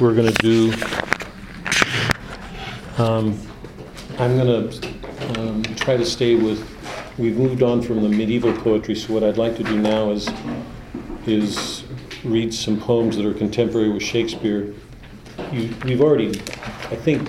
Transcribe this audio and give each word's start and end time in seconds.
we're 0.00 0.14
going 0.14 0.32
to 0.32 0.42
do, 0.42 0.72
um, 2.98 3.40
I'm 4.18 4.36
going 4.36 4.70
to 4.70 5.40
um, 5.40 5.62
try 5.76 5.96
to 5.96 6.04
stay 6.04 6.34
with, 6.34 6.68
we've 7.16 7.36
moved 7.36 7.62
on 7.62 7.80
from 7.80 8.02
the 8.02 8.08
medieval 8.08 8.52
poetry, 8.52 8.96
so 8.96 9.12
what 9.12 9.22
I'd 9.22 9.36
like 9.36 9.56
to 9.56 9.62
do 9.62 9.78
now 9.78 10.10
is, 10.10 10.28
is 11.26 11.84
read 12.24 12.52
some 12.52 12.80
poems 12.80 13.16
that 13.16 13.24
are 13.24 13.34
contemporary 13.34 13.90
with 13.90 14.02
Shakespeare. 14.02 14.74
You, 15.52 15.74
we've 15.84 16.00
already, 16.00 16.30
I 16.30 16.96
think, 16.96 17.28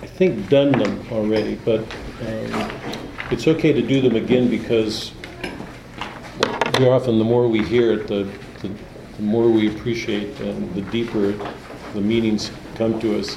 I 0.00 0.06
think 0.06 0.48
done 0.48 0.72
them 0.72 1.06
already, 1.12 1.54
but 1.64 1.80
um, 1.80 2.72
it's 3.30 3.46
okay 3.46 3.72
to 3.72 3.82
do 3.82 4.00
them 4.00 4.16
again 4.16 4.48
because 4.50 5.12
very 6.76 6.88
often 6.88 7.18
the 7.18 7.24
more 7.24 7.46
we 7.46 7.62
hear 7.64 7.92
it, 7.92 8.08
the, 8.08 8.28
the, 8.60 8.70
the 9.22 9.28
more 9.28 9.48
we 9.48 9.68
appreciate 9.68 10.40
and 10.40 10.74
the 10.74 10.80
deeper 10.90 11.32
the 11.94 12.00
meanings 12.00 12.50
come 12.74 12.98
to 12.98 13.20
us. 13.20 13.36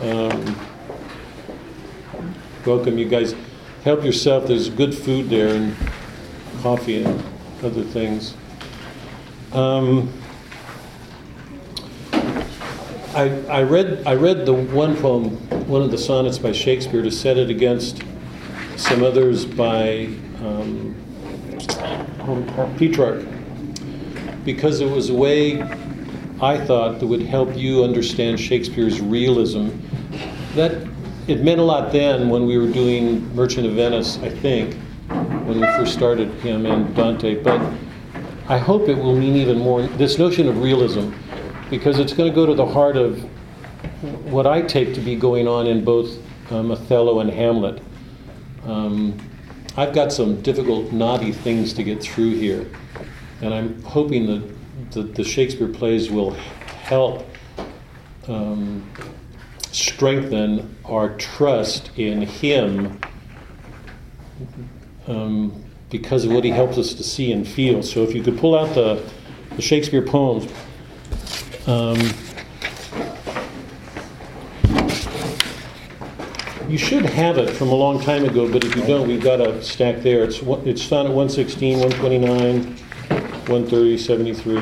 Um, 0.00 0.56
welcome, 2.64 2.96
you 2.96 3.08
guys. 3.08 3.34
Help 3.82 4.04
yourself. 4.04 4.46
There's 4.46 4.70
good 4.70 4.94
food 4.94 5.28
there 5.28 5.56
and 5.56 5.74
coffee 6.62 7.02
and 7.02 7.20
other 7.64 7.82
things. 7.82 8.34
Um, 9.52 10.12
I, 12.12 13.42
I 13.48 13.62
read 13.64 14.06
I 14.06 14.14
read 14.14 14.46
the 14.46 14.54
one 14.54 14.96
poem, 14.96 15.30
one 15.66 15.82
of 15.82 15.90
the 15.90 15.98
sonnets 15.98 16.38
by 16.38 16.52
Shakespeare, 16.52 17.02
to 17.02 17.10
set 17.10 17.38
it 17.38 17.50
against 17.50 18.04
some 18.76 19.02
others 19.02 19.46
by 19.46 20.10
um, 20.42 20.94
Petrarch, 22.76 23.24
because 24.46 24.80
it 24.80 24.90
was 24.90 25.10
a 25.10 25.14
way 25.14 25.60
I 26.40 26.64
thought 26.64 27.00
that 27.00 27.06
would 27.06 27.22
help 27.22 27.54
you 27.56 27.82
understand 27.82 28.38
Shakespeare's 28.38 29.00
realism. 29.00 29.70
That 30.54 30.88
it 31.26 31.42
meant 31.42 31.60
a 31.60 31.64
lot 31.64 31.92
then 31.92 32.28
when 32.28 32.46
we 32.46 32.56
were 32.56 32.70
doing 32.70 33.34
Merchant 33.34 33.66
of 33.66 33.72
Venice, 33.72 34.18
I 34.18 34.30
think, 34.30 34.74
when 35.46 35.60
we 35.60 35.66
first 35.76 35.92
started 35.92 36.30
him 36.40 36.64
and 36.64 36.94
Dante. 36.94 37.42
But 37.42 37.60
I 38.48 38.58
hope 38.58 38.88
it 38.88 38.96
will 38.96 39.16
mean 39.16 39.34
even 39.34 39.58
more 39.58 39.82
this 39.82 40.18
notion 40.18 40.48
of 40.48 40.62
realism, 40.62 41.10
because 41.68 41.98
it's 41.98 42.12
going 42.12 42.30
to 42.30 42.34
go 42.34 42.46
to 42.46 42.54
the 42.54 42.66
heart 42.66 42.96
of 42.96 43.18
what 44.30 44.46
I 44.46 44.62
take 44.62 44.94
to 44.94 45.00
be 45.00 45.16
going 45.16 45.48
on 45.48 45.66
in 45.66 45.84
both 45.84 46.18
um, 46.52 46.70
Othello 46.70 47.18
and 47.18 47.30
Hamlet. 47.30 47.82
Um, 48.64 49.18
I've 49.76 49.92
got 49.92 50.12
some 50.12 50.40
difficult, 50.42 50.92
knotty 50.92 51.32
things 51.32 51.72
to 51.74 51.82
get 51.82 52.00
through 52.00 52.34
here, 52.34 52.70
and 53.40 53.52
I'm 53.52 53.82
hoping 53.82 54.26
that 54.26 54.92
the, 54.92 55.02
the 55.02 55.24
Shakespeare 55.24 55.68
plays 55.68 56.10
will 56.10 56.30
help 56.30 57.26
um, 58.28 58.88
strengthen 59.72 60.76
our 60.84 61.16
trust 61.16 61.90
in 61.96 62.22
him 62.22 62.98
um, 65.06 65.64
because 65.90 66.24
of 66.24 66.32
what 66.32 66.44
he 66.44 66.50
helps 66.50 66.78
us 66.78 66.94
to 66.94 67.02
see 67.02 67.32
and 67.32 67.46
feel. 67.46 67.82
So 67.82 68.02
if 68.02 68.14
you 68.14 68.22
could 68.22 68.38
pull 68.38 68.58
out 68.58 68.74
the, 68.74 69.02
the 69.54 69.62
Shakespeare 69.62 70.02
poems. 70.02 70.50
Um, 71.66 71.98
You 76.68 76.78
should 76.78 77.04
have 77.06 77.38
it 77.38 77.50
from 77.50 77.68
a 77.68 77.74
long 77.76 78.00
time 78.00 78.24
ago, 78.24 78.50
but 78.50 78.64
if 78.64 78.74
you 78.74 78.84
don't, 78.84 79.06
we've 79.06 79.22
got 79.22 79.40
a 79.40 79.62
stack 79.62 80.02
there. 80.02 80.24
It's, 80.24 80.40
it's 80.42 80.84
found 80.84 81.06
at 81.06 81.14
116, 81.14 81.78
129, 81.78 82.76
130, 83.48 83.96
73. 83.96 84.56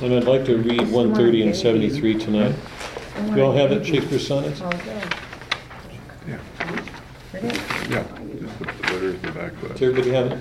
And 0.00 0.14
I'd 0.14 0.24
like 0.24 0.44
to 0.44 0.58
read 0.58 0.80
130 0.92 1.42
and 1.42 1.56
73 1.56 2.18
tonight. 2.18 2.54
Do 3.30 3.34
you 3.34 3.42
all 3.42 3.52
have 3.52 3.72
it, 3.72 3.86
Shakespeare 3.86 4.18
sonnets? 4.18 4.60
Yeah. 4.60 6.38
Yeah, 7.88 8.04
just 8.40 8.58
the 8.58 8.64
letters, 8.82 9.20
the 9.22 9.32
back 9.32 9.52
Does 9.60 9.70
left. 9.70 9.82
everybody 9.82 10.10
have 10.10 10.32
it? 10.32 10.38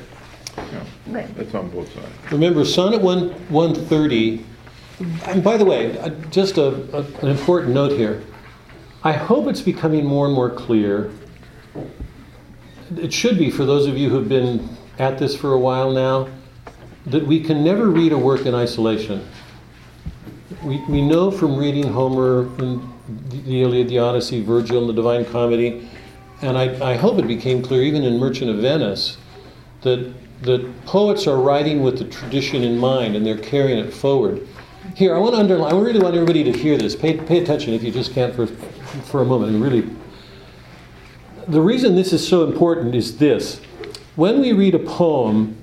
Yeah, 0.58 1.28
that's 1.36 1.56
on 1.56 1.70
both 1.70 1.92
sides. 1.94 2.08
Remember, 2.32 2.66
sonnet 2.66 3.02
1, 3.02 3.30
130, 3.50 4.44
and 5.00 5.44
by 5.44 5.58
the 5.58 5.66
way, 5.66 5.98
uh, 6.00 6.10
just 6.32 6.58
a, 6.58 6.68
a, 6.96 7.02
an 7.22 7.28
important 7.28 7.74
note 7.74 7.92
here. 7.92 8.24
I 9.04 9.12
hope 9.12 9.48
it's 9.48 9.62
becoming 9.62 10.06
more 10.06 10.26
and 10.26 10.34
more 10.34 10.50
clear. 10.50 11.12
It 12.96 13.14
should 13.14 13.38
be 13.38 13.52
for 13.52 13.66
those 13.66 13.86
of 13.86 13.98
you 13.98 14.10
who've 14.10 14.28
been 14.28 14.70
at 14.98 15.18
this 15.18 15.36
for 15.36 15.54
a 15.54 15.60
while 15.60 15.92
now, 15.92 16.28
that 17.06 17.26
we 17.26 17.40
can 17.40 17.64
never 17.64 17.90
read 17.90 18.12
a 18.12 18.18
work 18.18 18.46
in 18.46 18.56
isolation. 18.56 19.28
We, 20.64 20.84
we 20.90 21.02
know 21.02 21.30
from 21.30 21.56
reading 21.56 21.88
Homer 21.88 22.42
and 22.58 22.82
the 23.30 23.62
Iliad, 23.62 23.90
the 23.90 24.00
Odyssey, 24.00 24.42
Virgil, 24.42 24.80
and 24.80 24.90
the 24.90 24.94
Divine 24.94 25.26
Comedy, 25.26 25.90
and 26.42 26.58
I, 26.58 26.92
I 26.94 26.96
hope 26.96 27.20
it 27.20 27.28
became 27.28 27.62
clear 27.62 27.84
even 27.84 28.04
in 28.04 28.20
Merchant 28.20 28.50
of 28.50 28.58
Venice, 28.58 29.18
that 29.82 30.14
that 30.42 30.86
poets 30.86 31.26
are 31.28 31.38
writing 31.38 31.82
with 31.82 31.98
the 31.98 32.06
tradition 32.06 32.64
in 32.64 32.78
mind 32.78 33.16
and 33.16 33.26
they're 33.26 33.38
carrying 33.38 33.80
it 33.80 33.92
forward. 33.92 34.48
Here, 34.98 35.16
I 35.16 35.20
want 35.20 35.36
to 35.36 35.40
underline, 35.42 35.72
I 35.72 35.80
really 35.80 36.00
want 36.00 36.16
everybody 36.16 36.44
to 36.44 36.52
hear 36.52 36.76
this. 36.76 36.96
Pay, 36.96 37.18
pay 37.18 37.38
attention 37.38 37.72
if 37.76 37.84
you 37.84 37.92
just 37.92 38.16
can't 38.16 38.34
for, 38.34 38.48
for 38.48 39.22
a 39.22 39.26
moment. 39.26 39.62
Really, 39.62 39.88
the 41.48 41.62
reason 41.62 41.94
this 41.94 42.14
is 42.14 42.28
so 42.28 42.44
important 42.44 42.96
is 42.96 43.20
this. 43.20 43.62
When 44.16 44.42
we 44.42 44.54
read 44.54 44.74
a 44.74 44.80
poem, 44.80 45.56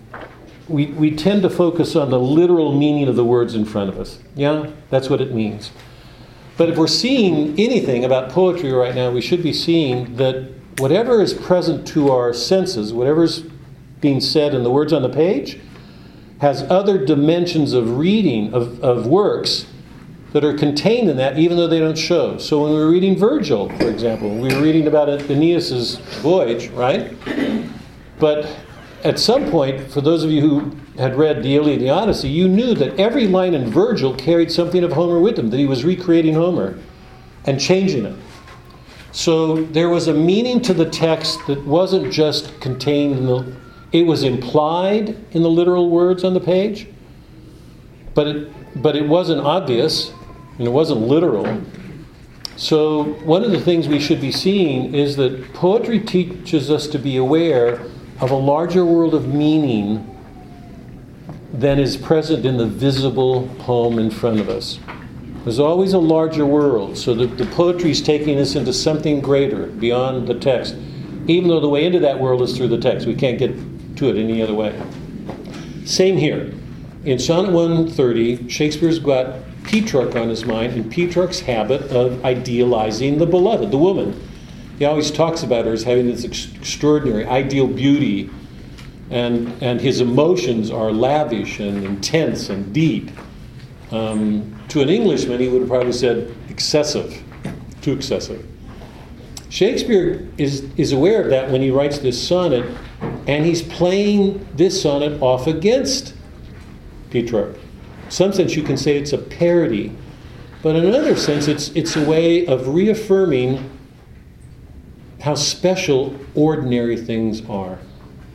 we, 0.69 0.87
we 0.87 1.11
tend 1.11 1.43
to 1.43 1.51
focus 1.51 1.97
on 1.97 2.11
the 2.11 2.21
literal 2.21 2.79
meaning 2.79 3.09
of 3.09 3.17
the 3.17 3.25
words 3.25 3.57
in 3.57 3.65
front 3.65 3.89
of 3.89 3.99
us. 3.99 4.21
Yeah, 4.37 4.71
that's 4.91 5.11
what 5.11 5.21
it 5.21 5.35
means. 5.35 5.73
But 6.57 6.69
if 6.69 6.79
we're 6.79 6.87
seeing 6.87 7.59
anything 7.59 8.05
about 8.05 8.31
poetry 8.31 8.71
right 8.71 8.95
now, 8.95 9.11
we 9.11 9.21
should 9.21 9.43
be 9.43 9.53
seeing 9.53 10.15
that 10.15 10.49
whatever 10.79 11.21
is 11.21 11.35
present 11.35 11.89
to 11.89 12.13
our 12.13 12.33
senses, 12.33 12.93
whatever's 12.93 13.41
being 14.01 14.21
said 14.21 14.55
in 14.55 14.63
the 14.63 14.71
words 14.71 14.93
on 14.93 15.03
the 15.03 15.09
page 15.09 15.59
has 16.45 16.63
other 16.65 17.03
dimensions 17.03 17.73
of 17.73 17.97
reading 17.97 18.53
of, 18.53 18.79
of 18.85 19.07
works 19.07 19.65
that 20.35 20.45
are 20.45 20.53
contained 20.53 21.09
in 21.09 21.17
that, 21.17 21.39
even 21.39 21.57
though 21.57 21.67
they 21.67 21.79
don't 21.79 21.97
show. 21.97 22.37
So 22.37 22.63
when 22.63 22.73
we 22.73 22.79
were 22.81 22.91
reading 22.91 23.17
Virgil, 23.17 23.71
for 23.79 23.89
example, 23.89 24.29
we 24.29 24.55
were 24.55 24.61
reading 24.61 24.87
about 24.87 25.09
Aeneas's 25.09 25.97
voyage, 26.21 26.69
right? 26.69 27.17
But 28.19 28.55
at 29.05 29.19
some 29.19 29.51
point, 29.51 29.91
for 29.91 30.03
those 30.03 30.23
of 30.23 30.31
you 30.31 30.43
who 30.43 30.77
had 31.01 31.17
read 31.17 31.43
the 31.43 31.57
Iliad 31.57 31.79
and 31.79 31.89
the 31.89 31.91
Odyssey, 31.91 32.29
you 32.29 32.47
knew 32.47 32.75
that 32.75 33.01
every 33.01 33.27
line 33.27 33.55
in 33.55 33.71
Virgil 33.71 34.15
carried 34.15 34.53
something 34.53 34.85
of 34.85 34.93
Homer 34.93 35.21
with 35.21 35.39
him, 35.39 35.49
that 35.49 35.57
he 35.57 35.65
was 35.65 35.83
recreating 35.83 36.35
Homer 36.35 36.79
and 37.47 37.59
changing 37.59 38.05
it. 38.05 38.17
So 39.13 39.65
there 39.65 39.89
was 39.89 40.09
a 40.09 40.15
meaning 40.15 40.61
to 40.61 40.75
the 40.75 40.91
text 40.91 41.39
that 41.47 41.65
wasn't 41.65 42.13
just 42.13 42.61
contained 42.61 43.17
in 43.17 43.25
the 43.25 43.64
it 43.95 44.05
was 44.05 44.25
implied 44.25 45.17
in 45.31 45.43
the 45.45 45.49
literal 45.49 45.89
words 45.89 46.25
on 46.25 46.35
the 46.35 46.41
page, 46.41 46.89
but 48.13 48.27
it, 48.27 48.83
but 48.83 48.97
it 48.97 49.07
wasn't 49.07 49.41
obvious 49.41 50.13
and 50.59 50.67
it 50.67 50.71
wasn't 50.71 51.01
literal. 51.01 51.63
So, 52.57 53.05
one 53.25 53.45
of 53.45 53.53
the 53.53 53.61
things 53.61 53.87
we 53.87 54.01
should 54.01 54.21
be 54.21 54.33
seeing 54.33 54.95
is 54.95 55.15
that 55.17 55.55
poetry 55.55 56.01
teaches 56.01 56.73
us 56.73 56.89
to 56.89 56.99
be 56.99 57.17
aware 57.17 57.87
of 58.21 58.33
a 58.33 58.37
larger 58.37 58.85
world 58.85 59.15
of 59.15 59.33
meaning 59.33 60.11
than 61.53 61.79
is 61.79 61.97
present 61.97 62.45
in 62.45 62.57
the 62.57 62.67
visible 62.67 63.49
poem 63.61 64.01
in 64.01 64.11
front 64.11 64.41
of 64.41 64.49
us. 64.49 64.81
There's 65.45 65.61
always 65.61 65.93
a 65.93 65.99
larger 65.99 66.47
world, 66.47 66.99
so 66.99 67.15
the, 67.15 67.27
the 67.27 67.47
poetry 67.47 67.93
is 67.93 68.03
taking 68.03 68.41
us 68.41 68.57
into 68.57 68.73
something 68.73 69.21
greater 69.21 69.67
beyond 69.67 70.27
the 70.27 70.35
text, 70.35 70.75
even 71.29 71.49
though 71.49 71.61
the 71.61 71.69
way 71.69 71.85
into 71.85 72.01
that 72.01 72.19
world 72.19 72.43
is 72.43 72.57
through 72.57 72.69
the 72.69 72.81
text. 72.81 73.07
We 73.07 73.15
can't 73.15 73.39
get 73.39 73.55
to 73.97 74.09
it 74.09 74.17
any 74.17 74.43
other 74.43 74.55
way. 74.55 74.81
Same 75.85 76.17
here. 76.17 76.53
In 77.05 77.19
Sonnet 77.19 77.53
130, 77.53 78.49
Shakespeare's 78.49 78.99
got 78.99 79.41
Petrarch 79.65 80.15
on 80.17 80.29
his 80.29 80.45
mind 80.45 80.73
and 80.75 80.91
Petrarch's 80.91 81.41
habit 81.41 81.83
of 81.91 82.25
idealizing 82.25 83.19
the 83.19 83.27
beloved, 83.27 83.71
the 83.71 83.79
woman. 83.79 84.19
He 84.79 84.85
always 84.85 85.11
talks 85.11 85.43
about 85.43 85.67
her 85.67 85.73
as 85.73 85.83
having 85.83 86.07
this 86.07 86.25
ex- 86.25 86.53
extraordinary, 86.55 87.27
ideal 87.27 87.67
beauty, 87.67 88.31
and, 89.11 89.53
and 89.63 89.81
his 89.81 90.01
emotions 90.01 90.71
are 90.71 90.91
lavish 90.91 91.61
and 91.61 91.85
intense 91.85 92.49
and 92.49 92.73
deep. 92.73 93.11
Um, 93.91 94.59
to 94.69 94.81
an 94.81 94.89
Englishman, 94.89 95.41
he 95.41 95.49
would 95.49 95.61
have 95.61 95.69
probably 95.69 95.93
said 95.93 96.35
excessive, 96.49 97.23
too 97.81 97.93
excessive. 97.93 98.45
Shakespeare 99.51 100.27
is, 100.37 100.69
is 100.77 100.93
aware 100.93 101.23
of 101.23 101.31
that 101.31 101.51
when 101.51 101.61
he 101.61 101.71
writes 101.71 101.99
this 101.99 102.21
sonnet, 102.21 102.65
and 103.27 103.45
he's 103.45 103.63
playing 103.63 104.47
this 104.55 104.81
sonnet 104.81 105.21
off 105.23 105.47
against 105.47 106.15
Petrarch. 107.11 107.57
In 108.05 108.11
some 108.11 108.33
sense, 108.33 108.55
you 108.55 108.63
can 108.63 108.77
say 108.77 108.99
it's 108.99 109.13
a 109.13 109.19
parody, 109.19 109.97
but 110.63 110.77
in 110.77 110.85
another 110.85 111.17
sense, 111.17 111.49
it's, 111.49 111.69
it's 111.71 111.97
a 111.97 112.05
way 112.05 112.47
of 112.47 112.69
reaffirming 112.69 113.71
how 115.21 115.35
special 115.35 116.15
ordinary 116.35 116.97
things 116.97 117.49
are 117.49 117.79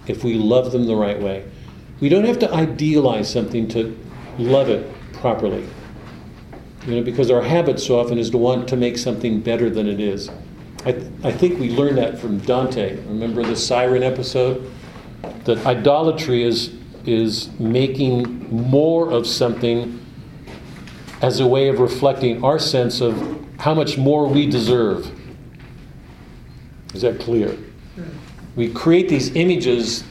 if 0.08 0.24
we 0.24 0.34
love 0.34 0.72
them 0.72 0.86
the 0.86 0.96
right 0.96 1.22
way. 1.22 1.46
We 2.00 2.10
don't 2.10 2.26
have 2.26 2.40
to 2.40 2.52
idealize 2.52 3.32
something 3.32 3.68
to 3.70 3.98
love 4.40 4.70
it 4.70 4.92
properly. 5.14 5.68
You 6.88 6.96
know, 6.96 7.04
because 7.04 7.30
our 7.30 7.42
habit 7.42 7.80
so 7.80 8.00
often 8.00 8.18
is 8.18 8.30
to 8.32 8.38
want 8.38 8.68
to 8.70 8.78
make 8.78 8.98
something 8.98 9.42
better 9.42 9.70
than 9.70 9.88
it 9.88 10.00
is. 10.00 10.30
I, 10.86 10.94
th- 10.94 11.12
I 11.24 11.32
think 11.32 11.60
we 11.60 11.70
learned 11.70 11.98
that 11.98 12.18
from 12.18 12.40
Dante. 12.40 12.96
Remember 13.04 13.44
the 13.44 13.56
siren 13.56 14.02
episode? 14.02 14.72
That 15.46 15.66
idolatry 15.66 16.44
is, 16.44 16.72
is 17.06 17.50
making 17.60 18.50
more 18.70 19.10
of 19.12 19.26
something 19.26 20.06
as 21.22 21.40
a 21.40 21.48
way 21.48 21.68
of 21.68 21.80
reflecting 21.80 22.44
our 22.44 22.60
sense 22.60 23.02
of 23.02 23.46
how 23.58 23.74
much 23.74 23.98
more 23.98 24.28
we 24.28 24.46
deserve. 24.46 25.12
Is 26.94 27.02
that 27.02 27.20
clear? 27.20 27.58
We 28.56 28.72
create 28.72 29.10
these 29.10 29.36
images 29.36 30.04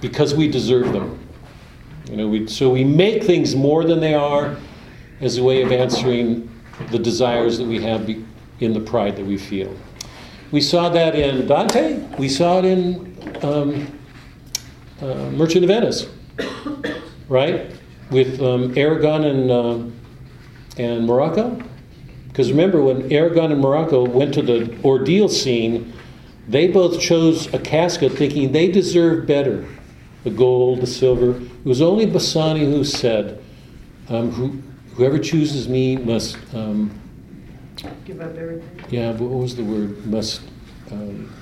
because 0.00 0.34
we 0.34 0.48
deserve 0.48 0.92
them. 0.92 1.18
You 2.08 2.16
know, 2.16 2.28
we, 2.28 2.46
so 2.48 2.70
we 2.70 2.84
make 2.84 3.22
things 3.22 3.54
more 3.54 3.84
than 3.84 4.00
they 4.00 4.14
are 4.14 4.56
as 5.20 5.38
a 5.38 5.42
way 5.42 5.62
of 5.62 5.72
answering 5.72 6.50
the 6.90 6.98
desires 6.98 7.58
that 7.58 7.66
we 7.66 7.80
have 7.82 8.06
be, 8.06 8.24
in 8.60 8.72
the 8.72 8.80
pride 8.80 9.16
that 9.16 9.24
we 9.24 9.38
feel. 9.38 9.74
We 10.50 10.60
saw 10.60 10.88
that 10.88 11.14
in 11.14 11.46
Dante. 11.46 11.98
We 12.18 12.28
saw 12.28 12.58
it 12.58 12.64
in 12.64 13.09
um, 13.42 13.98
uh, 15.00 15.30
Merchant 15.30 15.64
of 15.64 15.68
Venice, 15.68 16.06
right? 17.28 17.70
With 18.10 18.40
um, 18.42 18.76
Aragon 18.76 19.24
and 19.24 19.50
uh, 19.50 19.78
and 20.76 21.06
Morocco. 21.06 21.60
Because 22.28 22.50
remember, 22.50 22.82
when 22.82 23.10
Aragon 23.12 23.52
and 23.52 23.60
Morocco 23.60 24.04
went 24.06 24.32
to 24.34 24.42
the 24.42 24.78
ordeal 24.84 25.28
scene, 25.28 25.92
they 26.48 26.68
both 26.68 27.00
chose 27.00 27.52
a 27.52 27.58
casket 27.58 28.12
thinking 28.12 28.52
they 28.52 28.70
deserved 28.70 29.26
better 29.26 29.66
the 30.24 30.30
gold, 30.30 30.80
the 30.80 30.86
silver. 30.86 31.36
It 31.36 31.64
was 31.64 31.80
only 31.80 32.06
Bassanio 32.06 32.66
who 32.70 32.84
said, 32.84 33.42
um, 34.08 34.30
who, 34.32 34.62
whoever 34.94 35.18
chooses 35.18 35.68
me 35.68 35.96
must. 35.96 36.36
Um, 36.54 36.90
Give 38.04 38.20
up 38.20 38.36
everything. 38.36 38.84
yeah, 38.90 39.12
what 39.12 39.30
was 39.30 39.56
the 39.56 39.64
word? 39.64 40.04
Must 40.06 40.42
um, 40.92 41.32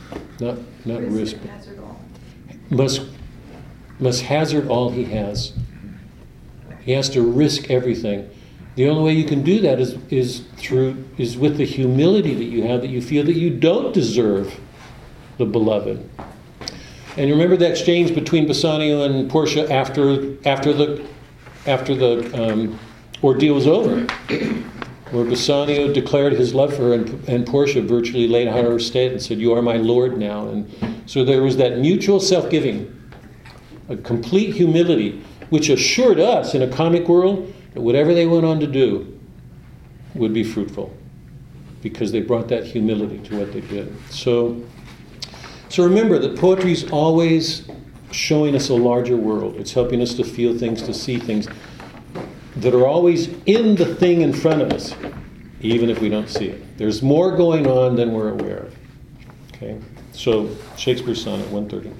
not 0.41 0.59
not 0.85 1.01
risk. 1.03 1.37
Risk. 1.37 1.37
Must 2.71 3.03
must 3.99 4.23
hazard 4.23 4.69
all 4.69 4.91
he 4.91 5.05
has. 5.05 5.53
He 6.81 6.93
has 6.93 7.09
to 7.11 7.23
risk 7.23 7.71
everything. 7.71 8.31
The 8.77 8.89
only 8.89 9.03
way 9.03 9.13
you 9.13 9.25
can 9.25 9.43
do 9.43 9.61
that 9.61 9.81
is 9.81 9.97
is 10.11 10.41
through 10.57 11.05
is 11.19 11.37
with 11.37 11.57
the 11.57 11.65
humility 11.65 12.35
that 12.35 12.45
you 12.45 12.63
have 12.65 12.81
that 12.83 12.91
you 12.91 13.03
feel 13.03 13.25
that 13.25 13.37
you 13.37 13.51
don't 13.51 13.93
deserve 13.93 14.59
the 15.39 15.47
beloved. 15.47 16.09
And 17.17 17.31
remember 17.31 17.57
the 17.57 17.69
exchange 17.69 18.15
between 18.15 18.47
Bassanio 18.47 19.03
and 19.03 19.29
Portia 19.29 19.71
after 19.73 20.37
after 20.47 20.73
the 20.73 21.05
after 21.67 21.95
the 21.95 22.33
um, 22.41 22.79
ordeal 23.23 23.55
was 23.55 23.67
over, 23.67 24.07
where 25.11 25.25
Bassanio 25.25 25.93
declared 25.93 26.35
his 26.35 26.55
love 26.55 26.75
for 26.75 26.83
her, 26.83 26.95
and, 26.95 27.29
and 27.29 27.47
Portia 27.47 27.83
virtually 27.83 28.29
laid 28.29 28.49
out 28.49 28.63
her 28.65 28.79
state 28.79 29.13
and 29.13 29.23
said, 29.23 29.39
"You 29.39 29.55
are 29.55 29.63
my 29.63 29.77
lord 29.77 30.19
now." 30.19 30.49
And 30.49 30.71
so 31.07 31.25
there 31.25 31.43
was 31.43 31.57
that 31.57 31.79
mutual 31.79 32.21
self-giving, 32.21 32.95
a 33.89 33.97
complete 33.97 34.55
humility, 34.55 35.23
which 35.51 35.69
assured 35.71 36.21
us 36.21 36.55
in 36.55 36.63
a 36.63 36.69
comic 36.69 37.09
world 37.09 37.53
that 37.75 37.81
whatever 37.81 38.15
they 38.15 38.27
went 38.27 38.45
on 38.45 38.61
to 38.61 38.67
do 38.67 39.19
would 40.15 40.35
be 40.35 40.45
fruitful, 40.45 40.95
because 41.83 42.13
they 42.13 42.21
brought 42.21 42.49
that 42.49 42.65
humility 42.65 43.19
to 43.19 43.39
what 43.39 43.53
they 43.53 43.61
did. 43.63 43.93
So. 44.11 44.61
So 45.71 45.85
remember 45.85 46.19
that 46.19 46.39
poetry 46.39 46.73
is 46.73 46.91
always 46.91 47.69
showing 48.11 48.57
us 48.57 48.71
a 48.71 48.75
larger 48.75 49.19
world. 49.19 49.57
It's 49.57 49.75
helping 49.75 50.01
us 50.01 50.15
to 50.15 50.25
feel 50.25 50.57
things, 50.57 50.81
to 50.85 50.95
see 50.95 51.19
things 51.19 51.47
that 52.61 52.75
are 52.75 52.87
always 52.87 53.29
in 53.47 53.77
the 53.77 53.95
thing 53.95 54.23
in 54.23 54.33
front 54.33 54.63
of 54.63 54.73
us, 54.73 54.95
even 55.61 55.91
if 55.91 56.01
we 56.01 56.09
don't 56.09 56.29
see 56.29 56.49
it. 56.49 56.79
There's 56.79 57.03
more 57.03 57.37
going 57.37 57.67
on 57.67 57.97
than 57.97 58.13
we're 58.13 58.31
aware 58.31 58.59
of. 58.59 58.77
Okay? 59.55 59.79
So 60.13 60.57
Shakespeare's 60.77 61.23
sonnet 61.23 61.49
130. 61.49 61.93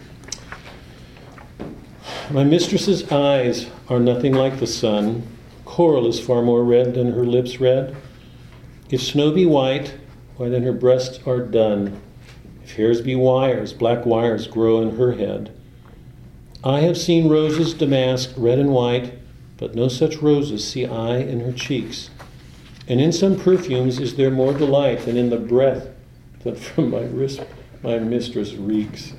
My 2.31 2.45
mistress's 2.45 3.11
eyes 3.11 3.67
are 3.89 4.01
nothing 4.01 4.35
like 4.35 4.59
the 4.59 4.67
sun. 4.67 5.27
Coral 5.65 6.07
is 6.07 6.21
far 6.21 6.43
more 6.43 6.65
red 6.65 6.95
than 6.95 7.13
her 7.13 7.25
lips 7.25 7.61
red. 7.61 7.97
If 8.91 9.03
snow 9.03 9.33
be 9.33 9.47
white, 9.47 9.95
why 10.37 10.49
then 10.49 10.63
her 10.63 10.73
breasts 10.73 11.21
are 11.27 11.41
dun. 11.41 12.01
If 12.65 12.77
hairs 12.77 13.01
be 13.01 13.15
wires, 13.15 13.73
black 13.73 14.05
wires 14.05 14.47
grow 14.47 14.81
in 14.83 14.97
her 14.97 15.13
head. 15.13 15.53
I 16.65 16.81
have 16.81 16.99
seen 16.99 17.29
roses 17.29 17.75
damasked 17.75 18.35
red 18.37 18.59
and 18.59 18.71
white, 18.71 19.18
but 19.59 19.75
no 19.75 19.89
such 19.89 20.17
roses 20.17 20.67
see 20.67 20.87
I 20.87 21.19
in 21.19 21.41
her 21.41 21.53
cheeks. 21.53 22.11
And 22.87 23.01
in 23.01 23.13
some 23.13 23.39
perfumes 23.39 23.99
is 24.01 24.17
there 24.17 24.31
more 24.31 24.55
delight 24.55 25.05
than 25.05 25.17
in 25.17 25.29
the 25.29 25.37
breath 25.37 25.89
that 26.45 26.59
from 26.59 26.91
my 26.91 27.03
wrist 27.03 27.43
my 27.83 27.99
mistress 27.99 28.55
reeks. 28.55 29.13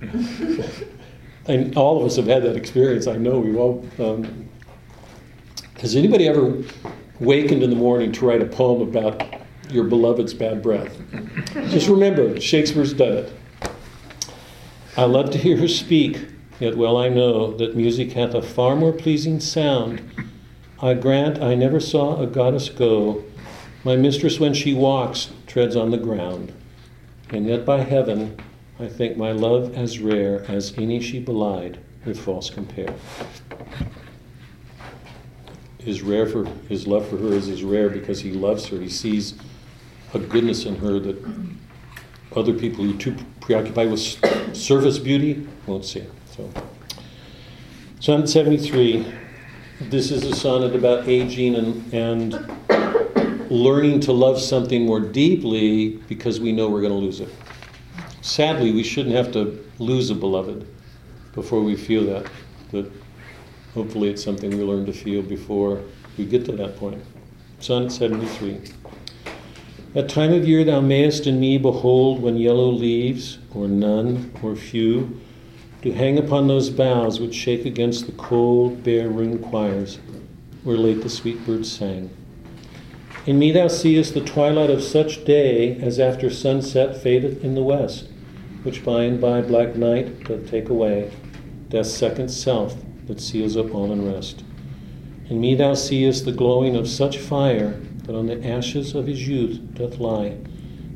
and 1.46 1.76
all 1.76 2.00
of 2.00 2.06
us 2.06 2.16
have 2.16 2.26
had 2.26 2.42
that 2.42 2.56
experience. 2.56 3.06
I 3.06 3.16
know 3.16 3.38
we've 3.38 3.56
all. 3.56 3.86
Um, 3.98 4.48
has 5.78 5.96
anybody 5.96 6.28
ever 6.28 6.62
wakened 7.20 7.62
in 7.62 7.70
the 7.70 7.76
morning 7.76 8.12
to 8.12 8.26
write 8.26 8.42
a 8.42 8.46
poem 8.46 8.82
about 8.82 9.22
your 9.70 9.84
beloved's 9.84 10.34
bad 10.34 10.62
breath? 10.62 11.00
Just 11.70 11.88
remember, 11.88 12.38
Shakespeare's 12.40 12.92
done 12.92 13.12
it. 13.12 13.32
I 14.96 15.04
love 15.04 15.30
to 15.30 15.38
hear 15.38 15.56
her 15.56 15.68
speak, 15.68 16.26
yet 16.60 16.76
well 16.76 16.96
I 16.96 17.08
know 17.08 17.56
that 17.56 17.74
music 17.74 18.12
hath 18.12 18.34
a 18.34 18.42
far 18.42 18.76
more 18.76 18.92
pleasing 18.92 19.40
sound. 19.40 20.02
I 20.80 20.94
grant 20.94 21.42
I 21.42 21.54
never 21.54 21.80
saw 21.80 22.20
a 22.20 22.26
goddess 22.26 22.68
go. 22.68 23.24
My 23.82 23.96
mistress, 23.96 24.38
when 24.38 24.54
she 24.54 24.74
walks, 24.74 25.30
treads 25.46 25.74
on 25.74 25.90
the 25.90 25.98
ground. 25.98 26.52
And 27.30 27.46
yet 27.46 27.64
by 27.64 27.80
heaven, 27.80 28.36
I 28.78 28.88
think 28.88 29.16
my 29.16 29.32
love 29.32 29.74
as 29.74 29.98
rare 29.98 30.44
as 30.48 30.74
any 30.76 31.00
she 31.00 31.18
belied 31.18 31.78
with 32.04 32.20
false 32.20 32.50
compare. 32.50 32.94
His 35.78 36.02
rare 36.02 36.26
for 36.26 36.44
his 36.68 36.86
love 36.86 37.08
for 37.08 37.16
her 37.16 37.32
is 37.32 37.48
as 37.48 37.62
rare 37.62 37.88
because 37.88 38.20
he 38.20 38.32
loves 38.32 38.66
her. 38.66 38.78
He 38.78 38.90
sees 38.90 39.34
a 40.12 40.18
goodness 40.18 40.66
in 40.66 40.76
her 40.76 40.98
that 40.98 41.16
other 42.36 42.52
people 42.52 42.84
who 42.84 42.94
are 42.94 42.98
too 42.98 43.16
preoccupied 43.40 43.90
with 43.90 44.00
surface 44.56 44.98
beauty 44.98 45.46
won't 45.66 45.84
see. 45.84 46.04
So, 46.40 46.50
Sonnet 48.00 48.28
73. 48.28 49.06
This 49.82 50.10
is 50.10 50.24
a 50.24 50.34
sonnet 50.34 50.74
about 50.74 51.06
aging 51.06 51.54
and, 51.54 51.92
and 51.92 53.50
learning 53.50 54.00
to 54.00 54.12
love 54.12 54.40
something 54.40 54.86
more 54.86 55.00
deeply 55.00 55.96
because 56.08 56.40
we 56.40 56.52
know 56.52 56.68
we're 56.68 56.80
going 56.80 56.92
to 56.92 56.98
lose 56.98 57.20
it. 57.20 57.28
Sadly, 58.22 58.72
we 58.72 58.82
shouldn't 58.82 59.14
have 59.14 59.32
to 59.32 59.62
lose 59.78 60.10
a 60.10 60.14
beloved 60.14 60.66
before 61.34 61.62
we 61.62 61.76
feel 61.76 62.04
that. 62.06 62.30
But 62.72 62.90
hopefully 63.74 64.08
it's 64.08 64.24
something 64.24 64.50
we 64.50 64.62
learn 64.62 64.86
to 64.86 64.92
feel 64.92 65.22
before 65.22 65.82
we 66.16 66.24
get 66.24 66.44
to 66.46 66.52
that 66.52 66.76
point. 66.78 67.02
Sonnet 67.58 67.92
73. 67.92 68.60
At 69.94 70.08
time 70.08 70.32
of 70.32 70.46
year 70.46 70.64
thou 70.64 70.80
mayest 70.80 71.26
in 71.26 71.40
me 71.40 71.58
behold 71.58 72.22
when 72.22 72.36
yellow 72.36 72.70
leaves, 72.70 73.38
or 73.54 73.66
none, 73.66 74.32
or 74.42 74.54
few, 74.54 75.20
do 75.82 75.92
hang 75.92 76.18
upon 76.18 76.46
those 76.46 76.68
boughs 76.68 77.20
which 77.20 77.34
shake 77.34 77.64
against 77.64 78.04
the 78.04 78.12
cold, 78.12 78.82
bare 78.82 79.08
ruined 79.08 79.42
choirs, 79.42 79.98
where 80.62 80.76
late 80.76 81.02
the 81.02 81.08
sweet 81.08 81.44
birds 81.46 81.72
sang. 81.72 82.10
In 83.24 83.38
me 83.38 83.50
thou 83.50 83.68
seest 83.68 84.12
the 84.12 84.20
twilight 84.20 84.68
of 84.68 84.82
such 84.82 85.24
day 85.24 85.76
as 85.80 85.98
after 85.98 86.28
sunset 86.28 87.02
fadeth 87.02 87.42
in 87.42 87.54
the 87.54 87.62
west, 87.62 88.08
which 88.62 88.84
by 88.84 89.04
and 89.04 89.20
by 89.20 89.40
black 89.40 89.74
night 89.74 90.24
doth 90.24 90.50
take 90.50 90.68
away, 90.68 91.10
death's 91.70 91.90
second 91.90 92.28
self 92.28 92.76
that 93.06 93.20
seals 93.20 93.56
up 93.56 93.74
all 93.74 93.90
unrest. 93.90 94.44
In 95.30 95.40
me 95.40 95.54
thou 95.54 95.72
seest 95.72 96.26
the 96.26 96.32
glowing 96.32 96.76
of 96.76 96.88
such 96.88 97.16
fire 97.16 97.80
that 98.04 98.14
on 98.14 98.26
the 98.26 98.46
ashes 98.46 98.94
of 98.94 99.06
his 99.06 99.26
youth 99.26 99.60
doth 99.72 99.98
lie, 99.98 100.36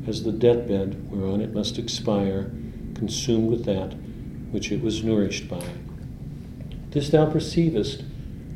as 0.05 0.23
the 0.23 0.31
deathbed 0.31 1.09
whereon 1.09 1.41
it 1.41 1.53
must 1.53 1.79
expire, 1.79 2.51
consumed 2.93 3.49
with 3.49 3.65
that 3.65 3.95
which 4.55 4.71
it 4.71 4.81
was 4.81 5.03
nourished 5.03 5.49
by. 5.49 5.61
This 6.91 7.09
thou 7.09 7.25
perceivest, 7.29 8.05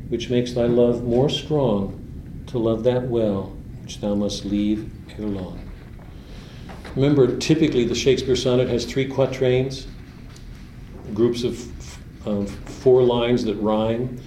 which 0.08 0.30
makes 0.30 0.54
thy 0.54 0.64
love 0.64 1.04
more 1.04 1.28
strong, 1.28 2.42
to 2.46 2.56
love 2.58 2.84
that 2.84 3.06
well 3.08 3.54
which 3.82 4.00
thou 4.00 4.14
must 4.14 4.46
leave 4.46 4.90
ere 5.18 5.26
long. 5.26 5.60
Remember, 6.96 7.36
typically 7.36 7.84
the 7.84 7.94
Shakespeare 7.94 8.34
sonnet 8.34 8.70
has 8.70 8.86
three 8.86 9.06
quatrains, 9.06 9.86
groups 11.12 11.44
of 11.44 11.70
of 12.26 12.50
four 12.50 13.02
lines 13.02 13.44
that 13.44 13.56
rhyme, 13.56 14.18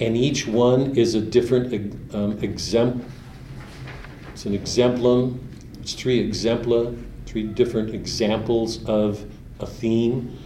and 0.00 0.16
each 0.16 0.48
one 0.48 0.96
is 0.96 1.14
a 1.14 1.20
different 1.20 1.72
um, 2.12 2.38
It's 2.42 2.74
an 2.74 4.54
exemplum. 4.54 5.38
It's 5.80 5.94
three 5.94 6.28
exempla, 6.28 7.00
three 7.26 7.44
different 7.44 7.94
examples 7.94 8.84
of 8.86 9.24
a 9.60 9.66
theme. 9.66 10.38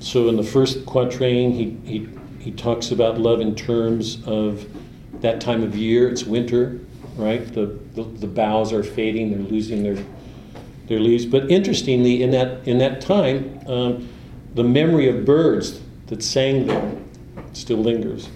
So 0.00 0.28
in 0.28 0.36
the 0.36 0.42
first 0.42 0.86
quatrain, 0.86 1.52
he, 1.52 1.76
he, 1.84 2.08
he 2.38 2.50
talks 2.52 2.90
about 2.90 3.18
love 3.18 3.40
in 3.40 3.54
terms 3.54 4.22
of 4.26 4.66
that 5.20 5.40
time 5.40 5.62
of 5.62 5.76
year. 5.76 6.08
It's 6.08 6.24
winter, 6.24 6.80
right? 7.16 7.46
The, 7.52 7.78
the, 7.94 8.02
the 8.02 8.26
boughs 8.26 8.72
are 8.72 8.82
fading, 8.82 9.30
they're 9.30 9.50
losing 9.50 9.82
their, 9.82 10.04
their 10.86 11.00
leaves. 11.00 11.26
But 11.26 11.50
interestingly, 11.50 12.22
in 12.22 12.30
that, 12.32 12.66
in 12.68 12.78
that 12.78 13.00
time, 13.00 13.60
um, 13.66 14.08
the 14.54 14.64
memory 14.64 15.08
of 15.08 15.24
birds 15.24 15.80
that 16.06 16.22
sang 16.22 16.66
there 16.66 16.92
still 17.52 17.78
lingers. 17.78 18.28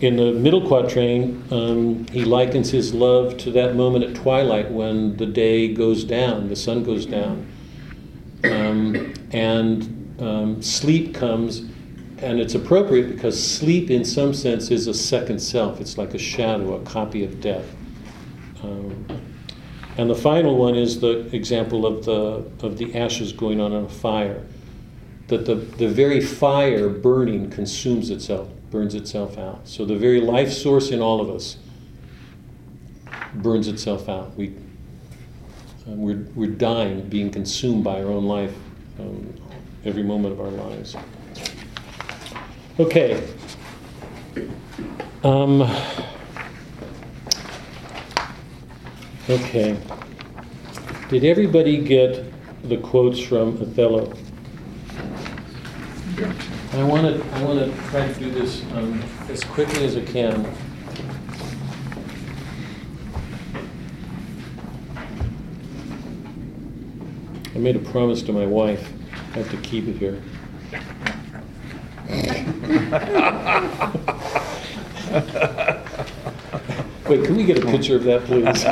In 0.00 0.16
the 0.16 0.32
middle 0.32 0.66
quatrain, 0.66 1.42
um, 1.50 2.06
he 2.08 2.24
likens 2.24 2.70
his 2.70 2.92
love 2.92 3.38
to 3.38 3.50
that 3.52 3.74
moment 3.74 4.04
at 4.04 4.14
twilight 4.14 4.70
when 4.70 5.16
the 5.16 5.24
day 5.24 5.72
goes 5.72 6.04
down, 6.04 6.48
the 6.48 6.56
sun 6.56 6.84
goes 6.84 7.06
down, 7.06 7.50
um, 8.44 9.14
and 9.32 9.95
um, 10.18 10.62
sleep 10.62 11.14
comes. 11.14 11.64
And 12.18 12.40
it's 12.40 12.54
appropriate 12.54 13.10
because 13.10 13.42
sleep, 13.42 13.90
in 13.90 14.04
some 14.04 14.32
sense, 14.32 14.70
is 14.70 14.86
a 14.86 14.94
second 14.94 15.38
self. 15.38 15.80
It's 15.80 15.98
like 15.98 16.14
a 16.14 16.18
shadow, 16.18 16.74
a 16.74 16.82
copy 16.84 17.24
of 17.24 17.42
death. 17.42 17.66
Um, 18.62 19.06
and 19.98 20.08
the 20.08 20.14
final 20.14 20.56
one 20.56 20.74
is 20.74 21.00
the 21.00 21.34
example 21.34 21.84
of 21.84 22.04
the, 22.06 22.66
of 22.66 22.78
the 22.78 22.98
ashes 22.98 23.32
going 23.32 23.60
on 23.60 23.72
in 23.72 23.84
a 23.84 23.88
fire. 23.88 24.42
That 25.28 25.44
the, 25.44 25.56
the 25.56 25.88
very 25.88 26.20
fire 26.20 26.88
burning 26.88 27.50
consumes 27.50 28.10
itself 28.10 28.48
burns 28.70 28.94
itself 28.94 29.38
out. 29.38 29.66
So 29.66 29.84
the 29.84 29.96
very 29.96 30.20
life 30.20 30.52
source 30.52 30.90
in 30.90 31.00
all 31.00 31.20
of 31.20 31.30
us 31.30 31.56
burns 33.34 33.68
itself 33.68 34.08
out. 34.08 34.34
We, 34.36 34.54
um, 35.86 36.02
we're, 36.02 36.26
we're 36.34 36.50
dying, 36.50 37.08
being 37.08 37.30
consumed 37.30 37.84
by 37.84 38.02
our 38.02 38.10
own 38.10 38.24
life 38.24 38.54
um, 38.98 39.34
every 39.86 40.02
moment 40.02 40.32
of 40.32 40.40
our 40.40 40.50
lives. 40.50 40.96
Okay. 42.80 43.22
Um, 45.22 45.62
okay. 49.30 49.78
Did 51.08 51.24
everybody 51.24 51.78
get 51.78 52.32
the 52.68 52.76
quotes 52.78 53.20
from 53.20 53.56
Othello? 53.62 54.12
I 56.72 56.82
want 56.82 57.06
to 57.06 57.24
I 57.36 57.42
want 57.44 57.60
to 57.60 57.88
try 57.88 58.12
to 58.12 58.18
do 58.18 58.30
this 58.30 58.62
um, 58.72 59.02
as 59.28 59.44
quickly 59.44 59.84
as 59.84 59.96
I 59.96 60.02
can. 60.02 60.44
I 67.54 67.58
made 67.58 67.76
a 67.76 67.78
promise 67.78 68.20
to 68.22 68.32
my 68.32 68.44
wife. 68.46 68.92
Have 69.36 69.50
to 69.50 69.56
keep 69.58 69.86
it 69.86 69.96
here. 69.96 70.22
Wait, 77.06 77.22
can 77.22 77.36
we 77.36 77.44
get 77.44 77.62
a 77.62 77.66
picture 77.66 77.96
of 77.96 78.04
that, 78.04 78.24
please? 78.24 78.64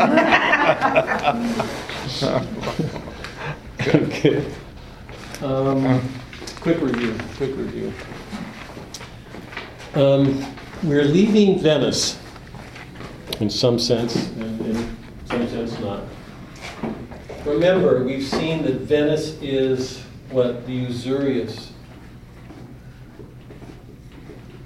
okay. 3.94 4.50
Um, 5.42 6.00
quick 6.60 6.80
review, 6.80 7.14
quick 7.36 7.54
review. 7.58 7.92
Um, 9.94 10.46
we're 10.82 11.04
leaving 11.04 11.58
Venice 11.58 12.18
in 13.38 13.50
some 13.50 13.78
sense, 13.78 14.16
and 14.28 14.60
in 14.62 14.96
some 15.26 15.46
sense 15.46 15.78
not. 15.80 16.04
Remember, 17.44 18.02
we've 18.02 18.24
seen 18.24 18.62
that 18.62 18.80
Venice 18.80 19.36
is 19.42 20.03
what? 20.34 20.66
The 20.66 20.72
usurious. 20.72 21.70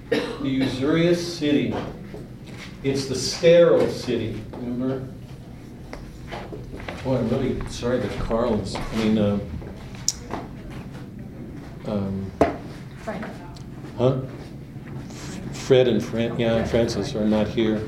The 0.08 0.18
usurious 0.42 1.38
city. 1.38 1.74
It's 2.82 3.06
the 3.06 3.14
sterile 3.14 3.90
city, 3.90 4.40
remember? 4.52 5.06
Boy, 7.04 7.16
I'm 7.18 7.28
really 7.28 7.68
sorry 7.68 7.98
that 7.98 8.18
Carl's, 8.20 8.76
I 8.76 8.96
mean, 8.96 9.18
uh, 9.18 9.38
um, 11.86 12.30
Frank. 13.02 13.26
huh? 13.98 14.20
Fred 15.52 15.88
and 15.88 16.02
Fran, 16.02 16.38
yeah, 16.38 16.64
Francis 16.64 17.14
are 17.14 17.26
not 17.26 17.46
here. 17.46 17.86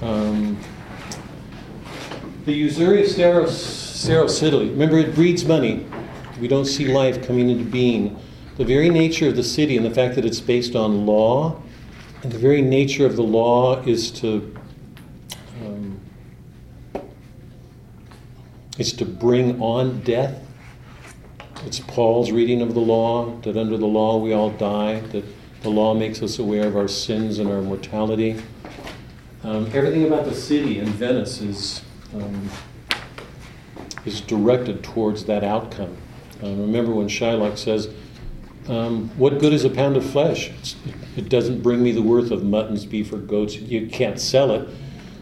Um, 0.00 0.58
the 2.46 2.52
usurious 2.52 3.12
sterile, 3.12 3.48
sterile 3.50 4.28
city, 4.28 4.70
remember 4.70 4.96
it 4.98 5.14
breeds 5.14 5.44
money. 5.44 5.84
We 6.40 6.48
don't 6.48 6.66
see 6.66 6.86
life 6.86 7.26
coming 7.26 7.50
into 7.50 7.64
being. 7.64 8.18
The 8.56 8.64
very 8.64 8.90
nature 8.90 9.28
of 9.28 9.36
the 9.36 9.42
city 9.42 9.76
and 9.76 9.84
the 9.84 9.90
fact 9.90 10.14
that 10.16 10.24
it's 10.24 10.40
based 10.40 10.74
on 10.74 11.06
law, 11.06 11.60
and 12.22 12.32
the 12.32 12.38
very 12.38 12.62
nature 12.62 13.06
of 13.06 13.16
the 13.16 13.22
law 13.22 13.80
is 13.82 14.10
to 14.12 14.56
um, 15.64 16.00
is 18.78 18.92
to 18.94 19.04
bring 19.04 19.60
on 19.60 20.00
death. 20.00 20.40
It's 21.66 21.80
Paul's 21.80 22.30
reading 22.30 22.62
of 22.62 22.74
the 22.74 22.80
law 22.80 23.36
that 23.40 23.56
under 23.56 23.76
the 23.76 23.86
law 23.86 24.18
we 24.18 24.32
all 24.32 24.50
die, 24.50 25.00
that 25.00 25.24
the 25.62 25.70
law 25.70 25.94
makes 25.94 26.22
us 26.22 26.38
aware 26.38 26.66
of 26.66 26.76
our 26.76 26.88
sins 26.88 27.40
and 27.40 27.50
our 27.50 27.60
mortality. 27.60 28.40
Um, 29.42 29.66
everything 29.72 30.06
about 30.06 30.24
the 30.24 30.34
city 30.34 30.78
in 30.78 30.86
Venice 30.86 31.40
is, 31.40 31.82
um, 32.14 32.48
is 34.04 34.20
directed 34.20 34.84
towards 34.84 35.24
that 35.24 35.42
outcome. 35.42 35.96
Uh, 36.42 36.48
remember 36.48 36.92
when 36.92 37.08
Shylock 37.08 37.58
says, 37.58 37.88
um, 38.68 39.08
What 39.16 39.38
good 39.38 39.52
is 39.52 39.64
a 39.64 39.70
pound 39.70 39.96
of 39.96 40.08
flesh? 40.08 40.50
It's, 40.50 40.76
it 41.16 41.28
doesn't 41.28 41.62
bring 41.62 41.82
me 41.82 41.92
the 41.92 42.02
worth 42.02 42.30
of 42.30 42.44
muttons, 42.44 42.86
beef, 42.86 43.12
or 43.12 43.18
goats. 43.18 43.56
You 43.56 43.88
can't 43.88 44.20
sell 44.20 44.52
it. 44.52 44.68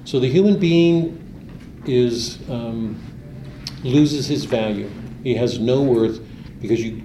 So 0.04 0.20
the 0.20 0.28
human 0.28 0.58
being 0.58 1.22
is 1.86 2.38
um, 2.50 3.00
loses 3.82 4.26
his 4.26 4.44
value. 4.44 4.90
He 5.22 5.34
has 5.34 5.58
no 5.58 5.82
worth 5.82 6.20
because 6.60 6.82
you, 6.82 7.02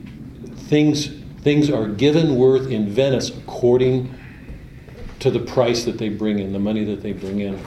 things, 0.56 1.08
things 1.42 1.70
are 1.70 1.88
given 1.88 2.36
worth 2.36 2.70
in 2.70 2.90
Venice 2.90 3.30
according 3.30 4.14
to 5.20 5.30
the 5.30 5.40
price 5.40 5.86
that 5.86 5.98
they 5.98 6.10
bring 6.10 6.40
in, 6.40 6.52
the 6.52 6.60
money 6.60 6.84
that 6.86 7.02
they 7.02 7.14
bring 7.14 7.40
in. 7.40 7.60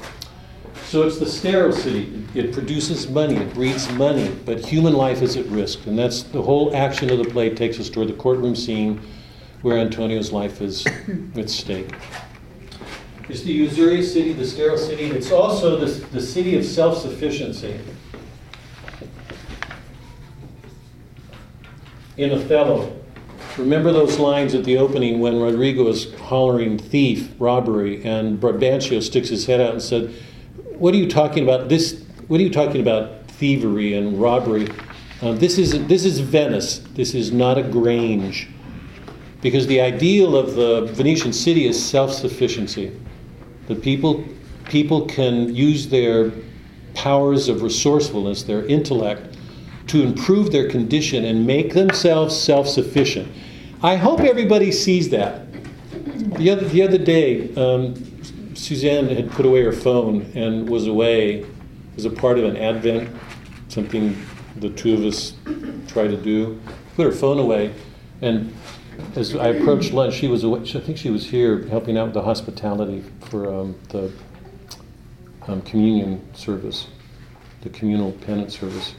So 0.86 1.02
it's 1.02 1.18
the 1.18 1.26
sterile 1.26 1.72
city. 1.72 2.24
It 2.34 2.52
produces 2.52 3.08
money, 3.08 3.36
it 3.36 3.52
breeds 3.54 3.90
money, 3.92 4.34
but 4.44 4.64
human 4.64 4.92
life 4.92 5.22
is 5.22 5.36
at 5.36 5.46
risk. 5.46 5.86
And 5.86 5.98
that's 5.98 6.22
the 6.22 6.42
whole 6.42 6.74
action 6.76 7.10
of 7.10 7.18
the 7.18 7.24
play 7.24 7.50
takes 7.50 7.80
us 7.80 7.88
toward 7.88 8.08
the 8.08 8.12
courtroom 8.12 8.54
scene 8.54 9.00
where 9.62 9.78
Antonio's 9.78 10.30
life 10.30 10.60
is 10.60 10.86
at 11.36 11.48
stake. 11.50 11.90
It's 13.28 13.42
the 13.42 13.52
usurious 13.52 14.12
city, 14.12 14.34
the 14.34 14.46
sterile 14.46 14.76
city. 14.76 15.04
It's 15.04 15.32
also 15.32 15.78
the, 15.78 15.86
the 16.08 16.20
city 16.20 16.58
of 16.58 16.64
self 16.64 16.98
sufficiency. 16.98 17.80
In 22.18 22.30
Othello, 22.30 22.94
remember 23.56 23.90
those 23.90 24.18
lines 24.18 24.54
at 24.54 24.64
the 24.64 24.76
opening 24.76 25.20
when 25.20 25.40
Roderigo 25.40 25.88
is 25.88 26.14
hollering 26.14 26.78
thief, 26.78 27.32
robbery, 27.38 28.04
and 28.04 28.38
Brabantio 28.38 29.02
sticks 29.02 29.30
his 29.30 29.46
head 29.46 29.60
out 29.60 29.72
and 29.72 29.82
said, 29.82 30.14
What 30.78 30.92
are 30.92 30.96
you 30.96 31.08
talking 31.08 31.44
about? 31.44 31.68
This, 31.68 32.02
what 32.26 32.40
are 32.40 32.42
you 32.42 32.50
talking 32.50 32.80
about? 32.80 33.28
Thievery 33.28 33.94
and 33.94 34.20
robbery. 34.20 34.68
Uh, 35.22 35.32
this, 35.32 35.56
is, 35.56 35.86
this 35.86 36.04
is 36.04 36.18
Venice. 36.18 36.78
This 36.94 37.14
is 37.14 37.30
not 37.32 37.58
a 37.58 37.62
grange. 37.62 38.48
Because 39.40 39.68
the 39.68 39.80
ideal 39.80 40.36
of 40.36 40.54
the 40.54 40.86
Venetian 40.92 41.32
city 41.32 41.66
is 41.66 41.82
self 41.82 42.12
sufficiency. 42.12 42.98
The 43.68 43.76
people, 43.76 44.24
people 44.68 45.06
can 45.06 45.54
use 45.54 45.88
their 45.88 46.32
powers 46.94 47.48
of 47.48 47.62
resourcefulness, 47.62 48.42
their 48.42 48.66
intellect, 48.66 49.36
to 49.88 50.02
improve 50.02 50.50
their 50.50 50.68
condition 50.68 51.24
and 51.24 51.46
make 51.46 51.72
themselves 51.72 52.36
self 52.36 52.66
sufficient. 52.66 53.30
I 53.82 53.94
hope 53.94 54.20
everybody 54.20 54.72
sees 54.72 55.08
that. 55.10 55.46
The 56.38 56.50
other, 56.50 56.66
the 56.68 56.82
other 56.82 56.98
day, 56.98 57.54
um, 57.54 57.94
Suzanne 58.64 59.08
had 59.08 59.30
put 59.30 59.44
away 59.44 59.62
her 59.62 59.74
phone 59.74 60.22
and 60.34 60.66
was 60.66 60.86
away 60.86 61.44
as 61.98 62.06
a 62.06 62.10
part 62.10 62.38
of 62.38 62.44
an 62.44 62.56
advent, 62.56 63.14
something 63.68 64.16
the 64.56 64.70
two 64.70 64.94
of 64.94 65.04
us 65.04 65.34
try 65.86 66.06
to 66.06 66.16
do. 66.16 66.58
Put 66.96 67.04
her 67.04 67.12
phone 67.12 67.38
away, 67.38 67.74
and 68.22 68.54
as 69.16 69.36
I 69.36 69.48
approached 69.48 69.92
lunch, 69.92 70.14
she 70.14 70.28
was 70.28 70.44
away. 70.44 70.60
I 70.60 70.80
think 70.80 70.96
she 70.96 71.10
was 71.10 71.26
here 71.26 71.66
helping 71.66 71.98
out 71.98 72.06
with 72.06 72.14
the 72.14 72.22
hospitality 72.22 73.04
for 73.28 73.54
um, 73.54 73.74
the 73.90 74.10
um, 75.46 75.60
communion 75.60 76.26
service, 76.34 76.86
the 77.60 77.68
communal 77.68 78.12
penance 78.12 78.58
service. 78.58 78.94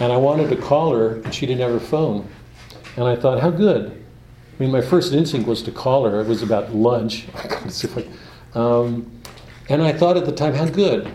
And 0.00 0.12
I 0.12 0.16
wanted 0.16 0.50
to 0.50 0.56
call 0.56 0.92
her, 0.92 1.20
and 1.20 1.32
she 1.32 1.46
didn't 1.46 1.60
have 1.60 1.70
her 1.70 1.78
phone. 1.78 2.28
And 2.96 3.04
I 3.04 3.14
thought, 3.14 3.38
how 3.38 3.50
good. 3.50 4.04
I 4.58 4.62
mean, 4.62 4.72
my 4.72 4.80
first 4.80 5.12
instinct 5.12 5.46
was 5.46 5.62
to 5.62 5.70
call 5.70 6.10
her. 6.10 6.22
It 6.22 6.26
was 6.26 6.42
about 6.42 6.74
lunch. 6.74 7.26
um, 8.56 9.10
and 9.68 9.82
I 9.82 9.92
thought 9.92 10.16
at 10.16 10.24
the 10.24 10.32
time, 10.32 10.54
how 10.54 10.66
good. 10.66 11.12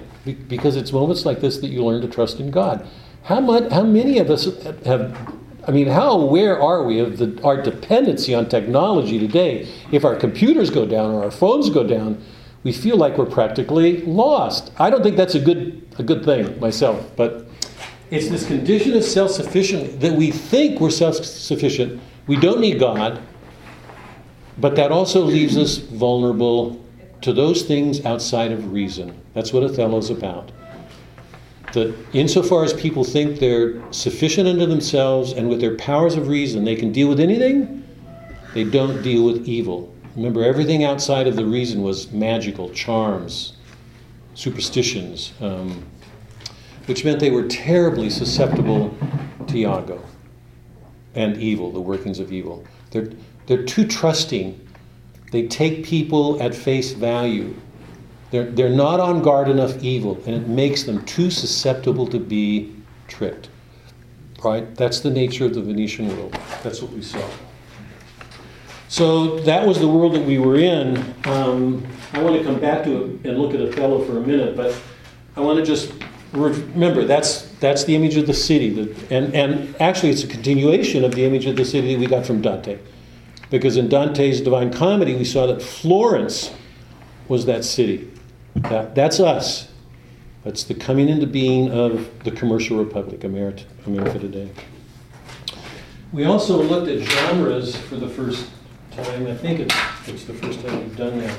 Because 0.48 0.75
it's 0.75 0.91
moments 0.91 1.25
like 1.25 1.41
this 1.41 1.57
that 1.57 1.69
you 1.69 1.83
learn 1.83 2.01
to 2.03 2.07
trust 2.07 2.39
in 2.39 2.51
God. 2.51 2.88
How 3.24 3.39
much, 3.39 3.71
how 3.71 3.83
many 3.83 4.19
of 4.19 4.29
us 4.29 4.45
have, 4.86 5.36
I 5.67 5.71
mean, 5.71 5.88
how 5.88 6.12
aware 6.12 6.62
are 6.62 6.83
we 6.83 7.00
of 7.00 7.17
the, 7.17 7.41
our 7.43 7.60
dependency 7.62 8.36
on 8.36 8.48
technology 8.48 9.17
today? 9.17 9.67
If 9.91 10.05
our 10.05 10.15
computers 10.15 10.69
go 10.69 10.86
down 10.86 11.12
or 11.12 11.24
our 11.24 11.31
phones 11.31 11.71
go 11.71 11.83
down, 11.86 12.24
we 12.63 12.71
feel 12.71 12.98
like 12.98 13.17
we're 13.17 13.25
practically 13.25 14.01
lost. 14.01 14.71
I 14.77 14.91
don't 14.91 15.01
think 15.01 15.17
that's 15.17 15.33
a 15.33 15.39
good, 15.39 15.88
a 15.98 16.03
good 16.03 16.24
thing 16.24 16.60
myself, 16.60 17.12
but 17.15 17.48
it's 18.12 18.29
this 18.29 18.45
condition 18.45 18.95
of 18.95 19.03
self 19.03 19.31
sufficient 19.31 20.00
that 20.01 20.13
we 20.13 20.29
think 20.29 20.79
we're 20.79 20.91
self 20.91 21.15
sufficient. 21.15 22.00
We 22.27 22.36
don't 22.36 22.60
need 22.60 22.79
God, 22.79 23.19
but 24.60 24.75
that 24.75 24.91
also 24.91 25.21
leaves 25.21 25.57
us 25.57 25.77
vulnerable 25.77 26.80
to 27.21 27.33
those 27.33 27.63
things 27.63 28.03
outside 28.05 28.51
of 28.51 28.71
reason. 28.71 29.19
That's 29.33 29.53
what 29.53 29.63
Othello's 29.63 30.09
about. 30.09 30.51
That 31.73 31.95
insofar 32.13 32.63
as 32.63 32.73
people 32.73 33.03
think 33.03 33.39
they're 33.39 33.81
sufficient 33.93 34.47
unto 34.47 34.65
themselves 34.65 35.31
and 35.31 35.47
with 35.47 35.61
their 35.61 35.75
powers 35.77 36.15
of 36.15 36.27
reason 36.27 36.65
they 36.65 36.75
can 36.75 36.91
deal 36.91 37.07
with 37.07 37.19
anything, 37.19 37.83
they 38.53 38.63
don't 38.63 39.01
deal 39.01 39.23
with 39.23 39.47
evil. 39.47 39.93
Remember, 40.15 40.43
everything 40.43 40.83
outside 40.83 41.27
of 41.27 41.37
the 41.37 41.45
reason 41.45 41.81
was 41.81 42.11
magical, 42.11 42.69
charms, 42.71 43.53
superstitions, 44.33 45.31
um, 45.39 45.85
which 46.87 47.05
meant 47.05 47.19
they 47.19 47.31
were 47.31 47.47
terribly 47.47 48.09
susceptible 48.09 48.93
to 49.47 49.57
Iago 49.57 50.03
and 51.15 51.37
evil, 51.37 51.71
the 51.71 51.79
workings 51.79 52.19
of 52.19 52.31
evil. 52.33 52.65
They're, 52.91 53.11
they're 53.45 53.63
too 53.63 53.87
trusting. 53.87 54.59
They 55.31 55.47
take 55.47 55.85
people 55.85 56.41
at 56.41 56.53
face 56.53 56.91
value. 56.91 57.55
They're, 58.31 58.51
they're 58.51 58.69
not 58.69 59.00
on 59.00 59.21
guard 59.21 59.50
enough 59.50 59.81
evil, 59.83 60.21
and 60.25 60.35
it 60.35 60.47
makes 60.47 60.83
them 60.83 61.03
too 61.05 61.31
susceptible 61.31 62.07
to 62.07 62.19
be 62.19 62.75
tricked. 63.07 63.50
Right? 64.43 64.73
That's 64.75 65.00
the 65.01 65.09
nature 65.09 65.45
of 65.45 65.53
the 65.53 65.61
Venetian 65.61 66.07
world. 66.07 66.38
That's 66.63 66.81
what 66.81 66.91
we 66.91 67.01
saw. 67.01 67.27
So 68.88 69.39
that 69.41 69.65
was 69.65 69.79
the 69.79 69.88
world 69.88 70.13
that 70.15 70.25
we 70.25 70.38
were 70.38 70.57
in. 70.57 70.97
Um, 71.25 71.85
I 72.13 72.21
want 72.21 72.38
to 72.38 72.43
come 72.43 72.59
back 72.59 72.83
to 72.83 73.03
it 73.03 73.25
and 73.25 73.39
look 73.39 73.53
at 73.53 73.61
Othello 73.61 74.03
for 74.03 74.17
a 74.17 74.21
minute, 74.21 74.57
but 74.57 74.75
I 75.38 75.39
want 75.39 75.59
to 75.59 75.65
just 75.65 75.93
remember 76.33 77.05
that's 77.05 77.43
that's 77.59 77.83
the 77.85 77.95
image 77.95 78.17
of 78.17 78.27
the 78.27 78.33
city, 78.33 78.69
that, 78.69 79.11
and 79.11 79.33
and 79.33 79.75
actually 79.79 80.09
it's 80.09 80.23
a 80.23 80.27
continuation 80.27 81.05
of 81.05 81.15
the 81.15 81.23
image 81.23 81.45
of 81.45 81.55
the 81.55 81.63
city 81.63 81.93
that 81.93 82.00
we 82.00 82.07
got 82.07 82.25
from 82.25 82.41
Dante, 82.41 82.79
because 83.51 83.77
in 83.77 83.88
Dante's 83.88 84.41
Divine 84.41 84.74
Comedy 84.74 85.15
we 85.15 85.25
saw 85.25 85.46
that 85.46 85.62
Florence 85.62 86.51
was 87.27 87.46
that 87.46 87.63
city. 87.63 88.12
That, 88.55 88.96
that's 88.96 89.20
us. 89.20 89.67
That's 90.43 90.63
the 90.63 90.74
coming 90.74 91.08
into 91.08 91.27
being 91.27 91.72
of 91.72 92.24
the 92.24 92.31
commercial 92.31 92.84
republic, 92.84 93.24
America, 93.24 93.63
America 93.86 94.17
today. 94.17 94.50
We 96.12 96.25
also 96.25 96.62
looked 96.62 96.88
at 96.88 97.00
genres 97.00 97.75
for 97.75 97.96
the 97.96 98.10
first 98.10 98.50
time. 98.91 99.27
I 99.27 99.36
think 99.36 99.60
it's, 99.60 99.75
it's 100.08 100.25
the 100.25 100.34
first 100.34 100.62
time 100.65 100.79
we've 100.79 100.98
done 100.98 101.20
that. 101.20 101.38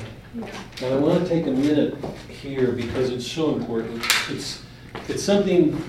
And 0.81 0.93
I 0.93 0.95
want 0.95 1.21
to 1.23 1.29
take 1.29 1.45
a 1.45 1.51
minute 1.51 1.95
here 2.29 2.71
because 2.71 3.09
it's 3.09 3.27
so 3.29 3.55
important. 3.55 4.03
It's, 4.29 4.63
it's 5.07 5.21
something 5.21 5.83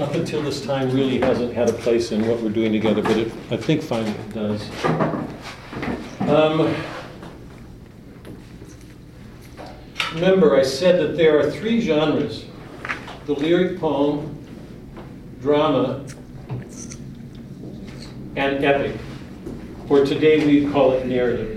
up 0.00 0.14
until 0.14 0.42
this 0.42 0.64
time 0.64 0.92
really 0.92 1.18
hasn't 1.18 1.52
had 1.52 1.68
a 1.68 1.72
place 1.72 2.12
in 2.12 2.26
what 2.28 2.40
we're 2.40 2.50
doing 2.50 2.70
together, 2.70 3.02
but 3.02 3.16
it, 3.16 3.32
I 3.50 3.56
think 3.56 3.82
finally 3.82 4.12
it 4.12 4.32
does. 4.32 4.70
Um, 6.20 6.72
remember, 10.14 10.56
I 10.56 10.62
said 10.62 11.00
that 11.00 11.16
there 11.16 11.38
are 11.38 11.50
three 11.50 11.80
genres 11.80 12.44
the 13.26 13.34
lyric 13.34 13.78
poem, 13.78 14.34
drama, 15.40 16.06
and 18.36 18.64
epic, 18.64 18.96
or 19.88 20.06
today 20.06 20.46
we'd 20.46 20.72
call 20.72 20.92
it 20.92 21.06
narrative. 21.06 21.56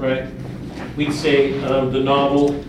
Right? 0.00 0.26
We'd 0.96 1.12
say 1.12 1.62
um, 1.64 1.92
the 1.92 2.00
novel, 2.00 2.64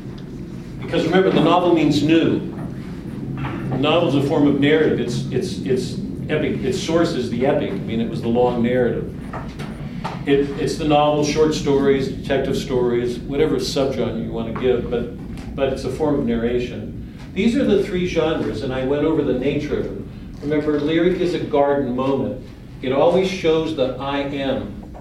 because 0.81 1.05
remember, 1.05 1.31
the 1.31 1.41
novel 1.41 1.73
means 1.73 2.03
new. 2.03 2.56
The 3.77 3.83
novel 3.83 4.09
is 4.09 4.15
a 4.25 4.27
form 4.27 4.47
of 4.47 4.59
narrative. 4.59 4.99
It's, 4.99 5.29
it's, 5.29 5.59
it's 5.59 5.99
epic. 6.31 6.63
Its 6.63 6.81
source 6.81 7.11
is 7.11 7.29
the 7.29 7.45
epic. 7.45 7.69
I 7.69 7.75
mean, 7.75 8.01
it 8.01 8.09
was 8.09 8.23
the 8.23 8.27
long 8.27 8.63
narrative. 8.63 9.13
It, 10.27 10.49
it's 10.59 10.79
the 10.79 10.87
novel, 10.87 11.23
short 11.23 11.53
stories, 11.53 12.07
detective 12.07 12.57
stories, 12.57 13.19
whatever 13.19 13.57
subgenre 13.57 14.25
you 14.25 14.31
want 14.31 14.51
to 14.51 14.59
give, 14.59 14.89
but, 14.89 15.55
but 15.55 15.71
it's 15.71 15.83
a 15.83 15.91
form 15.91 16.19
of 16.19 16.25
narration. 16.25 17.15
These 17.35 17.55
are 17.55 17.65
the 17.65 17.83
three 17.83 18.07
genres, 18.07 18.63
and 18.63 18.73
I 18.73 18.83
went 18.83 19.05
over 19.05 19.21
the 19.21 19.37
nature 19.37 19.77
of 19.77 19.83
them. 19.83 20.37
Remember, 20.41 20.79
lyric 20.79 21.19
is 21.19 21.35
a 21.35 21.39
garden 21.39 21.95
moment. 21.95 22.43
It 22.81 22.91
always 22.91 23.29
shows 23.29 23.75
the 23.75 23.95
I 23.97 24.21
am. 24.21 24.97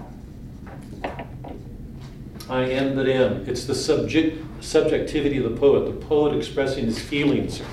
I 2.47 2.61
am 2.61 2.95
that 2.95 3.07
am. 3.07 3.43
It's 3.49 3.65
the 3.65 3.73
subject, 3.73 4.63
subjectivity 4.63 5.43
of 5.43 5.51
the 5.51 5.59
poet, 5.59 5.85
the 5.85 6.05
poet 6.05 6.37
expressing 6.37 6.85
his 6.85 6.99
feelings. 6.99 7.63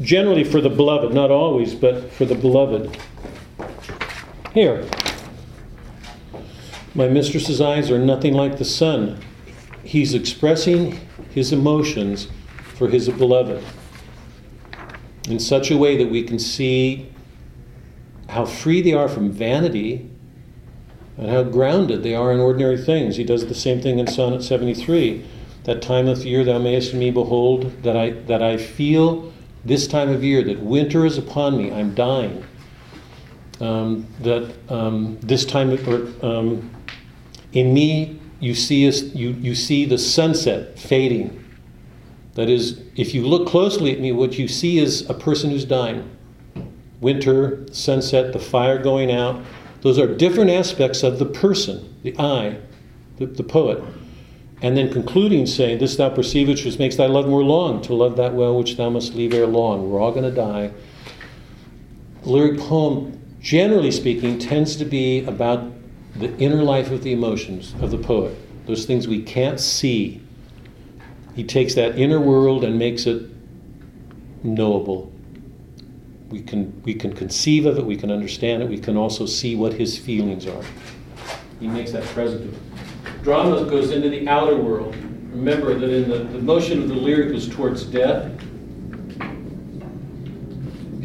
Generally 0.00 0.44
for 0.44 0.60
the 0.60 0.70
beloved, 0.70 1.14
not 1.14 1.30
always, 1.30 1.74
but 1.74 2.10
for 2.12 2.24
the 2.24 2.34
beloved. 2.34 2.96
Here. 4.52 4.88
My 6.94 7.08
mistress's 7.08 7.60
eyes 7.60 7.90
are 7.90 7.98
nothing 7.98 8.34
like 8.34 8.58
the 8.58 8.64
sun. 8.64 9.20
He's 9.84 10.14
expressing 10.14 10.98
his 11.30 11.52
emotions 11.52 12.28
for 12.74 12.88
his 12.88 13.08
beloved 13.08 13.62
in 15.28 15.38
such 15.38 15.70
a 15.70 15.76
way 15.76 15.96
that 15.96 16.10
we 16.10 16.22
can 16.22 16.38
see 16.38 17.10
how 18.28 18.44
free 18.44 18.80
they 18.80 18.92
are 18.92 19.08
from 19.08 19.30
vanity 19.30 20.10
and 21.16 21.28
how 21.28 21.42
grounded 21.42 22.02
they 22.02 22.14
are 22.14 22.32
in 22.32 22.40
ordinary 22.40 22.78
things. 22.78 23.16
He 23.16 23.24
does 23.24 23.46
the 23.46 23.54
same 23.54 23.80
thing 23.80 23.98
in 23.98 24.06
Sonnet 24.06 24.42
73. 24.42 25.24
That 25.64 25.82
time 25.82 26.08
of 26.08 26.24
year 26.24 26.44
thou 26.44 26.58
mayest 26.58 26.94
me 26.94 27.10
behold, 27.10 27.82
that 27.82 27.96
I, 27.96 28.10
that 28.10 28.42
I 28.42 28.56
feel 28.56 29.32
this 29.64 29.86
time 29.86 30.10
of 30.10 30.22
year, 30.22 30.42
that 30.44 30.60
winter 30.60 31.04
is 31.04 31.18
upon 31.18 31.56
me, 31.56 31.72
I'm 31.72 31.94
dying. 31.94 32.44
Um, 33.60 34.06
that 34.20 34.54
um, 34.68 35.18
this 35.20 35.44
time, 35.44 35.72
or, 35.88 36.06
um, 36.24 36.70
in 37.52 37.74
me, 37.74 38.20
you 38.40 38.54
see, 38.54 38.88
you, 38.88 39.30
you 39.30 39.54
see 39.54 39.84
the 39.84 39.98
sunset 39.98 40.78
fading. 40.78 41.44
That 42.34 42.48
is, 42.48 42.80
if 42.94 43.14
you 43.14 43.26
look 43.26 43.48
closely 43.48 43.92
at 43.92 44.00
me, 44.00 44.12
what 44.12 44.38
you 44.38 44.46
see 44.46 44.78
is 44.78 45.08
a 45.10 45.14
person 45.14 45.50
who's 45.50 45.64
dying. 45.64 46.08
Winter, 47.00 47.66
sunset, 47.72 48.32
the 48.32 48.38
fire 48.38 48.80
going 48.80 49.10
out. 49.10 49.44
Those 49.80 49.98
are 49.98 50.06
different 50.06 50.50
aspects 50.50 51.02
of 51.02 51.18
the 51.18 51.26
person, 51.26 51.96
the 52.02 52.16
I, 52.18 52.58
the, 53.16 53.26
the 53.26 53.42
poet. 53.42 53.82
And 54.60 54.76
then 54.76 54.92
concluding, 54.92 55.46
saying, 55.46 55.78
This 55.78 55.96
thou 55.96 56.10
perceivest, 56.10 56.64
which 56.64 56.78
makes 56.78 56.96
thy 56.96 57.06
love 57.06 57.28
more 57.28 57.44
long, 57.44 57.80
to 57.82 57.94
love 57.94 58.16
that 58.16 58.34
well 58.34 58.56
which 58.56 58.76
thou 58.76 58.90
must 58.90 59.14
leave 59.14 59.32
ere 59.32 59.46
long. 59.46 59.90
We're 59.90 60.00
all 60.00 60.10
going 60.10 60.24
to 60.24 60.34
die. 60.34 60.72
Lyric 62.24 62.58
poem, 62.58 63.20
generally 63.40 63.92
speaking, 63.92 64.38
tends 64.38 64.74
to 64.76 64.84
be 64.84 65.24
about 65.24 65.72
the 66.16 66.36
inner 66.38 66.62
life 66.62 66.90
of 66.90 67.04
the 67.04 67.12
emotions 67.12 67.74
of 67.80 67.92
the 67.92 67.98
poet, 67.98 68.36
those 68.66 68.84
things 68.84 69.06
we 69.06 69.22
can't 69.22 69.60
see. 69.60 70.20
He 71.36 71.44
takes 71.44 71.74
that 71.74 71.96
inner 71.96 72.20
world 72.20 72.64
and 72.64 72.76
makes 72.76 73.06
it 73.06 73.30
knowable. 74.42 75.12
We 76.30 76.42
can, 76.42 76.82
we 76.82 76.94
can 76.94 77.14
conceive 77.14 77.64
of 77.64 77.78
it, 77.78 77.86
we 77.86 77.96
can 77.96 78.10
understand 78.10 78.62
it, 78.62 78.68
we 78.68 78.78
can 78.78 78.96
also 78.96 79.24
see 79.24 79.54
what 79.54 79.74
his 79.74 79.96
feelings 79.96 80.46
are. 80.46 80.64
He 81.60 81.68
makes 81.68 81.92
that 81.92 82.04
present. 82.04 82.54
Drama 83.22 83.64
goes 83.68 83.90
into 83.90 84.08
the 84.08 84.28
outer 84.28 84.56
world. 84.56 84.94
Remember 85.30 85.74
that 85.78 85.90
in 85.90 86.08
the, 86.08 86.18
the 86.18 86.38
motion 86.38 86.82
of 86.82 86.88
the 86.88 86.94
lyric 86.94 87.34
is 87.34 87.48
towards 87.48 87.84
death. 87.84 88.24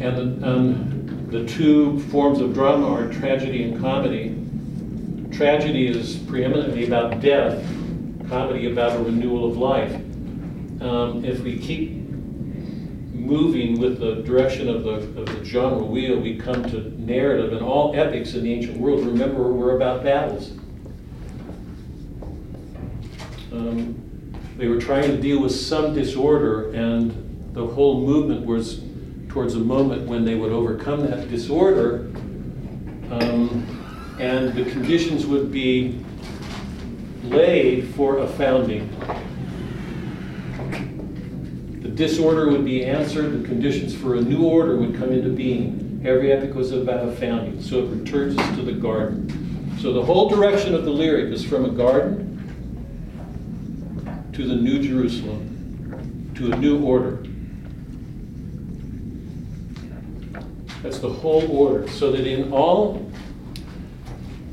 the, 0.00 0.48
um, 0.48 1.28
the 1.30 1.46
two 1.46 2.00
forms 2.10 2.40
of 2.40 2.54
drama 2.54 2.86
are 2.86 3.12
tragedy 3.12 3.64
and 3.64 3.80
comedy. 3.80 4.40
Tragedy 5.36 5.86
is 5.86 6.16
preeminently 6.16 6.86
about 6.86 7.20
death, 7.20 7.64
comedy 8.28 8.70
about 8.70 8.96
a 8.96 9.02
renewal 9.02 9.50
of 9.50 9.56
life. 9.56 9.94
Um, 10.80 11.24
if 11.24 11.40
we 11.40 11.58
keep 11.58 12.04
moving 13.24 13.80
with 13.80 13.98
the 13.98 14.16
direction 14.22 14.68
of 14.68 14.84
the, 14.84 14.90
of 14.90 15.26
the 15.26 15.44
genre 15.44 15.82
wheel, 15.82 16.18
we 16.18 16.36
come 16.36 16.62
to 16.70 16.80
narrative, 17.00 17.52
and 17.52 17.62
all 17.62 17.94
epics 17.96 18.34
in 18.34 18.44
the 18.44 18.52
ancient 18.52 18.78
world, 18.78 19.04
remember, 19.04 19.52
were 19.52 19.76
about 19.76 20.04
battles. 20.04 20.52
Um, 23.54 24.34
they 24.56 24.66
were 24.66 24.80
trying 24.80 25.10
to 25.10 25.16
deal 25.16 25.40
with 25.40 25.54
some 25.54 25.94
disorder, 25.94 26.72
and 26.72 27.54
the 27.54 27.64
whole 27.64 28.00
movement 28.00 28.44
was 28.44 28.82
towards 29.28 29.54
a 29.54 29.60
moment 29.60 30.08
when 30.08 30.24
they 30.24 30.34
would 30.34 30.50
overcome 30.50 31.06
that 31.06 31.30
disorder, 31.30 32.10
um, 33.10 34.16
and 34.18 34.54
the 34.54 34.64
conditions 34.70 35.24
would 35.26 35.52
be 35.52 36.04
laid 37.22 37.94
for 37.94 38.18
a 38.18 38.28
founding. 38.28 38.90
The 41.80 41.88
disorder 41.88 42.50
would 42.50 42.64
be 42.64 42.84
answered, 42.84 43.40
the 43.40 43.46
conditions 43.46 43.94
for 43.94 44.16
a 44.16 44.20
new 44.20 44.44
order 44.44 44.76
would 44.76 44.96
come 44.96 45.12
into 45.12 45.28
being. 45.28 46.02
Every 46.04 46.32
epic 46.32 46.54
was 46.54 46.72
about 46.72 47.08
a 47.08 47.12
founding, 47.12 47.62
so 47.62 47.84
it 47.84 47.86
returns 47.86 48.36
us 48.36 48.56
to 48.56 48.62
the 48.62 48.72
garden. 48.72 49.76
So 49.80 49.92
the 49.92 50.02
whole 50.02 50.28
direction 50.28 50.74
of 50.74 50.84
the 50.84 50.90
lyric 50.90 51.32
is 51.32 51.44
from 51.44 51.64
a 51.64 51.70
garden 51.70 52.33
to 54.34 54.46
the 54.46 54.56
New 54.56 54.82
Jerusalem, 54.82 56.32
to 56.34 56.52
a 56.52 56.56
new 56.56 56.84
order. 56.84 57.24
That's 60.82 60.98
the 60.98 61.08
whole 61.08 61.48
order. 61.50 61.88
So 61.88 62.10
that 62.10 62.26
in 62.26 62.52
all, 62.52 63.10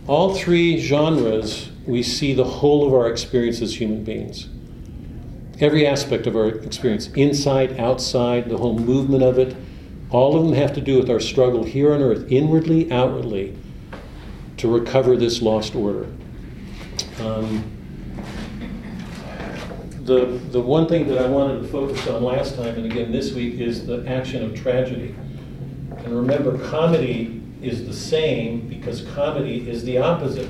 all 0.08 0.36
three 0.36 0.78
genres, 0.78 1.72
we 1.86 2.04
see 2.04 2.34
the 2.34 2.44
whole 2.44 2.86
of 2.86 2.94
our 2.94 3.10
experience 3.10 3.60
as 3.62 3.82
human 3.82 4.04
beings. 4.04 4.48
Every 5.60 5.86
aspect 5.88 6.28
of 6.28 6.36
our 6.36 6.48
experience, 6.48 7.08
inside, 7.14 7.80
outside, 7.80 8.50
the 8.50 8.58
whole 8.58 8.78
movement 8.78 9.24
of 9.24 9.40
it, 9.40 9.56
all 10.12 10.38
of 10.38 10.46
them 10.46 10.54
have 10.54 10.74
to 10.74 10.82
do 10.82 10.98
with 11.00 11.10
our 11.10 11.20
struggle 11.20 11.64
here 11.64 11.94
on 11.94 12.02
earth, 12.02 12.32
inwardly, 12.32 12.92
outwardly, 12.92 13.58
to 14.58 14.72
recover 14.72 15.16
this 15.16 15.42
lost 15.42 15.76
order. 15.76 16.08
Um, 17.20 17.81
the, 20.12 20.26
the 20.52 20.60
one 20.60 20.88
thing 20.88 21.08
that 21.08 21.20
I 21.20 21.28
wanted 21.28 21.62
to 21.62 21.68
focus 21.70 22.06
on 22.08 22.22
last 22.24 22.56
time 22.56 22.76
and 22.76 22.86
again 22.86 23.14
this 23.14 23.32
week 23.32 23.60
is 23.60 23.86
the 23.86 24.06
action 24.08 24.44
of 24.44 24.60
tragedy. 24.60 25.16
And 25.90 26.14
remember, 26.14 26.58
comedy 26.70 27.42
is 27.62 27.86
the 27.88 27.94
same 27.94 28.68
because 28.68 29.04
comedy 29.14 29.70
is 29.70 29.86
the 29.86 30.00
opposite. 30.00 30.50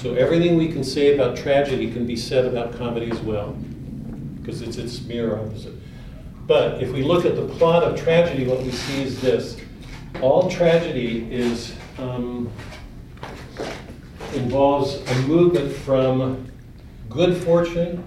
So 0.00 0.14
everything 0.14 0.56
we 0.56 0.72
can 0.72 0.82
say 0.82 1.14
about 1.14 1.36
tragedy 1.36 1.92
can 1.92 2.04
be 2.06 2.16
said 2.16 2.46
about 2.46 2.76
comedy 2.76 3.10
as 3.10 3.20
well, 3.20 3.52
because 4.40 4.62
it's 4.62 4.76
its 4.76 5.00
mirror 5.02 5.38
opposite. 5.38 5.74
But 6.46 6.82
if 6.82 6.92
we 6.92 7.02
look 7.02 7.24
at 7.24 7.36
the 7.36 7.46
plot 7.46 7.84
of 7.84 7.98
tragedy, 7.98 8.46
what 8.46 8.62
we 8.62 8.70
see 8.70 9.02
is 9.02 9.20
this. 9.20 9.56
All 10.20 10.50
tragedy 10.50 11.32
is 11.32 11.74
um, 11.98 12.50
involves 14.34 14.96
a 14.96 15.14
movement 15.22 15.72
from 15.72 16.50
good 17.08 17.36
fortune 17.36 18.02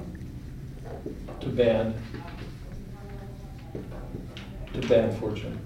to 1.49 1.55
ban 1.55 1.93
to 4.73 4.87
bad 4.87 5.17
fortune. 5.17 5.59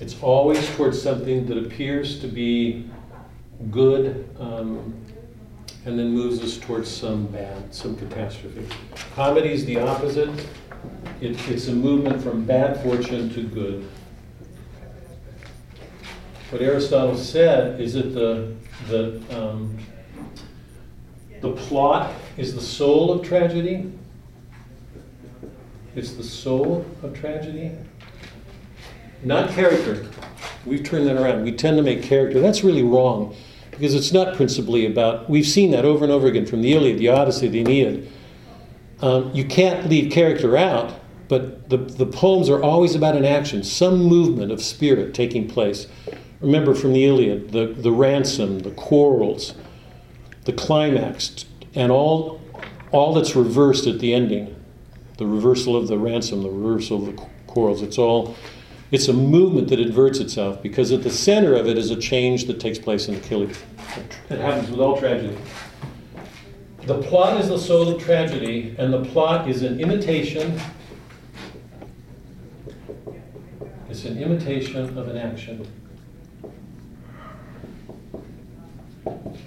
It's 0.00 0.20
always 0.22 0.68
towards 0.76 1.00
something 1.00 1.46
that 1.46 1.58
appears 1.58 2.20
to 2.20 2.28
be 2.28 2.88
good 3.70 4.28
um, 4.38 4.94
and 5.84 5.98
then 5.98 6.12
moves 6.12 6.40
us 6.42 6.56
towards 6.56 6.88
some 6.88 7.26
bad, 7.26 7.74
some 7.74 7.96
catastrophe. 7.96 8.66
Comedy 9.14 9.52
is 9.52 9.64
the 9.64 9.80
opposite. 9.80 10.30
It, 11.20 11.36
it's 11.48 11.66
a 11.66 11.72
movement 11.72 12.22
from 12.22 12.44
bad 12.44 12.80
fortune 12.82 13.30
to 13.30 13.42
good. 13.42 13.88
What 16.50 16.62
Aristotle 16.62 17.16
said 17.16 17.80
is 17.80 17.94
that 17.94 18.14
the, 18.14 18.54
the, 18.88 19.20
um, 19.36 19.76
the 21.40 21.52
plot 21.52 22.14
is 22.36 22.54
the 22.54 22.60
soul 22.60 23.12
of 23.12 23.26
tragedy. 23.26 23.92
It's 25.94 26.12
the 26.12 26.22
soul 26.22 26.86
of 27.02 27.18
tragedy. 27.18 27.72
Not 29.24 29.50
character. 29.50 30.06
We've 30.64 30.84
turned 30.84 31.06
that 31.06 31.16
around. 31.16 31.44
We 31.44 31.52
tend 31.52 31.76
to 31.76 31.82
make 31.82 32.02
character. 32.02 32.40
That's 32.40 32.62
really 32.62 32.82
wrong 32.82 33.34
because 33.70 33.94
it's 33.94 34.12
not 34.12 34.34
principally 34.34 34.86
about, 34.86 35.30
we've 35.30 35.46
seen 35.46 35.70
that 35.70 35.84
over 35.84 36.04
and 36.04 36.12
over 36.12 36.26
again 36.26 36.46
from 36.46 36.62
the 36.62 36.72
Iliad, 36.72 36.98
the 36.98 37.08
Odyssey, 37.08 37.46
the 37.46 37.60
Aeneid. 37.60 38.10
Um, 39.00 39.30
you 39.32 39.44
can't 39.44 39.88
leave 39.88 40.10
character 40.10 40.56
out, 40.56 40.98
but 41.28 41.68
the, 41.70 41.76
the 41.76 42.06
poems 42.06 42.48
are 42.48 42.60
always 42.60 42.96
about 42.96 43.14
an 43.14 43.24
action, 43.24 43.62
some 43.62 43.98
movement 43.98 44.50
of 44.50 44.60
spirit 44.60 45.14
taking 45.14 45.48
place. 45.48 45.86
Remember 46.40 46.74
from 46.74 46.92
the 46.92 47.04
Iliad, 47.04 47.52
the, 47.52 47.66
the 47.66 47.92
ransom, 47.92 48.60
the 48.60 48.72
quarrels, 48.72 49.54
the 50.48 50.54
climax, 50.54 51.44
and 51.74 51.92
all, 51.92 52.40
all 52.90 53.12
that's 53.12 53.36
reversed 53.36 53.86
at 53.86 53.98
the 53.98 54.14
ending. 54.14 54.56
The 55.18 55.26
reversal 55.26 55.76
of 55.76 55.88
the 55.88 55.98
ransom, 55.98 56.42
the 56.42 56.48
reversal 56.48 57.06
of 57.06 57.14
the 57.14 57.22
quarrels. 57.46 57.82
It's 57.82 57.98
all 57.98 58.34
it's 58.90 59.08
a 59.08 59.12
movement 59.12 59.68
that 59.68 59.78
inverts 59.78 60.20
itself 60.20 60.62
because 60.62 60.90
at 60.90 61.02
the 61.02 61.10
center 61.10 61.54
of 61.54 61.66
it 61.66 61.76
is 61.76 61.90
a 61.90 61.96
change 61.96 62.46
that 62.46 62.58
takes 62.58 62.78
place 62.78 63.08
in 63.08 63.16
Achilles. 63.16 63.62
It 64.30 64.38
happens 64.38 64.70
with 64.70 64.80
all 64.80 64.98
tragedy. 64.98 65.36
The 66.84 67.02
plot 67.02 67.38
is 67.38 67.48
the 67.50 67.58
soul 67.58 67.94
of 67.94 68.02
tragedy, 68.02 68.74
and 68.78 68.90
the 68.90 69.04
plot 69.04 69.50
is 69.50 69.62
an 69.62 69.78
imitation. 69.78 70.58
It's 73.90 74.06
an 74.06 74.16
imitation 74.16 74.96
of 74.96 75.08
an 75.08 75.18
action. 75.18 75.66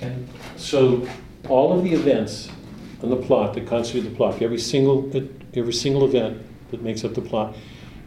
And 0.02 0.28
so 0.56 1.08
all 1.50 1.78
of 1.78 1.84
the 1.84 1.94
events 1.94 2.50
in 3.02 3.10
the 3.10 3.16
plot 3.16 3.54
that 3.56 3.68
constitute 3.68 4.10
the 4.10 4.16
plot, 4.16 4.42
every 4.42 4.60
single, 4.60 5.10
every 5.54 5.74
single 5.74 6.06
event 6.06 6.42
that 6.72 6.82
makes 6.82 7.04
up 7.04 7.14
the 7.14 7.22
plot, 7.22 7.56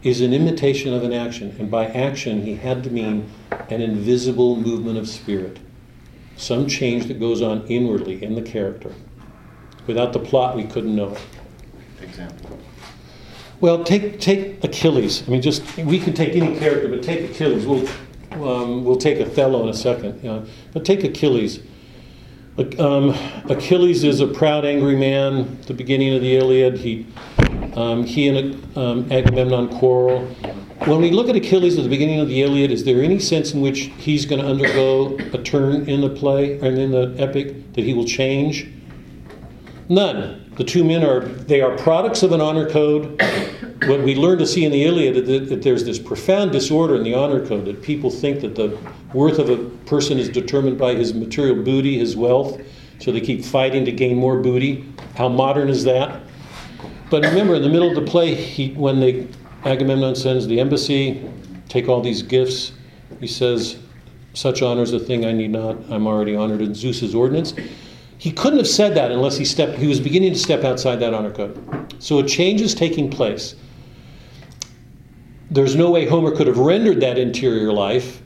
is 0.03 0.21
an 0.21 0.33
imitation 0.33 0.93
of 0.93 1.03
an 1.03 1.13
action. 1.13 1.55
And 1.59 1.69
by 1.69 1.87
action, 1.87 2.43
he 2.43 2.55
had 2.55 2.83
to 2.83 2.89
mean 2.89 3.29
an 3.69 3.81
invisible 3.81 4.55
movement 4.55 4.97
of 4.97 5.07
spirit, 5.09 5.59
some 6.37 6.67
change 6.67 7.07
that 7.07 7.19
goes 7.19 7.41
on 7.41 7.65
inwardly 7.67 8.23
in 8.23 8.35
the 8.35 8.41
character. 8.41 8.93
Without 9.87 10.13
the 10.13 10.19
plot, 10.19 10.55
we 10.55 10.63
couldn't 10.63 10.95
know 10.95 11.09
it. 11.09 11.21
Example. 12.01 12.59
Well, 13.61 13.83
take 13.83 14.19
take 14.19 14.63
Achilles. 14.63 15.23
I 15.27 15.31
mean, 15.31 15.41
just 15.41 15.77
we 15.77 15.99
can 15.99 16.13
take 16.13 16.35
any 16.35 16.57
character, 16.59 16.89
but 16.89 17.01
take 17.01 17.31
Achilles. 17.31 17.65
We'll 17.65 17.87
um, 18.35 18.83
we'll 18.83 18.97
take 18.97 19.19
Othello 19.19 19.63
in 19.63 19.69
a 19.69 19.73
second. 19.73 20.21
You 20.23 20.29
know, 20.29 20.45
but 20.73 20.85
take 20.85 21.03
Achilles. 21.03 21.59
Um, 22.79 23.09
Achilles 23.49 24.03
is 24.03 24.21
a 24.21 24.27
proud, 24.27 24.63
angry 24.63 24.95
man. 24.95 25.57
At 25.59 25.67
the 25.67 25.73
beginning 25.73 26.13
of 26.13 26.21
the 26.21 26.37
Iliad, 26.37 26.77
he 26.77 27.05
um, 27.75 28.05
he 28.05 28.29
and 28.29 28.77
um, 28.77 29.11
Agamemnon 29.11 29.67
quarrel. 29.77 30.25
When 30.85 31.01
we 31.01 31.11
look 31.11 31.29
at 31.29 31.35
Achilles 31.35 31.77
at 31.77 31.83
the 31.83 31.89
beginning 31.89 32.19
of 32.19 32.27
the 32.27 32.41
Iliad, 32.41 32.71
is 32.71 32.83
there 32.83 33.01
any 33.01 33.19
sense 33.19 33.53
in 33.53 33.61
which 33.61 33.91
he's 33.97 34.25
going 34.25 34.41
to 34.41 34.47
undergo 34.47 35.17
a 35.33 35.41
turn 35.41 35.89
in 35.89 36.01
the 36.01 36.09
play 36.09 36.59
and 36.59 36.77
in 36.77 36.91
the 36.91 37.15
epic 37.17 37.73
that 37.73 37.83
he 37.83 37.93
will 37.93 38.05
change? 38.05 38.69
None. 39.89 40.44
The 40.57 40.63
two 40.63 40.83
men 40.85 41.03
are 41.03 41.19
they 41.19 41.61
are 41.61 41.77
products 41.77 42.23
of 42.23 42.31
an 42.31 42.39
honor 42.39 42.69
code. 42.69 43.21
What 43.87 44.01
we 44.01 44.15
learn 44.15 44.37
to 44.37 44.47
see 44.47 44.63
in 44.63 44.71
the 44.71 44.85
Iliad 44.85 45.17
is 45.17 45.27
that, 45.27 45.49
that 45.49 45.61
there's 45.61 45.83
this 45.83 45.99
profound 45.99 46.51
disorder 46.53 46.95
in 46.95 47.03
the 47.03 47.13
honor 47.13 47.45
code 47.45 47.65
that 47.65 47.81
people 47.81 48.09
think 48.09 48.41
that 48.41 48.55
the 48.55 48.77
worth 49.13 49.37
of 49.37 49.49
a 49.49 49.57
person 49.85 50.17
is 50.17 50.29
determined 50.29 50.77
by 50.77 50.95
his 50.95 51.13
material 51.13 51.61
booty, 51.61 51.99
his 51.99 52.15
wealth, 52.15 52.61
so 52.99 53.11
they 53.11 53.19
keep 53.19 53.43
fighting 53.43 53.83
to 53.85 53.91
gain 53.91 54.15
more 54.15 54.39
booty. 54.39 54.85
How 55.15 55.27
modern 55.27 55.67
is 55.67 55.83
that? 55.83 56.21
But 57.09 57.23
remember, 57.23 57.55
in 57.55 57.61
the 57.61 57.69
middle 57.69 57.89
of 57.89 57.95
the 57.95 58.09
play, 58.09 58.33
he, 58.33 58.71
when 58.71 58.99
the 58.99 59.27
Agamemnon 59.65 60.15
sends 60.15 60.47
the 60.47 60.59
embassy, 60.59 61.29
take 61.67 61.89
all 61.89 62.01
these 62.01 62.21
gifts, 62.21 62.71
he 63.19 63.27
says, 63.27 63.77
Such 64.33 64.61
honor 64.61 64.83
is 64.83 64.93
a 64.93 64.99
thing 64.99 65.25
I 65.25 65.31
need 65.31 65.51
not. 65.51 65.77
I'm 65.89 66.07
already 66.07 66.35
honored 66.35 66.61
in 66.61 66.73
Zeus's 66.73 67.13
ordinance. 67.13 67.53
He 68.25 68.31
couldn't 68.31 68.57
have 68.57 68.67
said 68.67 68.95
that 68.95 69.11
unless 69.11 69.37
he 69.37 69.45
stepped, 69.45 69.77
he 69.77 69.85
was 69.85 69.99
beginning 69.99 70.33
to 70.33 70.39
step 70.39 70.63
outside 70.63 70.95
that 70.95 71.13
honor 71.13 71.29
code. 71.29 71.93
So 71.99 72.17
a 72.17 72.23
change 72.23 72.59
is 72.59 72.73
taking 72.73 73.07
place. 73.07 73.53
There's 75.51 75.75
no 75.75 75.91
way 75.91 76.07
Homer 76.07 76.35
could 76.35 76.47
have 76.47 76.57
rendered 76.57 77.01
that 77.01 77.19
interior 77.19 77.71
life 77.71 78.23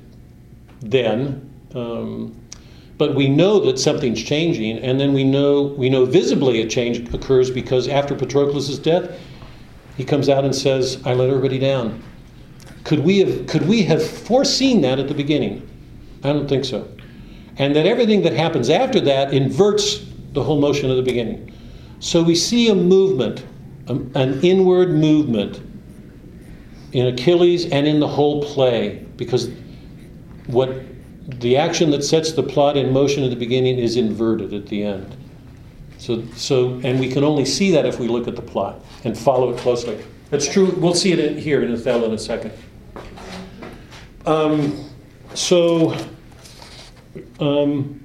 then. 0.80 1.52
Um, 1.76 2.34
but 2.98 3.14
we 3.14 3.28
know 3.28 3.60
that 3.66 3.78
something's 3.78 4.24
changing, 4.24 4.78
and 4.78 4.98
then 4.98 5.12
we 5.12 5.26
know 5.26 5.64
we 5.64 5.90
know 5.90 6.06
visibly 6.06 6.62
a 6.62 6.66
change 6.66 7.14
occurs 7.14 7.52
because 7.52 7.90
after 7.90 8.16
Patroclus' 8.16 8.82
death, 8.82 9.20
he 9.98 10.06
comes 10.06 10.30
out 10.30 10.46
and 10.46 10.56
says, 10.56 11.02
"I 11.04 11.14
let 11.14 11.28
everybody 11.28 11.60
down." 11.60 12.02
Could 12.86 13.00
we 13.00 13.20
have 13.20 13.48
could 13.48 13.68
we 13.68 13.84
have 13.84 14.02
foreseen 14.02 14.80
that 14.80 14.98
at 14.98 15.10
the 15.10 15.14
beginning? 15.14 15.70
I 16.24 16.32
don't 16.32 16.48
think 16.48 16.64
so. 16.64 16.88
And 17.60 17.76
that 17.76 17.86
everything 17.86 18.24
that 18.24 18.34
happens 18.34 18.70
after 18.70 19.00
that 19.02 19.34
inverts 19.34 20.06
the 20.34 20.42
whole 20.42 20.60
motion 20.60 20.90
of 20.90 20.98
the 20.98 21.04
beginning. 21.04 21.54
So 22.00 22.24
we 22.24 22.36
see 22.36 22.70
a 22.70 22.76
movement, 22.76 23.46
an 23.88 24.40
inward 24.42 24.92
movement 24.92 25.62
in 26.94 27.08
Achilles 27.08 27.66
and 27.66 27.86
in 27.86 28.00
the 28.00 28.08
whole 28.08 28.42
play, 28.42 29.06
because 29.18 29.50
what 30.48 30.74
the 31.28 31.58
action 31.58 31.92
that 31.92 32.04
sets 32.04 32.32
the 32.32 32.42
plot 32.42 32.78
in 32.78 32.92
motion 32.92 33.24
at 33.24 33.30
the 33.30 33.36
beginning 33.36 33.78
is 33.78 33.98
inverted 33.98 34.54
at 34.54 34.66
the 34.68 34.84
end. 34.84 35.16
So, 35.98 36.26
so, 36.36 36.80
and 36.84 37.00
we 37.00 37.10
can 37.12 37.26
only 37.26 37.46
see 37.46 37.72
that 37.72 37.86
if 37.86 38.00
we 38.00 38.08
look 38.08 38.28
at 38.28 38.36
the 38.36 38.42
plot 38.42 38.80
and 39.04 39.18
follow 39.18 39.54
it 39.54 39.58
closely. 39.58 40.04
That's 40.30 40.48
true. 40.48 40.72
We'll 40.78 40.94
see 40.94 41.12
it 41.12 41.20
in, 41.20 41.38
here 41.38 41.62
in 41.62 41.74
Othello 41.74 42.06
in 42.06 42.14
a 42.14 42.18
second. 42.18 42.54
Um, 44.26 44.90
so, 45.34 45.94
Um, 47.40 48.04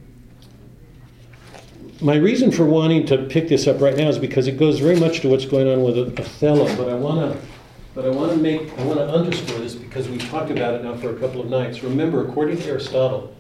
my 2.01 2.17
reason 2.17 2.51
for 2.51 2.65
wanting 2.65 3.07
to 3.07 3.19
pick 3.19 3.49
this 3.49 3.67
up 3.67 3.81
right 3.81 3.97
now 3.97 4.09
is 4.09 4.19
because 4.19 4.47
it 4.47 4.59
goes 4.59 4.79
very 4.79 4.99
much 4.99 5.21
to 5.21 5.29
what's 5.29 5.47
going 5.47 5.69
on 5.69 5.83
with 5.83 5.97
Othello, 5.97 6.67
but 6.77 6.89
I 6.89 6.95
want 6.95 7.33
to 7.33 7.41
but 7.95 8.05
I 8.05 8.09
want 8.09 8.33
to 8.33 8.37
make 8.37 8.77
I 8.79 8.83
want 8.83 8.99
to 8.99 9.09
underscore 9.09 9.61
this 9.61 9.75
because 9.75 10.09
we've 10.09 10.29
talked 10.29 10.51
about 10.51 10.75
it 10.75 10.83
now 10.83 10.97
for 10.97 11.11
a 11.11 11.19
couple 11.19 11.41
of 11.41 11.49
nights. 11.49 11.83
Remember, 11.83 12.27
according 12.27 12.59
to 12.59 12.69
Aristotle, 12.69 13.35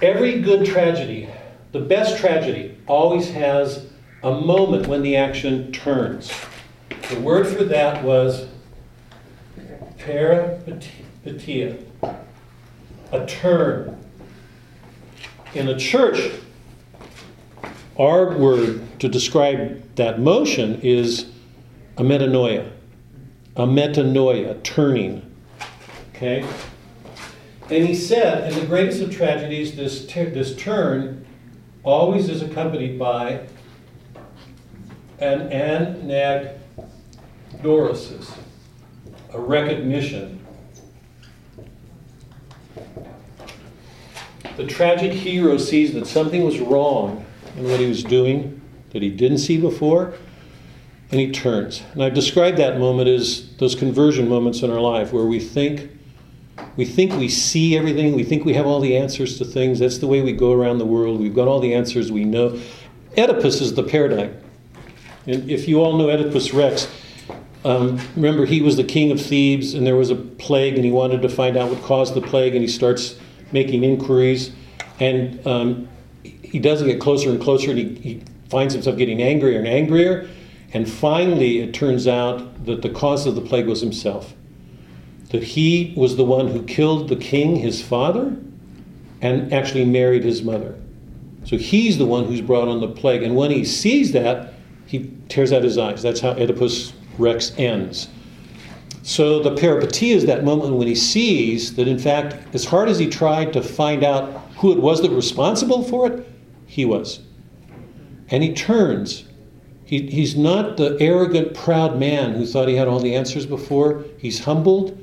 every 0.00 0.40
good 0.40 0.64
tragedy, 0.64 1.28
the 1.72 1.80
best 1.80 2.18
tragedy, 2.18 2.78
always 2.86 3.30
has 3.30 3.86
a 4.22 4.30
moment 4.32 4.86
when 4.86 5.02
the 5.02 5.16
action 5.16 5.70
turns. 5.70 6.32
The 7.10 7.20
word 7.20 7.46
for 7.46 7.64
that 7.64 8.02
was 8.02 8.46
peripeteia, 9.98 11.84
a 13.12 13.26
turn. 13.26 14.03
In 15.54 15.68
a 15.68 15.78
church, 15.78 16.32
our 17.96 18.36
word 18.36 18.98
to 18.98 19.08
describe 19.08 19.94
that 19.94 20.18
motion 20.18 20.80
is 20.80 21.30
a 21.96 22.02
metanoia. 22.02 22.72
A 23.54 23.64
metanoia, 23.64 24.60
turning. 24.64 25.22
Okay? 26.10 26.44
And 27.70 27.86
he 27.86 27.94
said, 27.94 28.52
in 28.52 28.58
the 28.58 28.66
greatest 28.66 29.00
of 29.00 29.14
tragedies, 29.14 29.76
this, 29.76 30.06
this 30.06 30.56
turn 30.56 31.24
always 31.84 32.28
is 32.28 32.42
accompanied 32.42 32.98
by 32.98 33.46
an 35.20 35.52
anagnosis, 37.52 38.36
a 39.32 39.40
recognition. 39.40 40.44
The 44.56 44.66
tragic 44.66 45.12
hero 45.12 45.56
sees 45.58 45.94
that 45.94 46.06
something 46.06 46.44
was 46.44 46.60
wrong 46.60 47.24
in 47.56 47.64
what 47.64 47.80
he 47.80 47.86
was 47.86 48.04
doing 48.04 48.60
that 48.90 49.02
he 49.02 49.10
didn't 49.10 49.38
see 49.38 49.60
before, 49.60 50.14
and 51.10 51.20
he 51.20 51.32
turns. 51.32 51.82
And 51.92 52.02
I've 52.02 52.14
described 52.14 52.56
that 52.58 52.78
moment 52.78 53.08
as 53.08 53.54
those 53.56 53.74
conversion 53.74 54.28
moments 54.28 54.62
in 54.62 54.70
our 54.70 54.80
life 54.80 55.12
where 55.12 55.24
we 55.24 55.40
think 55.40 55.90
we 56.76 56.84
think 56.84 57.12
we 57.14 57.28
see 57.28 57.76
everything, 57.76 58.14
we 58.14 58.22
think 58.22 58.44
we 58.44 58.54
have 58.54 58.66
all 58.66 58.80
the 58.80 58.96
answers 58.96 59.38
to 59.38 59.44
things. 59.44 59.80
That's 59.80 59.98
the 59.98 60.06
way 60.06 60.22
we 60.22 60.32
go 60.32 60.52
around 60.52 60.78
the 60.78 60.86
world. 60.86 61.20
We've 61.20 61.34
got 61.34 61.48
all 61.48 61.58
the 61.58 61.74
answers 61.74 62.12
we 62.12 62.24
know. 62.24 62.60
Oedipus 63.18 63.60
is 63.60 63.74
the 63.74 63.82
paradigm. 63.82 64.36
And 65.26 65.50
if 65.50 65.66
you 65.66 65.80
all 65.80 65.96
know 65.96 66.10
Oedipus 66.10 66.52
Rex, 66.52 66.88
um, 67.64 68.00
remember 68.14 68.44
he 68.44 68.60
was 68.60 68.76
the 68.76 68.84
king 68.84 69.10
of 69.10 69.20
Thebes 69.20 69.74
and 69.74 69.86
there 69.86 69.96
was 69.96 70.10
a 70.10 70.16
plague 70.16 70.74
and 70.74 70.84
he 70.84 70.90
wanted 70.90 71.22
to 71.22 71.28
find 71.28 71.56
out 71.56 71.70
what 71.70 71.82
caused 71.82 72.14
the 72.14 72.20
plague 72.20 72.54
and 72.54 72.62
he 72.62 72.68
starts 72.68 73.16
making 73.54 73.82
inquiries 73.82 74.52
and 75.00 75.44
um, 75.46 75.88
he 76.22 76.58
doesn't 76.58 76.86
get 76.86 77.00
closer 77.00 77.30
and 77.30 77.40
closer 77.40 77.70
and 77.70 77.78
he, 77.78 77.94
he 77.94 78.22
finds 78.50 78.74
himself 78.74 78.98
getting 78.98 79.22
angrier 79.22 79.58
and 79.58 79.66
angrier 79.66 80.28
and 80.74 80.90
finally 80.90 81.60
it 81.60 81.72
turns 81.72 82.06
out 82.06 82.66
that 82.66 82.82
the 82.82 82.90
cause 82.90 83.26
of 83.26 83.34
the 83.34 83.40
plague 83.40 83.66
was 83.66 83.80
himself 83.80 84.34
that 85.30 85.42
he 85.42 85.94
was 85.96 86.16
the 86.16 86.24
one 86.24 86.48
who 86.48 86.62
killed 86.64 87.08
the 87.08 87.16
king 87.16 87.56
his 87.56 87.80
father 87.80 88.36
and 89.22 89.50
actually 89.54 89.86
married 89.86 90.22
his 90.22 90.42
mother 90.42 90.78
so 91.44 91.56
he's 91.56 91.96
the 91.96 92.06
one 92.06 92.26
who's 92.26 92.42
brought 92.42 92.68
on 92.68 92.80
the 92.80 92.88
plague 92.88 93.22
and 93.22 93.34
when 93.34 93.50
he 93.50 93.64
sees 93.64 94.12
that 94.12 94.54
he 94.86 95.10
tears 95.28 95.52
out 95.52 95.62
his 95.62 95.78
eyes. 95.78 96.02
That's 96.02 96.20
how 96.20 96.30
Oedipus 96.30 96.92
Rex 97.18 97.52
ends. 97.58 98.08
So 99.04 99.38
the 99.38 99.50
peripeteia 99.50 100.14
is 100.14 100.24
that 100.24 100.44
moment 100.44 100.76
when 100.76 100.88
he 100.88 100.94
sees 100.94 101.76
that, 101.76 101.86
in 101.86 101.98
fact, 101.98 102.54
as 102.54 102.64
hard 102.64 102.88
as 102.88 102.98
he 102.98 103.06
tried 103.06 103.52
to 103.52 103.60
find 103.60 104.02
out 104.02 104.32
who 104.56 104.72
it 104.72 104.78
was 104.80 105.02
that 105.02 105.10
was 105.10 105.26
responsible 105.26 105.84
for 105.84 106.06
it, 106.06 106.26
he 106.64 106.86
was. 106.86 107.20
And 108.30 108.42
he 108.42 108.54
turns. 108.54 109.24
He, 109.84 110.06
he's 110.06 110.36
not 110.36 110.78
the 110.78 110.96
arrogant, 111.00 111.52
proud 111.52 111.98
man 111.98 112.32
who 112.32 112.46
thought 112.46 112.66
he 112.66 112.76
had 112.76 112.88
all 112.88 112.98
the 112.98 113.14
answers 113.14 113.44
before. 113.44 114.02
He's 114.16 114.42
humbled. 114.42 114.98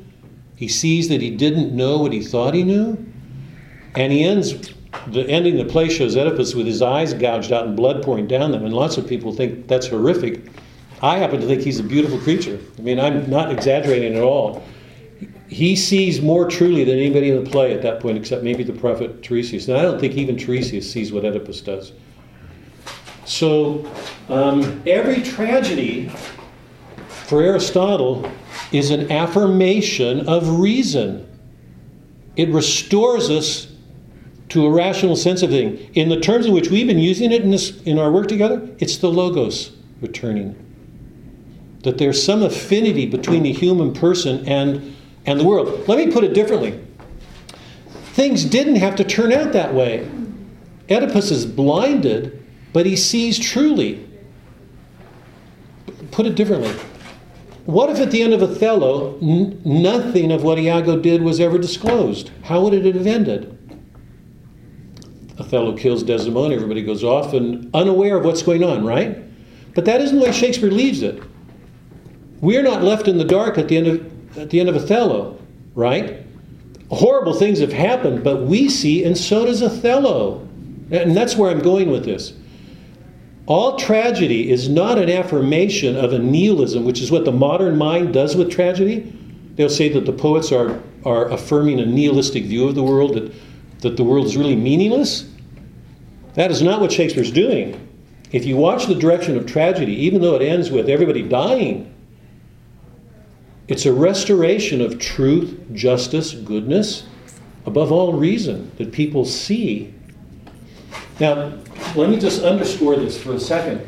He 0.55 0.67
sees 0.67 1.07
that 1.09 1.21
he 1.21 1.29
didn't 1.29 1.71
know 1.71 1.99
what 1.99 2.11
he 2.11 2.23
thought 2.23 2.55
he 2.55 2.63
knew. 2.63 2.97
And 3.93 4.11
he 4.11 4.23
ends 4.23 4.73
the 5.07 5.29
ending 5.29 5.57
the 5.57 5.65
play 5.65 5.89
shows 5.89 6.17
Oedipus 6.17 6.55
with 6.55 6.65
his 6.65 6.81
eyes 6.81 7.13
gouged 7.13 7.51
out 7.51 7.67
and 7.67 7.77
blood 7.77 8.01
pouring 8.01 8.25
down 8.25 8.51
them, 8.51 8.65
and 8.65 8.73
lots 8.73 8.97
of 8.97 9.07
people 9.07 9.31
think 9.31 9.67
that's 9.67 9.87
horrific. 9.87 10.47
I 11.01 11.17
happen 11.17 11.41
to 11.41 11.47
think 11.47 11.61
he's 11.61 11.79
a 11.79 11.83
beautiful 11.83 12.19
creature. 12.19 12.59
I 12.77 12.81
mean, 12.81 12.99
I'm 12.99 13.29
not 13.29 13.51
exaggerating 13.51 14.15
at 14.15 14.21
all. 14.21 14.63
He 15.47 15.75
sees 15.75 16.21
more 16.21 16.47
truly 16.47 16.83
than 16.83 16.97
anybody 16.97 17.31
in 17.31 17.43
the 17.43 17.49
play 17.49 17.73
at 17.73 17.81
that 17.81 17.99
point, 17.99 18.17
except 18.17 18.43
maybe 18.43 18.63
the 18.63 18.73
prophet 18.73 19.21
Tiresias. 19.21 19.67
And 19.67 19.77
I 19.77 19.81
don't 19.81 19.99
think 19.99 20.13
even 20.13 20.37
Tiresias 20.37 20.83
sees 20.83 21.11
what 21.11 21.25
Oedipus 21.25 21.61
does. 21.61 21.91
So, 23.25 23.89
um, 24.29 24.81
every 24.85 25.21
tragedy 25.21 26.09
for 27.07 27.41
Aristotle 27.41 28.31
is 28.71 28.91
an 28.91 29.11
affirmation 29.11 30.27
of 30.27 30.59
reason. 30.59 31.27
It 32.35 32.49
restores 32.49 33.29
us 33.29 33.67
to 34.49 34.65
a 34.65 34.69
rational 34.69 35.15
sense 35.15 35.41
of 35.41 35.49
thing. 35.49 35.77
In 35.93 36.09
the 36.09 36.19
terms 36.19 36.45
in 36.45 36.53
which 36.53 36.69
we've 36.69 36.87
been 36.87 36.99
using 36.99 37.31
it 37.31 37.41
in, 37.41 37.51
this, 37.51 37.81
in 37.83 37.97
our 37.97 38.11
work 38.11 38.27
together, 38.27 38.67
it's 38.79 38.97
the 38.97 39.09
logos 39.09 39.71
returning. 40.01 40.55
That 41.83 41.97
there's 41.97 42.23
some 42.23 42.43
affinity 42.43 43.05
between 43.05 43.43
the 43.43 43.51
human 43.51 43.93
person 43.93 44.47
and, 44.47 44.95
and 45.25 45.39
the 45.39 45.43
world. 45.43 45.87
Let 45.87 45.97
me 45.97 46.11
put 46.11 46.23
it 46.23 46.33
differently. 46.33 46.79
Things 48.13 48.45
didn't 48.45 48.75
have 48.75 48.95
to 48.97 49.03
turn 49.03 49.31
out 49.31 49.53
that 49.53 49.73
way. 49.73 50.09
Oedipus 50.89 51.31
is 51.31 51.45
blinded, 51.45 52.45
but 52.73 52.85
he 52.85 52.95
sees 52.95 53.39
truly. 53.39 54.07
Put 56.11 56.25
it 56.25 56.35
differently. 56.35 56.73
What 57.65 57.89
if 57.89 57.99
at 57.99 58.11
the 58.11 58.21
end 58.21 58.33
of 58.33 58.41
Othello, 58.41 59.17
n- 59.21 59.61
nothing 59.63 60.31
of 60.31 60.43
what 60.43 60.59
Iago 60.59 60.99
did 60.99 61.21
was 61.21 61.39
ever 61.39 61.57
disclosed? 61.57 62.31
How 62.43 62.61
would 62.61 62.73
it 62.73 62.95
have 62.95 63.07
ended? 63.07 63.57
Othello 65.39 65.77
kills 65.77 66.03
Desdemona, 66.03 66.53
everybody 66.53 66.83
goes 66.83 67.03
off 67.03 67.33
and 67.33 67.69
unaware 67.73 68.17
of 68.17 68.25
what's 68.25 68.43
going 68.43 68.63
on, 68.63 68.83
right? 68.83 69.23
But 69.73 69.85
that 69.85 70.01
isn't 70.01 70.17
the 70.17 70.25
way 70.25 70.31
Shakespeare 70.31 70.69
leaves 70.69 71.01
it. 71.01 71.23
We're 72.41 72.63
not 72.63 72.83
left 72.83 73.07
in 73.07 73.17
the 73.17 73.23
dark 73.23 73.57
at 73.57 73.67
the 73.67 73.77
end 73.77 73.87
of, 73.87 74.37
at 74.37 74.49
the 74.49 74.59
end 74.59 74.67
of 74.67 74.75
Othello, 74.75 75.39
right? 75.75 76.25
Horrible 76.89 77.33
things 77.33 77.59
have 77.59 77.71
happened, 77.71 78.23
but 78.23 78.43
we 78.43 78.67
see, 78.67 79.03
and 79.05 79.17
so 79.17 79.45
does 79.45 79.61
Othello. 79.61 80.47
And 80.91 81.15
that's 81.15 81.37
where 81.37 81.49
I'm 81.49 81.61
going 81.61 81.89
with 81.89 82.03
this. 82.03 82.33
All 83.45 83.77
tragedy 83.77 84.51
is 84.51 84.69
not 84.69 84.97
an 84.97 85.09
affirmation 85.09 85.95
of 85.95 86.13
a 86.13 86.19
nihilism, 86.19 86.83
which 86.83 87.01
is 87.01 87.11
what 87.11 87.25
the 87.25 87.31
modern 87.31 87.77
mind 87.77 88.13
does 88.13 88.35
with 88.35 88.51
tragedy. 88.51 89.13
They'll 89.55 89.69
say 89.69 89.89
that 89.89 90.05
the 90.05 90.13
poets 90.13 90.51
are, 90.51 90.81
are 91.05 91.29
affirming 91.29 91.79
a 91.79 91.85
nihilistic 91.85 92.45
view 92.45 92.67
of 92.67 92.75
the 92.75 92.83
world, 92.83 93.15
that, 93.15 93.33
that 93.81 93.97
the 93.97 94.03
world 94.03 94.25
is 94.25 94.35
really 94.35 94.55
meaningless. 94.55 95.29
That 96.33 96.51
is 96.51 96.61
not 96.61 96.81
what 96.81 96.91
Shakespeare's 96.91 97.31
doing. 97.31 97.87
If 98.31 98.45
you 98.45 98.55
watch 98.55 98.87
the 98.87 98.95
direction 98.95 99.37
of 99.37 99.45
tragedy, 99.45 99.93
even 100.05 100.21
though 100.21 100.35
it 100.35 100.41
ends 100.41 100.71
with 100.71 100.89
everybody 100.89 101.21
dying, 101.21 101.93
it's 103.71 103.85
a 103.85 103.93
restoration 103.93 104.81
of 104.81 104.99
truth, 104.99 105.57
justice, 105.71 106.33
goodness, 106.33 107.05
above 107.65 107.89
all 107.89 108.11
reason 108.11 108.69
that 108.77 108.91
people 108.91 109.23
see. 109.23 109.93
Now, 111.21 111.57
let 111.95 112.09
me 112.09 112.19
just 112.19 112.43
underscore 112.43 112.97
this 112.97 113.17
for 113.17 113.31
a 113.31 113.39
second. 113.39 113.87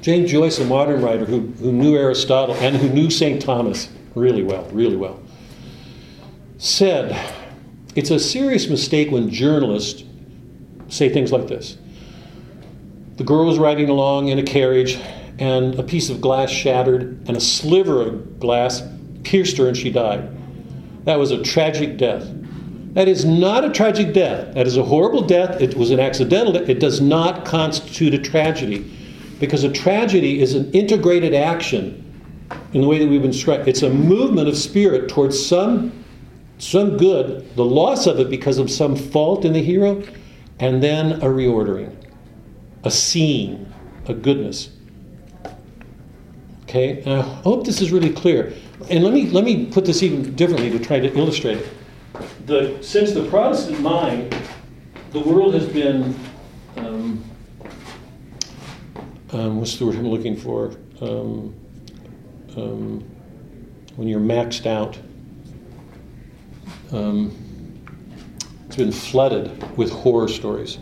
James 0.00 0.30
Joyce, 0.30 0.60
a 0.60 0.64
modern 0.64 1.02
writer 1.02 1.24
who, 1.24 1.40
who 1.40 1.72
knew 1.72 1.96
Aristotle 1.96 2.54
and 2.54 2.76
who 2.76 2.88
knew 2.88 3.10
St. 3.10 3.42
Thomas 3.42 3.88
really 4.14 4.44
well, 4.44 4.62
really 4.70 4.94
well, 4.94 5.20
said 6.58 7.34
it's 7.96 8.12
a 8.12 8.20
serious 8.20 8.68
mistake 8.68 9.10
when 9.10 9.28
journalists 9.28 10.04
say 10.86 11.08
things 11.08 11.32
like 11.32 11.48
this 11.48 11.78
The 13.16 13.24
girl 13.24 13.44
was 13.44 13.58
riding 13.58 13.88
along 13.88 14.28
in 14.28 14.38
a 14.38 14.44
carriage, 14.44 15.00
and 15.40 15.74
a 15.74 15.82
piece 15.82 16.10
of 16.10 16.20
glass 16.20 16.48
shattered, 16.48 17.26
and 17.26 17.36
a 17.36 17.40
sliver 17.40 18.02
of 18.02 18.38
glass 18.38 18.84
pierced 19.26 19.58
her, 19.58 19.66
and 19.66 19.76
she 19.76 19.90
died. 19.90 20.30
That 21.04 21.18
was 21.18 21.32
a 21.32 21.42
tragic 21.42 21.98
death. 21.98 22.24
That 22.94 23.08
is 23.08 23.24
not 23.24 23.64
a 23.64 23.70
tragic 23.70 24.14
death. 24.14 24.54
That 24.54 24.66
is 24.66 24.76
a 24.76 24.84
horrible 24.84 25.22
death. 25.22 25.60
It 25.60 25.74
was 25.76 25.90
an 25.90 25.98
accidental 26.00 26.52
death. 26.52 26.68
It 26.68 26.78
does 26.78 27.00
not 27.00 27.44
constitute 27.44 28.14
a 28.14 28.18
tragedy 28.18 28.90
because 29.40 29.64
a 29.64 29.72
tragedy 29.72 30.40
is 30.40 30.54
an 30.54 30.70
integrated 30.72 31.34
action 31.34 32.02
in 32.72 32.80
the 32.80 32.86
way 32.86 32.98
that 32.98 33.08
we've 33.08 33.20
been 33.20 33.32
described. 33.32 33.68
It's 33.68 33.82
a 33.82 33.90
movement 33.90 34.48
of 34.48 34.56
spirit 34.56 35.08
towards 35.08 35.44
some, 35.44 36.04
some 36.58 36.96
good, 36.96 37.54
the 37.56 37.64
loss 37.64 38.06
of 38.06 38.20
it 38.20 38.30
because 38.30 38.58
of 38.58 38.70
some 38.70 38.94
fault 38.94 39.44
in 39.44 39.52
the 39.52 39.62
hero, 39.62 40.02
and 40.60 40.82
then 40.82 41.12
a 41.14 41.26
reordering, 41.26 41.94
a 42.84 42.90
scene, 42.90 43.72
a 44.06 44.14
goodness. 44.14 44.70
Okay, 46.62 47.02
and 47.02 47.14
I 47.14 47.20
hope 47.20 47.66
this 47.66 47.80
is 47.80 47.92
really 47.92 48.12
clear. 48.12 48.52
And 48.90 49.02
let 49.02 49.12
me 49.12 49.30
let 49.30 49.44
me 49.44 49.66
put 49.66 49.84
this 49.84 50.02
even 50.02 50.34
differently 50.34 50.70
to 50.70 50.78
try 50.78 51.00
to 51.00 51.12
illustrate 51.16 51.58
it. 51.58 51.68
The, 52.46 52.78
since 52.82 53.12
the 53.12 53.28
Protestant 53.28 53.80
mind 53.80 54.34
the 55.10 55.20
world 55.20 55.54
has 55.54 55.66
been, 55.66 56.14
um, 56.76 57.24
um, 59.32 59.58
what's 59.58 59.76
the 59.78 59.86
word 59.86 59.96
I'm 59.96 60.08
looking 60.08 60.36
for? 60.36 60.76
Um, 61.00 61.54
um, 62.56 63.04
when 63.96 64.08
you're 64.08 64.20
maxed 64.20 64.66
out. 64.66 64.98
Um, 66.92 67.34
it's 68.66 68.76
been 68.76 68.92
flooded 68.92 69.76
with 69.76 69.90
horror 69.90 70.28
stories. 70.28 70.78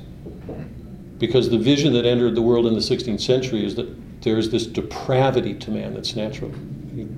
Because 1.18 1.48
the 1.48 1.58
vision 1.58 1.92
that 1.94 2.04
entered 2.04 2.34
the 2.34 2.42
world 2.42 2.66
in 2.66 2.74
the 2.74 2.80
16th 2.80 3.20
century 3.20 3.64
is 3.64 3.76
that 3.76 4.22
there's 4.22 4.50
this 4.50 4.66
depravity 4.66 5.54
to 5.54 5.70
man 5.70 5.94
that's 5.94 6.16
natural. 6.16 6.52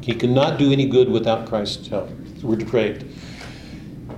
He, 0.01 0.15
cannot 0.15 0.59
do 0.59 0.73
any 0.73 0.87
good 0.87 1.11
without 1.11 1.47
Christ's 1.47 1.89
help. 1.89 2.09
We're 2.43 2.57
depraved. 2.57 3.05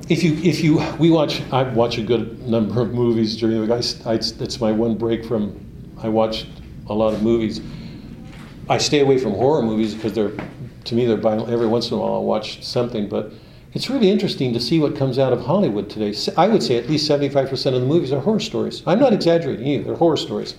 If 0.09 0.23
you, 0.23 0.35
if 0.37 0.61
you, 0.61 0.79
we 0.99 1.11
watch, 1.11 1.42
I 1.53 1.64
watch 1.64 1.99
a 1.99 2.03
good 2.03 2.47
number 2.47 2.81
of 2.81 2.94
movies 2.94 3.37
during 3.37 3.57
the 3.57 3.62
week. 3.62 3.71
I, 4.07 4.11
I, 4.11 4.14
it's 4.14 4.61
my 4.61 4.71
one 4.71 4.97
break 4.97 5.25
from, 5.25 5.59
I 5.99 6.09
watch 6.09 6.47
a 6.87 6.94
lot 6.94 7.12
of 7.12 7.23
movies. 7.23 7.61
I 8.68 8.79
stay 8.79 9.01
away 9.01 9.18
from 9.18 9.33
horror 9.33 9.62
movies 9.62 9.94
because 9.94 10.12
they're, 10.12 10.33
to 10.85 10.94
me, 10.94 11.07
they're 11.07 11.16
violent. 11.16 11.51
Every 11.51 11.66
once 11.66 11.90
in 11.90 11.94
a 11.94 12.01
while 12.01 12.14
I'll 12.14 12.25
watch 12.25 12.64
something, 12.64 13.09
but 13.09 13.33
it's 13.75 13.90
really 13.90 14.11
interesting 14.11 14.53
to 14.53 14.61
see 14.61 14.79
what 14.79 14.97
comes 14.97 15.18
out 15.18 15.33
of 15.33 15.40
Hollywood 15.40 15.90
today. 15.90 16.16
I 16.37 16.49
would 16.49 16.62
say 16.62 16.77
at 16.77 16.88
least 16.88 17.11
75% 17.11 17.51
of 17.75 17.81
the 17.81 17.87
movies 17.87 18.12
are 18.12 18.21
horror 18.21 18.40
stories. 18.40 18.83
I'm 18.87 19.01
not 19.01 19.12
exaggerating 19.12 19.66
either, 19.66 19.85
they're 19.85 19.97
horror 19.97 20.16
stories. 20.16 20.55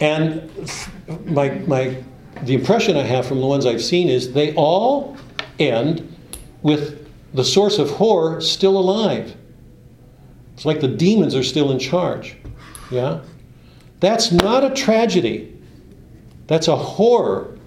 And 0.00 0.50
my, 1.24 1.50
my, 1.66 1.96
the 2.42 2.54
impression 2.54 2.96
I 2.96 3.02
have 3.02 3.26
from 3.26 3.40
the 3.40 3.46
ones 3.46 3.66
I've 3.66 3.82
seen 3.82 4.08
is 4.08 4.32
they 4.32 4.54
all 4.54 5.16
end 5.58 6.16
with 6.62 7.08
the 7.34 7.44
source 7.44 7.78
of 7.78 7.90
horror 7.90 8.40
still 8.40 8.76
alive. 8.76 9.36
It's 10.54 10.64
like 10.64 10.80
the 10.80 10.88
demons 10.88 11.34
are 11.34 11.42
still 11.42 11.70
in 11.72 11.78
charge. 11.78 12.36
Yeah? 12.90 13.20
That's 14.00 14.30
not 14.30 14.64
a 14.64 14.70
tragedy. 14.70 15.56
That's 16.46 16.68
a 16.68 16.76
horror. 16.76 17.58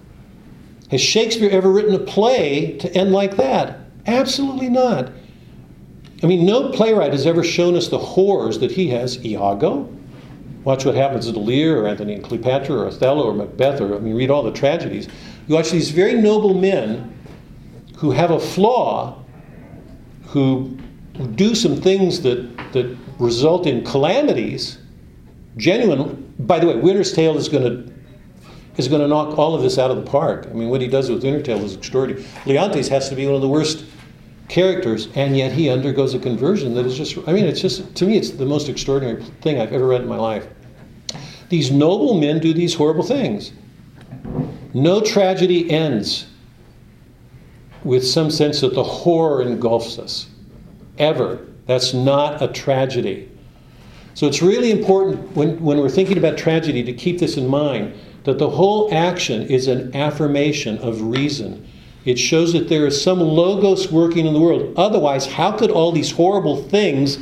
Has 0.90 1.00
Shakespeare 1.00 1.50
ever 1.50 1.70
written 1.70 1.94
a 1.94 1.98
play 1.98 2.78
to 2.78 2.92
end 2.94 3.12
like 3.12 3.36
that? 3.36 3.80
Absolutely 4.06 4.70
not. 4.70 5.12
I 6.22 6.26
mean, 6.26 6.46
no 6.46 6.70
playwright 6.70 7.12
has 7.12 7.26
ever 7.26 7.44
shown 7.44 7.76
us 7.76 7.88
the 7.88 7.98
horrors 7.98 8.58
that 8.60 8.72
he 8.72 8.88
has. 8.88 9.24
Iago, 9.24 9.92
watch 10.68 10.84
what 10.84 10.94
happens 10.94 11.32
to 11.32 11.38
Lear 11.38 11.80
or 11.80 11.88
Antony 11.88 12.12
and 12.12 12.22
Cleopatra 12.22 12.76
or 12.76 12.86
Othello 12.88 13.24
or 13.24 13.32
Macbeth, 13.32 13.80
or 13.80 13.96
I 13.96 14.00
mean, 14.00 14.14
read 14.14 14.30
all 14.30 14.42
the 14.42 14.52
tragedies. 14.52 15.08
You 15.46 15.54
watch 15.54 15.70
these 15.70 15.90
very 15.90 16.12
noble 16.12 16.52
men 16.52 17.10
who 17.96 18.10
have 18.10 18.30
a 18.30 18.38
flaw, 18.38 19.18
who 20.26 20.76
do 21.36 21.54
some 21.54 21.80
things 21.80 22.20
that, 22.20 22.54
that 22.72 22.94
result 23.18 23.66
in 23.66 23.82
calamities, 23.82 24.76
genuine. 25.56 26.34
By 26.40 26.58
the 26.58 26.66
way, 26.66 26.76
Winter's 26.76 27.14
Tale 27.14 27.38
is 27.38 27.48
going 27.48 27.64
to 27.64 27.94
is 28.76 28.88
going 28.88 29.00
to 29.00 29.08
knock 29.08 29.38
all 29.38 29.54
of 29.54 29.62
this 29.62 29.78
out 29.78 29.90
of 29.90 29.96
the 29.96 30.08
park. 30.08 30.46
I 30.48 30.52
mean, 30.52 30.68
what 30.68 30.82
he 30.82 30.86
does 30.86 31.10
with 31.10 31.24
Winter's 31.24 31.44
Tale 31.44 31.64
is 31.64 31.76
extraordinary. 31.76 32.24
Leontes 32.44 32.88
has 32.88 33.08
to 33.08 33.16
be 33.16 33.24
one 33.24 33.34
of 33.34 33.40
the 33.40 33.48
worst 33.48 33.86
characters, 34.48 35.08
and 35.14 35.34
yet 35.36 35.50
he 35.50 35.70
undergoes 35.70 36.14
a 36.14 36.18
conversion 36.18 36.74
that 36.74 36.86
is 36.86 36.96
just, 36.96 37.16
I 37.26 37.32
mean, 37.32 37.46
it's 37.46 37.60
just, 37.60 37.96
to 37.96 38.04
me, 38.04 38.18
it's 38.18 38.30
the 38.30 38.46
most 38.46 38.68
extraordinary 38.68 39.24
thing 39.40 39.58
I've 39.58 39.72
ever 39.72 39.86
read 39.86 40.02
in 40.02 40.08
my 40.08 40.16
life. 40.16 40.46
These 41.48 41.70
noble 41.70 42.18
men 42.18 42.40
do 42.40 42.52
these 42.52 42.74
horrible 42.74 43.02
things. 43.02 43.52
No 44.74 45.00
tragedy 45.00 45.70
ends 45.70 46.26
with 47.84 48.06
some 48.06 48.30
sense 48.30 48.60
that 48.60 48.74
the 48.74 48.84
horror 48.84 49.42
engulfs 49.42 49.98
us. 49.98 50.28
Ever. 50.98 51.46
That's 51.66 51.94
not 51.94 52.42
a 52.42 52.48
tragedy. 52.48 53.30
So 54.14 54.26
it's 54.26 54.42
really 54.42 54.70
important 54.70 55.36
when, 55.36 55.60
when 55.62 55.78
we're 55.78 55.88
thinking 55.88 56.18
about 56.18 56.36
tragedy 56.36 56.82
to 56.82 56.92
keep 56.92 57.18
this 57.18 57.36
in 57.36 57.46
mind 57.46 57.94
that 58.24 58.38
the 58.38 58.50
whole 58.50 58.92
action 58.92 59.42
is 59.42 59.68
an 59.68 59.94
affirmation 59.94 60.78
of 60.78 61.00
reason 61.02 61.66
it 62.08 62.18
shows 62.18 62.54
that 62.54 62.70
there 62.70 62.86
is 62.86 63.02
some 63.02 63.20
logos 63.20 63.92
working 63.92 64.24
in 64.26 64.32
the 64.32 64.40
world. 64.40 64.72
Otherwise, 64.78 65.26
how 65.26 65.52
could 65.52 65.70
all 65.70 65.92
these 65.92 66.10
horrible 66.10 66.56
things 66.56 67.18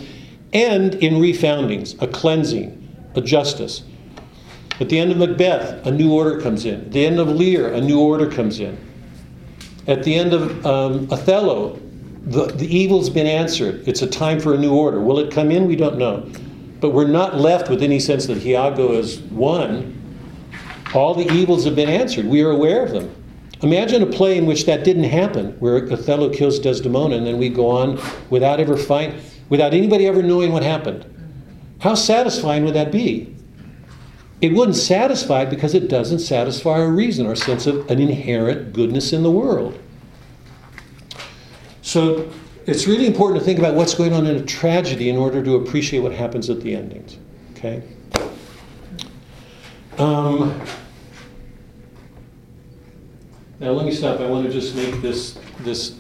end 0.52 0.94
in 0.96 1.14
refoundings, 1.14 2.00
a 2.00 2.06
cleansing, 2.06 2.88
a 3.16 3.20
justice? 3.20 3.82
At 4.78 4.88
the 4.90 4.98
end 4.98 5.10
of 5.10 5.18
Macbeth, 5.18 5.86
a 5.86 5.90
new 5.90 6.12
order 6.12 6.40
comes 6.40 6.64
in. 6.66 6.80
At 6.82 6.92
the 6.92 7.06
end 7.06 7.18
of 7.18 7.28
Lear, 7.28 7.72
a 7.72 7.80
new 7.80 7.98
order 7.98 8.30
comes 8.30 8.60
in. 8.60 8.76
At 9.86 10.02
the 10.02 10.14
end 10.14 10.34
of 10.34 10.66
um, 10.66 11.08
Othello, 11.10 11.80
the, 12.26 12.46
the 12.46 12.66
evil's 12.66 13.08
been 13.08 13.26
answered. 13.26 13.86
It's 13.86 14.02
a 14.02 14.06
time 14.06 14.40
for 14.40 14.52
a 14.52 14.58
new 14.58 14.74
order. 14.74 15.00
Will 15.00 15.18
it 15.18 15.32
come 15.32 15.50
in? 15.50 15.66
We 15.66 15.76
don't 15.76 15.96
know. 15.96 16.30
But 16.80 16.90
we're 16.90 17.06
not 17.06 17.36
left 17.36 17.70
with 17.70 17.82
any 17.82 18.00
sense 18.00 18.26
that 18.26 18.44
Iago 18.44 18.92
is 18.92 19.20
won. 19.20 19.94
All 20.94 21.14
the 21.14 21.30
evils 21.32 21.64
have 21.64 21.76
been 21.76 21.88
answered. 21.88 22.26
We 22.26 22.42
are 22.42 22.50
aware 22.50 22.84
of 22.84 22.90
them. 22.90 23.10
Imagine 23.62 24.02
a 24.02 24.06
play 24.06 24.36
in 24.36 24.44
which 24.44 24.66
that 24.66 24.84
didn't 24.84 25.04
happen, 25.04 25.52
where 25.60 25.90
Othello 25.90 26.28
kills 26.30 26.58
Desdemona 26.58 27.16
and 27.16 27.26
then 27.26 27.38
we 27.38 27.48
go 27.48 27.68
on 27.68 27.98
without 28.28 28.60
ever 28.60 28.76
find, 28.76 29.14
without 29.48 29.72
anybody 29.72 30.06
ever 30.06 30.22
knowing 30.22 30.52
what 30.52 30.62
happened. 30.62 31.06
How 31.78 31.94
satisfying 31.94 32.64
would 32.64 32.74
that 32.74 32.92
be? 32.92 33.36
It 34.40 34.53
wouldn't 34.53 34.77
satisfy 34.77 35.44
because 35.44 35.75
it 35.75 35.88
doesn't 35.88 36.18
satisfy 36.18 36.81
our 36.81 36.90
reason, 36.90 37.27
our 37.27 37.37
sense 37.37 37.66
of 37.66 37.90
an 37.90 37.99
inherent 37.99 38.72
goodness 38.72 39.12
in 39.12 39.22
the 39.22 39.31
world. 39.31 39.79
So 41.81 42.31
it's 42.66 42.87
really 42.87 43.07
important 43.07 43.40
to 43.40 43.44
think 43.44 43.59
about 43.59 43.75
what's 43.75 43.94
going 43.94 44.12
on 44.12 44.27
in 44.27 44.37
a 44.37 44.44
tragedy 44.44 45.09
in 45.09 45.16
order 45.16 45.42
to 45.42 45.57
appreciate 45.57 46.01
what 46.01 46.12
happens 46.12 46.51
at 46.51 46.61
the 46.61 46.75
endings. 46.75 47.16
Okay? 47.53 47.83
Um, 49.99 50.61
now 53.59 53.70
let 53.70 53.87
me 53.87 53.92
stop. 53.92 54.20
I 54.20 54.27
want 54.27 54.46
to 54.46 54.53
just 54.53 54.75
make 54.77 55.01
this 55.01 55.38
this 55.61 55.94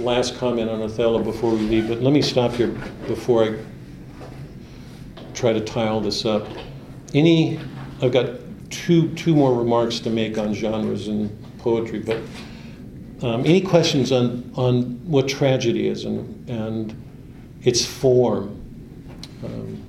last 0.00 0.36
comment 0.36 0.68
on 0.68 0.82
Othello 0.82 1.22
before 1.22 1.52
we 1.52 1.60
leave, 1.60 1.88
but 1.88 2.02
let 2.02 2.12
me 2.12 2.20
stop 2.20 2.52
here 2.52 2.68
before 3.06 3.44
I 3.44 3.58
try 5.32 5.52
to 5.52 5.60
tie 5.60 5.86
all 5.86 6.00
this 6.00 6.24
up. 6.24 6.48
Any, 7.14 7.60
I've 8.02 8.12
got 8.12 8.30
two 8.70 9.08
two 9.14 9.34
more 9.34 9.54
remarks 9.54 10.00
to 10.00 10.10
make 10.10 10.38
on 10.38 10.54
genres 10.54 11.08
and 11.08 11.30
poetry, 11.58 12.00
but 12.00 12.18
um, 13.22 13.40
any 13.40 13.60
questions 13.60 14.12
on 14.12 14.50
on 14.54 15.00
what 15.08 15.28
tragedy 15.28 15.88
is 15.88 16.04
and 16.04 16.48
and 16.48 17.02
its 17.62 17.84
form? 17.84 18.62
Um, 19.44 19.82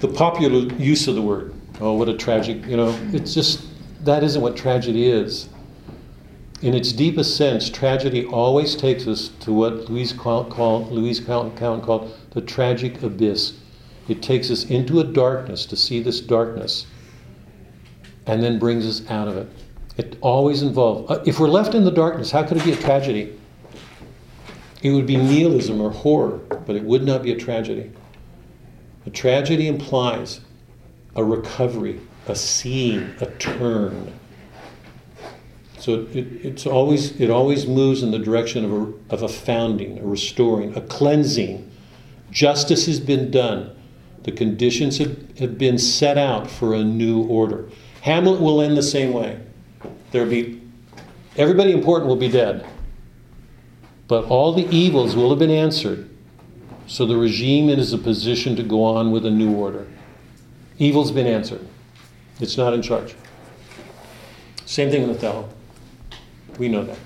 the 0.00 0.08
popular 0.08 0.72
use 0.74 1.08
of 1.08 1.14
the 1.14 1.22
word. 1.22 1.54
Oh, 1.80 1.94
what 1.94 2.08
a 2.08 2.16
tragic! 2.16 2.66
You 2.66 2.76
know, 2.76 2.98
it's 3.12 3.34
just 3.34 3.66
that 4.04 4.24
isn't 4.24 4.40
what 4.40 4.56
tragedy 4.56 5.06
is. 5.06 5.48
In 6.60 6.74
its 6.74 6.90
deepest 6.90 7.36
sense, 7.36 7.70
tragedy 7.70 8.26
always 8.26 8.74
takes 8.74 9.06
us 9.06 9.28
to 9.40 9.52
what 9.52 9.88
Louise, 9.88 10.12
call, 10.12 10.88
Louise 10.90 11.20
Cowan 11.20 11.52
called 11.56 12.16
the 12.30 12.40
tragic 12.40 13.00
abyss. 13.04 13.52
It 14.08 14.22
takes 14.22 14.50
us 14.50 14.64
into 14.64 15.00
a 15.00 15.04
darkness 15.04 15.66
to 15.66 15.76
see 15.76 16.00
this 16.02 16.20
darkness 16.20 16.86
and 18.26 18.42
then 18.42 18.58
brings 18.58 18.86
us 18.86 19.08
out 19.10 19.28
of 19.28 19.36
it. 19.36 19.48
It 19.96 20.16
always 20.20 20.62
involves, 20.62 21.10
uh, 21.10 21.22
if 21.26 21.40
we're 21.40 21.48
left 21.48 21.74
in 21.74 21.84
the 21.84 21.90
darkness, 21.90 22.30
how 22.30 22.42
could 22.44 22.56
it 22.56 22.64
be 22.64 22.72
a 22.72 22.76
tragedy? 22.76 23.38
It 24.82 24.92
would 24.92 25.06
be 25.06 25.16
nihilism 25.16 25.80
or 25.80 25.90
horror, 25.90 26.38
but 26.66 26.76
it 26.76 26.84
would 26.84 27.02
not 27.02 27.22
be 27.22 27.32
a 27.32 27.36
tragedy. 27.36 27.90
A 29.06 29.10
tragedy 29.10 29.66
implies 29.66 30.40
a 31.16 31.24
recovery, 31.24 32.00
a 32.28 32.36
seeing, 32.36 33.14
a 33.20 33.26
turn. 33.38 34.12
So 35.78 36.06
it, 36.12 36.26
it's 36.44 36.66
always, 36.66 37.18
it 37.20 37.30
always 37.30 37.66
moves 37.66 38.02
in 38.02 38.10
the 38.10 38.18
direction 38.18 38.64
of 38.64 38.72
a, 38.72 39.14
of 39.14 39.22
a 39.22 39.28
founding, 39.28 39.98
a 39.98 40.02
restoring, 40.02 40.76
a 40.76 40.80
cleansing. 40.82 41.68
Justice 42.30 42.86
has 42.86 43.00
been 43.00 43.30
done. 43.30 43.74
The 44.24 44.32
conditions 44.32 44.98
have, 44.98 45.38
have 45.38 45.58
been 45.58 45.78
set 45.78 46.18
out 46.18 46.50
for 46.50 46.74
a 46.74 46.82
new 46.84 47.22
order. 47.22 47.68
Hamlet 48.02 48.40
will 48.40 48.60
end 48.60 48.76
the 48.76 48.82
same 48.82 49.12
way. 49.12 49.40
There'll 50.10 50.30
be 50.30 50.60
everybody 51.36 51.72
important 51.72 52.08
will 52.08 52.16
be 52.16 52.28
dead. 52.28 52.66
But 54.06 54.24
all 54.24 54.52
the 54.52 54.66
evils 54.74 55.14
will 55.14 55.30
have 55.30 55.38
been 55.38 55.50
answered. 55.50 56.08
So 56.86 57.04
the 57.04 57.16
regime 57.16 57.68
is 57.68 57.92
in 57.92 58.00
a 58.00 58.02
position 58.02 58.56
to 58.56 58.62
go 58.62 58.82
on 58.82 59.12
with 59.12 59.26
a 59.26 59.30
new 59.30 59.54
order. 59.54 59.86
Evil's 60.78 61.12
been 61.12 61.26
answered. 61.26 61.66
It's 62.40 62.56
not 62.56 62.72
in 62.72 62.80
charge. 62.80 63.14
Same 64.64 64.90
thing 64.90 65.02
in 65.02 65.10
Othello. 65.10 65.48
We 66.58 66.68
know 66.68 66.84
that. 66.84 66.98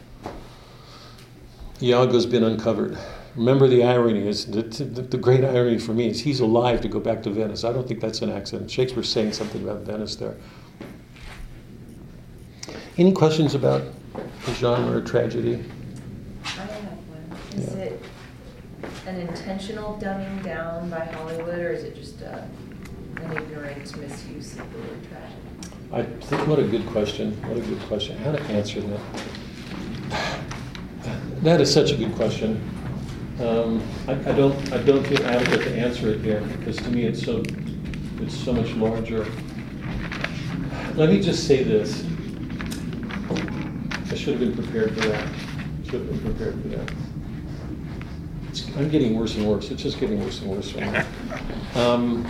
Iago's 1.83 2.27
been 2.27 2.45
uncovered. 2.45 2.97
Remember 3.35 3.67
the 3.67 3.83
irony 3.83 4.29
is 4.29 4.47
the, 4.47 4.63
the, 4.63 5.03
the, 5.03 5.17
great 5.17 5.43
irony 5.43 5.79
for 5.79 5.95
me 5.95 6.09
is 6.09 6.21
he's 6.21 6.41
alive 6.41 6.83
to 6.83 6.89
go 6.89 7.01
back 7.01 7.23
to 7.23 7.31
Venice. 7.31 7.65
I 7.65 7.73
don't 7.73 7.89
think 7.89 8.01
that's 8.01 8.21
an 8.21 8.31
accident. 8.31 8.71
Shakespeare's 8.71 9.09
saying 9.11 9.33
something 9.33 9.63
about 9.63 9.81
Venice 9.83 10.17
there. 10.17 10.37
Any 12.99 13.13
questions 13.13 13.55
about 13.55 13.85
the 14.45 14.53
genre 14.55 14.99
of 14.99 15.07
tragedy? 15.07 15.65
I 16.45 16.49
have 16.49 16.99
one. 17.09 17.39
Is 17.57 17.75
Yeah. 17.75 17.85
it 17.85 18.03
an 19.07 19.17
intentional 19.17 19.99
dumbing 19.99 20.43
down 20.43 20.91
by 20.91 21.07
Hollywood, 21.07 21.59
or 21.59 21.73
is 21.73 21.85
it 21.85 21.97
just 21.97 22.21
uh, 22.23 22.43
an 23.17 23.33
ignorant 23.33 23.97
misuse 23.97 24.59
of 24.59 24.73
the 24.73 24.79
word 24.79 25.09
tragedy? 25.09 25.41
I 25.91 26.03
think, 26.27 26.47
what 26.47 26.59
a 26.59 26.65
good 26.65 26.87
question. 26.89 27.33
What 27.49 27.57
a 27.57 27.63
good 27.63 27.81
question. 27.89 28.19
How 28.19 28.33
to 28.33 28.43
answer 28.43 28.83
that? 28.83 29.01
That 31.43 31.61
is 31.61 31.73
such 31.73 31.91
a 31.91 31.97
good 31.97 32.15
question. 32.15 32.72
Um, 33.43 33.83
I, 34.07 34.13
I 34.13 34.33
don't, 34.33 34.73
I 34.73 34.81
don't 34.85 35.05
feel 35.05 35.25
adequate 35.27 35.65
to 35.65 35.75
answer 35.75 36.11
it 36.11 36.21
here 36.21 36.41
because 36.59 36.77
to 36.77 36.91
me 36.91 37.07
it's 37.07 37.25
so, 37.25 37.43
it's 38.21 38.37
so 38.37 38.53
much 38.53 38.71
larger. 38.75 39.27
Let 40.95 41.09
me 41.09 41.21
just 41.21 41.49
say 41.49 41.65
this. 41.65 42.05
I 44.11 44.15
should 44.15 44.39
have 44.39 44.41
been 44.41 44.55
prepared 44.55 44.95
for 44.95 45.09
that. 45.09 45.29
Should 45.85 45.95
have 45.95 46.09
been 46.09 46.21
prepared 46.21 46.63
for 46.63 46.69
that. 46.69 46.93
It's, 48.49 48.69
I'm 48.77 48.89
getting 48.89 49.19
worse 49.19 49.35
and 49.35 49.49
worse. 49.49 49.73
It's 49.73 49.83
just 49.83 49.99
getting 49.99 50.23
worse 50.23 50.41
and 50.43 50.51
worse. 50.51 50.75
Um, 51.75 52.23
Me 52.23 52.29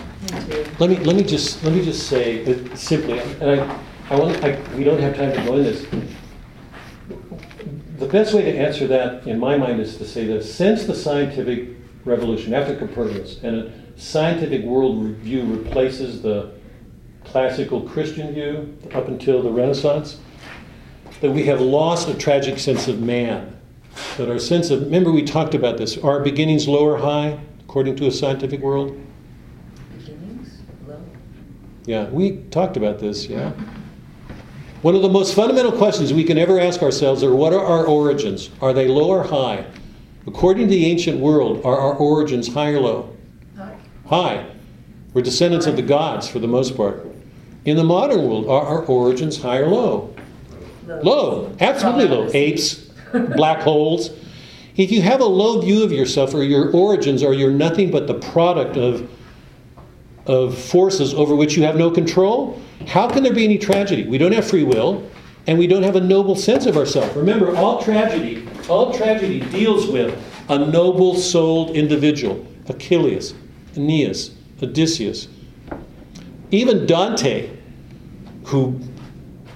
too. 0.48 0.64
let 0.78 0.88
me, 0.88 0.96
let 0.98 1.16
me 1.16 1.24
just, 1.24 1.62
let 1.62 1.74
me 1.74 1.84
just 1.84 2.06
say 2.08 2.44
simply, 2.74 3.18
and 3.18 3.60
I, 3.60 3.80
I 4.08 4.16
want, 4.16 4.42
I, 4.42 4.58
we 4.76 4.84
don't 4.84 5.00
have 5.00 5.16
time 5.16 5.32
to 5.32 5.44
go 5.44 5.56
into 5.56 5.72
this. 5.72 5.86
The 8.02 8.08
best 8.08 8.34
way 8.34 8.42
to 8.42 8.58
answer 8.58 8.88
that, 8.88 9.28
in 9.28 9.38
my 9.38 9.56
mind, 9.56 9.80
is 9.80 9.96
to 9.98 10.04
say 10.04 10.26
this, 10.26 10.52
since 10.52 10.86
the 10.86 10.94
scientific 10.94 11.68
revolution, 12.04 12.52
after 12.52 12.74
Copernicus, 12.76 13.38
and 13.44 13.56
a 13.56 13.72
scientific 13.94 14.64
world 14.64 15.04
view 15.18 15.44
replaces 15.44 16.20
the 16.20 16.50
classical 17.24 17.82
Christian 17.82 18.34
view 18.34 18.76
up 18.92 19.06
until 19.06 19.40
the 19.40 19.52
Renaissance, 19.52 20.18
that 21.20 21.30
we 21.30 21.44
have 21.44 21.60
lost 21.60 22.08
a 22.08 22.14
tragic 22.14 22.58
sense 22.58 22.88
of 22.88 23.00
man. 23.00 23.56
That 24.16 24.28
our 24.28 24.40
sense 24.40 24.70
of, 24.70 24.80
remember 24.82 25.12
we 25.12 25.22
talked 25.22 25.54
about 25.54 25.78
this, 25.78 25.96
are 25.96 26.18
beginnings 26.18 26.66
low 26.66 26.84
or 26.84 26.98
high, 26.98 27.38
according 27.60 27.94
to 27.98 28.08
a 28.08 28.10
scientific 28.10 28.62
world? 28.62 29.00
Beginnings, 29.96 30.58
low. 30.88 31.00
Yeah, 31.86 32.06
we 32.06 32.38
talked 32.50 32.76
about 32.76 32.98
this, 32.98 33.26
yeah. 33.26 33.52
One 34.82 34.96
of 34.96 35.02
the 35.02 35.08
most 35.08 35.36
fundamental 35.36 35.70
questions 35.70 36.12
we 36.12 36.24
can 36.24 36.36
ever 36.38 36.58
ask 36.58 36.82
ourselves 36.82 37.22
are 37.22 37.32
what 37.32 37.52
are 37.52 37.64
our 37.64 37.86
origins? 37.86 38.50
Are 38.60 38.72
they 38.72 38.88
low 38.88 39.10
or 39.10 39.22
high? 39.22 39.64
According 40.26 40.66
to 40.66 40.74
the 40.74 40.86
ancient 40.86 41.20
world, 41.20 41.64
are 41.64 41.78
our 41.78 41.94
origins 41.94 42.52
high 42.52 42.70
or 42.70 42.80
low? 42.80 43.16
Hi. 43.56 43.76
High. 44.06 44.46
We're 45.14 45.22
descendants 45.22 45.66
of 45.66 45.76
the 45.76 45.82
gods 45.82 46.28
for 46.28 46.40
the 46.40 46.48
most 46.48 46.76
part. 46.76 47.06
In 47.64 47.76
the 47.76 47.84
modern 47.84 48.26
world, 48.26 48.48
are 48.48 48.66
our 48.66 48.84
origins 48.86 49.40
high 49.40 49.58
or 49.58 49.68
low? 49.68 50.16
Low, 50.88 51.54
absolutely 51.60 52.08
low. 52.08 52.28
Apes, 52.34 52.90
black 53.36 53.60
holes. 53.60 54.10
If 54.76 54.90
you 54.90 55.00
have 55.02 55.20
a 55.20 55.24
low 55.24 55.60
view 55.60 55.84
of 55.84 55.92
yourself 55.92 56.34
or 56.34 56.42
your 56.42 56.72
origins 56.72 57.22
or 57.22 57.34
you're 57.34 57.52
nothing 57.52 57.92
but 57.92 58.08
the 58.08 58.14
product 58.14 58.76
of, 58.76 59.08
of 60.26 60.56
forces 60.56 61.14
over 61.14 61.34
which 61.34 61.56
you 61.56 61.62
have 61.64 61.76
no 61.76 61.90
control, 61.90 62.60
how 62.86 63.08
can 63.08 63.22
there 63.22 63.34
be 63.34 63.44
any 63.44 63.58
tragedy? 63.58 64.06
We 64.06 64.18
don't 64.18 64.32
have 64.32 64.46
free 64.46 64.64
will 64.64 65.08
and 65.46 65.58
we 65.58 65.66
don't 65.66 65.82
have 65.82 65.96
a 65.96 66.00
noble 66.00 66.36
sense 66.36 66.66
of 66.66 66.76
ourselves. 66.76 67.16
Remember, 67.16 67.56
all 67.56 67.82
tragedy, 67.82 68.48
all 68.68 68.92
tragedy 68.92 69.40
deals 69.50 69.88
with 69.88 70.16
a 70.48 70.58
noble 70.58 71.16
souled 71.16 71.76
individual. 71.76 72.46
Achilles, 72.68 73.34
Aeneas, 73.76 74.32
Odysseus. 74.62 75.28
Even 76.50 76.86
Dante, 76.86 77.50
who 78.44 78.78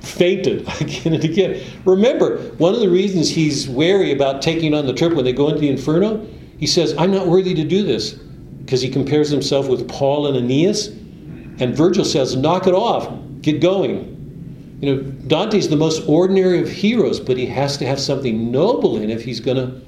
fainted 0.00 0.66
again 0.80 1.14
and 1.14 1.24
again. 1.24 1.62
Remember, 1.84 2.38
one 2.58 2.74
of 2.74 2.80
the 2.80 2.88
reasons 2.88 3.28
he's 3.30 3.68
wary 3.68 4.12
about 4.12 4.42
taking 4.42 4.74
on 4.74 4.86
the 4.86 4.92
trip 4.92 5.12
when 5.12 5.24
they 5.24 5.32
go 5.32 5.48
into 5.48 5.60
the 5.60 5.68
inferno, 5.68 6.26
he 6.58 6.66
says, 6.66 6.94
I'm 6.96 7.10
not 7.10 7.26
worthy 7.26 7.54
to 7.54 7.64
do 7.64 7.82
this. 7.84 8.18
Because 8.66 8.82
he 8.82 8.90
compares 8.90 9.30
himself 9.30 9.68
with 9.68 9.88
Paul 9.88 10.26
and 10.26 10.36
Aeneas. 10.36 10.88
And 10.88 11.74
Virgil 11.74 12.04
says, 12.04 12.36
knock 12.36 12.66
it 12.66 12.74
off, 12.74 13.10
get 13.40 13.62
going. 13.62 14.78
You 14.82 14.94
know, 14.94 15.02
Dante's 15.02 15.68
the 15.68 15.76
most 15.76 16.06
ordinary 16.06 16.60
of 16.60 16.68
heroes, 16.68 17.18
but 17.20 17.38
he 17.38 17.46
has 17.46 17.78
to 17.78 17.86
have 17.86 17.98
something 17.98 18.50
noble 18.50 18.98
in 18.98 19.08
if 19.08 19.24
he's 19.24 19.40
going 19.40 19.56
to. 19.56 19.80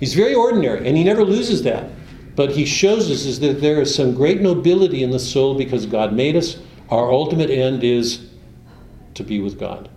He's 0.00 0.14
very 0.14 0.34
ordinary, 0.34 0.88
and 0.88 0.96
he 0.96 1.04
never 1.04 1.24
loses 1.24 1.62
that. 1.64 1.90
But 2.34 2.50
he 2.50 2.64
shows 2.64 3.10
us 3.10 3.24
is 3.26 3.38
that 3.40 3.60
there 3.60 3.82
is 3.82 3.94
some 3.94 4.14
great 4.14 4.40
nobility 4.40 5.02
in 5.02 5.10
the 5.10 5.18
soul 5.18 5.56
because 5.56 5.86
God 5.86 6.12
made 6.12 6.36
us. 6.36 6.58
Our 6.88 7.12
ultimate 7.12 7.50
end 7.50 7.84
is 7.84 8.30
to 9.14 9.22
be 9.22 9.40
with 9.40 9.60
God. 9.60 9.90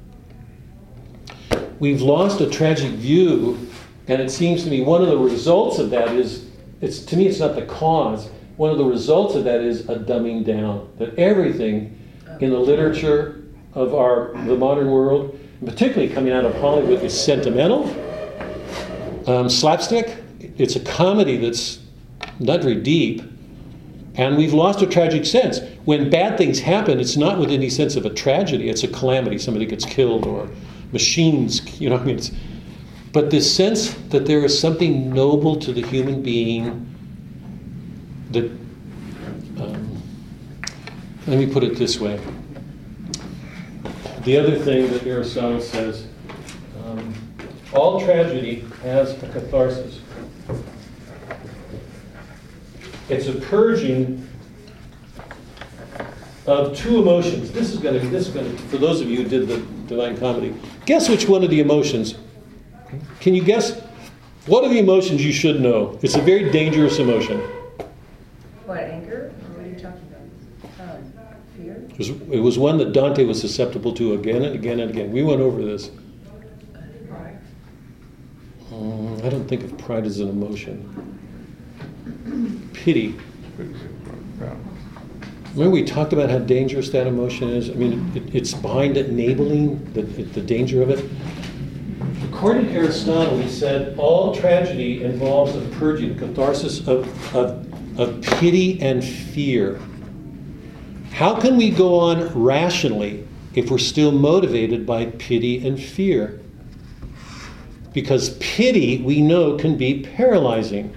We've 1.80 2.02
lost 2.02 2.42
a 2.42 2.50
tragic 2.50 2.92
view, 2.92 3.70
and 4.08 4.22
it 4.22 4.30
seems 4.30 4.64
to 4.66 4.70
me 4.70 4.82
one 4.82 5.02
of 5.02 5.08
the 5.08 5.18
results 5.18 5.80
of 5.80 5.90
that 5.92 6.10
is, 6.10 6.51
it's 6.82 7.00
to 7.06 7.16
me 7.16 7.28
it's 7.28 7.40
not 7.40 7.56
the 7.56 7.66
cause. 7.66 8.30
One 8.58 8.72
of 8.72 8.78
the 8.78 8.86
results 8.86 9.36
of 9.36 9.44
that 9.46 9.62
is 9.62 9.88
a 9.90 9.96
dumbing 9.96 10.46
down. 10.46 10.92
That 10.98 11.18
everything 11.18 11.98
in 12.40 12.50
the 12.50 12.60
literature 12.60 13.44
of 13.74 13.94
our 13.96 14.34
the 14.46 14.58
modern 14.58 14.90
world, 14.92 15.40
particularly 15.66 16.14
coming 16.14 16.34
out 16.34 16.46
of 16.46 16.54
Hollywood, 16.56 17.02
is 17.04 17.20
sentimental, 17.20 17.84
um, 19.28 19.50
slapstick. 19.50 20.18
It's 20.58 20.76
a 20.76 20.80
comedy 20.80 21.38
that's 21.38 21.80
not 22.40 22.62
very 22.62 22.76
deep, 22.76 23.22
and 24.16 24.36
we've 24.36 24.54
lost 24.54 24.82
a 24.82 24.88
tragic 24.88 25.26
sense. 25.26 25.60
When 25.86 26.10
bad 26.10 26.38
things 26.38 26.60
happen, 26.60 27.00
it's 27.00 27.18
not 27.18 27.40
with 27.40 27.52
any 27.52 27.70
sense 27.70 27.96
of 27.96 28.06
a 28.06 28.10
tragedy, 28.10 28.70
it's 28.70 28.84
a 28.84 28.88
calamity. 28.88 29.38
Somebody 29.38 29.66
gets 29.66 29.86
killed 29.86 30.26
or 30.26 30.50
machines, 30.92 31.80
you 31.80 31.90
know, 31.90 31.98
I 31.98 32.04
mean, 32.04 32.18
it's, 32.18 32.32
but 33.14 33.30
this 33.30 33.54
sense 33.54 33.94
that 34.10 34.26
there 34.26 34.44
is 34.46 34.58
something 34.58 35.14
noble 35.14 35.58
to 35.58 35.74
the 35.74 35.82
human 35.82 36.22
being 36.22 36.88
that, 38.32 38.46
um, 39.60 40.02
let 41.28 41.38
me 41.38 41.46
put 41.46 41.64
it 41.64 41.76
this 41.76 42.00
way. 42.00 42.20
The 44.24 44.38
other 44.38 44.58
thing 44.58 44.90
that 44.92 45.06
Aristotle 45.06 45.60
says 45.60 46.08
um, 46.86 47.14
all 47.74 48.00
tragedy 48.00 48.66
has 48.84 49.12
a 49.24 49.28
catharsis. 49.30 50.00
It's 53.10 53.28
a 53.28 53.34
purging 53.34 54.28
of 56.48 56.78
two 56.78 57.00
emotions. 57.02 57.52
This 57.52 57.74
is 57.74 57.80
going 57.80 57.96
to, 57.96 58.00
be 58.00 58.08
this 58.08 58.28
is 58.28 58.34
going 58.34 58.56
to, 58.56 58.64
for 58.64 58.78
those 58.78 59.02
of 59.02 59.10
you 59.10 59.24
who 59.24 59.28
did 59.28 59.48
the 59.48 59.58
Divine 59.88 60.18
Comedy, 60.18 60.56
guess 60.86 61.10
which 61.10 61.28
one 61.28 61.44
of 61.44 61.50
the 61.50 61.60
emotions? 61.60 62.16
Can 63.20 63.36
you 63.36 63.44
guess? 63.44 63.80
What 64.48 64.64
are 64.64 64.70
the 64.70 64.80
emotions 64.80 65.24
you 65.24 65.32
should 65.32 65.62
know? 65.62 66.00
It's 66.02 66.16
a 66.16 66.22
very 66.22 66.52
dangerous 66.52 67.00
emotion. 67.00 67.40
What, 68.66 68.80
anger? 68.80 69.34
What 69.54 69.66
are 69.66 69.70
you 69.70 69.76
talking 69.76 70.02
about? 70.80 70.96
Um, 70.96 71.12
fear? 71.56 71.86
It 71.90 71.98
was, 71.98 72.10
it 72.10 72.40
was 72.40 72.58
one 72.58 72.78
that 72.80 72.92
Dante 72.92 73.24
was 73.26 73.40
susceptible 73.40 73.94
to 73.94 74.14
again 74.14 74.44
and 74.44 74.56
again 74.56 74.80
and 74.80 74.90
again. 74.90 75.12
We 75.12 75.24
went 75.24 75.42
over 75.42 75.64
this. 75.64 75.92
Um, 78.72 79.18
I 79.24 79.30
don't 79.30 79.48
think 79.48 79.64
of 79.64 79.78
pride 79.78 80.06
as 80.06 80.20
an 80.20 80.30
emotion. 80.30 80.88
Pity. 82.74 83.16
Remember 85.54 85.72
we 85.72 85.84
talked 85.84 86.14
about 86.14 86.30
how 86.30 86.40
dangerous 86.40 86.90
that 86.92 87.06
emotion 87.06 87.50
is? 87.50 87.70
I 87.70 87.74
mean, 87.74 88.12
it, 88.16 88.34
it's 88.34 88.54
behind 88.54 88.96
enabling 88.96 89.84
the, 89.94 90.04
the 90.04 90.42
danger 90.42 90.82
of 90.82 90.90
it. 90.90 91.04
According 92.26 92.68
to 92.68 92.72
Aristotle, 92.74 93.38
he 93.38 93.50
said 93.50 93.98
all 93.98 94.36
tragedy 94.36 95.04
involves 95.04 95.56
a 95.56 95.62
purging, 95.78 96.18
catharsis 96.18 96.88
of, 96.88 97.36
of, 97.36 98.00
of 98.00 98.22
pity 98.22 98.80
and 98.82 99.04
fear. 99.04 99.80
How 101.12 101.40
can 101.40 101.58
we 101.58 101.70
go 101.70 102.00
on 102.00 102.28
rationally 102.34 103.28
if 103.54 103.70
we're 103.70 103.78
still 103.80 104.12
motivated 104.12 104.86
by 104.86 105.08
pity 105.08 105.66
and 105.68 105.82
fear? 105.82 106.40
Because 107.94 108.38
pity, 108.38 109.02
we 109.02 109.22
know, 109.22 109.58
can 109.58 109.78
be 109.78 110.02
paralyzing. 110.16 110.96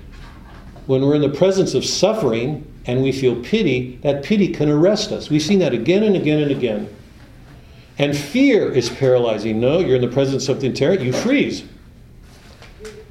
When 0.86 1.02
we're 1.02 1.16
in 1.16 1.22
the 1.22 1.30
presence 1.30 1.74
of 1.74 1.84
suffering 1.84 2.70
and 2.86 3.02
we 3.02 3.12
feel 3.12 3.42
pity, 3.42 3.98
that 4.02 4.22
pity 4.22 4.48
can 4.48 4.68
arrest 4.68 5.10
us. 5.10 5.30
We've 5.30 5.42
seen 5.42 5.58
that 5.60 5.72
again 5.72 6.02
and 6.04 6.16
again 6.16 6.42
and 6.42 6.50
again. 6.50 6.93
And 7.98 8.16
fear 8.16 8.70
is 8.70 8.90
paralyzing. 8.90 9.60
No, 9.60 9.78
you're 9.78 9.96
in 9.96 10.02
the 10.02 10.08
presence 10.08 10.42
of 10.42 10.42
something 10.42 10.72
terrible, 10.72 11.04
you 11.04 11.12
freeze. 11.12 11.64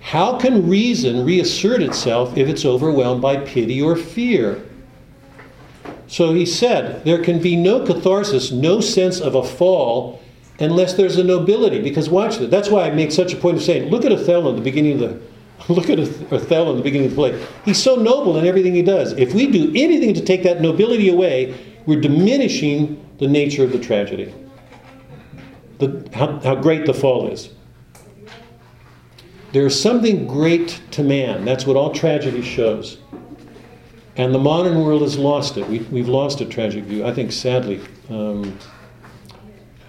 How 0.01 0.37
can 0.37 0.69
reason 0.69 1.25
reassert 1.25 1.81
itself 1.81 2.37
if 2.37 2.47
it's 2.49 2.65
overwhelmed 2.65 3.21
by 3.21 3.37
pity 3.37 3.81
or 3.81 3.95
fear? 3.95 4.63
So 6.07 6.33
he 6.33 6.45
said, 6.45 7.03
there 7.05 7.23
can 7.23 7.41
be 7.41 7.55
no 7.55 7.85
catharsis, 7.85 8.51
no 8.51 8.81
sense 8.81 9.19
of 9.19 9.35
a 9.35 9.43
fall, 9.43 10.21
unless 10.59 10.93
there's 10.93 11.17
a 11.17 11.23
nobility. 11.23 11.81
Because 11.81 12.09
watch 12.09 12.37
that. 12.37 12.51
That's 12.51 12.69
why 12.69 12.83
I 12.83 12.91
make 12.91 13.11
such 13.11 13.33
a 13.33 13.37
point 13.37 13.57
of 13.57 13.63
saying, 13.63 13.89
look 13.89 14.05
at 14.05 14.11
Othello 14.11 14.51
at 14.51 14.57
the 14.57 14.61
beginning 14.61 15.01
of 15.01 15.09
the 15.09 15.33
look 15.69 15.89
at 15.89 15.97
Othello 15.97 16.71
in 16.71 16.77
the 16.77 16.83
beginning 16.83 17.07
of 17.07 17.15
the 17.15 17.15
play. 17.15 17.47
He's 17.63 17.81
so 17.81 17.95
noble 17.95 18.37
in 18.37 18.45
everything 18.45 18.75
he 18.75 18.81
does. 18.81 19.13
If 19.13 19.33
we 19.33 19.47
do 19.47 19.71
anything 19.75 20.13
to 20.15 20.21
take 20.21 20.43
that 20.43 20.61
nobility 20.61 21.09
away, 21.09 21.57
we're 21.85 22.01
diminishing 22.01 23.03
the 23.19 23.27
nature 23.27 23.63
of 23.63 23.71
the 23.71 23.79
tragedy. 23.79 24.33
The, 25.83 26.09
how, 26.13 26.39
how 26.39 26.55
great 26.55 26.85
the 26.85 26.93
fall 26.93 27.27
is. 27.27 27.49
There's 29.51 29.79
something 29.79 30.27
great 30.27 30.81
to 30.91 31.03
man. 31.03 31.43
That's 31.43 31.65
what 31.65 31.75
all 31.75 31.93
tragedy 31.93 32.41
shows. 32.41 32.99
And 34.15 34.33
the 34.33 34.39
modern 34.39 34.81
world 34.81 35.01
has 35.01 35.17
lost 35.17 35.57
it. 35.57 35.67
We, 35.67 35.79
we've 35.79 36.07
lost 36.07 36.39
a 36.39 36.45
tragic 36.45 36.85
view. 36.85 37.05
I 37.05 37.13
think, 37.13 37.33
sadly. 37.33 37.81
Um, 38.09 38.57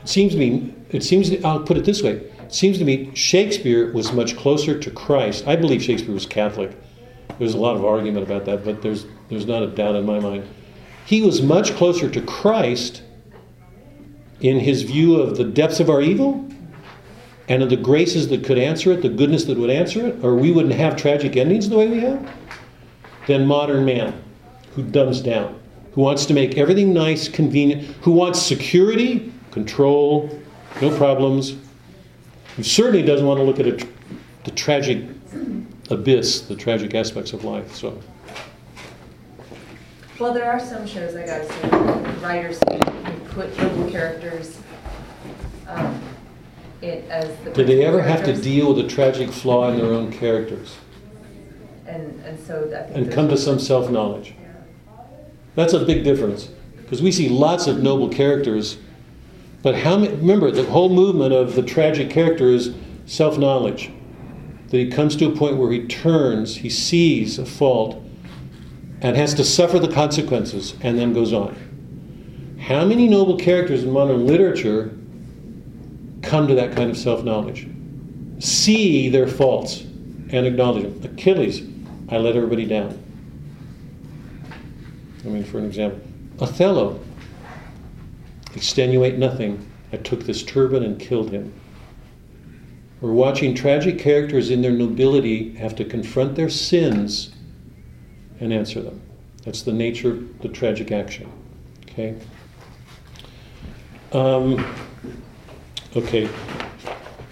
it 0.03 0.09
seems 0.09 0.32
to 0.32 0.38
me, 0.38 0.74
it 0.90 1.05
seems, 1.05 1.30
to, 1.30 1.40
I'll 1.45 1.62
put 1.62 1.76
it 1.76 1.84
this 1.84 2.03
way. 2.03 2.16
It 2.16 2.53
seems 2.53 2.78
to 2.78 2.84
me 2.84 3.14
Shakespeare 3.14 3.92
was 3.92 4.12
much 4.12 4.36
closer 4.36 4.76
to 4.78 4.90
Christ. 4.90 5.47
I 5.47 5.55
believe 5.55 5.80
Shakespeare 5.80 6.12
was 6.12 6.26
Catholic. 6.26 6.76
There's 7.38 7.55
a 7.55 7.59
lot 7.59 7.76
of 7.76 7.84
argument 7.84 8.26
about 8.26 8.45
that, 8.47 8.64
but 8.64 8.82
there's, 8.82 9.07
there's 9.28 9.47
not 9.47 9.62
a 9.62 9.68
doubt 9.68 9.95
in 9.95 10.05
my 10.05 10.18
mind. 10.18 10.49
He 11.07 11.22
was 11.22 11.40
much 11.40 11.76
closer 11.76 12.11
to 12.11 12.20
Christ 12.22 13.03
in 14.41 14.61
his 14.61 14.82
view 14.82 15.16
of 15.16 15.37
the 15.37 15.45
depths 15.45 15.80
of 15.80 15.89
our 15.89 16.01
evil 16.01 16.49
and 17.49 17.62
of 17.62 17.70
the 17.70 17.76
graces 17.76 18.28
that 18.28 18.45
could 18.45 18.59
answer 18.59 18.93
it, 18.93 19.03
the 19.03 19.09
goodness 19.09 19.45
that 19.45 19.59
would 19.59 19.70
answer 19.70 20.07
it, 20.07 20.24
or 20.24 20.35
we 20.35 20.51
wouldn't 20.51 20.74
have 20.74 20.97
tragic 20.97 21.37
endings 21.37 21.68
the 21.68 21.76
way 21.76 21.89
we 21.89 22.01
have, 22.01 22.30
than 23.26 23.47
modern 23.47 23.85
man 23.85 24.22
who 24.74 24.82
dumbs 24.82 25.20
down, 25.20 25.59
who 25.93 26.01
wants 26.01 26.26
to 26.26 26.35
make 26.35 26.57
everything 26.57 26.93
nice, 26.93 27.28
convenient, 27.28 27.82
who 28.03 28.11
wants 28.12 28.41
security, 28.41 29.32
control, 29.51 30.28
no 30.80 30.97
problems, 30.97 31.57
who 32.57 32.62
certainly 32.62 33.03
doesn't 33.03 33.26
want 33.26 33.39
to 33.39 33.45
look 33.45 33.61
at 33.61 33.66
a, 33.66 33.87
the 34.45 34.51
tragic 34.51 35.05
abyss, 35.91 36.43
the 36.43 36.57
tragic 36.57 36.95
aspects 36.95 37.32
of 37.32 37.45
life. 37.45 37.74
So. 37.74 38.01
Well, 40.18 40.32
there 40.32 40.50
are 40.50 40.60
some 40.60 40.86
shows, 40.86 41.16
I 41.16 41.26
gotta 41.26 41.44
say, 41.44 41.68
writers 42.22 42.60
who 42.68 42.78
put 43.30 43.56
noble 43.58 43.90
characters 43.90 44.58
um, 45.66 46.00
it 46.80 47.04
as 47.10 47.36
the. 47.40 47.50
Did 47.50 47.66
they 47.66 47.84
ever 47.84 48.00
have 48.00 48.20
to 48.20 48.26
characters, 48.26 48.44
deal 48.44 48.74
with 48.74 48.84
a 48.84 48.88
tragic 48.88 49.30
flaw 49.30 49.70
in 49.70 49.76
their 49.78 49.92
own 49.92 50.12
characters 50.12 50.76
And, 51.86 52.20
and 52.24 52.38
so 52.38 52.70
I 52.76 52.82
think. 52.84 52.96
and 52.96 53.12
come 53.12 53.28
to 53.28 53.36
some 53.36 53.58
self 53.58 53.90
knowledge? 53.90 54.34
That's 55.56 55.72
a 55.72 55.84
big 55.84 56.04
difference 56.04 56.48
because 56.76 57.02
we 57.02 57.10
see 57.10 57.28
lots 57.28 57.66
of 57.66 57.82
noble 57.82 58.08
characters, 58.08 58.78
but 59.62 59.74
how 59.74 59.96
many, 59.96 60.14
remember 60.14 60.52
the 60.52 60.64
whole 60.64 60.90
movement 60.90 61.32
of 61.32 61.56
the 61.56 61.62
tragic 61.62 62.10
character 62.10 62.46
is 62.48 62.72
self 63.06 63.36
knowledge. 63.36 63.90
That 64.68 64.78
he 64.78 64.90
comes 64.90 65.16
to 65.16 65.26
a 65.26 65.36
point 65.36 65.56
where 65.56 65.72
he 65.72 65.86
turns, 65.86 66.56
he 66.56 66.70
sees 66.70 67.38
a 67.38 67.46
fault, 67.46 68.02
and 69.05 69.18
has 69.18 69.34
to 69.34 69.44
suffer 69.44 69.78
the 69.78 69.92
consequences 69.92 70.74
and 70.80 70.98
then 70.98 71.12
goes 71.12 71.34
on. 71.34 71.55
How 72.59 72.86
many 72.86 73.07
noble 73.07 73.36
characters 73.36 73.84
in 73.84 73.90
modern 73.90 74.26
literature 74.26 74.96
come 76.22 76.48
to 76.48 76.55
that 76.55 76.74
kind 76.74 76.90
of 76.90 76.96
self 76.96 77.22
knowledge? 77.22 77.68
See 78.38 79.11
their 79.11 79.28
faults 79.28 79.82
and 79.82 80.46
acknowledge 80.46 80.84
them. 80.84 81.12
Achilles, 81.12 81.61
I 82.09 82.16
let 82.16 82.34
everybody 82.34 82.64
down. 82.64 82.98
I 85.22 85.28
mean, 85.28 85.44
for 85.44 85.59
an 85.59 85.66
example, 85.66 86.00
Othello, 86.40 86.98
extenuate 88.55 89.18
nothing. 89.18 89.70
I 89.92 89.98
took 89.98 90.24
this 90.24 90.42
turban 90.42 90.82
and 90.82 90.98
killed 90.98 91.30
him. 91.30 91.52
We're 93.02 93.12
watching 93.12 93.55
tragic 93.55 93.98
characters 93.98 94.50
in 94.50 94.62
their 94.62 94.72
nobility 94.72 95.55
have 95.57 95.76
to 95.76 95.84
confront 95.84 96.36
their 96.36 96.48
sins 96.48 97.34
and 98.41 98.53
answer 98.53 98.82
them. 98.82 99.01
That's 99.45 99.62
the 99.62 99.72
nature 99.72 100.12
of 100.12 100.41
the 100.41 100.49
tragic 100.49 100.91
action. 100.93 101.30
Okay? 101.91 102.16
Um, 104.12 104.64
okay. 105.97 106.28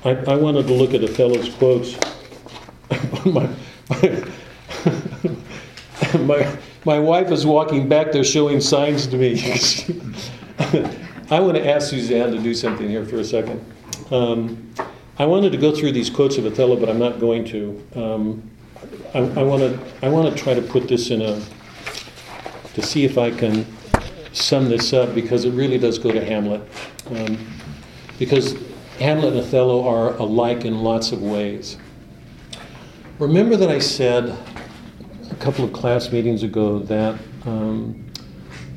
I, 0.05 0.11
I 0.11 0.37
wanted 0.37 0.67
to 0.67 0.75
look 0.75 0.95
at 0.95 1.03
Othello's 1.03 1.55
quotes. 1.55 1.97
my, 3.25 3.49
my, 3.89 4.25
my, 6.19 6.59
my 6.85 6.99
wife 6.99 7.31
is 7.31 7.47
walking 7.47 7.89
back 7.89 8.13
there 8.13 8.25
showing 8.25 8.61
signs 8.61 9.07
to 9.07 9.17
me. 9.17 9.41
I 11.31 11.41
want 11.41 11.57
to 11.57 11.67
ask 11.67 11.91
Suzanne 11.91 12.33
to 12.33 12.39
do 12.39 12.53
something 12.53 12.89
here 12.89 13.07
for 13.07 13.17
a 13.17 13.25
second. 13.25 13.65
Um, 14.11 14.75
I 15.19 15.25
wanted 15.25 15.53
to 15.53 15.59
go 15.59 15.75
through 15.75 15.93
these 15.93 16.11
quotes 16.11 16.37
of 16.37 16.45
Othello, 16.47 16.77
but 16.77 16.89
I'm 16.89 16.99
not 16.99 17.21
going 17.21 17.45
to. 17.47 17.83
Um, 17.95 18.51
I, 19.15 19.43
want 19.43 19.63
to. 19.63 20.07
I 20.07 20.09
want 20.09 20.35
to 20.35 20.43
try 20.43 20.55
to 20.55 20.63
put 20.63 20.89
this 20.89 21.11
in 21.11 21.21
a. 21.21 21.41
to 22.75 22.83
see 22.83 23.05
if 23.05 23.19
I 23.19 23.31
can 23.31 23.67
sum 24.33 24.69
this 24.69 24.93
up 24.93 25.15
because 25.15 25.45
it 25.45 25.51
really 25.53 25.79
does 25.79 25.99
go 25.99 26.11
to 26.11 26.25
Hamlet. 26.25 26.63
Um, 27.11 27.39
because 28.19 28.57
Hamlet 28.99 29.35
and 29.35 29.41
Othello 29.41 29.87
are 29.87 30.15
alike 30.17 30.65
in 30.65 30.83
lots 30.83 31.13
of 31.13 31.23
ways. 31.23 31.77
Remember 33.19 33.57
that 33.57 33.69
I 33.69 33.79
said 33.79 34.37
a 35.31 35.35
couple 35.37 35.65
of 35.65 35.73
class 35.73 36.11
meetings 36.11 36.43
ago 36.43 36.79
that 36.81 37.19
um, 37.45 38.11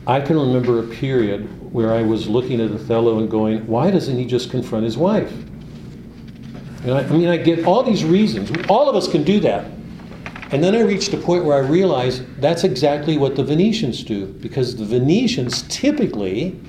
I 0.07 0.19
can 0.19 0.37
remember 0.37 0.79
a 0.79 0.87
period 0.87 1.71
where 1.71 1.93
I 1.93 2.01
was 2.01 2.27
looking 2.27 2.59
at 2.59 2.71
Othello 2.71 3.19
and 3.19 3.29
going, 3.29 3.65
why 3.67 3.89
doesn't 3.89 4.17
he 4.17 4.25
just 4.25 4.49
confront 4.49 4.83
his 4.83 4.97
wife? 4.97 5.31
And 6.83 6.91
I, 6.91 6.99
I 6.99 7.09
mean, 7.09 7.27
I 7.27 7.37
get 7.37 7.65
all 7.65 7.83
these 7.83 8.03
reasons. 8.03 8.51
All 8.69 8.89
of 8.89 8.95
us 8.95 9.07
can 9.07 9.23
do 9.23 9.39
that. 9.39 9.74
And 10.51 10.63
then 10.63 10.75
I 10.75 10.81
reached 10.81 11.13
a 11.13 11.17
point 11.17 11.43
where 11.43 11.57
I 11.57 11.67
realized 11.67 12.23
that's 12.39 12.63
exactly 12.63 13.17
what 13.17 13.35
the 13.35 13.43
Venetians 13.43 14.03
do, 14.03 14.27
because 14.27 14.75
the 14.75 14.85
Venetians 14.85 15.63
typically 15.63 16.59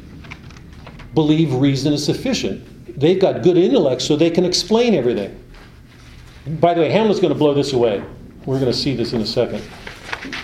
believe 1.14 1.55
reason 1.55 1.93
is 1.93 2.05
sufficient. 2.05 2.99
They've 2.99 3.20
got 3.20 3.43
good 3.43 3.57
intellect, 3.57 4.03
so 4.03 4.16
they 4.16 4.31
can 4.31 4.45
explain 4.45 4.95
everything. 4.95 5.39
By 6.61 6.74
the 6.74 6.81
way, 6.81 6.91
Hamlet's 6.91 7.20
going 7.20 7.33
to 7.33 7.39
blow 7.39 7.53
this 7.53 7.72
away. 7.72 8.03
We're 8.47 8.61
going 8.61 8.72
to 8.72 8.79
see 8.79 8.95
this 8.95 9.12
in 9.12 9.20
a 9.20 9.27
second. 9.27 9.62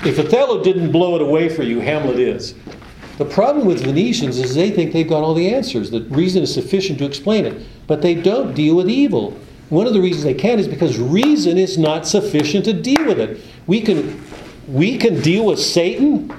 If 0.04 0.18
Othello 0.18 0.62
didn't 0.62 0.92
blow 0.92 1.14
it 1.16 1.22
away 1.22 1.48
for 1.48 1.62
you, 1.62 1.80
Hamlet 1.80 2.18
is. 2.18 2.54
The 3.18 3.24
problem 3.24 3.66
with 3.66 3.84
Venetians 3.84 4.38
is 4.38 4.54
they 4.54 4.70
think 4.70 4.92
they've 4.92 5.08
got 5.08 5.22
all 5.22 5.34
the 5.34 5.54
answers, 5.54 5.90
that 5.90 6.10
reason 6.10 6.42
is 6.42 6.52
sufficient 6.52 6.98
to 6.98 7.04
explain 7.04 7.46
it, 7.46 7.62
but 7.86 8.02
they 8.02 8.14
don't 8.14 8.54
deal 8.54 8.74
with 8.74 8.90
evil. 8.90 9.38
One 9.68 9.86
of 9.86 9.94
the 9.94 10.00
reasons 10.00 10.24
they 10.24 10.34
can't 10.34 10.60
is 10.60 10.68
because 10.68 10.98
reason 10.98 11.56
is 11.56 11.78
not 11.78 12.06
sufficient 12.06 12.64
to 12.66 12.72
deal 12.72 13.06
with 13.06 13.18
it. 13.18 13.40
We 13.66 13.80
can, 13.80 14.22
we 14.68 14.98
can 14.98 15.20
deal 15.20 15.46
with 15.46 15.58
Satan. 15.58 16.32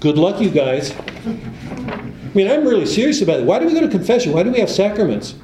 Good 0.00 0.18
luck, 0.18 0.40
you 0.40 0.50
guys. 0.50 0.92
I 0.94 2.36
mean, 2.36 2.50
I'm 2.50 2.66
really 2.66 2.86
serious 2.86 3.22
about 3.22 3.40
it. 3.40 3.46
Why 3.46 3.58
do 3.58 3.66
we 3.66 3.72
go 3.72 3.80
to 3.80 3.88
confession? 3.88 4.32
Why 4.32 4.42
do 4.42 4.50
we 4.50 4.60
have 4.60 4.70
sacraments? 4.70 5.34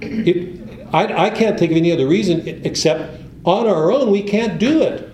It, 0.00 0.60
I, 0.92 1.26
I 1.26 1.30
can't 1.30 1.58
think 1.58 1.70
of 1.70 1.76
any 1.76 1.92
other 1.92 2.06
reason 2.06 2.46
except 2.64 3.20
on 3.44 3.66
our 3.66 3.90
own 3.90 4.10
we 4.10 4.22
can't 4.22 4.58
do 4.58 4.82
it. 4.82 5.10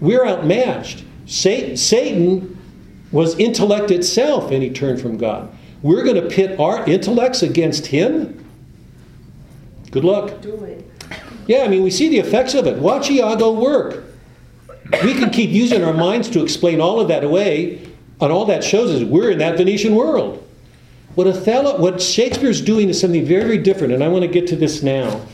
We're 0.00 0.26
outmatched. 0.26 1.04
Satan, 1.26 1.76
Satan 1.76 2.56
was 3.12 3.38
intellect 3.38 3.90
itself 3.90 4.50
and 4.50 4.62
he 4.62 4.70
turned 4.70 5.00
from 5.00 5.16
God. 5.16 5.52
We're 5.82 6.04
going 6.04 6.16
to 6.16 6.28
pit 6.28 6.58
our 6.60 6.84
intellects 6.88 7.42
against 7.42 7.86
him? 7.86 8.39
Good 9.90 10.04
luck. 10.04 10.40
Do 10.40 10.64
it. 10.64 10.88
Yeah, 11.46 11.64
I 11.64 11.68
mean, 11.68 11.82
we 11.82 11.90
see 11.90 12.08
the 12.08 12.18
effects 12.18 12.54
of 12.54 12.66
it. 12.66 12.78
Watch 12.78 13.10
Iago 13.10 13.52
work. 13.52 14.04
We 15.04 15.14
can 15.14 15.30
keep 15.30 15.50
using 15.50 15.84
our 15.84 15.92
minds 15.92 16.28
to 16.30 16.42
explain 16.42 16.80
all 16.80 17.00
of 17.00 17.08
that 17.08 17.24
away, 17.24 17.88
and 18.20 18.32
all 18.32 18.44
that 18.46 18.62
shows 18.62 18.90
is 18.90 19.04
we're 19.04 19.30
in 19.30 19.38
that 19.38 19.56
Venetian 19.56 19.94
world. 19.94 20.46
What 21.14 21.26
Othello, 21.26 21.80
what 21.80 22.00
Shakespeare's 22.00 22.60
doing 22.60 22.88
is 22.88 23.00
something 23.00 23.24
very, 23.24 23.42
very 23.42 23.58
different, 23.58 23.92
and 23.92 24.02
I 24.02 24.08
want 24.08 24.22
to 24.22 24.28
get 24.28 24.46
to 24.48 24.56
this 24.56 24.82
now. 24.82 25.26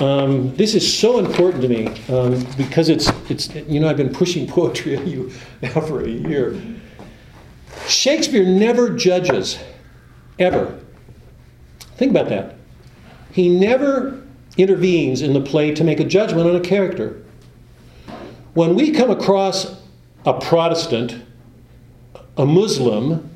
Um, 0.00 0.56
this 0.56 0.74
is 0.74 0.98
so 0.98 1.18
important 1.18 1.62
to 1.62 1.68
me 1.68 1.86
um, 2.08 2.44
because 2.56 2.88
it's, 2.88 3.10
it's, 3.28 3.54
you 3.54 3.80
know, 3.80 3.88
I've 3.88 3.96
been 3.96 4.12
pushing 4.12 4.46
poetry 4.48 4.96
at 4.96 5.06
you 5.06 5.30
now 5.62 5.80
for 5.80 6.02
a 6.02 6.08
year. 6.08 6.60
Shakespeare 7.86 8.44
never 8.44 8.90
judges, 8.90 9.58
ever. 10.38 10.80
Think 11.96 12.10
about 12.10 12.28
that. 12.30 12.56
He 13.32 13.48
never 13.48 14.22
intervenes 14.56 15.22
in 15.22 15.32
the 15.32 15.40
play 15.40 15.74
to 15.74 15.84
make 15.84 16.00
a 16.00 16.04
judgment 16.04 16.48
on 16.48 16.56
a 16.56 16.60
character. 16.60 17.22
When 18.54 18.74
we 18.74 18.90
come 18.90 19.10
across 19.10 19.80
a 20.26 20.38
Protestant, 20.38 21.22
a 22.36 22.44
Muslim, 22.44 23.30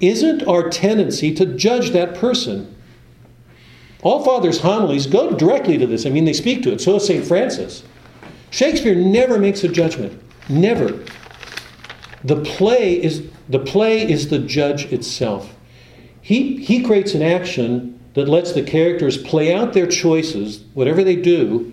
isn't 0.00 0.46
our 0.48 0.68
tendency 0.68 1.32
to 1.34 1.46
judge 1.46 1.90
that 1.90 2.14
person? 2.14 2.74
All 4.02 4.24
Father's 4.24 4.60
homilies 4.60 5.06
go 5.06 5.30
directly 5.30 5.78
to 5.78 5.86
this. 5.86 6.06
I 6.06 6.10
mean, 6.10 6.24
they 6.24 6.32
speak 6.32 6.62
to 6.64 6.72
it. 6.72 6.80
So 6.80 6.96
is 6.96 7.06
St. 7.06 7.24
Francis. 7.24 7.84
Shakespeare 8.50 8.96
never 8.96 9.38
makes 9.38 9.62
a 9.62 9.68
judgment. 9.68 10.20
Never. 10.48 11.04
The 12.24 12.42
play 12.42 13.00
is 13.00 13.28
the 13.48 13.58
play 13.58 14.08
is 14.08 14.28
the 14.28 14.38
judge 14.38 14.86
itself. 14.92 15.54
He, 16.20 16.62
he 16.62 16.82
creates 16.82 17.14
an 17.14 17.22
action 17.22 17.91
that 18.14 18.28
lets 18.28 18.52
the 18.52 18.62
characters 18.62 19.16
play 19.16 19.54
out 19.54 19.72
their 19.72 19.86
choices, 19.86 20.64
whatever 20.74 21.02
they 21.02 21.16
do, 21.16 21.72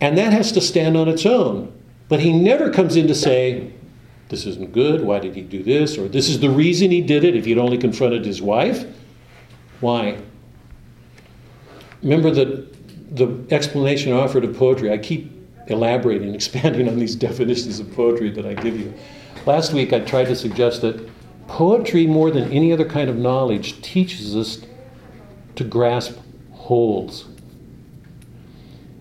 and 0.00 0.18
that 0.18 0.32
has 0.32 0.52
to 0.52 0.60
stand 0.60 0.96
on 0.96 1.08
its 1.08 1.24
own. 1.24 1.72
But 2.08 2.20
he 2.20 2.32
never 2.32 2.70
comes 2.70 2.96
in 2.96 3.06
to 3.06 3.14
say, 3.14 3.72
this 4.28 4.46
isn't 4.46 4.72
good, 4.72 5.02
why 5.02 5.20
did 5.20 5.34
he 5.34 5.42
do 5.42 5.62
this? 5.62 5.96
Or 5.96 6.08
this 6.08 6.28
is 6.28 6.40
the 6.40 6.50
reason 6.50 6.90
he 6.90 7.00
did 7.00 7.24
it 7.24 7.36
if 7.36 7.44
he'd 7.44 7.58
only 7.58 7.78
confronted 7.78 8.24
his 8.24 8.42
wife. 8.42 8.84
Why? 9.80 10.18
Remember 12.02 12.30
that 12.30 13.16
the 13.16 13.44
explanation 13.50 14.12
offered 14.12 14.44
of 14.44 14.56
poetry, 14.56 14.92
I 14.92 14.98
keep 14.98 15.30
elaborating, 15.68 16.34
expanding 16.34 16.88
on 16.88 16.98
these 16.98 17.14
definitions 17.14 17.80
of 17.80 17.92
poetry 17.94 18.30
that 18.30 18.44
I 18.44 18.54
give 18.54 18.78
you. 18.78 18.92
Last 19.46 19.72
week 19.72 19.92
I 19.92 20.00
tried 20.00 20.24
to 20.26 20.36
suggest 20.36 20.82
that 20.82 21.08
poetry, 21.46 22.06
more 22.06 22.30
than 22.30 22.50
any 22.50 22.72
other 22.72 22.84
kind 22.84 23.08
of 23.08 23.16
knowledge, 23.16 23.80
teaches 23.82 24.34
us 24.34 24.66
to 25.56 25.64
grasp 25.64 26.18
wholes. 26.52 27.26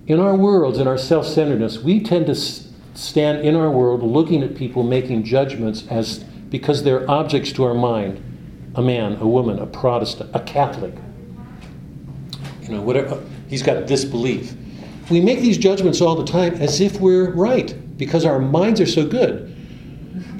In 0.05 0.19
our 0.19 0.35
worlds, 0.35 0.77
in 0.77 0.87
our 0.87 0.97
self 0.97 1.25
centeredness, 1.25 1.79
we 1.79 2.01
tend 2.01 2.25
to 2.27 2.35
stand 2.35 3.45
in 3.45 3.55
our 3.55 3.71
world 3.71 4.03
looking 4.03 4.43
at 4.43 4.55
people 4.55 4.83
making 4.83 5.23
judgments 5.23 5.87
as 5.89 6.19
because 6.49 6.83
they're 6.83 7.09
objects 7.09 7.51
to 7.53 7.63
our 7.63 7.73
mind 7.73 8.21
a 8.75 8.81
man, 8.81 9.17
a 9.17 9.27
woman, 9.27 9.59
a 9.59 9.65
Protestant, 9.65 10.31
a 10.33 10.39
Catholic. 10.39 10.95
You 12.61 12.69
know, 12.69 12.81
whatever. 12.81 13.23
He's 13.47 13.61
got 13.61 13.87
this 13.87 14.03
belief. 14.03 14.55
We 15.11 15.21
make 15.21 15.39
these 15.41 15.57
judgments 15.57 16.01
all 16.01 16.15
the 16.15 16.25
time 16.25 16.55
as 16.55 16.81
if 16.81 16.99
we're 16.99 17.31
right 17.31 17.75
because 17.97 18.25
our 18.25 18.39
minds 18.39 18.81
are 18.81 18.85
so 18.87 19.05
good. 19.05 19.55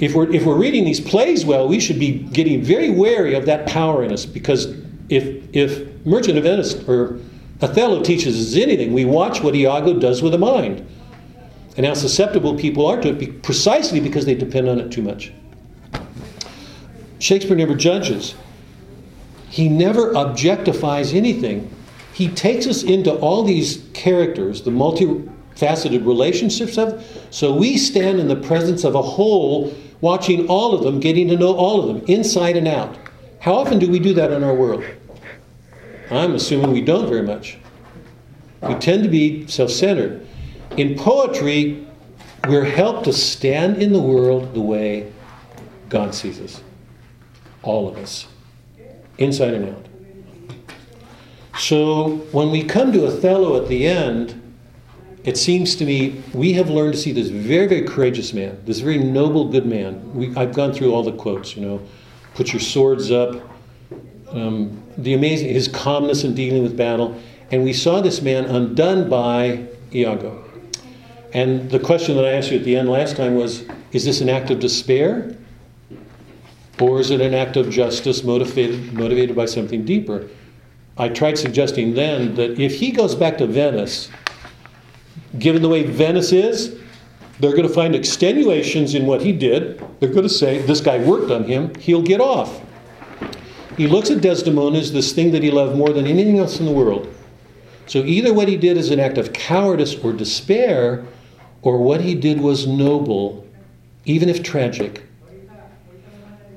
If 0.00 0.14
we're, 0.14 0.32
if 0.32 0.44
we're 0.44 0.56
reading 0.56 0.84
these 0.84 1.00
plays 1.00 1.44
well, 1.44 1.68
we 1.68 1.78
should 1.78 1.98
be 1.98 2.18
getting 2.18 2.62
very 2.62 2.90
wary 2.90 3.34
of 3.34 3.46
that 3.46 3.66
power 3.66 4.02
in 4.02 4.12
us 4.12 4.26
because 4.26 4.66
if, 5.08 5.44
if 5.54 6.04
Merchant 6.06 6.38
of 6.38 6.44
Venice 6.44 6.74
or 6.88 7.18
Othello 7.60 8.02
teaches 8.02 8.54
us 8.54 8.60
anything, 8.60 8.92
we 8.92 9.04
watch 9.04 9.42
what 9.42 9.54
Iago 9.54 9.98
does 9.98 10.22
with 10.22 10.32
the 10.32 10.38
mind 10.38 10.86
and 11.76 11.86
how 11.86 11.94
susceptible 11.94 12.56
people 12.56 12.86
are 12.86 13.00
to 13.00 13.08
it 13.08 13.42
precisely 13.42 14.00
because 14.00 14.26
they 14.26 14.34
depend 14.34 14.68
on 14.68 14.78
it 14.78 14.90
too 14.90 15.02
much. 15.02 15.32
Shakespeare 17.18 17.56
never 17.56 17.74
judges. 17.74 18.34
He 19.50 19.68
never 19.68 20.12
objectifies 20.12 21.14
anything. 21.14 21.70
He 22.12 22.28
takes 22.28 22.66
us 22.66 22.82
into 22.82 23.12
all 23.14 23.42
these 23.44 23.88
characters, 23.92 24.62
the 24.62 24.70
multifaceted 24.70 26.06
relationships 26.06 26.76
of, 26.78 27.04
so 27.30 27.54
we 27.54 27.76
stand 27.76 28.20
in 28.20 28.28
the 28.28 28.36
presence 28.36 28.84
of 28.84 28.94
a 28.94 29.02
whole, 29.02 29.74
watching 30.00 30.46
all 30.48 30.74
of 30.74 30.84
them, 30.84 31.00
getting 31.00 31.28
to 31.28 31.36
know 31.36 31.56
all 31.56 31.80
of 31.80 31.86
them, 31.86 32.04
inside 32.06 32.56
and 32.56 32.68
out. 32.68 32.96
How 33.44 33.56
often 33.56 33.78
do 33.78 33.90
we 33.90 33.98
do 33.98 34.14
that 34.14 34.32
in 34.32 34.42
our 34.42 34.54
world? 34.54 34.82
I'm 36.10 36.34
assuming 36.34 36.72
we 36.72 36.80
don't 36.80 37.06
very 37.10 37.20
much. 37.20 37.58
We 38.62 38.68
ah. 38.68 38.78
tend 38.78 39.02
to 39.02 39.10
be 39.10 39.46
self 39.48 39.70
centered. 39.70 40.26
In 40.78 40.94
poetry, 40.94 41.86
we're 42.48 42.64
helped 42.64 43.04
to 43.04 43.12
stand 43.12 43.82
in 43.82 43.92
the 43.92 44.00
world 44.00 44.54
the 44.54 44.62
way 44.62 45.12
God 45.90 46.14
sees 46.14 46.40
us. 46.40 46.62
All 47.62 47.86
of 47.86 47.98
us, 47.98 48.28
inside 49.18 49.52
and 49.52 49.76
out. 49.76 49.86
So 51.58 52.16
when 52.32 52.50
we 52.50 52.64
come 52.64 52.92
to 52.92 53.06
Othello 53.06 53.60
at 53.60 53.68
the 53.68 53.86
end, 53.86 54.40
it 55.22 55.36
seems 55.36 55.76
to 55.76 55.84
me 55.84 56.22
we 56.32 56.54
have 56.54 56.70
learned 56.70 56.94
to 56.94 56.98
see 56.98 57.12
this 57.12 57.28
very, 57.28 57.66
very 57.66 57.82
courageous 57.82 58.32
man, 58.32 58.58
this 58.64 58.78
very 58.80 58.96
noble, 58.96 59.50
good 59.50 59.66
man. 59.66 60.14
We, 60.14 60.34
I've 60.34 60.54
gone 60.54 60.72
through 60.72 60.94
all 60.94 61.02
the 61.02 61.12
quotes, 61.12 61.54
you 61.54 61.60
know, 61.66 61.86
put 62.34 62.52
your 62.52 62.60
swords 62.60 63.10
up, 63.10 63.40
um, 64.30 64.82
the 64.98 65.14
amazing, 65.14 65.48
his 65.48 65.68
calmness 65.68 66.24
in 66.24 66.34
dealing 66.34 66.62
with 66.62 66.76
battle. 66.76 67.20
And 67.50 67.62
we 67.64 67.72
saw 67.72 68.00
this 68.00 68.20
man 68.20 68.44
undone 68.44 69.08
by 69.08 69.66
Iago. 69.92 70.44
And 71.32 71.70
the 71.70 71.78
question 71.78 72.16
that 72.16 72.24
I 72.24 72.32
asked 72.32 72.50
you 72.50 72.58
at 72.58 72.64
the 72.64 72.76
end 72.76 72.88
last 72.88 73.16
time 73.16 73.34
was 73.34 73.64
is 73.92 74.04
this 74.04 74.20
an 74.20 74.28
act 74.28 74.50
of 74.50 74.58
despair? 74.58 75.36
Or 76.80 76.98
is 76.98 77.10
it 77.10 77.20
an 77.20 77.34
act 77.34 77.56
of 77.56 77.70
justice 77.70 78.24
motivated, 78.24 78.92
motivated 78.92 79.36
by 79.36 79.46
something 79.46 79.84
deeper? 79.84 80.28
I 80.96 81.08
tried 81.08 81.38
suggesting 81.38 81.94
then 81.94 82.34
that 82.34 82.58
if 82.58 82.76
he 82.76 82.90
goes 82.90 83.14
back 83.14 83.38
to 83.38 83.46
Venice, 83.46 84.10
given 85.38 85.62
the 85.62 85.68
way 85.68 85.84
Venice 85.84 86.32
is, 86.32 86.80
they're 87.40 87.52
going 87.52 87.66
to 87.66 87.74
find 87.74 87.94
extenuations 87.94 88.94
in 88.94 89.06
what 89.06 89.22
he 89.22 89.32
did. 89.32 89.82
They're 90.00 90.10
going 90.10 90.22
to 90.22 90.28
say, 90.28 90.58
this 90.58 90.80
guy 90.80 90.98
worked 90.98 91.30
on 91.30 91.44
him, 91.44 91.74
he'll 91.76 92.02
get 92.02 92.20
off. 92.20 92.60
He 93.76 93.88
looks 93.88 94.10
at 94.10 94.20
Desdemona 94.20 94.78
as 94.78 94.92
this 94.92 95.12
thing 95.12 95.32
that 95.32 95.42
he 95.42 95.50
loved 95.50 95.76
more 95.76 95.92
than 95.92 96.06
anything 96.06 96.38
else 96.38 96.60
in 96.60 96.66
the 96.66 96.72
world. 96.72 97.12
So 97.86 97.98
either 97.98 98.32
what 98.32 98.48
he 98.48 98.56
did 98.56 98.76
is 98.76 98.90
an 98.90 99.00
act 99.00 99.18
of 99.18 99.32
cowardice 99.32 99.94
or 99.96 100.12
despair, 100.12 101.04
or 101.62 101.78
what 101.78 102.00
he 102.00 102.14
did 102.14 102.40
was 102.40 102.66
noble, 102.66 103.46
even 104.04 104.28
if 104.28 104.42
tragic. 104.42 105.02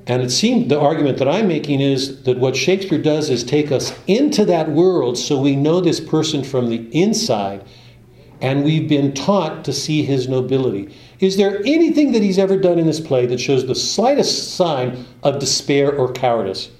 And 0.06 0.22
it 0.22 0.30
seemed 0.30 0.70
the 0.70 0.80
argument 0.80 1.18
that 1.18 1.28
I'm 1.28 1.48
making 1.48 1.80
is 1.80 2.22
that 2.22 2.38
what 2.38 2.56
Shakespeare 2.56 3.00
does 3.00 3.28
is 3.28 3.44
take 3.44 3.70
us 3.70 3.92
into 4.06 4.46
that 4.46 4.70
world 4.70 5.18
so 5.18 5.38
we 5.38 5.54
know 5.54 5.80
this 5.80 6.00
person 6.00 6.42
from 6.42 6.70
the 6.70 6.88
inside 6.98 7.62
and 8.40 8.64
we've 8.64 8.88
been 8.88 9.12
taught 9.14 9.64
to 9.64 9.72
see 9.72 10.02
his 10.02 10.28
nobility. 10.28 10.94
Is 11.20 11.36
there 11.36 11.58
anything 11.64 12.12
that 12.12 12.22
he's 12.22 12.38
ever 12.38 12.56
done 12.56 12.78
in 12.78 12.86
this 12.86 13.00
play 13.00 13.26
that 13.26 13.40
shows 13.40 13.66
the 13.66 13.74
slightest 13.74 14.54
sign 14.54 15.06
of 15.22 15.38
despair 15.38 15.94
or 15.96 16.12
cowardice? 16.12 16.70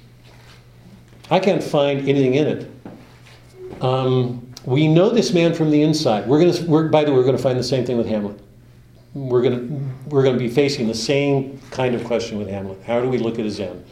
I 1.30 1.40
can't 1.40 1.62
find 1.62 2.09
anything 2.09 2.34
in 2.34 2.46
it. 2.46 3.82
Um, 3.82 4.46
we 4.64 4.86
know 4.86 5.11
this 5.11 5.32
man 5.32 5.54
from 5.54 5.70
the 5.70 5.82
inside. 5.82 6.26
We're 6.26 6.40
going 6.40 6.52
to, 6.52 6.88
by 6.88 7.04
the 7.04 7.11
way, 7.11 7.18
we're 7.18 7.24
going 7.24 7.36
to 7.36 7.42
find 7.42 7.59
the 7.59 7.64
same 7.64 7.84
thing 7.84 7.96
with 7.96 8.06
Hamlet 8.06 8.40
we're 9.14 9.42
going 9.42 9.94
we're 10.06 10.22
going 10.22 10.34
to 10.34 10.38
be 10.38 10.48
facing 10.48 10.86
the 10.86 10.94
same 10.94 11.61
kind 11.70 11.94
of 11.94 12.04
question 12.04 12.38
with 12.38 12.48
Hamlet. 12.48 12.80
How 12.84 13.00
do 13.00 13.09
we 13.09 13.18
look 13.18 13.38
at 13.38 13.44
his 13.44 13.61
end? 13.61 13.84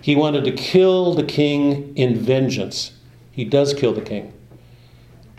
He 0.00 0.14
wanted 0.14 0.44
to 0.44 0.52
kill 0.52 1.14
the 1.14 1.24
king 1.24 1.96
in 1.96 2.16
vengeance. 2.16 2.92
He 3.32 3.44
does 3.44 3.74
kill 3.74 3.92
the 3.92 4.00
king. 4.00 4.32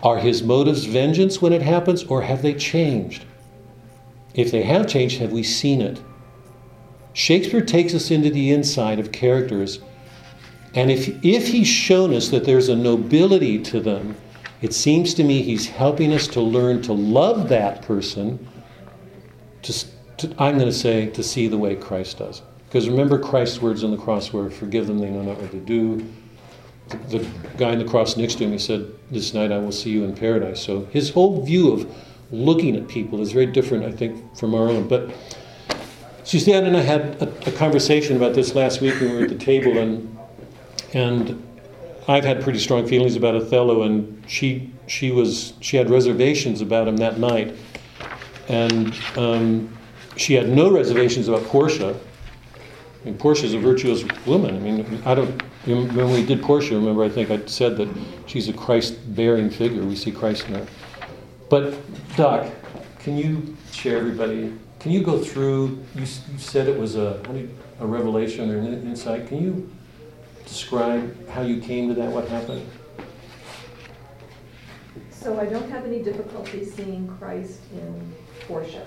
Are 0.01 0.17
his 0.17 0.43
motives 0.43 0.85
vengeance 0.85 1.41
when 1.41 1.53
it 1.53 1.61
happens, 1.61 2.03
or 2.03 2.21
have 2.21 2.41
they 2.41 2.53
changed? 2.53 3.25
If 4.33 4.51
they 4.51 4.63
have 4.63 4.87
changed, 4.87 5.19
have 5.19 5.31
we 5.31 5.43
seen 5.43 5.81
it? 5.81 6.01
Shakespeare 7.13 7.61
takes 7.61 7.93
us 7.93 8.11
into 8.11 8.29
the 8.29 8.51
inside 8.51 8.99
of 8.99 9.11
characters, 9.11 9.79
and 10.75 10.91
if, 10.91 11.09
if 11.25 11.47
he's 11.47 11.67
shown 11.67 12.13
us 12.13 12.29
that 12.29 12.45
there's 12.45 12.69
a 12.69 12.75
nobility 12.75 13.59
to 13.63 13.79
them, 13.79 14.15
it 14.61 14.73
seems 14.73 15.13
to 15.15 15.23
me 15.23 15.41
he's 15.41 15.67
helping 15.67 16.13
us 16.13 16.27
to 16.27 16.41
learn 16.41 16.81
to 16.83 16.93
love 16.93 17.49
that 17.49 17.81
person 17.81 18.47
to, 19.63 19.73
to, 20.17 20.27
I'm 20.37 20.55
going 20.57 20.69
to 20.69 20.73
say, 20.73 21.07
to 21.07 21.23
see 21.23 21.47
the 21.47 21.57
way 21.57 21.75
Christ 21.75 22.19
does. 22.19 22.41
Because 22.65 22.87
remember 22.87 23.17
Christ's 23.17 23.61
words 23.61 23.83
on 23.83 23.91
the 23.91 23.97
cross 23.97 24.31
were, 24.31 24.49
forgive 24.49 24.85
them, 24.85 24.99
they 24.99 25.09
know 25.09 25.23
not 25.23 25.41
what 25.41 25.51
to 25.51 25.59
do. 25.59 26.05
The, 27.09 27.25
guy 27.57 27.71
in 27.71 27.79
the 27.79 27.85
cross 27.85 28.15
next 28.15 28.35
to 28.35 28.45
him, 28.45 28.51
he 28.51 28.57
said, 28.57 28.89
this 29.11 29.33
night 29.33 29.51
I 29.51 29.57
will 29.57 29.71
see 29.71 29.89
you 29.89 30.03
in 30.05 30.15
paradise. 30.15 30.63
So 30.63 30.85
his 30.85 31.09
whole 31.09 31.43
view 31.43 31.73
of 31.73 31.95
looking 32.31 32.75
at 32.75 32.87
people 32.87 33.21
is 33.21 33.31
very 33.31 33.47
different, 33.47 33.83
I 33.83 33.91
think, 33.91 34.37
from 34.37 34.55
our 34.55 34.69
own. 34.69 34.87
But 34.87 35.11
Suzanne 36.23 36.65
and 36.65 36.77
I 36.77 36.81
had 36.81 37.21
a, 37.21 37.49
a 37.49 37.51
conversation 37.51 38.15
about 38.15 38.33
this 38.33 38.55
last 38.55 38.81
week 38.81 38.99
when 39.01 39.11
we 39.11 39.17
were 39.17 39.23
at 39.23 39.29
the 39.29 39.35
table, 39.35 39.77
and, 39.77 40.17
and 40.93 41.45
I've 42.07 42.23
had 42.23 42.41
pretty 42.41 42.59
strong 42.59 42.87
feelings 42.87 43.15
about 43.15 43.35
Othello, 43.35 43.83
and 43.83 44.23
she, 44.27 44.71
she, 44.87 45.11
was, 45.11 45.53
she 45.59 45.75
had 45.75 45.89
reservations 45.89 46.61
about 46.61 46.87
him 46.87 46.97
that 46.97 47.19
night 47.19 47.55
and 48.49 48.93
um, 49.15 49.77
she 50.17 50.33
had 50.33 50.49
no 50.49 50.69
reservations 50.71 51.27
about 51.27 51.43
Portia. 51.43 51.97
I 53.01 53.05
mean, 53.05 53.17
Portia's 53.17 53.53
a 53.53 53.59
virtuous 53.59 54.03
woman. 54.25 54.55
I 54.55 54.59
mean, 54.59 55.01
I 55.05 55.15
don't. 55.15 55.41
When 55.65 56.11
we 56.11 56.25
did 56.25 56.41
Portia, 56.41 56.75
remember, 56.75 57.03
I 57.03 57.09
think 57.09 57.31
I 57.31 57.45
said 57.45 57.77
that 57.77 57.87
she's 58.25 58.49
a 58.49 58.53
Christ-bearing 58.53 59.49
figure. 59.49 59.83
We 59.83 59.95
see 59.95 60.11
Christ 60.11 60.47
in 60.47 60.55
her. 60.55 60.67
But 61.49 61.75
Doc, 62.15 62.51
can 62.99 63.17
you 63.17 63.55
share 63.71 63.97
everybody? 63.97 64.53
Can 64.79 64.91
you 64.91 65.03
go 65.03 65.19
through? 65.19 65.83
You, 65.95 66.01
you 66.01 66.37
said 66.37 66.67
it 66.67 66.77
was 66.77 66.95
a 66.95 67.21
a 67.79 67.85
revelation 67.85 68.51
or 68.51 68.59
an 68.59 68.87
insight. 68.87 69.27
Can 69.27 69.41
you 69.41 69.71
describe 70.45 71.29
how 71.29 71.41
you 71.41 71.61
came 71.61 71.87
to 71.87 71.93
that? 71.95 72.11
What 72.11 72.27
happened? 72.27 72.67
So 75.11 75.39
I 75.39 75.45
don't 75.45 75.69
have 75.69 75.85
any 75.85 76.01
difficulty 76.01 76.65
seeing 76.65 77.07
Christ 77.19 77.61
in 77.73 78.13
Portia. 78.47 78.85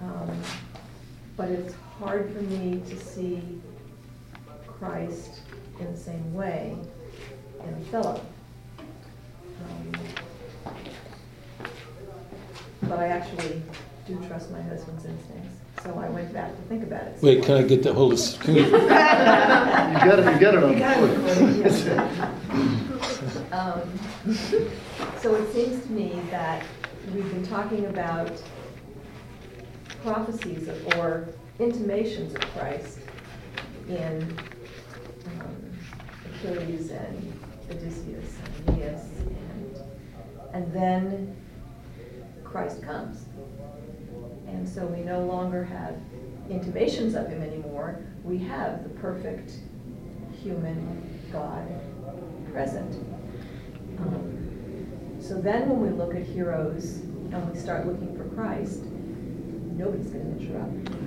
Um, 0.00 0.40
but 1.36 1.48
it's 1.48 1.74
hard 1.98 2.32
for 2.32 2.42
me 2.42 2.82
to 2.88 2.96
see 2.98 3.42
Christ 4.66 5.40
in 5.80 5.90
the 5.92 5.98
same 5.98 6.34
way 6.34 6.76
in 7.64 7.84
Philip. 7.86 8.20
Um, 8.78 9.92
but 12.82 12.98
I 12.98 13.06
actually 13.08 13.62
do 14.06 14.16
trust 14.26 14.50
my 14.50 14.60
husband's 14.62 15.04
instincts, 15.06 15.56
so 15.82 15.98
I 15.98 16.08
went 16.10 16.32
back 16.32 16.54
to 16.54 16.62
think 16.62 16.82
about 16.84 17.02
it. 17.02 17.18
Wait, 17.22 17.42
can 17.42 17.56
I 17.56 17.62
get 17.62 17.82
the 17.82 17.92
whole? 17.92 18.10
Can 18.10 18.54
you, 18.56 18.64
You 18.64 18.70
got 18.78 20.18
it, 20.18 20.34
you 20.34 20.40
got 20.40 20.54
it 20.54 20.62
on 20.62 20.78
yes. 21.58 21.86
Um, 23.52 23.98
So 25.20 25.34
it 25.34 25.52
seems 25.52 25.84
to 25.86 25.92
me 25.92 26.20
that 26.30 26.62
we've 27.14 27.30
been 27.32 27.46
talking 27.46 27.86
about 27.86 28.30
prophecies 30.02 30.68
or 30.94 31.28
intimations 31.58 32.34
of 32.34 32.40
Christ 32.52 32.98
in 33.88 34.38
um, 35.26 35.72
Achilles 36.26 36.90
and 36.90 37.40
Odysseus 37.70 38.34
and 38.44 38.68
Aeneas 38.68 39.02
and 39.20 39.80
And 40.52 40.72
then 40.72 41.36
Christ 42.44 42.82
comes. 42.82 43.26
And 44.46 44.68
so 44.68 44.86
we 44.86 45.02
no 45.02 45.20
longer 45.22 45.64
have 45.64 45.96
intimations 46.48 47.14
of 47.14 47.28
him 47.28 47.42
anymore. 47.42 48.00
We 48.22 48.38
have 48.38 48.82
the 48.84 48.90
perfect 49.00 49.52
human 50.42 51.20
God 51.32 51.66
present. 52.52 52.94
Um, 53.98 54.32
So 55.20 55.40
then 55.40 55.68
when 55.68 55.80
we 55.80 55.88
look 55.88 56.14
at 56.14 56.22
heroes 56.22 57.00
and 57.32 57.50
we 57.50 57.58
start 57.58 57.86
looking 57.86 58.16
for 58.16 58.24
Christ, 58.36 58.84
nobody's 59.76 60.10
gonna 60.10 60.24
measure 60.24 60.58
up. 60.60 61.05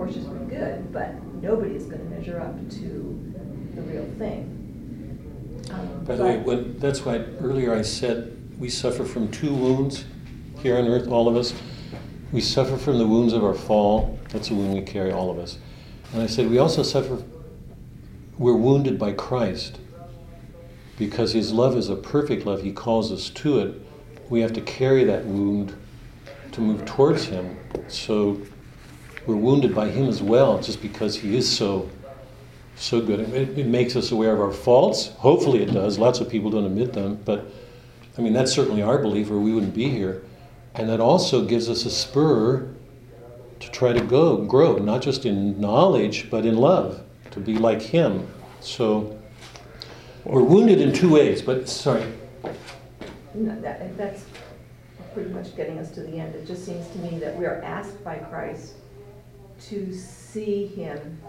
I 0.00 0.04
mean, 0.06 0.48
good, 0.48 0.92
but 0.92 1.22
nobody's 1.42 1.84
gonna 1.84 2.04
measure 2.04 2.40
up 2.40 2.56
to 2.70 3.32
the 3.74 3.82
real 3.82 4.06
thing. 4.18 4.50
Um, 5.70 6.04
By 6.04 6.16
the 6.16 6.24
way, 6.24 6.38
when, 6.38 6.78
that's 6.78 7.04
why 7.04 7.24
earlier 7.40 7.74
I 7.74 7.82
said 7.82 8.36
we 8.58 8.68
suffer 8.68 9.04
from 9.04 9.30
two 9.30 9.54
wounds 9.54 10.04
here 10.62 10.76
on 10.76 10.86
earth, 10.86 11.08
all 11.08 11.28
of 11.28 11.36
us. 11.36 11.54
We 12.32 12.40
suffer 12.40 12.76
from 12.76 12.98
the 12.98 13.06
wounds 13.06 13.32
of 13.32 13.44
our 13.44 13.54
fall. 13.54 14.18
That's 14.30 14.50
a 14.50 14.54
wound 14.54 14.74
we 14.74 14.82
carry, 14.82 15.12
all 15.12 15.30
of 15.30 15.38
us. 15.38 15.58
And 16.12 16.22
I 16.22 16.26
said 16.26 16.50
we 16.50 16.58
also 16.58 16.82
suffer, 16.82 17.22
we're 18.38 18.56
wounded 18.56 18.98
by 18.98 19.12
Christ. 19.12 19.78
Because 20.96 21.32
his 21.32 21.52
love 21.52 21.76
is 21.76 21.88
a 21.88 21.96
perfect 21.96 22.46
love, 22.46 22.62
he 22.62 22.72
calls 22.72 23.10
us 23.10 23.28
to 23.30 23.58
it. 23.58 23.80
We 24.30 24.40
have 24.40 24.52
to 24.54 24.60
carry 24.60 25.04
that 25.04 25.24
wound 25.24 25.74
to 26.52 26.60
move 26.60 26.84
towards 26.84 27.24
him. 27.24 27.58
So 27.88 28.40
we're 29.26 29.36
wounded 29.36 29.74
by 29.74 29.88
him 29.88 30.08
as 30.08 30.22
well, 30.22 30.60
just 30.60 30.82
because 30.82 31.16
he 31.16 31.36
is 31.36 31.50
so 31.50 31.88
so 32.76 33.00
good. 33.00 33.20
It, 33.20 33.58
it 33.58 33.66
makes 33.66 33.94
us 33.94 34.10
aware 34.10 34.32
of 34.32 34.40
our 34.40 34.52
faults. 34.52 35.08
Hopefully, 35.18 35.62
it 35.62 35.72
does. 35.72 35.98
Lots 35.98 36.20
of 36.20 36.28
people 36.28 36.50
don't 36.50 36.64
admit 36.64 36.92
them, 36.92 37.20
but 37.24 37.46
I 38.18 38.20
mean 38.20 38.32
that's 38.32 38.52
certainly 38.52 38.82
our 38.82 38.98
belief, 38.98 39.30
or 39.30 39.38
we 39.38 39.52
wouldn't 39.52 39.74
be 39.74 39.88
here. 39.88 40.22
And 40.74 40.88
that 40.88 41.00
also 41.00 41.44
gives 41.44 41.68
us 41.68 41.84
a 41.84 41.90
spur 41.90 42.68
to 43.60 43.70
try 43.70 43.92
to 43.92 44.00
go 44.00 44.38
grow, 44.38 44.76
not 44.76 45.02
just 45.02 45.24
in 45.24 45.60
knowledge, 45.60 46.28
but 46.30 46.44
in 46.44 46.56
love, 46.56 47.00
to 47.30 47.40
be 47.40 47.56
like 47.56 47.80
Him. 47.80 48.26
So 48.60 49.18
we're 50.24 50.42
wounded 50.42 50.80
in 50.80 50.92
two 50.92 51.12
ways. 51.12 51.42
But 51.42 51.68
sorry, 51.68 52.04
No, 53.34 53.58
that, 53.60 53.96
that's 53.96 54.24
pretty 55.14 55.30
much 55.30 55.54
getting 55.56 55.78
us 55.78 55.92
to 55.92 56.00
the 56.00 56.18
end. 56.18 56.34
It 56.34 56.44
just 56.44 56.66
seems 56.66 56.88
to 56.88 56.98
me 56.98 57.18
that 57.20 57.36
we 57.36 57.46
are 57.46 57.62
asked 57.62 58.02
by 58.02 58.16
Christ 58.16 58.74
to 59.62 59.92
see 59.94 60.66
him 60.66 61.20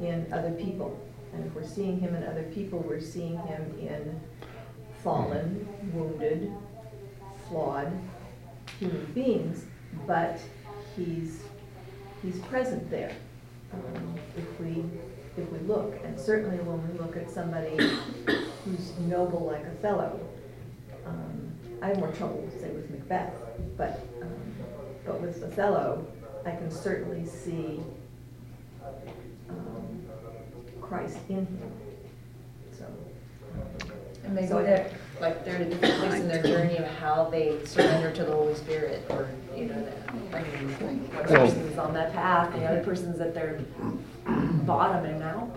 in 0.00 0.32
other 0.32 0.52
people. 0.52 0.98
And 1.32 1.46
if 1.46 1.54
we're 1.54 1.66
seeing 1.66 2.00
him 2.00 2.14
in 2.14 2.24
other 2.24 2.42
people, 2.44 2.80
we're 2.80 3.00
seeing 3.00 3.38
him 3.38 3.78
in 3.78 4.20
fallen, 5.02 5.68
wounded, 5.92 6.52
flawed 7.48 7.92
human 8.78 9.04
beings, 9.12 9.64
but 10.06 10.40
he's, 10.96 11.42
he's 12.22 12.38
present 12.40 12.90
there. 12.90 13.12
um, 13.72 14.14
If 14.36 14.60
we, 14.60 14.84
if 15.36 15.50
we 15.50 15.58
look, 15.60 15.94
and 16.04 16.18
certainly 16.18 16.58
when 16.58 16.86
we 16.90 16.98
look 16.98 17.16
at 17.16 17.30
somebody 17.30 17.76
who's 18.64 18.98
noble 19.00 19.46
like 19.46 19.64
Othello, 19.66 20.20
um, 21.06 21.52
I 21.82 21.88
have 21.88 21.98
more 21.98 22.12
trouble, 22.12 22.48
say, 22.60 22.68
with 22.70 22.90
Macbeth, 22.90 23.34
but, 23.76 24.06
um, 24.20 24.54
but 25.06 25.20
with 25.20 25.42
Othello, 25.42 26.06
I 26.44 26.50
can 26.52 26.70
certainly 26.70 27.26
see 27.26 27.80
um, 29.48 29.56
Christ 30.80 31.18
in 31.28 31.36
him, 31.46 31.58
so. 32.76 32.84
And 34.24 34.34
maybe 34.34 34.48
So- 34.48 34.62
they're, 34.62 34.90
like, 35.20 35.44
they're 35.44 35.56
at 35.56 35.60
a 35.62 35.64
different 35.66 35.94
place 35.98 36.20
in 36.20 36.28
their 36.28 36.42
journey 36.42 36.76
of 36.78 36.86
how 36.86 37.24
they 37.30 37.58
surrender 37.64 38.10
to 38.12 38.24
the 38.24 38.32
Holy 38.32 38.54
Spirit, 38.54 39.04
or, 39.10 39.28
you 39.56 39.66
know, 39.66 39.74
that, 39.82 39.98
I 40.08 40.42
mean, 40.42 40.68
one 40.80 41.08
Well- 41.14 41.46
person's 41.46 41.78
on 41.78 41.92
that 41.94 42.12
path, 42.12 42.52
and 42.54 42.62
the 42.62 42.66
other 42.66 42.82
person's 42.82 43.20
at 43.20 43.34
their 43.34 43.60
bottom 44.64 45.04
and 45.04 45.20
now, 45.20 45.50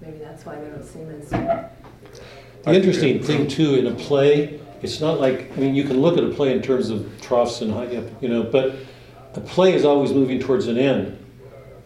maybe 0.00 0.18
that's 0.18 0.46
why 0.46 0.56
they 0.56 0.68
don't 0.68 0.84
seem 0.84 1.10
as, 1.10 1.28
the 1.30 2.72
interesting 2.72 3.20
thing 3.22 3.48
too 3.48 3.74
in 3.74 3.86
a 3.88 3.94
play, 3.94 4.60
it's 4.82 5.00
not 5.00 5.18
like 5.20 5.50
I 5.56 5.60
mean 5.60 5.74
you 5.74 5.84
can 5.84 6.00
look 6.00 6.16
at 6.16 6.22
a 6.24 6.28
play 6.28 6.52
in 6.52 6.62
terms 6.62 6.90
of 6.90 7.08
troughs 7.20 7.60
and 7.62 7.72
high, 7.72 7.88
you 8.20 8.28
know, 8.28 8.42
but 8.44 8.76
a 9.34 9.40
play 9.40 9.74
is 9.74 9.84
always 9.84 10.12
moving 10.12 10.38
towards 10.40 10.66
an 10.66 10.78
end. 10.78 11.18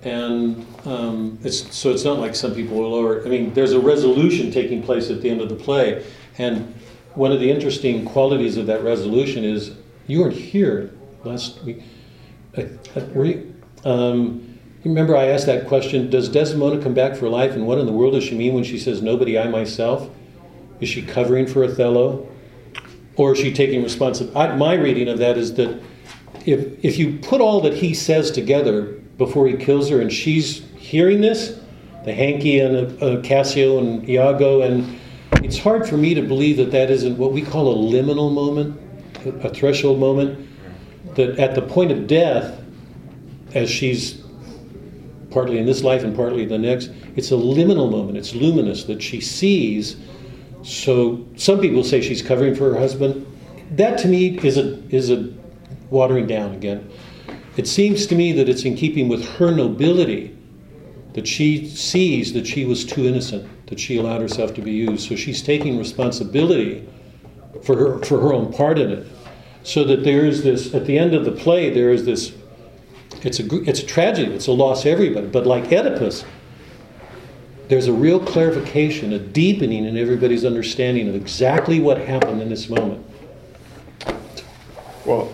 and 0.03 0.67
um, 0.85 1.39
it's 1.43 1.75
so 1.75 1.91
it's 1.91 2.05
not 2.05 2.19
like 2.19 2.35
some 2.35 2.55
people 2.55 2.77
will 2.77 2.91
lower. 2.91 3.25
I 3.25 3.29
mean, 3.29 3.53
there's 3.55 3.73
a 3.73 3.81
resolution 3.81 4.51
taking 4.51 4.83
place 4.83 5.11
at 5.11 5.21
the 5.21 5.31
end 5.31 5.41
of 5.41 5.49
the 5.49 5.57
play, 5.57 6.05
and 6.39 6.75
one 7.15 7.33
of 7.33 7.41
the 7.41 7.51
interesting 7.51 8.05
qualities 8.05 8.57
of 8.57 8.67
that 8.67 8.85
resolution 8.85 9.43
is 9.43 9.73
you 10.07 10.21
weren't 10.21 10.35
here 10.35 10.93
last 11.25 11.63
week. 11.65 11.83
I, 12.57 12.69
I, 12.95 13.01
were 13.15 13.25
you, 13.25 13.55
um, 13.85 14.59
remember 14.85 15.17
I 15.17 15.27
asked 15.27 15.47
that 15.47 15.67
question: 15.67 16.11
Does 16.11 16.29
Desdemona 16.29 16.81
come 16.81 16.95
back 16.95 17.17
for 17.17 17.29
life, 17.29 17.53
and 17.53 17.67
what 17.67 17.79
in 17.79 17.87
the 17.87 17.93
world 17.93 18.15
does 18.15 18.25
she 18.25 18.37
mean 18.37 18.55
when 18.55 18.65
she 18.65 18.79
says 18.79 19.03
"Nobody, 19.03 19.39
I 19.39 19.49
myself"? 19.49 20.09
Is 20.81 20.89
she 20.89 21.03
covering 21.03 21.47
for 21.47 21.65
Othello, 21.65 22.29
or 23.17 23.33
is 23.33 23.39
she 23.39 23.53
taking 23.53 23.83
responsibility? 23.83 24.57
My 24.57 24.75
reading 24.75 25.09
of 25.09 25.19
that 25.19 25.39
is 25.39 25.55
that 25.55 25.83
if 26.47 26.85
if 26.85 26.99
you 26.99 27.19
put 27.19 27.41
all 27.41 27.61
that 27.63 27.75
he 27.75 27.93
says 27.93 28.31
together 28.31 28.85
before 29.19 29.47
he 29.49 29.57
kills 29.57 29.91
her, 29.91 30.01
and 30.01 30.13
she's 30.13 30.65
hearing 30.77 31.21
this, 31.21 31.61
the 32.05 32.15
hanky 32.15 32.61
and 32.61 33.03
uh, 33.03 33.21
Cassio 33.23 33.79
and 33.79 34.09
Iago, 34.09 34.63
and 34.63 34.99
it's 35.45 35.59
hard 35.59 35.89
for 35.89 35.97
me 35.97 36.15
to 36.15 36.23
believe 36.23 36.57
that 36.59 36.71
that 36.71 36.91
isn't 36.91 37.19
what 37.19 37.33
we 37.33 37.43
call 37.43 37.73
a 37.73 37.93
liminal 37.93 38.33
moment, 38.33 38.81
a, 39.25 39.31
a 39.49 39.51
threshold 39.53 39.99
moment, 39.99 40.49
that 41.17 41.39
at 41.39 41.55
the 41.55 41.63
point 41.63 41.91
of 41.91 42.07
death, 42.07 42.63
as 43.55 43.69
she's 43.69 44.23
partly 45.31 45.59
in 45.59 45.67
this 45.67 45.83
life 45.83 46.05
and 46.05 46.15
partly 46.15 46.45
in 46.45 46.49
the 46.49 46.59
next, 46.59 46.91
it's 47.17 47.31
a 47.33 47.35
liminal 47.35 47.91
moment. 47.91 48.17
It's 48.17 48.35
luminous 48.35 48.85
that 48.85 49.03
she 49.03 49.21
sees. 49.21 49.97
So 50.63 51.27
some 51.37 51.61
people 51.61 51.83
say 51.83 52.01
she's 52.01 52.23
covering 52.23 52.55
for 52.55 52.73
her 52.73 52.79
husband. 52.79 53.27
That 53.73 53.99
to 53.99 54.09
me 54.09 54.39
is 54.39 54.59
a 54.59 54.83
is 54.95 55.11
a 55.11 55.33
watering 55.91 56.27
down 56.27 56.55
again. 56.55 56.91
It 57.57 57.67
seems 57.67 58.07
to 58.07 58.15
me 58.15 58.33
that 58.33 58.49
it's 58.49 58.65
in 58.65 58.77
keeping 58.77 59.09
with 59.09 59.27
her 59.37 59.51
nobility 59.51 60.37
that 61.17 61.27
she 61.27 61.67
sees 61.67 62.35
that 62.35 62.47
she 62.47 62.67
was 62.67 62.85
too 62.85 63.07
innocent, 63.07 63.49
that 63.69 63.81
she 63.81 63.97
allowed 63.97 64.21
herself 64.21 64.53
to 64.55 64.61
be 64.61 64.71
used. 64.71 65.09
So 65.09 65.17
she's 65.17 65.41
taking 65.41 65.79
responsibility 65.79 66.87
for 67.63 67.75
her 67.75 68.05
for 68.05 68.21
her 68.21 68.35
own 68.35 68.53
part 68.53 68.79
in 68.79 68.91
it. 68.91 69.07
So 69.63 69.83
that 69.85 70.05
there 70.05 70.27
is 70.27 70.45
this 70.45 70.75
at 70.75 70.85
the 70.85 70.99
end 70.99 71.15
of 71.15 71.25
the 71.25 71.33
play 71.33 71.71
there 71.71 71.91
is 71.91 72.05
this 72.05 72.37
it's 73.23 73.41
a 73.41 73.63
it's 73.63 73.81
a 73.81 73.87
tragedy, 73.87 74.33
it's 74.35 74.47
a 74.47 74.53
loss 74.53 74.83
to 74.83 74.91
everybody. 74.91 75.27
But 75.27 75.47
like 75.47 75.73
Oedipus, 75.73 76.27
there's 77.69 77.89
a 77.89 77.95
real 77.95 78.21
clarification, 78.21 79.15
a 79.15 79.19
deepening 79.19 79.87
in 79.87 79.97
everybody's 79.97 80.45
understanding 80.45 81.09
of 81.09 81.15
exactly 81.15 81.81
what 81.81 81.97
happened 81.97 82.43
in 82.43 82.51
this 82.51 82.69
moment. 82.69 83.05
Well, 85.07 85.33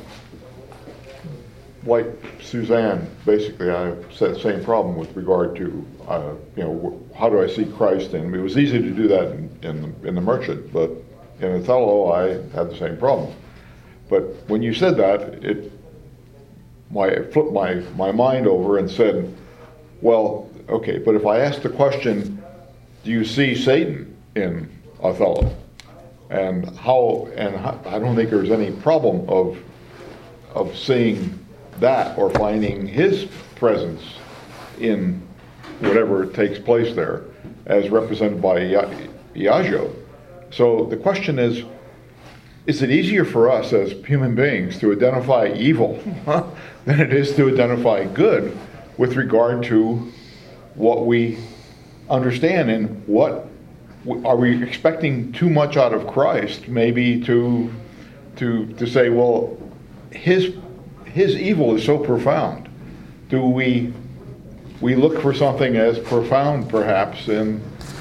like 1.85 2.07
Suzanne, 2.41 3.09
basically, 3.24 3.70
I 3.70 3.95
said 4.12 4.37
the 4.37 4.41
same 4.41 4.64
problem 4.64 4.97
with 4.97 5.14
regard 5.16 5.57
to, 5.57 5.87
uh, 6.07 6.35
you 6.57 6.62
know, 6.62 7.01
how 7.16 7.28
do 7.28 7.43
I 7.43 7.49
see 7.49 7.64
Christ? 7.64 8.12
And 8.12 8.35
it 8.35 8.41
was 8.41 8.57
easy 8.57 8.80
to 8.80 8.91
do 8.91 9.09
that 9.09 9.33
in, 9.33 9.59
in, 9.62 9.97
in 10.07 10.14
The 10.14 10.20
Merchant, 10.20 10.72
but 10.72 10.91
in 11.41 11.53
Othello, 11.53 12.12
I 12.12 12.28
had 12.57 12.70
the 12.70 12.76
same 12.76 12.97
problem. 12.97 13.35
But 14.09 14.22
when 14.49 14.62
you 14.62 14.74
said 14.74 14.97
that, 14.99 15.22
it, 15.45 15.72
my, 16.91 17.09
it 17.09 17.33
flipped 17.33 17.53
my, 17.53 17.74
my 17.97 18.12
mind 18.12 18.47
over 18.47 18.78
and 18.78 18.89
said, 18.89 19.35
well, 20.01 20.51
okay, 20.68 20.99
but 20.99 21.14
if 21.14 21.26
I 21.26 21.41
ask 21.41 21.62
the 21.62 21.68
question, 21.68 22.43
do 23.03 23.11
you 23.11 23.24
see 23.24 23.57
Satan 23.57 24.16
in 24.37 24.70
Othello? 25.03 25.57
And 26.30 26.68
how, 26.78 27.28
and 27.37 27.57
how, 27.57 27.80
I 27.87 27.99
don't 27.99 28.14
think 28.14 28.30
there's 28.30 28.51
any 28.51 28.70
problem 28.70 29.28
of, 29.28 29.59
of 30.55 30.76
seeing 30.76 31.41
that 31.83 32.18
or 32.18 32.30
finding 32.30 32.87
his 32.87 33.26
presence 33.57 34.03
in 34.80 35.22
whatever 35.80 36.26
takes 36.26 36.59
place 36.59 36.95
there 36.95 37.24
as 37.66 37.91
represented 37.91 38.41
by 38.41 38.59
Ia- 38.61 39.09
Iago. 39.37 39.95
So 40.51 40.85
the 40.87 40.97
question 40.97 41.39
is, 41.39 41.64
is 42.66 42.83
it 42.83 42.91
easier 42.91 43.24
for 43.24 43.51
us 43.51 43.72
as 43.72 43.93
human 44.07 44.35
beings 44.35 44.78
to 44.78 44.93
identify 44.93 45.53
evil 45.53 46.01
than 46.85 47.01
it 47.01 47.12
is 47.12 47.35
to 47.37 47.49
identify 47.49 48.05
good 48.05 48.57
with 48.99 49.16
regard 49.16 49.64
to 49.64 50.12
what 50.74 51.07
we 51.07 51.39
understand 52.09 52.70
and 52.70 53.07
what 53.07 53.49
are 54.24 54.37
we 54.37 54.62
expecting 54.62 55.33
too 55.33 55.49
much 55.49 55.76
out 55.76 55.93
of 55.93 56.07
Christ 56.07 56.68
maybe 56.68 57.20
to 57.24 57.72
to 58.37 58.66
to 58.74 58.87
say 58.87 59.11
well 59.11 59.57
his 60.11 60.55
his 61.13 61.37
evil 61.37 61.75
is 61.77 61.85
so 61.85 61.99
profound 61.99 62.69
do 63.29 63.43
we 63.43 63.93
we 64.81 64.97
look 64.97 65.21
for 65.23 65.33
something 65.33 65.77
as 65.77 65.99
profound 65.99 66.69
perhaps 66.69 67.29
in 67.29 67.61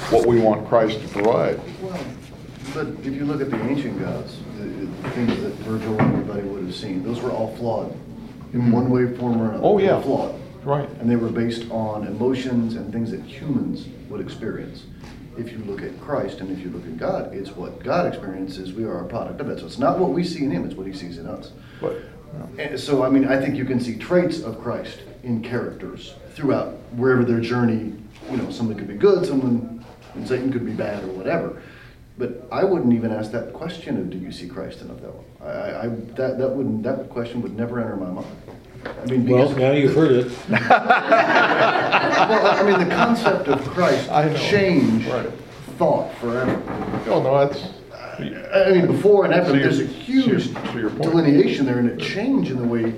what 0.09 0.25
we 0.25 0.39
want 0.39 0.67
Christ 0.67 0.99
to 1.01 1.07
provide 1.09 1.59
Well, 1.81 2.03
But 2.73 2.87
if 3.05 3.13
you 3.13 3.25
look 3.25 3.41
at 3.41 3.51
the 3.51 3.61
ancient 3.61 3.99
gods, 3.99 4.39
the, 4.57 4.63
the 4.65 5.09
things 5.11 5.41
that 5.41 5.53
Virgil 5.65 5.99
and 5.99 6.13
everybody 6.13 6.41
would 6.47 6.63
have 6.63 6.75
seen, 6.75 7.03
those 7.03 7.21
were 7.21 7.31
all 7.31 7.55
flawed 7.55 7.95
in 8.53 8.71
one 8.71 8.89
way, 8.89 9.13
form, 9.17 9.41
or 9.41 9.49
another. 9.49 9.63
Oh, 9.63 9.77
yeah. 9.77 10.01
Flawed. 10.01 10.39
Right. 10.63 10.89
And 10.99 11.09
they 11.09 11.15
were 11.15 11.29
based 11.29 11.69
on 11.71 12.05
emotions 12.07 12.75
and 12.75 12.91
things 12.91 13.11
that 13.11 13.21
humans 13.21 13.87
would 14.09 14.21
experience. 14.21 14.85
If 15.37 15.51
you 15.51 15.59
look 15.59 15.81
at 15.81 15.99
Christ 16.01 16.39
and 16.39 16.51
if 16.51 16.59
you 16.59 16.69
look 16.69 16.85
at 16.85 16.97
God, 16.97 17.33
it's 17.33 17.51
what 17.51 17.83
God 17.83 18.05
experiences. 18.05 18.73
We 18.73 18.83
are 18.83 18.99
a 18.99 19.07
product 19.07 19.39
of 19.39 19.49
it. 19.49 19.59
So 19.59 19.65
it's 19.65 19.79
not 19.79 19.97
what 19.97 20.11
we 20.11 20.23
see 20.23 20.43
in 20.43 20.51
Him, 20.51 20.65
it's 20.65 20.75
what 20.75 20.87
He 20.87 20.93
sees 20.93 21.17
in 21.17 21.25
us. 21.25 21.51
But, 21.79 21.97
And 22.57 22.79
so, 22.79 23.03
I 23.03 23.09
mean, 23.09 23.25
I 23.27 23.39
think 23.39 23.55
you 23.55 23.65
can 23.65 23.79
see 23.79 23.95
traits 23.97 24.41
of 24.41 24.59
Christ 24.61 24.99
in 25.23 25.41
characters 25.43 26.13
throughout 26.33 26.73
wherever 26.95 27.23
their 27.23 27.39
journey, 27.39 27.93
you 28.29 28.37
know, 28.37 28.49
someone 28.51 28.77
could 28.77 28.87
be 28.87 28.95
good, 28.95 29.25
someone, 29.25 29.83
and 30.15 30.27
Satan 30.27 30.51
could 30.51 30.65
be 30.65 30.71
bad 30.73 31.03
or 31.03 31.07
whatever. 31.07 31.61
But 32.17 32.47
I 32.51 32.63
wouldn't 32.63 32.93
even 32.93 33.11
ask 33.11 33.31
that 33.31 33.53
question 33.53 33.97
of 33.97 34.09
do 34.09 34.17
you 34.17 34.31
see 34.31 34.47
Christ 34.47 34.81
in 34.81 34.91
Othello? 34.91 35.23
I, 35.41 35.45
I, 35.45 35.83
I- 35.85 35.87
that, 35.89 36.37
that 36.37 36.49
wouldn't, 36.49 36.83
that 36.83 37.09
question 37.09 37.41
would 37.41 37.55
never 37.57 37.79
enter 37.79 37.95
my 37.95 38.09
mind. 38.11 38.27
I 38.85 39.05
mean, 39.05 39.27
Well, 39.27 39.49
now 39.51 39.71
you've 39.71 39.93
heard 39.95 40.11
it. 40.11 40.31
well, 40.49 40.59
I 40.71 42.63
mean, 42.63 42.87
the 42.87 42.93
concept 42.95 43.47
of 43.47 43.59
Christ 43.69 44.09
I 44.11 44.25
know. 44.29 44.37
changed 44.37 45.07
Right. 45.07 45.29
thought 45.77 46.13
forever. 46.15 46.61
oh, 47.07 47.21
no, 47.21 47.45
that's, 47.47 47.63
I 48.19 48.71
mean, 48.71 48.87
before 48.87 49.25
and 49.25 49.33
after, 49.33 49.51
To 49.53 49.57
your- 49.57 49.67
there's 49.69 49.79
a 49.79 49.85
huge 49.85 50.53
to 50.53 50.79
your- 50.79 50.89
point. 50.89 51.01
delineation 51.03 51.65
there 51.65 51.79
and 51.79 51.89
a 51.89 51.95
change 51.97 52.49
in 52.51 52.57
the 52.57 52.67
way 52.67 52.93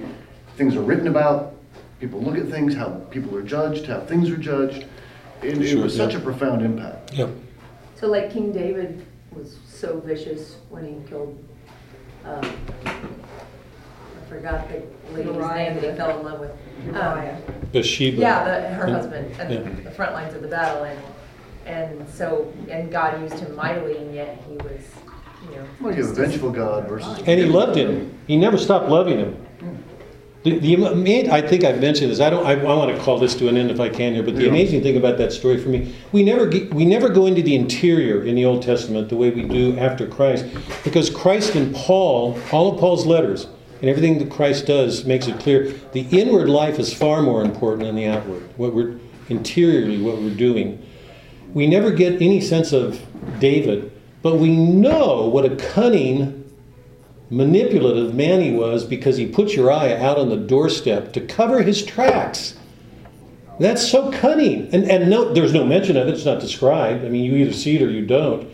things 0.58 0.76
are 0.76 0.82
written 0.82 1.08
about, 1.08 1.54
people 2.00 2.20
look 2.22 2.38
at 2.38 2.48
things, 2.48 2.76
how 2.76 2.90
people 3.12 3.36
are 3.38 3.42
judged, 3.44 3.86
how 3.88 4.00
things 4.02 4.30
are 4.30 4.38
judged. 4.38 4.86
And 5.42 5.62
it 5.62 5.68
Sure, 5.70 5.84
was 5.84 5.98
yeah. 5.98 6.06
such 6.06 6.16
a 6.16 6.20
profound 6.20 6.62
impact. 6.62 7.14
Yep. 7.14 7.30
So 7.96 8.08
like 8.08 8.32
King 8.32 8.52
David 8.52 9.02
was 9.36 9.58
so 9.68 10.00
vicious 10.06 10.58
when 10.70 10.86
he 10.86 10.96
killed, 11.10 11.38
um, 12.26 12.42
I 12.86 14.30
forgot 14.30 14.68
the 14.70 14.82
lady's 15.16 15.34
Uriah. 15.36 15.54
name 15.56 15.76
that 15.82 15.92
he 15.92 15.98
fell 15.98 16.20
in 16.20 16.26
love 16.26 16.40
with. 16.40 16.52
Um, 16.96 16.96
Uriah. 17.18 17.38
Bathsheba. 17.72 18.18
Yeah, 18.18 18.44
the, 18.44 18.68
her 18.70 18.88
Yeah. 18.88 18.94
husband 18.96 19.32
at 19.40 19.52
Yeah. 19.52 19.60
the, 19.62 19.82
the 19.84 19.92
front 19.92 20.14
lines 20.14 20.34
of 20.34 20.42
the 20.42 20.48
battle 20.48 20.84
and, 20.84 20.98
and 21.66 22.08
so, 22.10 22.52
and 22.70 22.92
God 22.92 23.22
used 23.22 23.40
him 23.40 23.56
mightily 23.56 23.98
and 23.98 24.14
yet 24.14 24.42
he 24.48 24.56
was, 24.58 24.82
you 25.50 25.56
know. 25.56 25.66
Well, 25.80 25.96
you 25.96 26.06
have 26.06 26.12
a 26.18 26.26
vengeful 26.26 26.52
God 26.52 26.88
versus. 26.88 27.18
And 27.20 27.40
he 27.40 27.46
loved 27.46 27.76
him. 27.78 28.18
He 28.28 28.38
never 28.38 28.58
stopped 28.58 28.90
loving 28.90 29.18
him. 29.20 29.46
The, 30.44 30.60
the 30.60 30.74
ama- 30.74 31.34
I 31.34 31.42
think 31.42 31.64
I've 31.64 31.80
mentioned 31.80 32.12
this. 32.12 32.20
I 32.20 32.30
don't. 32.30 32.46
I, 32.46 32.52
I 32.60 32.74
want 32.76 32.94
to 32.94 33.02
call 33.02 33.18
this 33.18 33.34
to 33.36 33.48
an 33.48 33.56
end 33.56 33.72
if 33.72 33.80
I 33.80 33.88
can 33.88 34.14
here. 34.14 34.24
But 34.24 34.36
the 34.36 34.44
Yeah. 34.44 34.50
amazing 34.50 34.84
thing 34.84 34.98
about 34.98 35.18
that 35.18 35.32
story 35.32 35.58
for 35.58 35.70
me, 35.70 35.96
we 36.12 36.22
never 36.22 36.46
get, 36.48 36.74
we 36.74 36.84
never 36.84 37.08
go 37.08 37.28
into 37.28 37.42
the 37.42 37.56
interior 37.56 38.24
in 38.26 38.36
the 38.36 38.44
Old 38.44 38.62
Testament 38.62 39.08
the 39.08 39.16
way 39.16 39.30
we 39.30 39.44
do 39.44 39.78
after 39.80 40.06
Christ, 40.06 40.46
because 40.84 41.10
Christ 41.10 41.56
and 41.56 41.74
Paul, 41.74 42.38
all 42.52 42.74
of 42.74 42.80
Paul's 42.80 43.06
letters 43.06 43.48
and 43.80 43.90
everything 43.90 44.20
that 44.20 44.30
Christ 44.30 44.66
does 44.68 45.06
makes 45.06 45.28
it 45.28 45.40
clear 45.40 45.72
the 45.94 46.02
inward 46.12 46.50
life 46.50 46.78
is 46.78 46.94
far 46.94 47.22
more 47.22 47.42
important 47.42 47.84
than 47.84 47.96
the 47.96 48.08
outward. 48.08 48.44
What 48.58 48.74
we're 48.74 49.00
interiorly, 49.30 50.02
what 50.02 50.18
we're 50.18 50.36
doing. 50.36 50.86
We 51.54 51.68
never 51.68 51.92
get 51.92 52.22
any 52.22 52.42
sense 52.42 52.74
of 52.74 53.02
David, 53.40 53.92
but 54.22 54.38
we 54.38 54.56
know 54.56 55.28
what 55.28 55.46
a 55.46 55.56
cunning 55.56 56.40
manipulative 57.30 58.14
man 58.14 58.42
he 58.42 58.52
was 58.52 58.84
because 58.84 59.18
he 59.18 59.26
put 59.26 59.54
Uriah 59.54 60.02
out 60.02 60.18
on 60.18 60.30
the 60.30 60.38
doorstep 60.38 61.14
to 61.14 61.22
cover 61.22 61.62
his 61.62 61.84
tracks. 61.84 62.56
That's 63.60 63.88
so 63.88 64.12
cunning. 64.12 64.74
And, 64.74 64.90
and 64.90 65.10
no, 65.10 65.34
there's 65.34 65.54
no 65.54 65.66
mention 65.66 65.98
of 65.98 66.08
it, 66.08 66.14
it's 66.14 66.26
not 66.26 66.40
described. 66.40 67.06
I 67.06 67.10
mean, 67.10 67.24
you 67.24 67.36
either 67.38 67.54
see 67.54 67.76
it 67.76 67.82
or 67.82 67.90
you 67.90 68.06
don't. 68.06 68.50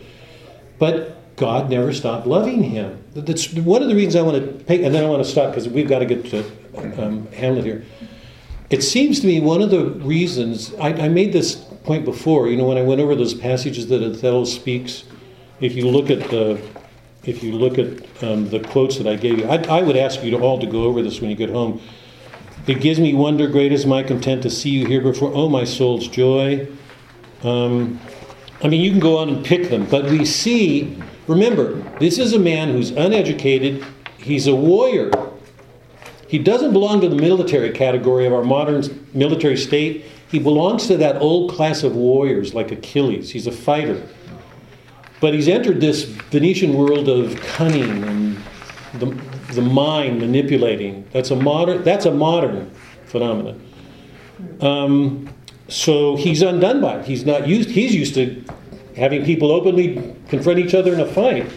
But 0.78 1.36
God 1.36 1.70
never 1.70 1.94
stopped 1.94 2.28
loving 2.28 2.64
him. 2.64 3.04
That's 3.14 3.54
one 3.54 3.82
of 3.82 3.90
the 3.90 3.96
reasons 3.96 4.16
I 4.16 4.22
want 4.22 4.68
to 4.68 4.84
and 4.84 4.94
then 4.94 5.04
I 5.04 5.08
want 5.08 5.24
to 5.24 5.30
stop 5.30 5.52
because 5.52 5.68
we've 5.70 5.88
got 5.88 6.00
to 6.00 6.06
get 6.06 6.26
to 6.26 6.44
um, 7.02 7.28
Hamlet 7.32 7.66
here. 7.66 7.86
It 8.70 8.84
seems 8.84 9.20
to 9.22 9.28
me 9.28 9.40
one 9.40 9.62
of 9.62 9.72
the 9.72 9.86
reasons, 9.86 10.74
I, 10.76 10.90
I 10.90 11.10
made 11.10 11.34
this 11.34 11.66
point 11.90 12.06
before, 12.06 12.48
you 12.48 12.56
know, 12.56 12.66
when 12.66 12.78
I 12.78 12.84
went 12.84 13.02
over 13.02 13.16
those 13.16 13.34
passages 13.34 13.88
that 13.88 14.04
Othello 14.04 14.46
speaks, 14.46 15.06
if 15.60 15.74
you 15.74 15.88
look 15.88 16.12
at 16.12 16.20
the, 16.30 16.62
if 17.24 17.42
you 17.42 17.54
look 17.54 17.80
at 17.80 18.24
um, 18.24 18.48
the 18.48 18.60
quotes 18.60 19.00
that 19.00 19.08
I 19.08 19.16
gave 19.16 19.40
you, 19.40 19.48
I, 19.48 19.56
I 19.80 19.82
would 19.82 19.98
ask 19.98 20.22
you 20.22 20.30
to 20.30 20.38
all 20.38 20.60
to 20.60 20.68
go 20.68 20.84
over 20.84 21.02
this 21.02 21.20
when 21.20 21.32
you 21.32 21.36
get 21.36 21.50
home. 21.50 21.82
It 22.68 22.80
gives 22.80 23.00
me 23.00 23.16
wonder, 23.16 23.48
great 23.48 23.72
is 23.72 23.88
my 23.88 24.04
content 24.04 24.44
to 24.44 24.52
see 24.52 24.70
you 24.70 24.86
here 24.86 25.02
before, 25.02 25.32
oh 25.34 25.50
my 25.50 25.64
soul's 25.64 26.08
joy. 26.08 26.68
Um, 27.42 28.00
I 28.62 28.68
mean, 28.68 28.82
you 28.82 28.92
can 28.92 29.00
go 29.00 29.18
on 29.18 29.30
and 29.30 29.44
pick 29.44 29.72
them, 29.72 29.88
but 29.88 30.06
we 30.06 30.26
see, 30.26 30.96
remember, 31.26 31.74
this 31.98 32.20
is 32.20 32.34
a 32.34 32.40
man 32.40 32.70
who's 32.70 32.92
uneducated, 32.92 33.84
he's 34.20 34.46
a 34.46 34.56
warrior. 34.56 35.10
He 36.28 36.38
doesn't 36.38 36.72
belong 36.72 37.02
to 37.02 37.10
the 37.10 37.16
military 37.16 37.72
category 37.72 38.28
of 38.28 38.34
our 38.34 38.44
modern 38.44 39.08
military 39.16 39.58
state. 39.58 40.06
He 40.30 40.40
belongs 40.40 40.88
to 40.88 40.98
that 40.98 41.18
old 41.18 41.52
class 41.52 41.84
of 41.84 41.96
warriors 41.96 42.54
like 42.54 42.72
Achilles. 42.72 43.32
He's 43.32 43.48
a 43.48 43.52
fighter. 43.52 44.08
But 45.20 45.34
he's 45.34 45.48
entered 45.48 45.82
this 45.82 46.04
Venetian 46.04 46.76
world 46.76 47.10
of 47.10 47.36
cunning 47.42 48.04
and 48.04 48.38
the, 48.94 49.08
the 49.54 49.62
mind 49.62 50.20
manipulating. 50.20 51.08
That's 51.12 51.32
a 51.32 51.36
modern, 51.36 51.84
that's 51.84 52.06
a 52.06 52.12
modern 52.12 52.72
phenomenon. 53.06 53.66
Um, 54.62 55.34
so 55.68 56.16
he's 56.16 56.42
undone 56.42 56.80
by 56.80 57.00
it. 57.00 57.06
He's 57.06 57.26
not 57.26 57.48
used, 57.48 57.70
he's 57.70 57.94
used 57.94 58.14
to 58.16 58.44
having 58.96 59.26
people 59.26 59.52
openly 59.52 60.16
confront 60.30 60.60
each 60.60 60.74
other 60.74 60.94
in 60.94 61.00
a 61.00 61.06
fight. 61.06 61.52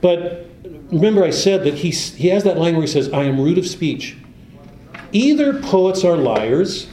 But 0.00 0.46
remember, 0.90 1.24
I 1.24 1.30
said 1.30 1.64
that 1.64 1.74
he's, 1.74 2.14
he 2.14 2.28
has 2.28 2.44
that 2.44 2.58
line 2.58 2.74
where 2.74 2.82
he 2.82 2.88
says, 2.88 3.12
I 3.12 3.24
am 3.24 3.40
rude 3.40 3.58
of 3.58 3.66
speech. 3.66 4.16
Either 5.12 5.60
poets 5.60 6.04
are 6.04 6.16
liars, 6.16 6.88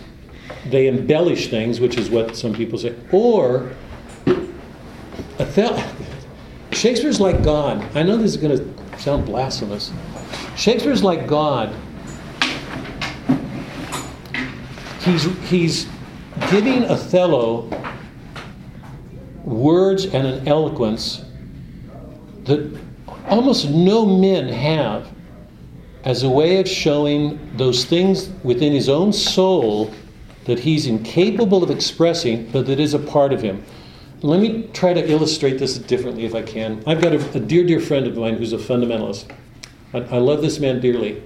they 0.68 0.88
embellish 0.88 1.49
things, 1.49 1.80
which 1.80 1.97
is 1.97 2.10
what 2.10 2.36
some 2.36 2.53
people 2.53 2.78
say, 2.78 2.95
or 3.12 3.72
Othello, 5.39 5.82
Shakespeare's 6.72 7.20
like 7.20 7.43
God. 7.43 7.84
I 7.95 8.03
know 8.03 8.18
this 8.18 8.36
is 8.36 8.38
going 8.38 8.57
to 8.57 8.99
sound 8.99 9.26
blasphemous. 9.26 9.91
Shakespeare's 10.55 11.03
like 11.03 11.28
God. 11.28 11.74
He's, 15.01 15.24
he's 15.49 15.88
giving 16.51 16.84
Othello 16.86 17.70
words 19.43 20.05
and 20.05 20.28
an 20.28 20.47
eloquence 20.47 21.24
that 22.43 22.78
almost 23.28 23.70
no 23.70 24.05
men 24.05 24.47
have 24.47 25.10
as 26.03 26.24
a 26.24 26.30
way 26.30 26.60
of 26.60 26.68
showing 26.68 27.39
those 27.57 27.86
things 27.86 28.30
within 28.43 28.74
his 28.74 28.89
own 28.89 29.12
soul 29.12 29.93
that 30.50 30.60
he's 30.60 30.88
incapable 30.88 31.64
of 31.64 31.70
expressing, 31.70 32.50
but 32.50 32.66
that 32.66 32.80
is 32.80 32.95
a 32.95 33.00
part 33.00 33.32
of 33.32 33.39
him. 33.39 33.64
Let 34.24 34.41
me 34.41 34.68
try 34.74 34.93
to 34.93 35.10
illustrate 35.10 35.60
this 35.60 35.78
differently 35.78 36.26
if 36.26 36.34
I 36.34 36.41
can. 36.41 36.84
I've 36.88 37.02
got 37.02 37.14
a, 37.14 37.38
a 37.38 37.39
dear, 37.39 37.64
dear 37.64 37.80
friend 37.80 38.08
of 38.08 38.18
mine 38.18 38.36
who's 38.36 38.52
a 38.52 38.58
fundamentalist. 38.58 39.30
I, 39.93 40.00
I 40.00 40.18
love 40.18 40.41
this 40.41 40.60
man 40.60 40.82
dearly. 40.82 41.22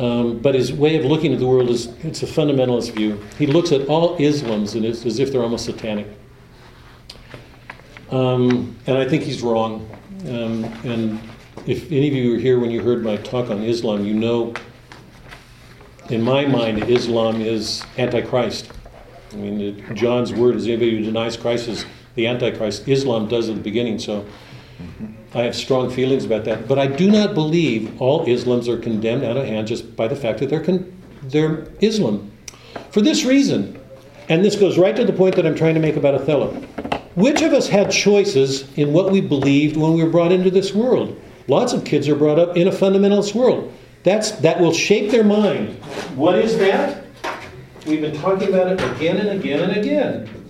Um, 0.00 0.40
but 0.40 0.56
his 0.56 0.72
way 0.72 0.96
of 0.96 1.04
looking 1.04 1.32
at 1.32 1.38
the 1.38 1.46
world 1.46 1.70
is 1.70 1.86
it's 2.02 2.24
a 2.24 2.26
fundamentalist 2.26 2.90
view. 2.90 3.22
He 3.38 3.46
looks 3.46 3.70
at 3.70 3.86
all 3.86 4.18
Islams 4.18 4.74
and 4.74 4.84
it's 4.84 5.06
as 5.06 5.20
if 5.20 5.30
they're 5.30 5.42
almost 5.42 5.66
satanic. 5.66 6.08
Um, 8.10 8.76
and 8.88 8.98
I 8.98 9.08
think 9.08 9.22
he's 9.22 9.42
wrong. 9.42 9.88
Um, 10.22 10.64
and 10.84 11.20
if 11.66 11.86
any 11.86 12.08
of 12.08 12.14
you 12.14 12.32
were 12.32 12.38
here 12.38 12.58
when 12.58 12.72
you 12.72 12.82
heard 12.82 13.04
my 13.04 13.16
talk 13.18 13.48
on 13.48 13.62
Islam, 13.62 14.04
you 14.04 14.14
know, 14.14 14.54
in 16.10 16.22
my 16.22 16.46
mind, 16.46 16.84
Islam 16.84 17.40
is 17.40 17.84
antichrist. 17.96 18.70
I 19.32 19.36
mean, 19.36 19.84
John's 19.94 20.32
word 20.32 20.56
is 20.56 20.66
anybody 20.66 20.98
who 20.98 21.04
denies 21.04 21.36
Christ 21.36 21.68
is 21.68 21.84
the 22.14 22.26
Antichrist. 22.26 22.88
Islam 22.88 23.28
does 23.28 23.48
at 23.48 23.56
the 23.56 23.60
beginning, 23.60 23.98
so 23.98 24.26
I 25.34 25.42
have 25.42 25.54
strong 25.54 25.90
feelings 25.90 26.24
about 26.24 26.44
that. 26.46 26.66
But 26.66 26.78
I 26.78 26.86
do 26.86 27.10
not 27.10 27.34
believe 27.34 28.00
all 28.00 28.26
Islams 28.26 28.68
are 28.68 28.78
condemned 28.78 29.24
out 29.24 29.36
of 29.36 29.46
hand 29.46 29.68
just 29.68 29.94
by 29.94 30.08
the 30.08 30.16
fact 30.16 30.40
that 30.40 30.48
they're, 30.48 30.64
con- 30.64 30.90
they're 31.22 31.68
Islam. 31.80 32.30
For 32.90 33.02
this 33.02 33.24
reason, 33.24 33.78
and 34.28 34.44
this 34.44 34.56
goes 34.56 34.78
right 34.78 34.96
to 34.96 35.04
the 35.04 35.12
point 35.12 35.36
that 35.36 35.46
I'm 35.46 35.54
trying 35.54 35.74
to 35.74 35.80
make 35.80 35.96
about 35.96 36.14
Othello. 36.14 36.48
Which 37.14 37.42
of 37.42 37.52
us 37.52 37.68
had 37.68 37.90
choices 37.90 38.72
in 38.76 38.92
what 38.92 39.10
we 39.10 39.20
believed 39.20 39.76
when 39.76 39.94
we 39.94 40.02
were 40.02 40.10
brought 40.10 40.32
into 40.32 40.50
this 40.50 40.72
world? 40.72 41.20
Lots 41.48 41.72
of 41.72 41.84
kids 41.84 42.08
are 42.08 42.14
brought 42.14 42.38
up 42.38 42.56
in 42.56 42.68
a 42.68 42.72
fundamentalist 42.72 43.34
world. 43.34 43.72
That's, 44.02 44.32
that 44.32 44.60
will 44.60 44.72
shape 44.72 45.10
their 45.10 45.24
mind. 45.24 45.74
What 46.14 46.38
is 46.38 46.56
that? 46.58 47.04
We've 47.86 48.00
been 48.00 48.16
talking 48.20 48.48
about 48.48 48.72
it 48.72 48.96
again 48.96 49.16
and 49.18 49.40
again 49.40 49.68
and 49.68 49.76
again. 49.76 50.44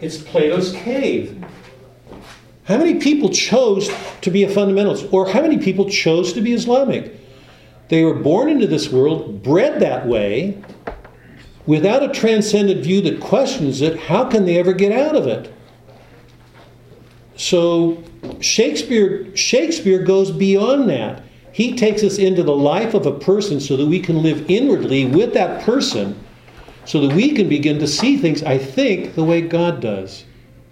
It's 0.00 0.18
Plato's 0.18 0.72
cave. 0.72 1.42
How 2.64 2.76
many 2.76 2.94
people 2.94 3.30
chose 3.30 3.88
to 4.22 4.30
be 4.30 4.42
a 4.44 4.48
fundamentalist? 4.48 5.12
Or 5.12 5.28
how 5.28 5.42
many 5.42 5.58
people 5.58 5.88
chose 5.88 6.32
to 6.32 6.40
be 6.40 6.52
Islamic? 6.52 7.18
They 7.88 8.04
were 8.04 8.14
born 8.14 8.48
into 8.48 8.66
this 8.66 8.90
world, 8.90 9.42
bred 9.42 9.80
that 9.80 10.06
way, 10.06 10.60
without 11.66 12.02
a 12.02 12.08
transcendent 12.08 12.82
view 12.82 13.00
that 13.02 13.20
questions 13.20 13.80
it. 13.80 13.98
How 13.98 14.24
can 14.24 14.44
they 14.44 14.58
ever 14.58 14.72
get 14.72 14.92
out 14.92 15.14
of 15.14 15.26
it? 15.26 15.52
so 17.36 18.02
Shakespeare 18.40 19.34
Shakespeare 19.36 20.02
goes 20.02 20.30
beyond 20.30 20.88
that. 20.88 21.22
He 21.56 21.74
takes 21.74 22.02
us 22.02 22.18
into 22.18 22.42
the 22.42 22.54
life 22.54 22.92
of 22.92 23.06
a 23.06 23.18
person 23.18 23.60
so 23.60 23.78
that 23.78 23.86
we 23.86 23.98
can 23.98 24.22
live 24.22 24.44
inwardly 24.50 25.06
with 25.06 25.32
that 25.32 25.64
person 25.64 26.22
so 26.84 27.00
that 27.00 27.16
we 27.16 27.32
can 27.32 27.48
begin 27.48 27.78
to 27.78 27.86
see 27.86 28.18
things, 28.18 28.42
I 28.42 28.58
think, 28.58 29.14
the 29.14 29.24
way 29.24 29.40
God 29.40 29.80
does. 29.80 30.26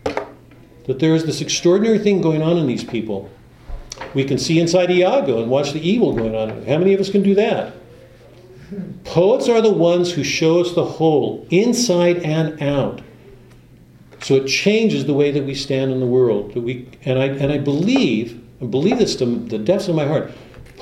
That 0.05 0.99
there 0.99 1.15
is 1.15 1.25
this 1.25 1.41
extraordinary 1.41 1.99
thing 1.99 2.21
going 2.21 2.43
on 2.43 2.59
in 2.59 2.67
these 2.67 2.85
people. 2.85 3.31
We 4.13 4.25
can 4.25 4.37
see 4.37 4.61
inside 4.61 4.91
Iago 4.91 5.41
and 5.41 5.51
watch 5.51 5.73
the 5.73 5.81
evil 5.81 6.15
going 6.15 6.35
on. 6.35 6.51
How 6.67 6.77
many 6.77 6.93
of 6.93 7.01
us 7.01 7.09
can 7.09 7.23
do 7.23 7.35
that? 7.35 7.73
Poets 9.05 9.49
are 9.49 9.63
the 9.63 9.73
ones 9.73 10.13
who 10.13 10.23
show 10.23 10.61
us 10.61 10.75
the 10.75 10.85
whole, 10.85 11.47
inside 11.49 12.19
and 12.19 12.63
out. 12.63 13.01
So 14.21 14.35
it 14.35 14.49
changes 14.49 15.07
the 15.07 15.15
way 15.15 15.31
that 15.31 15.45
we 15.45 15.55
stand 15.55 15.93
in 15.93 16.01
the 16.01 16.07
world. 16.07 16.53
That 16.53 16.61
we, 16.61 16.87
and, 17.07 17.19
I, 17.19 17.29
and 17.29 17.51
I 17.51 17.57
believe, 17.57 18.39
I 18.61 18.67
believe 18.67 18.99
this 18.99 19.17
to 19.17 19.25
the 19.25 19.57
depths 19.57 19.89
of 19.89 19.95
my 19.95 20.07
heart, 20.07 20.31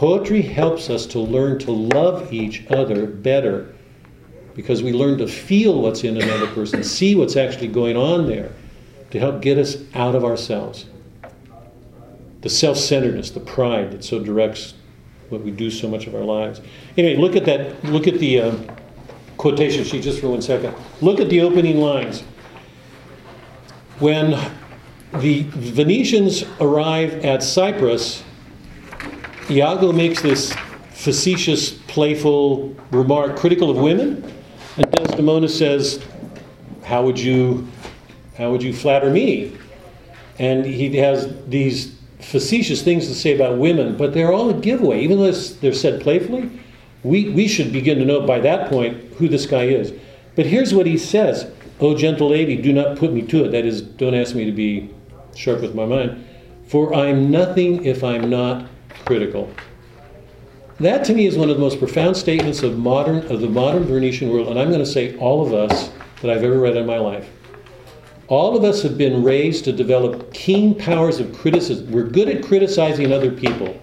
Poetry 0.03 0.43
helps 0.43 0.91
us 0.91 1.07
to 1.07 1.21
learn 1.21 1.61
to 1.61 1.71
love 1.71 2.33
each 2.33 2.67
other 2.73 3.07
better 3.07 3.73
because 4.57 4.83
we 4.83 4.93
learn 4.93 5.17
to 5.19 5.29
feel 5.29 5.81
what's 5.81 6.03
in 6.03 6.21
another 6.21 6.49
person, 6.49 6.83
see 6.83 7.15
what's 7.15 7.37
actually 7.37 7.69
going 7.69 7.97
on 7.97 8.27
there 8.27 8.51
to 9.13 9.21
help 9.21 9.41
get 9.41 9.59
us 9.59 9.77
out 9.95 10.17
of 10.17 10.25
ourselves. 10.25 10.87
The 12.41 12.49
self 12.49 12.79
centeredness, 12.79 13.31
the 13.31 13.39
pride 13.39 13.93
that 13.93 14.03
so 14.03 14.19
directs 14.19 14.75
what 15.29 15.43
we 15.43 15.53
do 15.53 15.71
so 15.71 15.87
much 15.87 16.09
of 16.09 16.17
our 16.17 16.25
lives. 16.25 16.61
Anyway, 16.97 17.15
look 17.23 17.37
at 17.37 17.45
that, 17.45 17.85
look 17.85 18.09
at 18.09 18.15
the 18.15 18.41
uh, 18.41 18.57
quotation 19.37 19.85
sheet 19.85 20.03
just 20.03 20.21
for 20.21 20.31
one 20.31 20.43
second. 20.43 20.75
Look 21.01 21.21
at 21.21 21.29
the 21.29 21.43
opening 21.43 21.77
lines. 21.77 22.23
When 24.01 24.31
the 25.15 25.45
Venetians 25.45 26.43
arrive 26.59 27.25
at 27.25 27.45
Cyprus, 27.45 28.25
Iago 29.53 29.93
makes 29.93 30.23
this 30.23 30.55
facetious, 30.91 31.73
playful 31.73 32.75
remark 32.91 33.37
critical 33.37 33.71
of 33.71 33.77
women, 33.77 34.25
and 34.79 34.91
Desdemona 34.93 35.49
says, 35.49 36.03
"How 36.85 37.05
would 37.05 37.19
you, 37.19 37.69
how 38.39 38.51
would 38.51 38.63
you 38.63 38.73
flatter 38.73 39.11
me?" 39.11 39.53
And 40.39 40.65
he 40.65 40.97
has 40.97 41.35
these 41.47 41.95
facetious 42.19 42.83
things 42.83 43.09
to 43.09 43.15
say 43.15 43.35
about 43.35 43.59
women, 43.59 43.97
but 43.97 44.15
they're 44.15 44.33
all 44.33 44.49
a 44.49 44.55
giveaway, 44.55 45.03
even 45.03 45.19
though 45.19 45.31
they're 45.31 45.75
said 45.75 46.01
playfully. 46.01 46.51
We, 47.03 47.31
we 47.31 47.49
should 47.49 47.73
begin 47.73 47.99
to 47.99 48.05
know 48.05 48.21
by 48.21 48.39
that 48.41 48.71
point 48.71 48.97
who 49.19 49.29
this 49.29 49.45
guy 49.45 49.65
is. 49.65 49.93
But 50.35 50.47
here's 50.47 50.73
what 50.73 50.87
he 50.87 50.97
says 50.97 51.51
Oh, 51.81 51.97
gentle 51.97 52.31
lady, 52.31 52.57
do 52.57 52.73
not 52.73 52.97
put 52.97 53.13
me 53.13 53.23
to 53.23 53.45
it. 53.45 53.49
That 53.51 53.65
is, 53.65 53.83
don't 53.83 54.15
ask 54.15 54.35
me 54.35 54.45
to 54.45 54.53
be 54.53 54.89
sharp 55.35 55.61
with 55.61 55.75
my 55.75 55.85
mind. 55.85 56.25
For 56.69 56.95
I'm 56.95 57.31
nothing 57.31 57.85
if 57.85 58.05
I'm 58.05 58.31
not 58.31 58.67
critical. 59.05 59.53
That 60.81 61.05
to 61.05 61.15
me 61.15 61.27
is 61.27 61.37
one 61.37 61.51
of 61.51 61.57
the 61.57 61.63
most 61.63 61.79
profound 61.79 62.17
statements 62.17 62.63
of 62.63 62.79
modern 62.79 63.19
of 63.31 63.41
the 63.41 63.49
modern 63.49 63.85
Venetian 63.85 64.31
world, 64.31 64.49
and 64.49 64.59
I'm 64.59 64.69
going 64.69 64.81
to 64.81 64.87
say 64.87 65.17
all 65.19 65.47
of 65.47 65.53
us 65.53 65.91
that 66.21 66.31
I've 66.31 66.43
ever 66.43 66.59
read 66.59 66.77
in 66.77 66.87
my 66.87 66.99
life. 66.99 67.29
All 68.29 68.57
of 68.57 68.65
us 68.65 68.83
have 68.83 68.97
been 68.97 69.23
raised 69.23 69.65
to 69.67 69.73
develop 69.73 70.33
keen 70.33 70.75
powers 70.75 71.21
of 71.21 71.35
criticism. 71.35 71.91
We're 71.91 72.09
good 72.09 72.29
at 72.29 72.43
criticizing 72.43 73.13
other 73.13 73.31
people. 73.31 73.79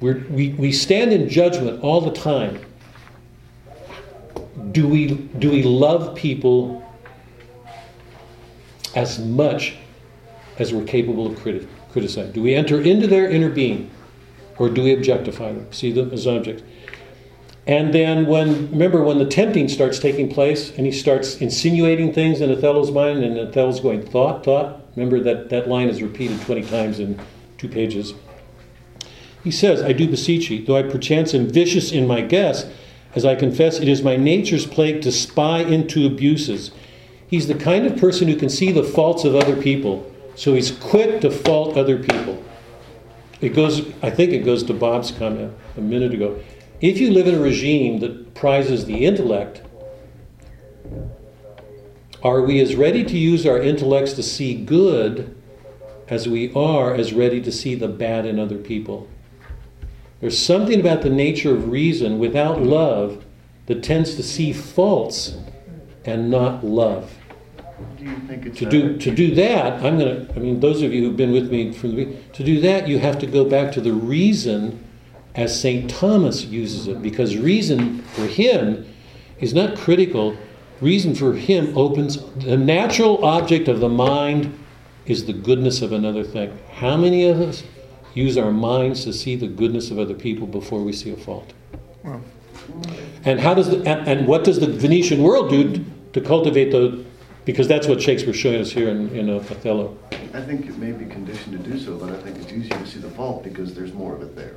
We're, 0.00 0.24
we, 0.28 0.50
we 0.50 0.72
stand 0.72 1.12
in 1.12 1.28
judgment 1.28 1.82
all 1.82 2.00
the 2.00 2.10
time. 2.10 2.60
Do 4.72 4.86
we, 4.88 5.14
do 5.38 5.50
we 5.50 5.62
love 5.62 6.14
people 6.16 6.84
as 8.94 9.18
much 9.18 9.76
as 10.58 10.74
we're 10.74 10.84
capable 10.84 11.26
of 11.26 11.38
criti- 11.38 11.66
criticizing? 11.92 12.32
Do 12.32 12.42
we 12.42 12.54
enter 12.54 12.80
into 12.80 13.06
their 13.06 13.28
inner 13.28 13.50
being 13.50 13.90
or 14.58 14.68
do 14.68 14.82
we 14.82 14.92
objectify 14.92 15.52
them, 15.52 15.72
see 15.72 15.92
them 15.92 16.10
as 16.12 16.26
objects? 16.26 16.62
And 17.66 17.94
then 17.94 18.26
when, 18.26 18.70
remember 18.70 19.02
when 19.02 19.18
the 19.18 19.26
tempting 19.26 19.68
starts 19.68 20.00
taking 20.00 20.28
place 20.28 20.76
and 20.76 20.84
he 20.84 20.90
starts 20.90 21.36
insinuating 21.36 22.12
things 22.12 22.40
in 22.40 22.50
Othello's 22.50 22.90
mind 22.90 23.22
and 23.22 23.38
Othello's 23.38 23.78
going, 23.78 24.04
thought, 24.04 24.44
thought. 24.44 24.80
Remember 24.96 25.20
that, 25.20 25.48
that 25.50 25.68
line 25.68 25.88
is 25.88 26.02
repeated 26.02 26.40
20 26.40 26.62
times 26.64 26.98
in 26.98 27.20
two 27.58 27.68
pages. 27.68 28.14
He 29.44 29.50
says, 29.50 29.82
I 29.82 29.92
do 29.92 30.08
beseech 30.08 30.50
ye, 30.50 30.64
though 30.64 30.76
I 30.76 30.82
perchance 30.82 31.34
am 31.34 31.48
vicious 31.48 31.92
in 31.92 32.06
my 32.06 32.20
guess, 32.20 32.66
as 33.14 33.24
I 33.24 33.34
confess 33.34 33.78
it 33.78 33.88
is 33.88 34.02
my 34.02 34.16
nature's 34.16 34.66
plague 34.66 35.02
to 35.02 35.12
spy 35.12 35.60
into 35.60 36.06
abuses. 36.06 36.70
He's 37.26 37.48
the 37.48 37.54
kind 37.54 37.86
of 37.86 37.98
person 37.98 38.28
who 38.28 38.36
can 38.36 38.48
see 38.48 38.72
the 38.72 38.82
faults 38.82 39.24
of 39.24 39.34
other 39.34 39.60
people, 39.60 40.11
so 40.34 40.54
he's 40.54 40.70
quick 40.70 41.20
to 41.20 41.30
fault 41.30 41.76
other 41.76 41.98
people. 41.98 42.42
It 43.40 43.50
goes, 43.50 43.80
I 44.02 44.10
think 44.10 44.32
it 44.32 44.44
goes 44.44 44.62
to 44.64 44.74
Bob's 44.74 45.10
comment 45.10 45.52
a 45.76 45.80
minute 45.80 46.14
ago. 46.14 46.40
If 46.80 46.98
you 46.98 47.10
live 47.10 47.26
in 47.26 47.34
a 47.34 47.40
regime 47.40 48.00
that 48.00 48.34
prizes 48.34 48.86
the 48.86 49.04
intellect, 49.04 49.62
are 52.22 52.42
we 52.42 52.60
as 52.60 52.76
ready 52.76 53.04
to 53.04 53.18
use 53.18 53.46
our 53.46 53.58
intellects 53.58 54.12
to 54.14 54.22
see 54.22 54.54
good 54.54 55.36
as 56.08 56.28
we 56.28 56.52
are 56.54 56.94
as 56.94 57.12
ready 57.12 57.40
to 57.40 57.50
see 57.50 57.74
the 57.74 57.88
bad 57.88 58.26
in 58.26 58.38
other 58.38 58.58
people? 58.58 59.08
There's 60.20 60.38
something 60.38 60.78
about 60.78 61.02
the 61.02 61.10
nature 61.10 61.52
of 61.52 61.68
reason 61.68 62.20
without 62.20 62.62
love 62.62 63.24
that 63.66 63.82
tends 63.82 64.14
to 64.14 64.22
see 64.22 64.52
faults 64.52 65.36
and 66.04 66.30
not 66.30 66.64
love. 66.64 67.12
Do 67.98 68.04
you 68.04 68.16
think 68.26 68.46
it's 68.46 68.58
To 68.58 68.66
do, 68.66 68.92
that- 68.92 69.00
to 69.00 69.10
do 69.14 69.34
that, 69.34 69.84
I'm 69.84 69.98
going 69.98 70.26
to, 70.26 70.34
I 70.34 70.38
mean, 70.38 70.60
those 70.60 70.82
of 70.82 70.92
you 70.92 71.04
who've 71.04 71.16
been 71.16 71.32
with 71.32 71.50
me 71.50 71.72
from 71.72 71.96
the, 71.96 72.16
to 72.32 72.44
do 72.44 72.60
that, 72.60 72.88
you 72.88 72.98
have 72.98 73.18
to 73.20 73.26
go 73.26 73.44
back 73.44 73.72
to 73.72 73.80
the 73.80 73.92
reason 73.92 74.82
as 75.34 75.58
St. 75.58 75.88
Thomas 75.88 76.44
uses 76.44 76.88
it, 76.88 77.00
because 77.02 77.36
reason 77.36 78.02
for 78.02 78.26
him 78.26 78.86
is 79.40 79.54
not 79.54 79.76
critical. 79.76 80.36
Reason 80.80 81.14
for 81.14 81.32
him 81.34 81.76
opens, 81.76 82.18
the 82.36 82.56
natural 82.56 83.24
object 83.24 83.68
of 83.68 83.80
the 83.80 83.88
mind 83.88 84.58
is 85.06 85.26
the 85.26 85.32
goodness 85.32 85.80
of 85.82 85.92
another 85.92 86.24
thing. 86.24 86.58
How 86.72 86.96
many 86.96 87.28
of 87.28 87.40
us 87.40 87.62
use 88.14 88.36
our 88.36 88.52
minds 88.52 89.04
to 89.04 89.12
see 89.12 89.36
the 89.36 89.48
goodness 89.48 89.90
of 89.90 89.98
other 89.98 90.14
people 90.14 90.46
before 90.46 90.82
we 90.82 90.92
see 90.92 91.12
a 91.12 91.16
fault? 91.16 91.52
Well. 92.04 92.20
And 93.24 93.40
how 93.40 93.54
does 93.54 93.70
the, 93.70 93.78
and, 93.78 94.08
and 94.08 94.26
what 94.26 94.44
does 94.44 94.60
the 94.60 94.66
Venetian 94.66 95.22
world 95.22 95.50
do 95.50 95.84
to 96.12 96.20
cultivate 96.20 96.70
the, 96.70 97.04
because 97.44 97.68
that's 97.68 97.86
what 97.86 98.00
Shakespeare's 98.00 98.36
showing 98.36 98.60
us 98.60 98.70
here 98.70 98.88
in, 98.88 99.14
in 99.16 99.30
uh, 99.30 99.34
Othello. 99.34 99.96
I 100.34 100.40
think 100.40 100.66
it 100.66 100.76
may 100.78 100.92
be 100.92 101.04
conditioned 101.06 101.62
to 101.62 101.70
do 101.70 101.78
so, 101.78 101.96
but 101.96 102.10
I 102.10 102.16
think 102.22 102.36
it's 102.38 102.52
easier 102.52 102.78
to 102.78 102.86
see 102.86 103.00
the 103.00 103.10
fault 103.10 103.44
because 103.44 103.74
there's 103.74 103.92
more 103.92 104.14
of 104.14 104.22
it 104.22 104.34
there. 104.36 104.56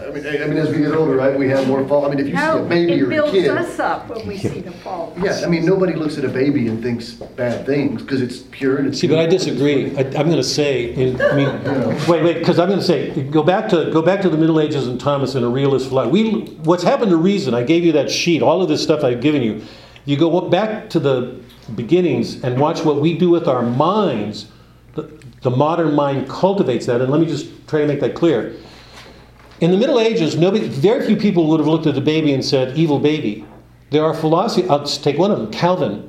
I 0.00 0.10
mean, 0.10 0.26
I 0.26 0.42
I 0.42 0.46
mean, 0.46 0.58
as 0.58 0.70
we 0.70 0.78
get 0.78 0.94
older, 0.94 1.14
right, 1.14 1.38
we 1.38 1.48
have 1.50 1.68
more 1.68 1.86
fault. 1.86 2.06
I 2.06 2.08
mean, 2.08 2.18
if 2.18 2.26
you 2.28 2.36
see 2.36 2.42
a 2.42 2.62
baby 2.62 3.02
or 3.02 3.06
a 3.06 3.06
kid, 3.06 3.06
it 3.06 3.08
builds 3.10 3.32
kid. 3.32 3.50
us 3.50 3.78
up 3.78 4.08
when 4.08 4.26
we 4.26 4.38
see 4.38 4.60
the 4.60 4.72
faults. 4.72 5.18
Yeah, 5.22 5.42
I 5.44 5.48
mean, 5.48 5.64
nobody 5.64 5.92
looks 5.92 6.18
at 6.18 6.24
a 6.24 6.28
baby 6.28 6.66
and 6.66 6.82
thinks 6.82 7.12
bad 7.12 7.66
things 7.66 8.02
because 8.02 8.20
it's 8.22 8.38
pure 8.50 8.78
and 8.78 8.88
it's. 8.88 8.98
See, 8.98 9.06
but 9.06 9.18
I 9.18 9.26
disagree. 9.26 9.96
I, 9.96 10.00
I'm 10.00 10.26
going 10.26 10.36
to 10.36 10.42
say, 10.42 10.94
in, 10.94 11.20
I 11.20 11.34
mean, 11.34 11.48
wait, 12.08 12.24
wait, 12.24 12.38
because 12.38 12.58
I'm 12.58 12.68
going 12.68 12.80
to 12.80 12.84
say, 12.84 13.22
go 13.24 13.42
back 13.42 13.68
to 13.68 13.90
go 13.92 14.02
back 14.02 14.22
to 14.22 14.30
the 14.30 14.38
Middle 14.38 14.60
Ages 14.60 14.88
and 14.88 14.98
Thomas 14.98 15.34
and 15.34 15.44
a 15.44 15.48
realist 15.48 15.88
philosophy. 15.88 16.12
We, 16.12 16.40
what's 16.64 16.82
happened 16.82 17.10
to 17.10 17.16
reason? 17.16 17.54
I 17.54 17.62
gave 17.62 17.84
you 17.84 17.92
that 17.92 18.10
sheet, 18.10 18.42
all 18.42 18.62
of 18.62 18.68
this 18.68 18.82
stuff 18.82 19.04
I've 19.04 19.20
given 19.20 19.42
you. 19.42 19.62
You 20.04 20.16
go 20.16 20.48
back 20.48 20.90
to 20.90 21.00
the 21.00 21.41
beginnings 21.74 22.42
and 22.42 22.58
watch 22.58 22.84
what 22.84 23.00
we 23.00 23.16
do 23.16 23.30
with 23.30 23.48
our 23.48 23.62
minds. 23.62 24.46
The, 24.94 25.10
the 25.42 25.50
modern 25.50 25.94
mind 25.94 26.28
cultivates 26.28 26.86
that, 26.86 27.00
and 27.00 27.10
let 27.10 27.20
me 27.20 27.26
just 27.26 27.48
try 27.66 27.80
to 27.80 27.86
make 27.86 28.00
that 28.00 28.14
clear. 28.14 28.56
In 29.60 29.70
the 29.70 29.76
Middle 29.76 30.00
Ages, 30.00 30.36
nobody, 30.36 30.68
very 30.68 31.06
few 31.06 31.16
people 31.16 31.48
would 31.48 31.60
have 31.60 31.68
looked 31.68 31.86
at 31.86 31.96
a 31.96 32.00
baby 32.00 32.32
and 32.32 32.44
said, 32.44 32.76
"Evil 32.76 32.98
baby." 32.98 33.44
There 33.90 34.04
are 34.04 34.14
philosophy. 34.14 34.68
I'll 34.68 34.80
just 34.80 35.04
take 35.04 35.18
one 35.18 35.30
of 35.30 35.38
them, 35.38 35.50
Calvin. 35.50 36.08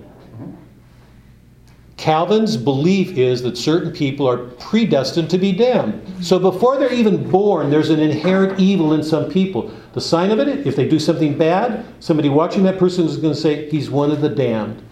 Calvin's 1.97 2.57
belief 2.57 3.17
is 3.17 3.43
that 3.43 3.57
certain 3.57 3.91
people 3.91 4.27
are 4.27 4.37
predestined 4.37 5.29
to 5.29 5.37
be 5.37 5.53
damned. 5.53 6.01
So 6.21 6.37
before 6.37 6.77
they're 6.77 6.91
even 6.91 7.29
born, 7.29 7.69
there's 7.69 7.89
an 7.89 7.99
inherent 7.99 8.59
evil 8.59 8.93
in 8.93 9.03
some 9.03 9.29
people. 9.29 9.71
The 9.93 10.01
sign 10.01 10.31
of 10.31 10.39
it, 10.39 10.67
if 10.67 10.75
they 10.75 10.87
do 10.87 10.99
something 10.99 11.37
bad, 11.37 11.85
somebody 12.01 12.27
watching 12.27 12.63
that 12.63 12.77
person 12.77 13.05
is 13.05 13.15
going 13.17 13.33
to 13.33 13.39
say, 13.39 13.69
he's 13.69 13.89
one 13.89 14.11
of 14.11 14.19
the 14.19 14.27
damned. 14.27 14.83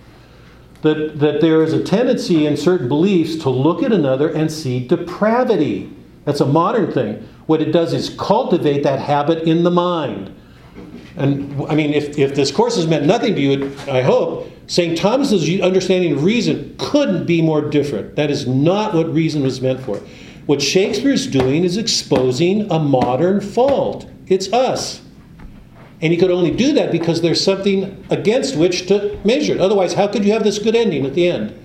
That, 0.82 1.20
that 1.20 1.42
there 1.42 1.62
is 1.62 1.74
a 1.74 1.84
tendency 1.84 2.48
in 2.48 2.58
certain 2.58 2.88
beliefs 2.88 3.36
to 3.44 3.50
look 3.50 3.84
at 3.84 3.92
another 3.92 4.30
and 4.30 4.52
see 4.52 4.88
depravity. 4.88 5.94
That's 6.26 6.42
a 6.42 6.46
modern 6.46 6.92
thing. 6.92 7.28
What 7.46 7.62
it 7.62 7.72
does 7.72 7.94
is 7.94 8.10
cultivate 8.10 8.82
that 8.84 9.00
habit 9.00 9.44
in 9.44 9.64
the 9.64 9.70
mind. 9.70 10.36
And 11.18 11.62
I 11.70 11.76
mean, 11.76 11.94
if, 11.94 12.18
if 12.18 12.34
this 12.34 12.52
course 12.52 12.78
has 12.78 12.88
meant 12.88 13.06
nothing 13.06 13.36
to 13.36 13.42
you, 13.42 13.76
I 13.88 14.02
hope, 14.02 14.50
St. 14.68 14.98
Thomas's 14.98 15.60
understanding 15.62 16.14
of 16.14 16.24
reason 16.24 16.76
couldn't 16.78 17.26
be 17.26 17.42
more 17.42 17.62
different. 17.62 18.16
That 18.16 18.32
is 18.32 18.48
not 18.48 18.94
what 18.94 19.14
reason 19.14 19.44
was 19.44 19.60
meant 19.62 19.82
for. 19.82 20.02
What 20.46 20.62
Shakespeare's 20.62 21.28
doing 21.28 21.64
is 21.64 21.78
exposing 21.78 22.72
a 22.72 22.80
modern 22.80 23.42
fault. 23.42 24.10
It's 24.28 24.52
us. 24.54 25.02
And 26.02 26.12
he 26.12 26.18
could 26.18 26.32
only 26.32 26.52
do 26.52 26.74
that 26.74 26.92
because 26.92 27.22
there's 27.22 27.44
something 27.44 28.04
against 28.10 28.56
which 28.56 28.88
to 28.88 29.20
measure 29.24 29.54
it. 29.54 29.62
Otherwise, 29.62 29.94
how 29.94 30.08
could 30.08 30.26
you 30.26 30.34
have 30.34 30.44
this 30.44 30.58
good 30.58 30.76
ending 30.76 31.06
at 31.06 31.14
the 31.14 31.28
end? 31.28 31.58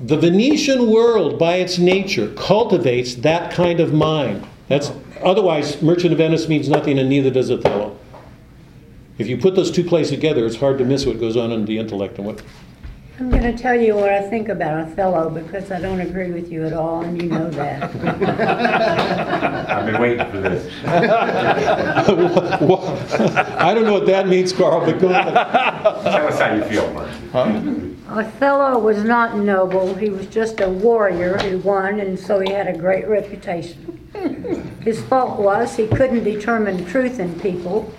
The 0.00 0.16
Venetian 0.16 0.90
world, 0.90 1.38
by 1.38 1.56
its 1.56 1.78
nature, 1.78 2.32
cultivates 2.34 3.16
that 3.16 3.52
kind 3.52 3.78
of 3.78 3.92
mind. 3.92 4.46
That's 4.66 4.90
otherwise, 5.22 5.80
Merchant 5.80 6.12
of 6.12 6.18
Venice 6.18 6.48
means 6.48 6.68
nothing, 6.68 6.98
and 6.98 7.08
neither 7.08 7.30
does 7.30 7.50
Othello. 7.50 7.96
If 9.18 9.28
you 9.28 9.36
put 9.36 9.54
those 9.54 9.70
two 9.70 9.84
plays 9.84 10.08
together, 10.08 10.46
it's 10.46 10.56
hard 10.56 10.78
to 10.78 10.84
miss 10.84 11.04
what 11.04 11.20
goes 11.20 11.36
on 11.36 11.52
in 11.52 11.66
the 11.66 11.78
intellect 11.78 12.16
and 12.16 12.26
what. 12.26 12.42
I'm 13.20 13.28
going 13.28 13.42
to 13.42 13.52
tell 13.52 13.78
you 13.78 13.96
what 13.96 14.08
I 14.08 14.22
think 14.22 14.48
about 14.48 14.80
Othello 14.80 15.28
because 15.28 15.70
I 15.70 15.78
don't 15.78 16.00
agree 16.00 16.30
with 16.30 16.50
you 16.50 16.64
at 16.64 16.72
all, 16.72 17.02
and 17.02 17.20
you 17.20 17.28
know 17.28 17.50
that. 17.50 17.82
I've 19.68 19.84
been 19.84 20.00
waiting 20.00 20.30
for 20.30 20.40
this. 20.40 20.72
Well, 22.62 22.80
I 23.58 23.74
don't 23.74 23.84
know 23.84 23.92
what 23.92 24.06
that 24.06 24.26
means, 24.26 24.54
Carl, 24.54 24.86
but 24.86 24.98
go 24.98 25.10
ahead. 25.10 25.34
Tell 25.34 26.28
us 26.28 26.40
how 26.40 26.54
you 26.54 26.64
feel, 26.64 26.90
Mark. 26.94 27.10
Othello 28.08 28.78
was 28.78 29.04
not 29.04 29.36
noble. 29.36 29.94
He 29.94 30.08
was 30.08 30.26
just 30.28 30.60
a 30.60 30.70
warrior 30.70 31.36
who 31.36 31.58
won, 31.58 32.00
and 32.00 32.18
so 32.18 32.40
he 32.40 32.50
had 32.50 32.68
a 32.68 32.78
great 32.78 33.06
reputation. 33.06 33.98
His 34.82 35.02
fault 35.02 35.38
was 35.38 35.76
he 35.76 35.86
couldn't 35.88 36.24
determine 36.24 36.86
truth 36.86 37.20
in 37.20 37.38
people, 37.38 37.92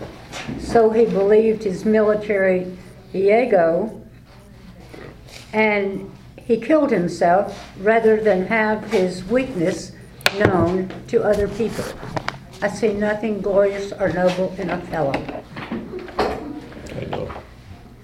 so 0.58 0.90
he 0.90 1.06
believed 1.06 1.62
his 1.62 1.86
military 1.86 2.76
ego, 3.14 4.01
and 5.54 6.10
he 6.38 6.58
killed 6.60 6.92
himself 6.92 7.70
rather 7.80 8.20
than 8.22 8.46
have 8.48 8.92
his 8.92 9.24
weakness 9.26 9.92
known 10.40 10.90
to 11.08 11.24
other 11.24 11.48
people. 11.48 11.86
I 12.62 12.68
see 12.70 12.94
nothing 12.94 13.42
glorious 13.42 13.92
or 13.92 14.10
noble 14.14 14.54
in 14.58 14.70
Othello, 14.70 15.14
I 16.18 17.06
know, 17.10 17.32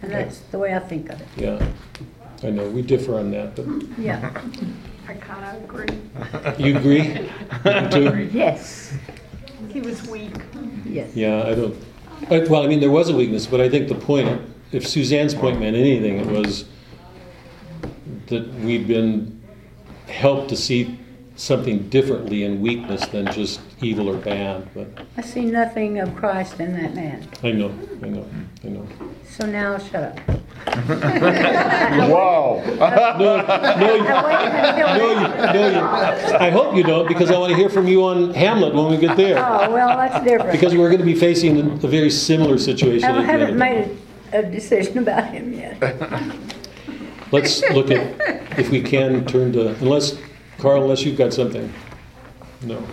and 0.02 0.12
that's 0.12 0.40
the 0.52 0.58
way 0.58 0.74
I 0.76 0.80
think 0.80 1.10
of 1.10 1.22
it. 1.22 1.28
yeah. 1.36 1.66
I 2.44 2.52
know, 2.52 2.70
we 2.70 2.84
differ 2.84 3.16
on 3.18 3.32
that, 3.32 3.56
but 3.56 3.66
Yeah. 3.98 4.30
I 5.10 5.14
kind 5.14 5.44
of 5.58 5.64
agree. 5.64 5.88
you 6.64 6.78
agree? 6.78 7.02
You 7.66 7.90
too? 7.90 8.30
Yes. 8.32 8.94
He 9.70 9.82
was 9.82 10.06
weak. 10.08 10.34
Yes. 10.86 11.16
Yeah, 11.16 11.44
I 11.48 11.56
don't, 11.56 11.76
I- 12.30 12.46
well, 12.50 12.62
I 12.64 12.68
mean, 12.68 12.80
there 12.80 12.92
was 12.92 13.10
a 13.10 13.16
weakness, 13.16 13.48
but 13.48 13.60
I 13.60 13.70
think 13.70 13.88
the 13.88 13.96
point, 13.96 14.40
if 14.72 14.88
Suzanne's 14.88 15.34
point 15.34 15.60
meant 15.60 15.76
anything, 15.76 16.18
it 16.20 16.28
was 16.28 16.66
that 18.28 18.48
we've 18.56 18.88
been 18.88 19.42
helped 20.08 20.50
to 20.50 20.56
see 20.56 20.98
something 21.36 21.88
differently 21.90 22.44
in 22.44 22.62
weakness 22.62 23.06
than 23.08 23.32
just 23.32 23.60
evil 23.82 24.10
or 24.10 24.18
bad, 24.18 24.68
but 24.74 24.88
I 25.18 25.22
see 25.22 25.46
nothing 25.46 26.00
of 26.00 26.16
Christ 26.16 26.60
in 26.60 26.74
that 26.74 26.96
man. 26.96 27.28
I 27.44 27.52
know, 27.52 27.72
I 28.02 28.10
know, 28.10 28.26
I 28.64 28.68
know. 28.70 28.88
So 29.30 29.46
now 29.46 29.78
shut 29.78 30.04
up. 30.04 30.20
Wow. 30.68 32.62
No, 33.18 33.38
no, 33.38 33.96
you- 33.96 34.08
I 34.08 34.98
no, 34.98 35.10
you, 35.10 35.54
no, 35.54 35.70
you, 35.70 36.38
I 36.38 36.50
hope 36.50 36.76
you 36.76 36.84
don't, 36.84 37.08
because 37.08 37.30
I 37.32 37.38
want 37.38 37.52
to 37.52 37.56
hear 37.56 37.70
from 37.70 37.88
you 37.88 38.04
on 38.04 38.34
Hamlet 38.34 38.74
when 38.74 38.90
we 38.90 38.98
get 38.98 39.16
there. 39.18 39.38
Oh, 39.38 39.72
well, 39.72 39.96
that's 39.98 40.24
different. 40.24 40.52
Because 40.52 40.76
we're 40.76 40.90
going 40.90 41.00
to 41.00 41.06
be 41.06 41.16
facing 41.16 41.60
a 41.60 41.74
a 41.86 41.88
very 41.88 42.10
similar 42.10 42.58
situation. 42.58 43.10
I 43.10 43.10
at 43.10 43.14
the 43.14 43.20
end 43.32 43.42
haven't 43.42 43.58
made 43.58 43.98
a, 44.34 44.40
a 44.40 44.44
decision 44.52 44.98
about 44.98 45.32
him 45.32 45.54
yet. 45.54 45.78
Let's 47.32 47.62
look 47.72 47.92
at, 47.92 48.00
if 48.60 48.70
we 48.70 48.82
can, 48.82 49.26
turn 49.26 49.52
to, 49.54 49.70
unless, 49.76 50.18
Carl, 50.60 50.84
unless 50.84 51.04
you've 51.04 51.18
got 51.18 51.34
something. 51.34 51.72
No. 52.64 52.86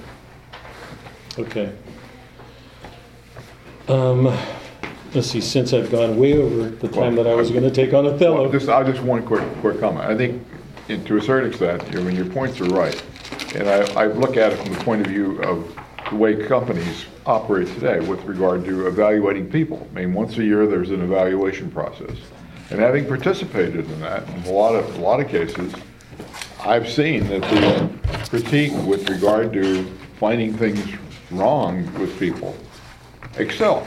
Okay. 1.39 1.73
Um, 3.89 4.25
let's 5.15 5.29
see, 5.29 5.41
since 5.41 5.73
I've 5.73 5.91
gone 5.91 6.19
way 6.19 6.35
over 6.35 6.71
the 6.71 6.89
time 6.89 7.15
that 7.17 7.27
I 7.27 7.35
was 7.35 7.51
gonna 7.51 7.71
take 7.71 7.93
on 7.93 8.05
Well, 8.05 8.15
Othello. 8.15 8.51
Just, 8.51 8.69
I 8.69 8.83
just 8.83 9.03
one 9.03 9.25
quick, 9.25 9.47
quick 9.61 9.81
comment. 9.81 10.07
I 10.07 10.17
think, 10.17 10.43
and 10.89 11.07
to 11.07 11.17
a 11.17 11.23
certain 11.23 11.51
extent, 11.51 11.83
you 11.93 12.01
know, 12.01 12.11
your 12.11 12.27
points 12.27 12.61
are 12.61 12.65
right. 12.65 13.03
And 13.55 13.69
I, 13.69 14.03
I 14.03 14.07
look 14.07 14.37
at 14.37 14.53
it 14.53 14.59
from 14.59 14.73
the 14.73 14.81
point 14.85 15.03
of 15.03 15.09
view 15.09 15.41
of 15.43 15.79
the 16.11 16.17
way 16.17 16.47
companies 16.47 17.07
operate 17.27 17.69
today 17.69 18.01
with 18.01 18.23
regard 18.25 18.65
to 18.65 18.87
evaluating 18.87 19.51
people. 19.51 19.89
I 19.93 20.01
mean, 20.01 20.15
once 20.15 20.37
a 20.39 20.45
year, 20.45 20.67
there's 20.67 20.91
an 20.91 21.03
evaluation 21.03 21.71
process. 21.71 22.17
And 22.71 22.81
having 22.81 23.07
participated 23.07 23.91
in 23.91 24.01
that, 24.01 24.29
in 24.29 24.43
a 24.45 24.51
lot 24.51 24.75
of, 24.75 24.97
a 24.97 25.01
lot 25.01 25.21
of 25.21 25.29
cases, 25.29 25.75
I've 26.65 26.89
seen 26.89 27.27
that 27.29 27.43
the 27.43 28.29
critique 28.29 28.73
with 28.87 29.09
regard 29.09 29.53
to 29.53 29.85
finding 30.19 30.57
things 30.57 30.83
wrong 31.31 31.93
with 31.99 32.19
people 32.19 32.57
excel. 33.37 33.87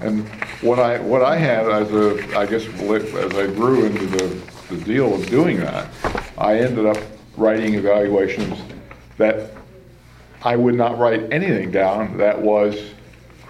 And 0.00 0.26
what 0.62 0.78
I, 0.78 0.98
what 0.98 1.22
I 1.22 1.36
had 1.36 1.68
as 1.68 1.90
a, 1.92 2.36
I 2.36 2.46
guess, 2.46 2.66
as 2.66 3.34
I 3.34 3.46
grew 3.46 3.84
into 3.84 4.06
the, 4.06 4.74
the 4.74 4.84
deal 4.84 5.14
of 5.14 5.28
doing 5.28 5.58
that, 5.60 5.88
I 6.38 6.58
ended 6.58 6.86
up 6.86 6.98
writing 7.36 7.74
evaluations 7.74 8.58
that 9.18 9.50
I 10.42 10.56
would 10.56 10.74
not 10.74 10.98
write 10.98 11.32
anything 11.32 11.70
down 11.70 12.16
that 12.16 12.40
was 12.40 12.76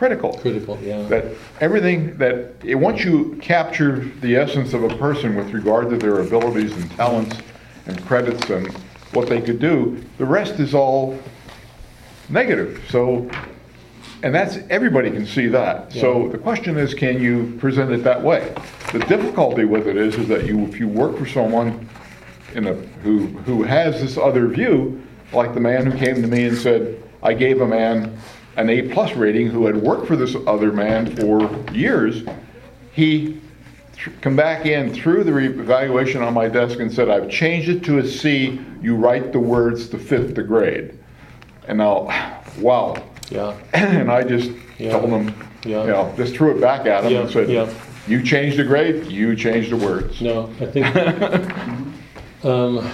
critical. 0.00 0.32
Critical, 0.38 0.78
yeah. 0.82 1.02
That 1.08 1.26
everything 1.60 2.16
that, 2.16 2.54
eh, 2.66 2.72
once 2.72 3.04
you 3.04 3.38
capture 3.42 3.96
the 4.22 4.34
essence 4.34 4.72
of 4.72 4.82
a 4.82 4.96
person 4.96 5.36
with 5.36 5.52
regard 5.52 5.90
to 5.90 5.98
their 5.98 6.20
abilities 6.20 6.72
and 6.72 6.90
talents 6.92 7.36
and 7.84 8.02
credits 8.06 8.48
and 8.48 8.72
what 9.12 9.28
they 9.28 9.42
could 9.42 9.58
do, 9.58 10.02
the 10.16 10.24
rest 10.24 10.54
is 10.58 10.74
all 10.74 11.18
negative. 12.30 12.82
So, 12.88 13.28
and 14.22 14.34
that's, 14.34 14.56
everybody 14.70 15.10
can 15.10 15.26
see 15.26 15.48
that. 15.48 15.92
So 15.92 16.28
the 16.28 16.38
question 16.38 16.78
is, 16.78 16.94
can 16.94 17.20
you 17.20 17.54
present 17.58 17.92
it 17.92 18.02
that 18.02 18.22
way? 18.22 18.54
The 18.92 19.00
difficulty 19.00 19.66
with 19.66 19.86
it 19.86 19.98
is, 19.98 20.14
is 20.14 20.28
that 20.28 20.46
you, 20.46 20.64
if 20.64 20.80
you 20.80 20.88
work 20.88 21.18
for 21.18 21.26
someone 21.26 21.86
in 22.54 22.68
a, 22.68 22.72
who, 23.04 23.26
who 23.44 23.64
has 23.64 24.00
this 24.00 24.16
other 24.16 24.48
view, 24.48 25.02
like 25.34 25.52
the 25.52 25.60
man 25.60 25.84
who 25.84 25.98
came 25.98 26.22
to 26.22 26.26
me 26.26 26.46
and 26.46 26.56
said, 26.56 27.02
I 27.22 27.34
gave 27.34 27.60
a 27.60 27.66
man 27.66 28.18
an 28.56 28.68
A-plus 28.70 29.12
rating 29.14 29.46
who 29.48 29.66
had 29.66 29.76
worked 29.76 30.06
for 30.06 30.16
this 30.16 30.36
other 30.46 30.72
man 30.72 31.14
for 31.16 31.50
years, 31.72 32.22
he 32.92 33.40
th- 33.94 34.20
come 34.20 34.36
back 34.36 34.66
in, 34.66 34.92
threw 34.92 35.22
the 35.24 35.36
evaluation 35.36 36.22
on 36.22 36.34
my 36.34 36.48
desk 36.48 36.78
and 36.80 36.92
said, 36.92 37.08
I've 37.08 37.30
changed 37.30 37.68
it 37.68 37.84
to 37.84 37.98
a 37.98 38.06
C, 38.06 38.60
you 38.82 38.96
write 38.96 39.32
the 39.32 39.38
words 39.38 39.88
to 39.90 39.98
fit 39.98 40.34
the 40.34 40.42
grade. 40.42 40.98
And 41.68 41.78
now, 41.78 42.42
wow. 42.58 42.96
Yeah, 43.30 43.56
And 43.74 44.10
I 44.10 44.24
just 44.24 44.50
Yeah. 44.78 44.90
told 44.98 45.10
him, 45.10 45.28
you 45.64 45.72
Yeah. 45.72 45.86
know, 45.86 46.14
just 46.16 46.34
threw 46.34 46.56
it 46.56 46.60
back 46.60 46.86
at 46.86 47.04
him 47.04 47.14
and 47.20 47.34
Yeah, 47.34 47.40
yeah. 47.42 47.66
said, 47.66 47.76
you 48.08 48.22
changed 48.24 48.56
the 48.56 48.64
grade, 48.64 49.06
you 49.06 49.36
changed 49.36 49.70
the 49.70 49.76
words. 49.76 50.20
no, 50.20 50.50
I 50.60 50.66
think, 50.66 50.86
um, 52.44 52.90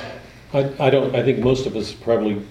I, 0.53 0.71
I 0.79 0.91
don't, 0.91 1.15
I 1.17 1.23
think 1.23 1.39
most 1.39 1.65
of 1.67 1.75
us 1.77 1.93
probably 1.93 2.43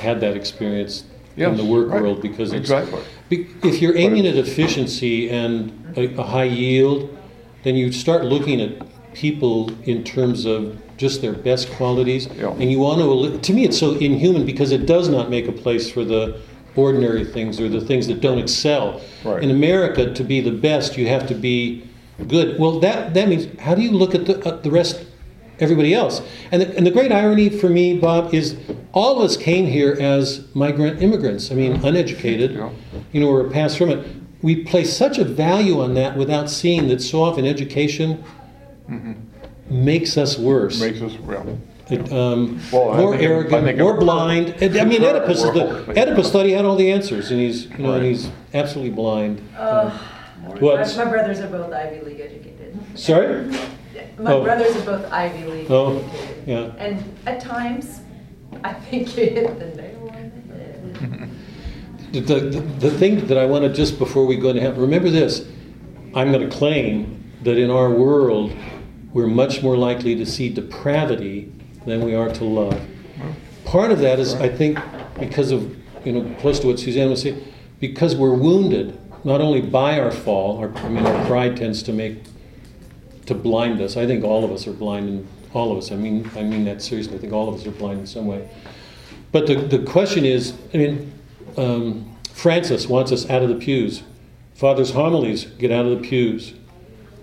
had 0.00 0.20
that 0.20 0.34
experience 0.36 1.04
in 1.36 1.56
the 1.56 1.64
work 1.64 1.88
right. 1.88 2.02
world 2.02 2.22
because 2.22 2.52
it's. 2.52 2.70
Exactly. 2.70 3.02
Be- 3.28 3.48
If 3.62 3.80
you're 3.80 3.96
aiming 3.96 4.26
at 4.26 4.36
efficiency 4.36 5.30
and 5.30 5.94
a, 5.96 6.14
a 6.16 6.22
high 6.22 6.44
yield, 6.44 7.16
then 7.62 7.76
you 7.76 7.92
start 7.92 8.24
looking 8.24 8.60
at 8.60 8.86
people 9.14 9.70
in 9.84 10.04
terms 10.04 10.44
of 10.44 10.80
just 10.96 11.22
their 11.22 11.32
best 11.32 11.70
qualities. 11.72 12.28
Yeah. 12.28 12.50
And 12.52 12.70
you 12.70 12.78
want 12.78 13.00
to, 13.00 13.38
to 13.38 13.52
me, 13.52 13.64
it's 13.64 13.78
so 13.78 13.94
inhuman 13.94 14.44
because 14.44 14.70
it 14.70 14.86
does 14.86 15.08
not 15.08 15.30
make 15.30 15.48
a 15.48 15.52
place 15.52 15.90
for 15.90 16.04
the 16.04 16.40
ordinary 16.76 17.24
things 17.24 17.60
or 17.60 17.68
the 17.68 17.80
things 17.80 18.06
that 18.06 18.20
don't 18.20 18.38
excel. 18.38 19.00
Right. 19.24 19.42
In 19.42 19.50
America, 19.50 20.12
to 20.12 20.24
be 20.24 20.40
the 20.40 20.52
best, 20.52 20.96
you 20.96 21.08
have 21.08 21.26
to 21.28 21.34
be 21.34 21.88
good. 22.28 22.58
Well, 22.58 22.80
that, 22.80 23.14
that 23.14 23.28
means, 23.28 23.58
how 23.60 23.74
do 23.74 23.82
you 23.82 23.92
look 23.92 24.14
at 24.14 24.26
the, 24.26 24.38
uh, 24.46 24.60
the 24.60 24.70
rest, 24.70 25.04
everybody 25.58 25.94
else? 25.94 26.22
And 26.52 26.62
the, 26.62 26.76
and 26.76 26.86
the 26.86 26.90
great 26.90 27.12
irony 27.12 27.48
for 27.48 27.68
me, 27.68 27.98
Bob, 27.98 28.34
is 28.34 28.56
all 28.92 29.16
of 29.18 29.22
us 29.24 29.36
came 29.36 29.66
here 29.66 29.96
as 30.00 30.44
migrant 30.54 31.02
immigrants. 31.02 31.50
I 31.50 31.54
mean, 31.54 31.84
uneducated, 31.84 32.52
Yeah. 32.54 32.70
you 33.12 33.20
know, 33.20 33.28
or 33.28 33.46
a 33.46 33.50
pass 33.50 33.74
from 33.76 33.90
it. 33.90 34.06
We 34.42 34.56
place 34.64 34.96
such 34.96 35.18
a 35.18 35.24
value 35.24 35.80
on 35.80 35.94
that 35.94 36.16
without 36.16 36.48
seeing 36.50 36.88
that 36.88 37.00
so 37.02 37.22
often 37.22 37.44
education 37.44 38.24
makes 39.68 40.16
us 40.16 40.38
worse. 40.38 40.80
Makes 40.80 41.02
us, 41.02 41.12
well, 41.26 41.58
It, 41.90 42.12
um, 42.12 42.60
Well, 42.72 42.94
more 42.94 43.10
think 43.12 43.22
arrogant, 43.24 43.64
think 43.64 43.78
it- 43.78 43.82
more 43.82 43.94
blind. 43.98 44.54
I 44.62 44.84
mean, 44.84 45.02
Oedipus 45.02 45.38
is 45.42 45.52
the 45.52 45.84
Oedipus 46.00 46.30
thought 46.30 46.46
he 46.46 46.52
had 46.52 46.64
all 46.64 46.76
the 46.76 46.90
answers, 46.92 47.32
and 47.32 47.40
he's 47.40 47.64
you 47.76 47.78
know, 47.84 47.94
and 47.94 48.04
he's 48.04 48.30
absolutely 48.54 48.92
blind. 48.92 49.40
Uh, 49.58 49.90
What? 50.60 50.80
My, 50.96 51.04
my 51.04 51.10
brothers 51.10 51.40
are 51.40 51.48
both 51.48 51.72
Ivy 51.72 52.00
League 52.04 52.20
educated. 52.20 52.78
Sorry? 52.94 53.44
My 54.18 54.32
Oh. 54.32 54.42
brothers 54.44 54.76
are 54.76 54.84
both 54.84 55.10
Ivy 55.12 55.50
League 55.50 55.66
Oh, 55.70 55.96
educated. 55.98 56.36
yeah. 56.46 56.70
And 56.78 57.02
at 57.26 57.40
times, 57.40 57.99
I 58.64 58.72
think 58.74 59.16
you 59.16 59.24
hit 59.24 59.58
the 59.58 59.66
nail 59.66 60.12
on 60.14 60.32
the 60.48 60.54
head. 60.54 61.30
The, 62.12 62.20
the, 62.20 62.60
the 62.60 62.90
thing 62.90 63.26
that 63.28 63.38
I 63.38 63.46
want 63.46 63.64
to 63.64 63.72
just 63.72 63.98
before 63.98 64.26
we 64.26 64.36
go 64.36 64.48
into 64.50 64.60
have 64.60 64.78
remember 64.78 65.10
this. 65.10 65.46
I'm 66.14 66.32
going 66.32 66.48
to 66.48 66.56
claim 66.56 67.32
that 67.42 67.56
in 67.56 67.70
our 67.70 67.88
world, 67.88 68.52
we're 69.12 69.28
much 69.28 69.62
more 69.62 69.76
likely 69.76 70.16
to 70.16 70.26
see 70.26 70.48
depravity 70.48 71.52
than 71.86 72.04
we 72.04 72.14
are 72.14 72.28
to 72.28 72.44
love. 72.44 72.80
Part 73.64 73.92
of 73.92 74.00
that 74.00 74.18
is, 74.18 74.34
I 74.34 74.48
think, 74.48 74.78
because 75.18 75.52
of 75.52 75.76
you 76.04 76.12
know, 76.12 76.34
close 76.40 76.58
to 76.60 76.66
what 76.66 76.80
Suzanne 76.80 77.10
was 77.10 77.22
saying, 77.22 77.42
because 77.78 78.16
we're 78.16 78.34
wounded 78.34 78.98
not 79.24 79.40
only 79.40 79.60
by 79.60 79.98
our 80.00 80.10
fall. 80.10 80.58
Our, 80.58 80.76
I 80.78 80.88
mean, 80.88 81.06
our 81.06 81.26
pride 81.26 81.56
tends 81.56 81.82
to 81.84 81.92
make 81.92 82.18
to 83.26 83.34
blind 83.34 83.80
us. 83.80 83.96
I 83.96 84.06
think 84.06 84.24
all 84.24 84.44
of 84.44 84.50
us 84.50 84.66
are 84.66 84.72
blind 84.72 85.08
in 85.08 85.28
all 85.52 85.72
of 85.72 85.78
us. 85.78 85.92
I 85.92 85.96
mean, 85.96 86.30
I 86.36 86.42
mean 86.42 86.64
that 86.64 86.82
seriously. 86.82 87.16
I 87.16 87.18
think 87.18 87.32
all 87.32 87.48
of 87.48 87.54
us 87.54 87.66
are 87.66 87.70
blind 87.70 88.00
in 88.00 88.06
some 88.06 88.26
way. 88.26 88.48
But 89.32 89.46
the, 89.46 89.56
the 89.56 89.78
question 89.80 90.24
is, 90.24 90.54
I 90.74 90.78
mean, 90.78 91.12
um, 91.56 92.16
Francis 92.32 92.86
wants 92.86 93.12
us 93.12 93.28
out 93.28 93.42
of 93.42 93.48
the 93.48 93.54
pews. 93.56 94.02
Father's 94.54 94.90
homilies 94.90 95.44
get 95.44 95.70
out 95.70 95.86
of 95.86 96.00
the 96.00 96.08
pews. 96.08 96.54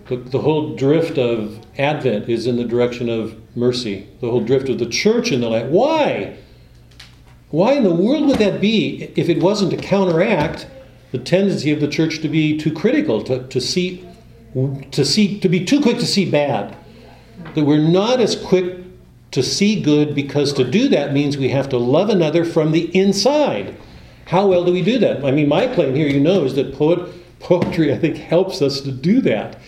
The, 0.08 0.16
the 0.16 0.40
whole 0.40 0.76
drift 0.76 1.18
of 1.18 1.66
Advent 1.78 2.30
is 2.30 2.48
in 2.48 2.56
the 2.56 2.64
direction 2.64 3.10
of 3.10 3.36
mercy. 3.56 4.08
The 4.22 4.30
whole 4.30 4.42
drift 4.42 4.70
of 4.70 4.80
the 4.80 4.86
church 4.86 5.32
in 5.32 5.42
the 5.42 5.50
light. 5.50 5.66
Why? 5.66 6.38
Why 7.50 7.74
in 7.74 7.84
the 7.84 7.94
world 7.94 8.28
would 8.28 8.40
that 8.40 8.62
be 8.62 9.12
if 9.16 9.30
it 9.30 9.42
wasn't 9.42 9.72
to 9.72 9.78
counteract 9.78 10.68
the 11.12 11.18
tendency 11.18 11.72
of 11.72 11.80
the 11.80 11.88
church 11.88 12.20
to 12.22 12.30
be 12.30 12.58
too 12.58 12.74
critical, 12.74 13.24
to, 13.24 13.48
to 13.48 13.62
see 13.62 14.08
to 14.92 15.06
see 15.06 15.40
to 15.40 15.50
be 15.50 15.64
too 15.64 15.82
quick 15.82 15.98
to 15.98 16.06
see 16.06 16.30
bad? 16.30 16.77
That 17.56 17.66
we're 17.66 17.78
not 17.78 18.20
as 18.20 18.36
quick 18.36 18.78
to 19.32 19.44
see 19.44 19.82
good 19.82 20.16
because 20.16 20.54
to 20.54 20.64
do 20.64 20.88
that 20.90 21.14
means 21.14 21.38
we 21.38 21.50
have 21.50 21.70
to 21.70 21.78
love 21.78 22.10
another 22.10 22.46
from 22.46 22.72
the 22.72 22.96
inside. 22.98 23.76
How 24.26 24.48
well 24.48 24.64
do 24.64 24.72
we 24.72 24.82
do 24.82 24.98
that? 25.00 25.24
I 25.24 25.32
mean, 25.32 25.48
my 25.48 25.68
claim 25.68 25.96
here, 25.96 26.08
you 26.08 26.20
know, 26.20 26.44
is 26.44 26.56
that 26.56 26.74
poet, 26.74 27.10
poetry, 27.40 27.94
I 27.94 27.98
think, 27.98 28.18
helps 28.18 28.62
us 28.62 28.82
to 28.82 28.92
do 28.92 29.22
that. 29.22 29.60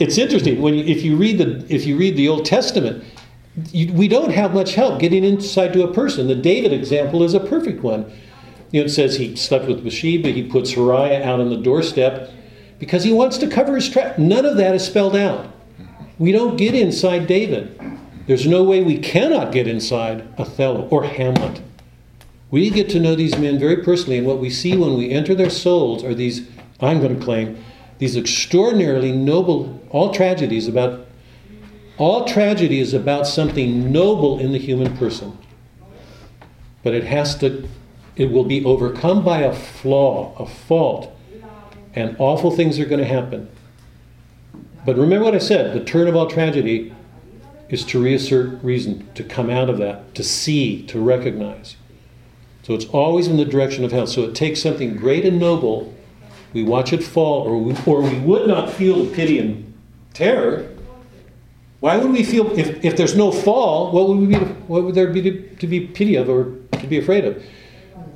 It's 0.00 0.18
interesting 0.18 0.60
when 0.60 0.74
you, 0.74 0.84
if 0.84 1.02
you 1.02 1.16
read 1.16 1.38
the 1.38 1.64
if 1.72 1.86
you 1.86 1.96
read 1.96 2.16
the 2.16 2.28
Old 2.28 2.44
Testament, 2.44 3.04
you, 3.70 3.92
we 3.92 4.08
don't 4.08 4.30
have 4.30 4.52
much 4.52 4.74
help 4.74 5.00
getting 5.00 5.24
inside 5.24 5.72
to 5.74 5.84
a 5.84 5.92
person. 5.92 6.26
The 6.26 6.34
David 6.34 6.72
example 6.72 7.22
is 7.22 7.34
a 7.34 7.40
perfect 7.40 7.82
one. 7.82 8.10
You 8.72 8.80
know, 8.80 8.86
it 8.86 8.90
says 8.90 9.16
he 9.16 9.36
slept 9.36 9.66
with 9.66 9.84
Bathsheba, 9.84 10.30
he 10.30 10.42
puts 10.42 10.74
Uriah 10.74 11.24
out 11.24 11.38
on 11.38 11.48
the 11.48 11.56
doorstep 11.56 12.30
because 12.80 13.04
he 13.04 13.12
wants 13.12 13.38
to 13.38 13.46
cover 13.46 13.76
his 13.76 13.88
tracks. 13.88 14.18
None 14.18 14.44
of 14.44 14.56
that 14.56 14.74
is 14.74 14.84
spelled 14.84 15.14
out. 15.14 15.53
We 16.18 16.32
don't 16.32 16.56
get 16.56 16.74
inside 16.74 17.26
David. 17.26 17.80
There's 18.26 18.46
no 18.46 18.62
way 18.62 18.82
we 18.82 18.98
cannot 18.98 19.52
get 19.52 19.66
inside 19.66 20.26
Othello 20.38 20.88
or 20.88 21.04
Hamlet. 21.04 21.60
We 22.50 22.70
get 22.70 22.88
to 22.90 23.00
know 23.00 23.16
these 23.16 23.36
men 23.36 23.58
very 23.58 23.82
personally, 23.82 24.18
and 24.18 24.26
what 24.26 24.38
we 24.38 24.48
see 24.48 24.76
when 24.76 24.96
we 24.96 25.10
enter 25.10 25.34
their 25.34 25.50
souls 25.50 26.04
are 26.04 26.14
these, 26.14 26.48
I'm 26.80 27.00
going 27.00 27.18
to 27.18 27.24
claim, 27.24 27.62
these 27.98 28.16
extraordinarily 28.16 29.10
noble, 29.10 29.82
all 29.90 30.14
tragedies 30.14 30.68
about, 30.68 31.06
all 31.98 32.24
tragedy 32.24 32.78
is 32.78 32.94
about 32.94 33.26
something 33.26 33.90
noble 33.90 34.38
in 34.38 34.52
the 34.52 34.58
human 34.58 34.96
person. 34.96 35.36
But 36.84 36.94
it 36.94 37.04
has 37.04 37.36
to, 37.38 37.68
it 38.16 38.30
will 38.30 38.44
be 38.44 38.64
overcome 38.64 39.24
by 39.24 39.40
a 39.40 39.52
flaw, 39.52 40.34
a 40.38 40.46
fault, 40.46 41.10
and 41.94 42.14
awful 42.18 42.52
things 42.52 42.78
are 42.78 42.86
going 42.86 43.00
to 43.00 43.06
happen. 43.06 43.48
But 44.84 44.96
remember 44.96 45.24
what 45.24 45.34
I 45.34 45.38
said 45.38 45.74
the 45.74 45.84
turn 45.84 46.08
of 46.08 46.16
all 46.16 46.28
tragedy 46.28 46.94
is 47.68 47.84
to 47.86 48.02
reassert 48.02 48.62
reason, 48.62 49.08
to 49.14 49.24
come 49.24 49.50
out 49.50 49.70
of 49.70 49.78
that, 49.78 50.14
to 50.14 50.22
see, 50.22 50.86
to 50.86 51.00
recognize. 51.00 51.76
So 52.62 52.74
it's 52.74 52.86
always 52.86 53.26
in 53.26 53.36
the 53.36 53.44
direction 53.44 53.84
of 53.84 53.92
health. 53.92 54.10
So 54.10 54.22
it 54.22 54.34
takes 54.34 54.62
something 54.62 54.96
great 54.96 55.24
and 55.24 55.38
noble, 55.38 55.94
we 56.52 56.62
watch 56.62 56.92
it 56.92 57.02
fall, 57.02 57.42
or 57.42 57.58
we, 57.58 57.76
or 57.84 58.00
we 58.00 58.18
would 58.20 58.46
not 58.46 58.70
feel 58.70 59.04
the 59.04 59.14
pity 59.14 59.38
and 59.38 59.74
terror. 60.12 60.70
Why 61.80 61.96
would 61.98 62.12
we 62.12 62.22
feel, 62.22 62.56
if, 62.58 62.82
if 62.84 62.96
there's 62.96 63.16
no 63.16 63.32
fall, 63.32 63.90
what 63.92 64.08
would, 64.08 64.18
we 64.18 64.26
be, 64.26 64.36
what 64.36 64.84
would 64.84 64.94
there 64.94 65.08
be 65.08 65.20
to, 65.22 65.56
to 65.56 65.66
be 65.66 65.80
pity 65.80 66.14
of 66.16 66.30
or 66.30 66.54
to 66.78 66.86
be 66.86 66.98
afraid 66.98 67.24
of? 67.24 67.42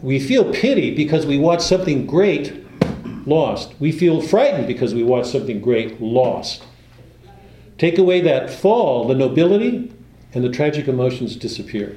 We 0.03 0.21
feel 0.21 0.51
pity 0.53 0.95
because 0.95 1.27
we 1.27 1.39
watch 1.39 1.61
something 1.61 2.07
great 2.07 2.65
lost. 3.29 3.75
We 3.79 3.93
feel 3.93 4.21
frightened 4.21 4.67
because 4.67 4.95
we 4.95 5.03
watch 5.03 5.27
something 5.27 5.61
great 5.61 6.01
lost. 6.01 6.65
Take 7.77 7.99
away 7.99 8.21
that 8.23 8.51
fall, 8.51 9.07
the 9.07 9.15
nobility 9.15 9.93
and 10.35 10.45
the 10.45 10.51
tragic 10.51 10.89
emotions 10.89 11.37
disappear. 11.37 11.97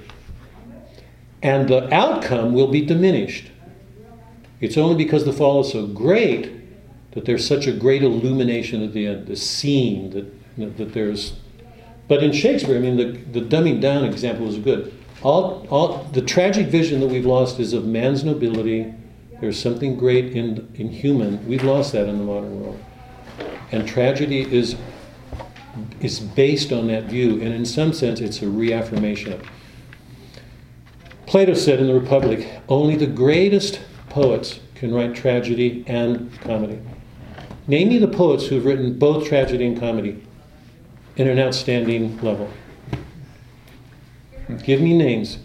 And 1.41 1.67
the 1.67 1.91
outcome 1.93 2.53
will 2.53 2.67
be 2.67 2.85
diminished. 2.85 3.51
It's 4.59 4.77
only 4.77 4.95
because 4.95 5.25
the 5.25 5.33
fall 5.33 5.61
is 5.61 5.71
so 5.71 5.87
great 5.87 6.51
that 7.11 7.25
there's 7.25 7.45
such 7.45 7.67
a 7.67 7.71
great 7.71 8.03
illumination 8.03 8.83
at 8.83 8.93
the 8.93 9.07
end, 9.07 9.27
the 9.27 9.35
scene 9.35 10.11
that, 10.11 10.77
that 10.77 10.93
there's. 10.93 11.33
But 12.07 12.23
in 12.23 12.31
Shakespeare, 12.31 12.75
I 12.75 12.79
mean, 12.79 12.97
the, 12.97 13.39
the 13.39 13.45
dumbing 13.45 13.81
down 13.81 14.05
example 14.05 14.47
is 14.47 14.57
good. 14.57 14.93
All, 15.23 15.67
all, 15.69 16.03
the 16.13 16.21
tragic 16.21 16.67
vision 16.67 16.99
that 17.01 17.07
we've 17.07 17.25
lost 17.25 17.59
is 17.59 17.73
of 17.73 17.85
man's 17.85 18.23
nobility. 18.23 18.93
There's 19.41 19.59
something 19.59 19.97
great 19.97 20.35
in, 20.35 20.71
in 20.75 20.89
human. 20.89 21.45
We've 21.47 21.63
lost 21.63 21.91
that 21.93 22.07
in 22.07 22.19
the 22.19 22.23
modern 22.23 22.61
world. 22.61 22.79
And 23.71 23.87
tragedy 23.87 24.41
is 24.41 24.75
is 26.01 26.19
based 26.19 26.73
on 26.73 26.87
that 26.87 27.05
view, 27.05 27.41
and 27.41 27.53
in 27.53 27.65
some 27.65 27.93
sense, 27.93 28.19
it's 28.19 28.41
a 28.41 28.47
reaffirmation 28.47 29.33
of. 29.33 29.47
Plato 31.25 31.53
said 31.53 31.79
in 31.79 31.87
the 31.87 31.93
Republic, 31.93 32.45
only 32.67 32.95
the 32.95 33.07
greatest 33.07 33.79
poets 34.09 34.59
can 34.75 34.93
write 34.93 35.15
tragedy 35.15 35.85
and 35.87 36.29
comedy. 36.41 36.79
Name 37.67 37.89
me 37.89 37.97
the 37.99 38.07
poets 38.07 38.47
who 38.47 38.55
have 38.55 38.65
written 38.65 38.99
both 38.99 39.25
tragedy 39.27 39.65
and 39.65 39.79
comedy 39.79 40.21
in 41.15 41.27
an 41.27 41.39
outstanding 41.39 42.19
level. 42.21 42.49
Give 44.63 44.81
me 44.81 44.97
names. 44.97 45.37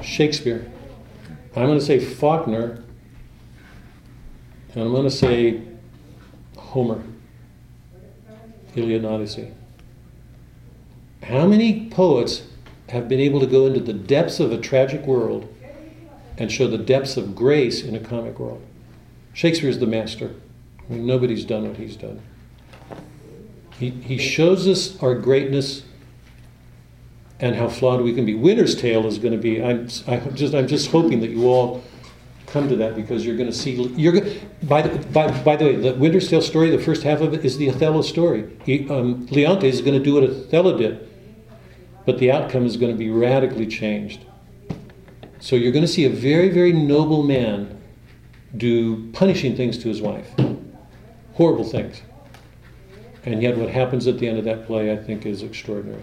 Shakespeare. 0.00 0.70
I'm 1.58 1.66
going 1.66 1.78
to 1.78 1.84
say 1.84 1.98
Faulkner, 1.98 2.84
and 4.74 4.84
I'm 4.84 4.92
going 4.92 5.02
to 5.02 5.10
say 5.10 5.60
Homer. 6.56 7.02
Iliad 8.76 9.04
and 9.04 9.12
Odyssey. 9.12 9.50
How 11.24 11.48
many 11.48 11.90
poets 11.90 12.44
have 12.90 13.08
been 13.08 13.18
able 13.18 13.40
to 13.40 13.46
go 13.46 13.66
into 13.66 13.80
the 13.80 13.92
depths 13.92 14.38
of 14.38 14.52
a 14.52 14.58
tragic 14.58 15.04
world 15.04 15.52
and 16.36 16.52
show 16.52 16.68
the 16.68 16.78
depths 16.78 17.16
of 17.16 17.34
grace 17.34 17.82
in 17.82 17.96
a 17.96 18.00
comic 18.00 18.38
world? 18.38 18.64
Shakespeare's 19.32 19.80
the 19.80 19.86
master. 19.86 20.36
I 20.88 20.92
mean, 20.92 21.06
nobody's 21.06 21.44
done 21.44 21.66
what 21.66 21.76
he's 21.76 21.96
done. 21.96 22.22
He, 23.80 23.90
he 23.90 24.16
shows 24.16 24.68
us 24.68 25.02
our 25.02 25.16
greatness 25.16 25.82
and 27.40 27.54
how 27.54 27.68
flawed 27.68 28.00
we 28.02 28.12
can 28.12 28.26
be. 28.26 28.34
Winter's 28.34 28.74
Tale 28.74 29.06
is 29.06 29.18
going 29.18 29.32
to 29.32 29.38
be. 29.38 29.62
I'm, 29.62 29.88
I 30.06 30.16
just, 30.30 30.54
I'm 30.54 30.66
just 30.66 30.90
hoping 30.90 31.20
that 31.20 31.30
you 31.30 31.46
all 31.46 31.84
come 32.46 32.68
to 32.68 32.76
that 32.76 32.96
because 32.96 33.24
you're 33.24 33.36
going 33.36 33.50
to 33.50 33.56
see. 33.56 33.74
You're 33.74 34.20
by 34.64 34.82
the, 34.82 34.98
by, 35.08 35.30
by 35.42 35.56
the 35.56 35.64
way, 35.64 35.76
the 35.76 35.94
Winter's 35.94 36.28
Tale 36.28 36.42
story, 36.42 36.70
the 36.70 36.82
first 36.82 37.02
half 37.02 37.20
of 37.20 37.34
it 37.34 37.44
is 37.44 37.58
the 37.58 37.70
Othello 37.70 38.02
story. 38.02 38.56
He, 38.64 38.88
um, 38.90 39.26
Leontes 39.30 39.74
is 39.74 39.80
going 39.82 39.98
to 39.98 40.04
do 40.04 40.14
what 40.14 40.24
Othello 40.24 40.76
did, 40.76 41.08
but 42.06 42.18
the 42.18 42.32
outcome 42.32 42.66
is 42.66 42.76
going 42.76 42.92
to 42.92 42.98
be 42.98 43.10
radically 43.10 43.66
changed. 43.66 44.24
So 45.40 45.54
you're 45.54 45.72
going 45.72 45.84
to 45.84 45.92
see 45.92 46.04
a 46.04 46.10
very, 46.10 46.48
very 46.48 46.72
noble 46.72 47.22
man 47.22 47.80
do 48.56 49.10
punishing 49.12 49.54
things 49.54 49.78
to 49.78 49.88
his 49.88 50.00
wife, 50.00 50.28
horrible 51.34 51.64
things. 51.64 52.02
And 53.24 53.42
yet, 53.42 53.56
what 53.56 53.68
happens 53.68 54.06
at 54.06 54.18
the 54.18 54.26
end 54.26 54.38
of 54.38 54.44
that 54.46 54.66
play, 54.66 54.90
I 54.90 54.96
think, 54.96 55.26
is 55.26 55.42
extraordinary. 55.42 56.02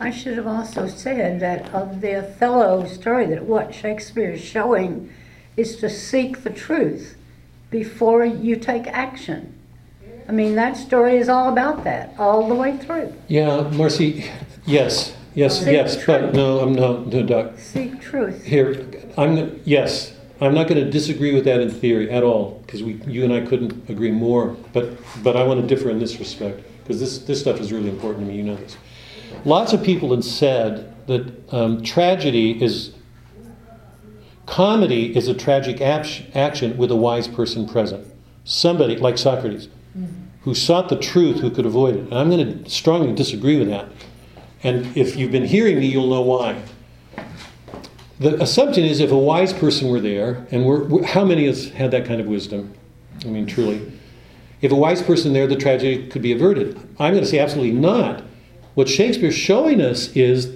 I 0.00 0.10
should 0.10 0.36
have 0.36 0.46
also 0.46 0.86
said 0.86 1.40
that 1.40 1.72
of 1.72 2.00
the 2.00 2.16
Othello 2.16 2.86
story, 2.86 3.26
that 3.26 3.44
what 3.44 3.74
Shakespeare 3.74 4.32
is 4.32 4.40
showing 4.40 5.12
is 5.56 5.76
to 5.76 5.88
seek 5.88 6.42
the 6.42 6.50
truth 6.50 7.16
before 7.70 8.24
you 8.24 8.56
take 8.56 8.86
action. 8.88 9.54
I 10.28 10.32
mean, 10.32 10.54
that 10.56 10.76
story 10.76 11.16
is 11.16 11.28
all 11.28 11.52
about 11.52 11.84
that, 11.84 12.14
all 12.18 12.48
the 12.48 12.54
way 12.54 12.76
through. 12.76 13.14
Yeah, 13.28 13.68
Marcy, 13.70 14.30
yes, 14.64 15.14
yes, 15.34 15.60
Seek 15.60 15.72
yes, 15.72 15.96
but 16.04 16.20
truth. 16.20 16.34
no, 16.34 16.60
I'm 16.60 16.72
no, 16.74 17.00
no, 17.04 17.22
Doc. 17.22 17.58
Seek 17.58 18.00
truth. 18.00 18.44
Here, 18.44 18.86
I'm, 19.18 19.60
yes, 19.64 20.16
I'm 20.40 20.54
not 20.54 20.66
going 20.66 20.82
to 20.82 20.90
disagree 20.90 21.34
with 21.34 21.44
that 21.44 21.60
in 21.60 21.70
theory 21.70 22.10
at 22.10 22.22
all, 22.22 22.62
because 22.66 22.82
we, 22.82 22.94
you 23.06 23.22
and 23.22 23.32
I 23.32 23.42
couldn't 23.42 23.88
agree 23.88 24.10
more, 24.10 24.56
but, 24.72 24.96
but 25.22 25.36
I 25.36 25.44
want 25.44 25.60
to 25.60 25.66
differ 25.66 25.90
in 25.90 25.98
this 25.98 26.18
respect, 26.18 26.62
because 26.82 27.00
this, 27.00 27.18
this 27.18 27.40
stuff 27.40 27.60
is 27.60 27.72
really 27.72 27.90
important 27.90 28.26
to 28.26 28.32
me, 28.32 28.38
you 28.38 28.44
know 28.44 28.56
this. 28.56 28.76
Lots 29.44 29.72
of 29.72 29.82
people 29.82 30.14
have 30.14 30.24
said 30.24 30.94
that 31.06 31.52
um, 31.52 31.82
tragedy 31.82 32.62
is, 32.62 32.92
comedy 34.46 35.14
is 35.16 35.28
a 35.28 35.34
tragic 35.34 35.80
act- 35.80 36.22
action 36.34 36.76
with 36.76 36.90
a 36.90 36.96
wise 36.96 37.28
person 37.28 37.68
present. 37.68 38.06
Somebody, 38.44 38.96
like 38.96 39.18
Socrates, 39.18 39.68
who 40.42 40.54
sought 40.54 40.88
the 40.88 40.98
truth, 40.98 41.40
who 41.40 41.50
could 41.50 41.66
avoid 41.66 41.96
it. 41.96 42.00
And 42.04 42.14
I'm 42.14 42.30
going 42.30 42.64
to 42.64 42.70
strongly 42.70 43.14
disagree 43.14 43.58
with 43.58 43.68
that. 43.68 43.88
And 44.62 44.96
if 44.96 45.16
you've 45.16 45.32
been 45.32 45.44
hearing 45.44 45.78
me, 45.78 45.86
you'll 45.86 46.08
know 46.08 46.22
why. 46.22 46.60
The 48.18 48.40
assumption 48.42 48.84
is 48.84 49.00
if 49.00 49.10
a 49.10 49.18
wise 49.18 49.52
person 49.52 49.88
were 49.88 50.00
there, 50.00 50.46
and 50.50 50.64
we're, 50.64 50.84
we're- 50.84 51.06
how 51.06 51.24
many 51.24 51.46
has 51.46 51.68
had 51.70 51.90
that 51.90 52.06
kind 52.06 52.20
of 52.20 52.26
wisdom? 52.26 52.72
I 53.24 53.28
mean, 53.28 53.46
truly. 53.46 53.92
If 54.62 54.72
a 54.72 54.76
wise 54.76 55.02
person 55.02 55.32
there, 55.34 55.46
the 55.46 55.56
tragedy 55.56 56.06
could 56.08 56.22
be 56.22 56.32
averted. 56.32 56.76
I'm 56.98 57.12
going 57.12 57.24
to 57.24 57.28
say 57.28 57.38
absolutely 57.38 57.72
not. 57.78 58.22
What 58.74 58.88
Shakespeare's 58.88 59.34
showing 59.34 59.80
us 59.80 60.08
is 60.16 60.54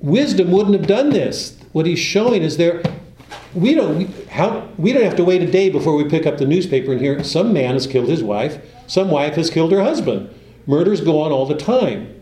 wisdom 0.00 0.50
wouldn't 0.50 0.74
have 0.74 0.86
done 0.86 1.10
this. 1.10 1.58
What 1.72 1.86
he's 1.86 1.98
showing 1.98 2.42
is 2.42 2.56
there. 2.56 2.82
We 3.54 3.74
don't 3.74 3.98
we, 3.98 4.04
how 4.26 4.68
we 4.78 4.92
don't 4.92 5.04
have 5.04 5.16
to 5.16 5.24
wait 5.24 5.42
a 5.42 5.50
day 5.50 5.70
before 5.70 5.96
we 5.96 6.08
pick 6.08 6.26
up 6.26 6.38
the 6.38 6.46
newspaper 6.46 6.92
and 6.92 7.00
hear 7.00 7.22
some 7.22 7.52
man 7.52 7.74
has 7.74 7.86
killed 7.86 8.08
his 8.08 8.22
wife, 8.22 8.64
some 8.86 9.10
wife 9.10 9.34
has 9.34 9.50
killed 9.50 9.72
her 9.72 9.82
husband. 9.82 10.32
Murders 10.66 11.00
go 11.00 11.20
on 11.20 11.32
all 11.32 11.46
the 11.46 11.56
time. 11.56 12.14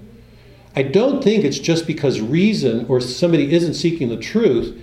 I 0.74 0.82
don't 0.82 1.22
think 1.22 1.44
it's 1.44 1.58
just 1.58 1.86
because 1.86 2.20
reason 2.20 2.86
or 2.88 3.00
somebody 3.00 3.52
isn't 3.52 3.74
seeking 3.74 4.08
the 4.08 4.16
truth. 4.16 4.80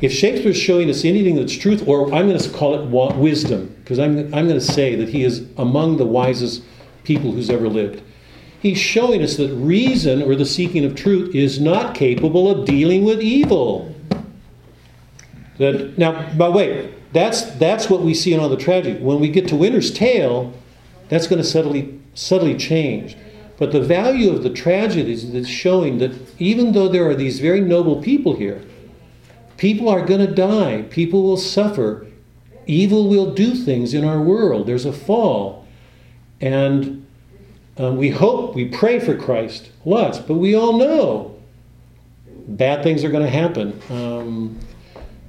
If 0.00 0.12
Shakespeare's 0.12 0.56
showing 0.56 0.90
us 0.90 1.04
anything 1.04 1.36
that's 1.36 1.56
truth, 1.56 1.86
or 1.86 2.12
I'm 2.12 2.28
going 2.28 2.38
to 2.38 2.50
call 2.50 2.74
it 2.74 3.16
wisdom, 3.16 3.74
because 3.80 3.98
I'm, 3.98 4.18
I'm 4.34 4.48
going 4.48 4.58
to 4.58 4.60
say 4.60 4.96
that 4.96 5.10
he 5.10 5.22
is 5.22 5.46
among 5.56 5.96
the 5.96 6.04
wisest 6.04 6.62
people 7.04 7.32
who's 7.32 7.50
ever 7.50 7.68
lived. 7.68 8.02
He's 8.64 8.78
showing 8.78 9.22
us 9.22 9.36
that 9.36 9.50
reason 9.50 10.22
or 10.22 10.34
the 10.34 10.46
seeking 10.46 10.86
of 10.86 10.94
truth 10.94 11.34
is 11.34 11.60
not 11.60 11.94
capable 11.94 12.50
of 12.50 12.64
dealing 12.64 13.04
with 13.04 13.20
evil. 13.20 13.94
That 15.58 15.98
now, 15.98 16.32
by 16.32 16.46
the 16.46 16.52
way, 16.52 16.94
that's 17.12 17.42
that's 17.56 17.90
what 17.90 18.00
we 18.00 18.14
see 18.14 18.32
in 18.32 18.40
all 18.40 18.48
the 18.48 18.56
tragedy. 18.56 18.98
When 18.98 19.20
we 19.20 19.28
get 19.28 19.46
to 19.48 19.54
Winter's 19.54 19.92
Tale, 19.92 20.50
that's 21.10 21.26
going 21.26 21.42
to 21.42 21.46
subtly 21.46 22.00
subtly 22.14 22.56
change. 22.56 23.18
But 23.58 23.70
the 23.70 23.82
value 23.82 24.30
of 24.30 24.42
the 24.42 24.48
tragedies 24.48 25.24
is 25.24 25.32
that 25.32 25.40
it's 25.40 25.48
showing 25.48 25.98
that 25.98 26.12
even 26.40 26.72
though 26.72 26.88
there 26.88 27.06
are 27.06 27.14
these 27.14 27.40
very 27.40 27.60
noble 27.60 28.00
people 28.00 28.34
here, 28.34 28.64
people 29.58 29.90
are 29.90 30.06
going 30.06 30.26
to 30.26 30.34
die. 30.34 30.86
People 30.88 31.22
will 31.22 31.36
suffer. 31.36 32.06
Evil 32.66 33.10
will 33.10 33.34
do 33.34 33.54
things 33.54 33.92
in 33.92 34.06
our 34.06 34.22
world. 34.22 34.66
There's 34.66 34.86
a 34.86 34.92
fall, 34.94 35.66
and 36.40 37.03
um, 37.76 37.96
we 37.96 38.10
hope, 38.10 38.54
we 38.54 38.66
pray 38.66 39.00
for 39.00 39.16
Christ 39.16 39.70
lots, 39.84 40.18
but 40.18 40.34
we 40.34 40.54
all 40.54 40.78
know 40.78 41.36
bad 42.46 42.82
things 42.82 43.04
are 43.04 43.10
going 43.10 43.24
to 43.24 43.30
happen. 43.30 43.80
Um, 43.90 44.58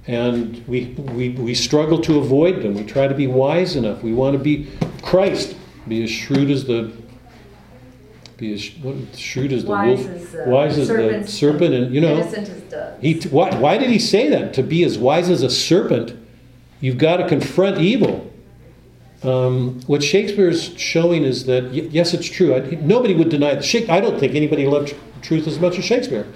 and 0.08 0.66
we, 0.68 0.86
we, 0.86 1.30
we 1.32 1.56
struggle 1.56 2.00
to 2.02 2.20
avoid 2.20 2.62
them. 2.62 2.76
We 2.76 2.84
try 2.84 3.08
to 3.08 3.16
be 3.16 3.26
wise 3.26 3.76
enough. 3.76 4.04
We 4.04 4.14
want 4.14 4.38
to 4.38 4.44
be 4.44 4.70
Christ, 5.02 5.56
be 5.88 6.04
as 6.04 6.12
shrewd 6.12 6.52
as 6.52 6.66
the 6.66 6.94
be 8.38 8.54
as 8.54 8.70
what, 8.84 9.16
shrewd 9.16 9.54
as 9.54 9.64
the 9.64 9.70
Wise 9.70 10.00
wolf, 10.00 10.10
as, 10.10 10.36
uh, 10.36 10.44
wise 10.48 10.78
as 10.78 10.88
the 10.90 11.26
serpent, 11.26 11.74
and 11.74 11.96
you 11.96 12.02
know. 12.02 12.18
Innocent 12.18 12.50
as 12.50 12.62
doves. 12.64 13.02
He 13.02 13.20
why, 13.30 13.56
why 13.58 13.78
did 13.78 13.90
he 13.90 13.98
say 13.98 14.30
that? 14.30 14.54
To 14.56 14.64
be 14.64 14.84
as 14.84 14.98
wise 14.98 15.30
as 15.30 15.42
a 15.42 15.50
serpent, 15.50 16.18
you've 16.82 16.98
got 16.98 17.18
to 17.18 17.28
confront 17.28 17.80
evil. 17.80 18.25
Um, 19.26 19.82
what 19.88 20.04
Shakespeare's 20.04 20.78
showing 20.78 21.24
is 21.24 21.46
that 21.46 21.66
y- 21.66 21.88
yes, 21.92 22.14
it's 22.14 22.28
true. 22.28 22.54
I, 22.56 22.60
nobody 22.82 23.14
would 23.16 23.30
deny. 23.30 23.60
Shak- 23.62 23.90
I 23.90 24.00
don't 24.00 24.20
think 24.20 24.36
anybody 24.36 24.68
loved 24.68 24.90
tr- 24.90 24.96
truth 25.22 25.48
as 25.48 25.60
much 25.60 25.80
as 25.80 25.86
Shakespeare. 25.86 26.28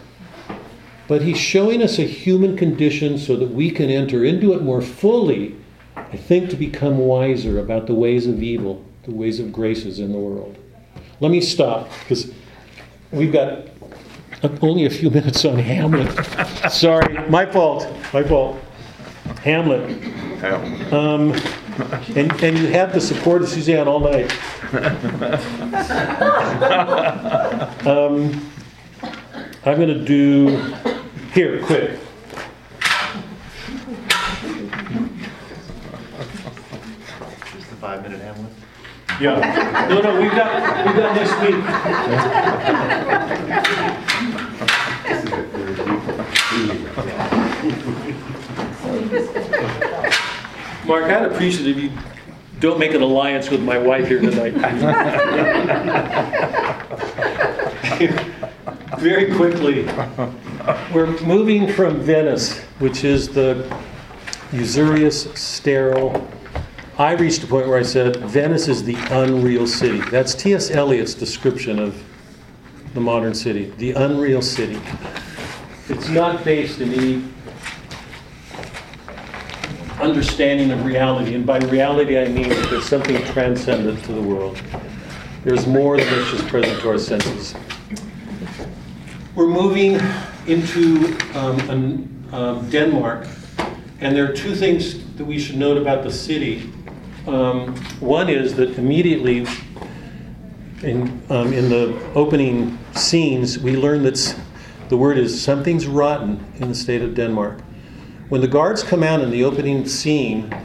But 1.08 1.22
he's 1.24 1.38
showing 1.38 1.82
us 1.82 1.98
a 2.00 2.04
human 2.04 2.56
condition 2.58 3.18
so 3.18 3.36
that 3.36 3.50
we 3.52 3.72
can 3.72 3.90
enter 3.90 4.24
into 4.24 4.54
it 4.54 4.62
more 4.62 4.82
fully. 4.82 5.56
I 5.96 6.18
think 6.18 6.50
to 6.52 6.56
become 6.56 6.98
wiser 6.98 7.60
about 7.60 7.88
the 7.88 7.94
ways 7.94 8.26
of 8.28 8.42
evil, 8.42 8.84
the 9.04 9.12
ways 9.12 9.40
of 9.40 9.52
graces 9.52 10.00
in 10.00 10.12
the 10.12 10.18
world. 10.20 10.58
Let 11.20 11.32
me 11.32 11.42
stop 11.42 11.90
because 12.02 12.32
we've 13.12 13.32
got 13.34 13.68
only 14.62 14.86
a 14.86 14.90
few 14.90 15.10
minutes 15.20 15.46
on 15.46 15.60
Hamlet. 15.60 16.10
Sorry, 16.72 17.18
my 17.28 17.46
fault. 17.46 17.88
My 18.14 18.24
fault. 18.24 18.60
Hamlet. 19.44 20.04
Um, 20.94 21.34
and, 21.80 22.32
and 22.44 22.58
you 22.58 22.68
have 22.68 22.94
the 22.94 23.02
support 23.02 23.42
of 23.42 23.50
Suzanne 23.50 23.88
all 23.88 24.00
night. 24.00 24.32
Um, 27.80 28.52
I'm 29.66 29.78
going 29.78 29.88
to 29.88 30.04
do 30.04 30.58
here 31.34 31.64
quick. 31.64 31.98
Just 37.52 37.70
the 37.70 37.76
five 37.78 38.04
minute 38.04 38.20
Hamlet. 38.22 38.52
Yeah. 39.22 39.88
No, 39.90 40.02
no, 40.02 40.20
we've 40.22 40.32
got 40.32 40.86
we've 40.86 40.96
got 40.96 41.16
next 41.16 41.40
week. 50.02 50.14
Mark, 50.90 51.04
I'd 51.04 51.32
appreciate 51.32 51.68
it 51.68 51.78
if 51.78 51.84
you 51.84 51.92
don't 52.60 52.80
make 52.80 52.96
an 52.96 53.04
alliance 53.04 53.52
with 53.52 53.62
my 53.62 53.78
wife 53.78 54.08
here 54.08 54.20
tonight. 54.20 54.56
Very 58.98 59.32
quickly, 59.36 59.86
we're 60.92 61.16
moving 61.22 61.72
from 61.72 62.02
Venice, 62.02 62.58
which 62.80 63.04
is 63.04 63.30
the 63.30 63.72
usurious, 64.52 65.32
sterile. 65.36 66.28
I 66.98 67.12
reached 67.12 67.44
a 67.44 67.48
point 67.48 67.68
where 67.68 67.78
I 67.78 67.84
said, 67.84 68.16
Venice 68.16 68.68
is 68.68 68.84
the 68.84 68.98
unreal 69.12 69.68
city. 69.68 70.02
That's 70.10 70.34
T.S. 70.34 70.72
Eliot's 70.72 71.14
description 71.14 71.78
of 71.78 72.04
the 72.96 73.00
modern 73.00 73.36
city, 73.36 73.72
the 73.78 73.92
unreal 73.92 74.42
city. 74.42 74.82
It's 75.88 76.10
not 76.10 76.44
based 76.44 76.82
in 76.82 76.92
any 76.96 77.24
understanding 80.02 80.72
of 80.72 80.86
reality. 80.86 81.36
And 81.36 81.46
by 81.46 81.60
reality, 81.60 82.18
I 82.18 82.28
mean 82.28 82.50
that 82.50 82.70
there's 82.70 82.88
something 82.88 83.22
transcendent 83.26 84.04
to 84.06 84.14
the 84.14 84.22
world. 84.22 84.62
There's 85.44 85.68
more 85.68 85.98
than 85.98 86.08
what's 86.18 86.32
just 86.32 86.48
present 86.48 86.82
to 86.82 86.90
our 86.90 86.98
senses. 86.98 87.56
We're 89.36 89.48
moving 89.48 90.00
into 90.48 91.18
um, 91.34 91.60
an, 91.70 92.30
um, 92.32 92.70
Denmark, 92.70 93.28
and 94.02 94.16
there 94.16 94.30
are 94.30 94.34
two 94.34 94.56
things 94.56 95.06
that 95.16 95.26
we 95.26 95.40
should 95.40 95.58
note 95.58 95.78
about 95.78 96.04
the 96.04 96.12
city. 96.12 96.72
Um, 97.28 97.76
one 98.00 98.30
is 98.30 98.56
that 98.56 98.78
immediately 98.78 99.46
in, 100.84 101.22
um, 101.30 101.54
in 101.54 101.70
the 101.70 102.00
opening 102.16 102.78
scenes, 102.94 103.60
we 103.60 103.76
learn 103.76 104.04
that 104.04 104.36
the 104.88 104.98
word 104.98 105.18
is 105.18 105.42
something's 105.42 105.88
rotten 105.88 106.44
in 106.60 106.70
the 106.70 106.76
state 106.76 107.02
of 107.02 107.16
Denmark. 107.16 107.60
When 108.30 108.42
the 108.42 108.48
guards 108.48 108.84
come 108.84 109.02
out 109.02 109.22
in 109.22 109.32
the 109.32 109.44
opening 109.44 109.88
scene, 109.88 110.56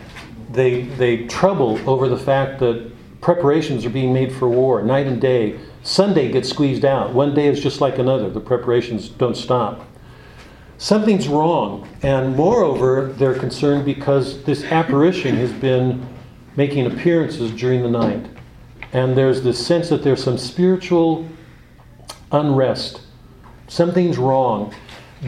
they, 0.52 0.82
they 0.82 1.26
trouble 1.26 1.80
over 1.88 2.08
the 2.08 2.18
fact 2.18 2.60
that 2.60 2.92
preparations 3.22 3.86
are 3.86 3.90
being 3.90 4.12
made 4.12 4.34
for 4.34 4.50
war 4.50 4.82
night 4.82 5.06
and 5.06 5.18
day. 5.18 5.58
Sunday 5.82 6.30
gets 6.30 6.50
squeezed 6.50 6.84
out. 6.84 7.14
One 7.14 7.34
day 7.34 7.46
is 7.46 7.62
just 7.62 7.80
like 7.80 7.98
another. 7.98 8.28
The 8.28 8.40
preparations 8.40 9.08
don't 9.08 9.36
stop. 9.36 9.86
Something's 10.76 11.26
wrong. 11.26 11.88
And 12.02 12.36
moreover, 12.36 13.14
they're 13.16 13.38
concerned 13.38 13.86
because 13.86 14.42
this 14.44 14.64
apparition 14.64 15.36
has 15.36 15.52
been 15.52 16.06
making 16.56 16.84
appearances 16.84 17.50
during 17.50 17.82
the 17.82 17.90
night. 17.90 18.26
And 18.92 19.16
there's 19.16 19.42
this 19.42 19.64
sense 19.66 19.88
that 19.88 20.02
there's 20.02 20.22
some 20.22 20.36
spiritual 20.36 21.26
unrest. 22.30 23.00
Something's 23.68 24.18
wrong. 24.18 24.74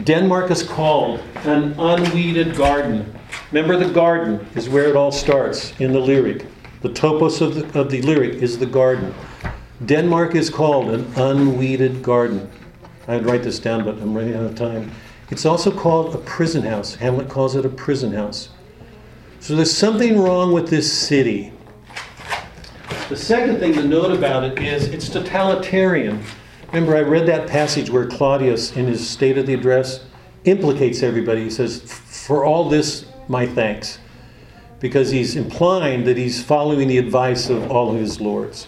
Denmark 0.04 0.50
is 0.50 0.62
called 0.62 1.20
an 1.44 1.74
unweeded 1.78 2.54
garden. 2.54 3.14
Remember, 3.50 3.76
the 3.76 3.92
garden 3.92 4.46
is 4.54 4.68
where 4.68 4.88
it 4.88 4.96
all 4.96 5.10
starts 5.10 5.72
in 5.80 5.92
the 5.92 6.00
lyric. 6.00 6.44
The 6.82 6.90
topos 6.90 7.40
of 7.40 7.54
the, 7.54 7.80
of 7.80 7.90
the 7.90 8.02
lyric 8.02 8.34
is 8.42 8.58
the 8.58 8.66
garden. 8.66 9.14
Denmark 9.84 10.34
is 10.34 10.50
called 10.50 10.90
an 10.90 11.10
unweeded 11.16 12.02
garden. 12.02 12.50
I'd 13.08 13.24
write 13.24 13.42
this 13.42 13.58
down, 13.58 13.84
but 13.84 13.98
I'm 13.98 14.14
running 14.14 14.34
out 14.34 14.44
of 14.44 14.54
time. 14.54 14.90
It's 15.30 15.46
also 15.46 15.70
called 15.70 16.14
a 16.14 16.18
prison 16.18 16.62
house. 16.62 16.94
Hamlet 16.96 17.28
calls 17.28 17.56
it 17.56 17.64
a 17.64 17.68
prison 17.68 18.12
house. 18.12 18.50
So 19.40 19.56
there's 19.56 19.74
something 19.74 20.20
wrong 20.20 20.52
with 20.52 20.68
this 20.68 20.92
city. 20.92 21.52
The 23.08 23.16
second 23.16 23.60
thing 23.60 23.72
to 23.74 23.84
note 23.84 24.12
about 24.12 24.44
it 24.44 24.58
is 24.58 24.88
it's 24.88 25.08
totalitarian. 25.08 26.22
Remember, 26.68 26.96
I 26.96 27.02
read 27.02 27.26
that 27.26 27.48
passage 27.48 27.90
where 27.90 28.06
Claudius, 28.06 28.76
in 28.76 28.86
his 28.86 29.08
State 29.08 29.38
of 29.38 29.46
the 29.46 29.54
Address, 29.54 30.04
implicates 30.44 31.02
everybody. 31.02 31.44
He 31.44 31.50
says, 31.50 31.80
For 31.80 32.44
all 32.44 32.68
this, 32.68 33.06
my 33.28 33.46
thanks. 33.46 33.98
Because 34.80 35.10
he's 35.10 35.36
implying 35.36 36.04
that 36.04 36.16
he's 36.16 36.42
following 36.42 36.88
the 36.88 36.98
advice 36.98 37.48
of 37.48 37.70
all 37.70 37.94
of 37.94 38.00
his 38.00 38.20
lords. 38.20 38.66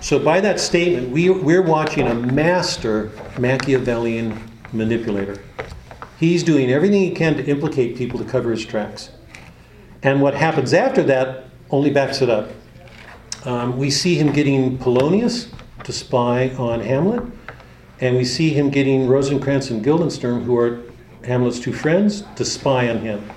So, 0.00 0.18
by 0.18 0.40
that 0.40 0.60
statement, 0.60 1.10
we, 1.10 1.30
we're 1.30 1.62
watching 1.62 2.06
a 2.06 2.14
master 2.14 3.10
Machiavellian 3.38 4.38
manipulator. 4.72 5.42
He's 6.18 6.42
doing 6.42 6.70
everything 6.70 7.00
he 7.00 7.12
can 7.12 7.36
to 7.36 7.44
implicate 7.44 7.96
people 7.96 8.18
to 8.18 8.24
cover 8.24 8.50
his 8.50 8.64
tracks. 8.64 9.10
And 10.02 10.20
what 10.20 10.34
happens 10.34 10.74
after 10.74 11.02
that 11.04 11.46
only 11.70 11.90
backs 11.90 12.20
it 12.20 12.28
up. 12.28 12.50
Um, 13.44 13.78
we 13.78 13.90
see 13.90 14.16
him 14.16 14.32
getting 14.32 14.78
Polonius 14.78 15.48
to 15.84 15.92
spy 15.92 16.50
on 16.50 16.80
Hamlet, 16.80 17.22
and 18.00 18.16
we 18.16 18.24
see 18.24 18.50
him 18.50 18.70
getting 18.70 19.06
Rosencrantz 19.06 19.70
and 19.70 19.82
Guildenstern, 19.82 20.42
who 20.42 20.56
are 20.56 20.82
Hamlet's 21.24 21.60
two 21.60 21.72
friends, 21.72 22.24
to 22.36 22.44
spy 22.44 22.88
on 22.88 22.98
him. 22.98 23.28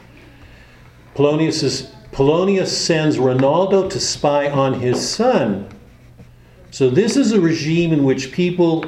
Polonius, 1.13 1.63
is, 1.63 1.91
Polonius 2.11 2.75
sends 2.75 3.17
Reynaldo 3.17 3.89
to 3.89 3.99
spy 3.99 4.49
on 4.49 4.79
his 4.79 5.07
son. 5.07 5.69
So, 6.71 6.89
this 6.89 7.15
is 7.15 7.31
a 7.31 7.39
regime 7.39 7.93
in 7.93 8.03
which 8.03 8.31
people 8.31 8.85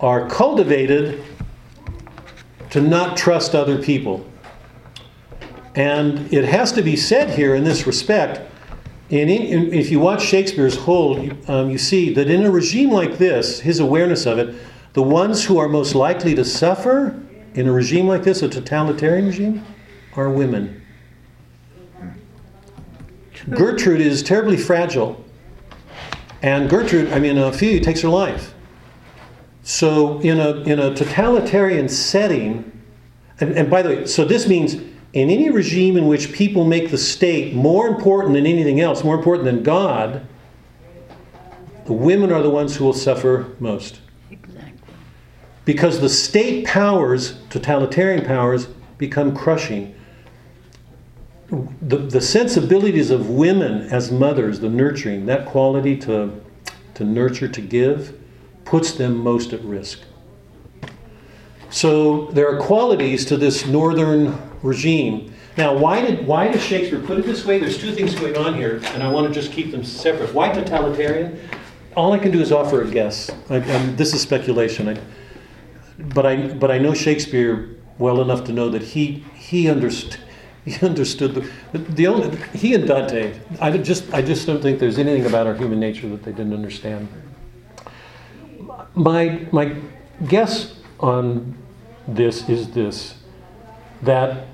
are 0.00 0.28
cultivated 0.28 1.22
to 2.70 2.80
not 2.80 3.16
trust 3.16 3.54
other 3.54 3.80
people. 3.80 4.26
And 5.74 6.32
it 6.32 6.44
has 6.44 6.72
to 6.72 6.82
be 6.82 6.96
said 6.96 7.30
here 7.30 7.54
in 7.54 7.64
this 7.64 7.86
respect 7.86 8.40
in, 9.08 9.28
in, 9.28 9.72
if 9.72 9.90
you 9.90 10.00
watch 10.00 10.22
Shakespeare's 10.24 10.76
whole, 10.76 11.18
you, 11.22 11.36
um, 11.46 11.70
you 11.70 11.78
see 11.78 12.12
that 12.14 12.28
in 12.28 12.44
a 12.44 12.50
regime 12.50 12.90
like 12.90 13.18
this, 13.18 13.60
his 13.60 13.78
awareness 13.78 14.26
of 14.26 14.38
it, 14.38 14.54
the 14.94 15.02
ones 15.02 15.44
who 15.44 15.58
are 15.58 15.68
most 15.68 15.94
likely 15.94 16.34
to 16.34 16.44
suffer 16.44 17.22
in 17.54 17.68
a 17.68 17.72
regime 17.72 18.08
like 18.08 18.24
this, 18.24 18.42
a 18.42 18.48
totalitarian 18.48 19.26
regime, 19.26 19.64
are 20.16 20.28
women. 20.30 20.82
Gertrude 23.50 24.00
is 24.00 24.22
terribly 24.22 24.56
fragile. 24.56 25.22
And 26.42 26.68
Gertrude, 26.68 27.12
I 27.12 27.18
mean, 27.18 27.38
Ophelia 27.38 27.80
takes 27.80 28.00
her 28.00 28.08
life. 28.08 28.54
So, 29.62 30.20
in 30.20 30.40
a, 30.40 30.62
in 30.62 30.78
a 30.78 30.94
totalitarian 30.94 31.88
setting, 31.88 32.72
and, 33.40 33.52
and 33.52 33.70
by 33.70 33.82
the 33.82 33.88
way, 33.88 34.06
so 34.06 34.24
this 34.24 34.48
means 34.48 34.76
in 35.16 35.30
any 35.30 35.48
regime 35.48 35.96
in 35.96 36.06
which 36.06 36.30
people 36.30 36.62
make 36.62 36.90
the 36.90 36.98
state 36.98 37.54
more 37.54 37.88
important 37.88 38.34
than 38.34 38.44
anything 38.44 38.82
else, 38.82 39.02
more 39.02 39.14
important 39.14 39.46
than 39.46 39.62
God, 39.62 40.26
the 41.86 41.94
women 41.94 42.30
are 42.30 42.42
the 42.42 42.50
ones 42.50 42.76
who 42.76 42.84
will 42.84 42.92
suffer 42.92 43.50
most. 43.58 44.00
Because 45.64 46.02
the 46.02 46.10
state 46.10 46.66
powers, 46.66 47.38
totalitarian 47.48 48.26
powers, 48.26 48.66
become 48.98 49.34
crushing. 49.34 49.94
The, 51.48 51.96
the 51.96 52.20
sensibilities 52.20 53.10
of 53.10 53.30
women 53.30 53.88
as 53.88 54.12
mothers, 54.12 54.60
the 54.60 54.68
nurturing, 54.68 55.24
that 55.26 55.46
quality 55.46 55.96
to, 56.00 56.30
to 56.92 57.04
nurture, 57.04 57.48
to 57.48 57.60
give, 57.62 58.20
puts 58.66 58.92
them 58.92 59.16
most 59.16 59.54
at 59.54 59.64
risk. 59.64 60.00
So 61.70 62.26
there 62.26 62.54
are 62.54 62.60
qualities 62.60 63.24
to 63.26 63.38
this 63.38 63.64
northern 63.66 64.38
regime. 64.66 65.32
Now, 65.56 65.76
why 65.76 66.02
did 66.02 66.26
why 66.26 66.48
does 66.48 66.62
Shakespeare 66.62 67.00
put 67.00 67.18
it 67.18 67.24
this 67.24 67.46
way? 67.46 67.58
There's 67.58 67.78
two 67.78 67.92
things 67.92 68.14
going 68.14 68.36
on 68.36 68.54
here, 68.54 68.80
and 68.92 69.02
I 69.02 69.10
want 69.10 69.26
to 69.26 69.32
just 69.32 69.52
keep 69.52 69.70
them 69.70 69.84
separate. 69.84 70.34
Why 70.34 70.52
totalitarian? 70.52 71.38
All 71.96 72.12
I 72.12 72.18
can 72.18 72.30
do 72.30 72.40
is 72.40 72.52
offer 72.52 72.82
a 72.82 72.90
guess. 72.90 73.30
I, 73.48 73.60
this 73.60 74.12
is 74.12 74.20
speculation. 74.20 74.88
I, 74.88 75.00
but 76.14 76.26
I 76.26 76.48
but 76.48 76.70
I 76.70 76.78
know 76.78 76.92
Shakespeare 76.92 77.70
well 77.98 78.20
enough 78.20 78.44
to 78.44 78.52
know 78.52 78.68
that 78.68 78.82
he 78.82 79.24
he 79.34 79.70
understood 79.70 80.20
he 80.66 80.84
understood 80.84 81.34
the, 81.72 81.78
the 81.78 82.06
only 82.06 82.36
he 82.52 82.74
and 82.74 82.86
Dante. 82.86 83.38
I 83.60 83.78
just 83.78 84.12
I 84.12 84.20
just 84.20 84.46
don't 84.46 84.60
think 84.60 84.78
there's 84.78 84.98
anything 84.98 85.24
about 85.24 85.46
our 85.46 85.54
human 85.54 85.80
nature 85.80 86.08
that 86.08 86.22
they 86.22 86.32
didn't 86.32 86.52
understand. 86.52 87.08
My 88.94 89.46
my 89.52 89.76
guess 90.26 90.74
on 91.00 91.56
this 92.08 92.48
is 92.48 92.70
this 92.70 93.14
that 94.02 94.48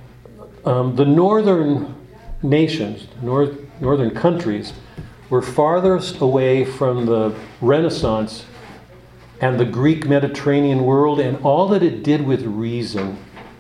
um, 0.65 0.97
the 0.97 1.05
northern 1.05 1.95
nations, 2.43 3.07
north, 3.23 3.59
northern 3.81 4.11
countries, 4.11 4.73
were 5.31 5.43
farthest 5.43 6.21
away 6.21 6.65
from 6.65 7.07
the 7.07 7.35
Renaissance 7.61 8.45
and 9.41 9.59
the 9.59 9.65
Greek 9.65 10.07
Mediterranean 10.07 10.85
world 10.85 11.19
and 11.19 11.37
all 11.45 11.67
that 11.69 11.83
it 11.83 12.03
did 12.03 12.25
with 12.25 12.43
reason. 12.43 13.19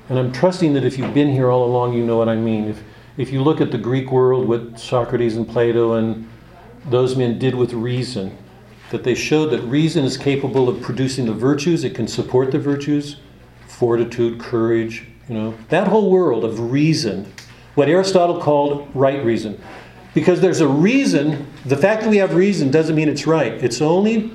And 0.08 0.18
I'm 0.18 0.32
trusting 0.32 0.74
that 0.74 0.84
if 0.84 0.98
you've 0.98 1.14
been 1.14 1.32
here 1.32 1.50
all 1.50 1.64
along, 1.64 1.94
you 1.94 2.04
know 2.04 2.16
what 2.16 2.28
I 2.28 2.36
mean. 2.36 2.68
If, 2.68 2.82
if 3.16 3.32
you 3.32 3.42
look 3.42 3.60
at 3.60 3.72
the 3.72 3.78
Greek 3.78 4.12
world, 4.12 4.46
what 4.46 4.78
Socrates 4.78 5.36
and 5.36 5.48
Plato 5.48 5.94
and 5.94 6.28
those 6.86 7.16
men 7.16 7.38
did 7.38 7.54
with 7.54 7.72
reason, 7.72 8.36
that 8.90 9.04
they 9.04 9.14
showed 9.14 9.46
that 9.46 9.62
reason 9.62 10.04
is 10.04 10.16
capable 10.16 10.68
of 10.68 10.82
producing 10.82 11.26
the 11.26 11.32
virtues, 11.32 11.82
it 11.82 11.94
can 11.94 12.06
support 12.06 12.52
the 12.52 12.58
virtues, 12.58 13.16
fortitude, 13.66 14.38
courage, 14.38 15.06
you 15.28 15.34
know, 15.34 15.54
that 15.68 15.88
whole 15.88 16.10
world 16.10 16.44
of 16.44 16.72
reason, 16.72 17.32
what 17.74 17.88
Aristotle 17.88 18.40
called 18.40 18.88
right 18.94 19.24
reason. 19.24 19.60
Because 20.14 20.40
there's 20.40 20.60
a 20.60 20.68
reason, 20.68 21.46
the 21.64 21.76
fact 21.76 22.02
that 22.02 22.10
we 22.10 22.18
have 22.18 22.34
reason 22.34 22.70
doesn't 22.70 22.94
mean 22.94 23.08
it's 23.08 23.26
right. 23.26 23.52
It's 23.64 23.80
only, 23.80 24.30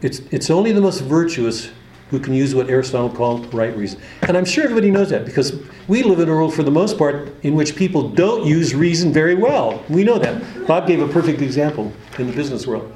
it's, 0.00 0.20
it's 0.30 0.48
only 0.50 0.72
the 0.72 0.80
most 0.80 1.00
virtuous 1.00 1.70
who 2.10 2.20
can 2.20 2.34
use 2.34 2.54
what 2.54 2.70
Aristotle 2.70 3.10
called 3.10 3.52
right 3.52 3.76
reason. 3.76 4.00
And 4.22 4.36
I'm 4.36 4.44
sure 4.44 4.62
everybody 4.62 4.92
knows 4.92 5.10
that 5.10 5.24
because 5.24 5.60
we 5.88 6.04
live 6.04 6.20
in 6.20 6.28
a 6.28 6.32
world, 6.32 6.54
for 6.54 6.62
the 6.62 6.70
most 6.70 6.98
part, 6.98 7.34
in 7.42 7.56
which 7.56 7.74
people 7.74 8.10
don't 8.10 8.46
use 8.46 8.76
reason 8.76 9.12
very 9.12 9.34
well. 9.34 9.82
We 9.88 10.04
know 10.04 10.18
that. 10.18 10.66
Bob 10.68 10.86
gave 10.86 11.00
a 11.00 11.08
perfect 11.08 11.42
example 11.42 11.92
in 12.18 12.28
the 12.28 12.32
business 12.32 12.64
world. 12.64 12.92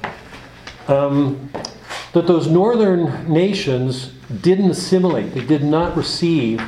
Um, 0.87 1.51
that 2.13 2.25
those 2.25 2.47
northern 2.47 3.31
nations 3.31 4.13
didn't 4.41 4.71
assimilate, 4.71 5.33
they 5.33 5.45
did 5.45 5.63
not 5.63 5.95
receive 5.97 6.61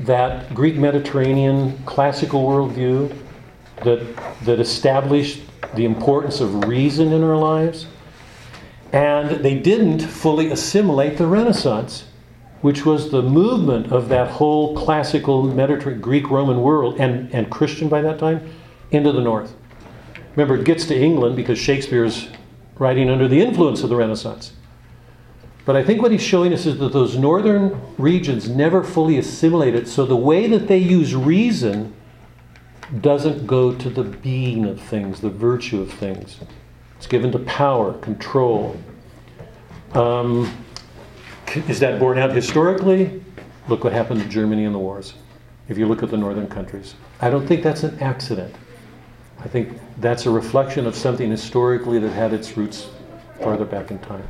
that 0.00 0.54
Greek 0.54 0.76
Mediterranean 0.76 1.76
classical 1.84 2.44
worldview 2.44 3.16
that, 3.84 4.04
that 4.44 4.60
established 4.60 5.42
the 5.74 5.84
importance 5.84 6.40
of 6.40 6.64
reason 6.64 7.12
in 7.12 7.22
our 7.22 7.36
lives. 7.36 7.86
And 8.92 9.44
they 9.44 9.58
didn't 9.58 10.00
fully 10.00 10.50
assimilate 10.50 11.18
the 11.18 11.26
Renaissance, 11.26 12.04
which 12.62 12.86
was 12.86 13.10
the 13.10 13.22
movement 13.22 13.92
of 13.92 14.08
that 14.08 14.30
whole 14.30 14.76
classical 14.76 15.42
Mediterranean 15.42 16.00
Greek 16.00 16.30
Roman 16.30 16.62
world 16.62 16.98
and, 16.98 17.32
and 17.34 17.50
Christian 17.50 17.88
by 17.88 18.00
that 18.00 18.18
time 18.18 18.50
into 18.90 19.12
the 19.12 19.20
north. 19.20 19.54
Remember, 20.34 20.56
it 20.56 20.64
gets 20.64 20.86
to 20.86 20.98
England 20.98 21.36
because 21.36 21.58
Shakespeare's 21.58 22.28
writing 22.78 23.10
under 23.10 23.28
the 23.28 23.40
influence 23.40 23.82
of 23.82 23.90
the 23.90 23.96
Renaissance. 23.96 24.52
But 25.68 25.76
I 25.76 25.84
think 25.84 26.00
what 26.00 26.12
he's 26.12 26.22
showing 26.22 26.54
us 26.54 26.64
is 26.64 26.78
that 26.78 26.94
those 26.94 27.18
northern 27.18 27.78
regions 27.98 28.48
never 28.48 28.82
fully 28.82 29.18
assimilated, 29.18 29.86
so 29.86 30.06
the 30.06 30.16
way 30.16 30.46
that 30.46 30.66
they 30.66 30.78
use 30.78 31.14
reason 31.14 31.92
doesn't 33.02 33.46
go 33.46 33.74
to 33.74 33.90
the 33.90 34.04
being 34.04 34.64
of 34.64 34.80
things, 34.80 35.20
the 35.20 35.28
virtue 35.28 35.82
of 35.82 35.92
things. 35.92 36.38
It's 36.96 37.06
given 37.06 37.30
to 37.32 37.40
power, 37.40 37.92
control. 37.98 38.80
Um, 39.92 40.50
is 41.54 41.80
that 41.80 42.00
borne 42.00 42.18
out 42.18 42.30
historically? 42.30 43.22
Look 43.68 43.84
what 43.84 43.92
happened 43.92 44.22
to 44.22 44.26
Germany 44.26 44.64
in 44.64 44.72
the 44.72 44.78
wars, 44.78 45.12
if 45.68 45.76
you 45.76 45.86
look 45.86 46.02
at 46.02 46.08
the 46.08 46.16
northern 46.16 46.48
countries. 46.48 46.94
I 47.20 47.28
don't 47.28 47.46
think 47.46 47.62
that's 47.62 47.82
an 47.82 47.98
accident. 48.00 48.54
I 49.40 49.48
think 49.48 49.78
that's 49.98 50.24
a 50.24 50.30
reflection 50.30 50.86
of 50.86 50.94
something 50.94 51.30
historically 51.30 51.98
that 51.98 52.12
had 52.12 52.32
its 52.32 52.56
roots 52.56 52.88
farther 53.42 53.66
back 53.66 53.90
in 53.90 53.98
time. 53.98 54.26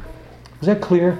Is 0.60 0.66
that 0.66 0.80
clear? 0.80 1.18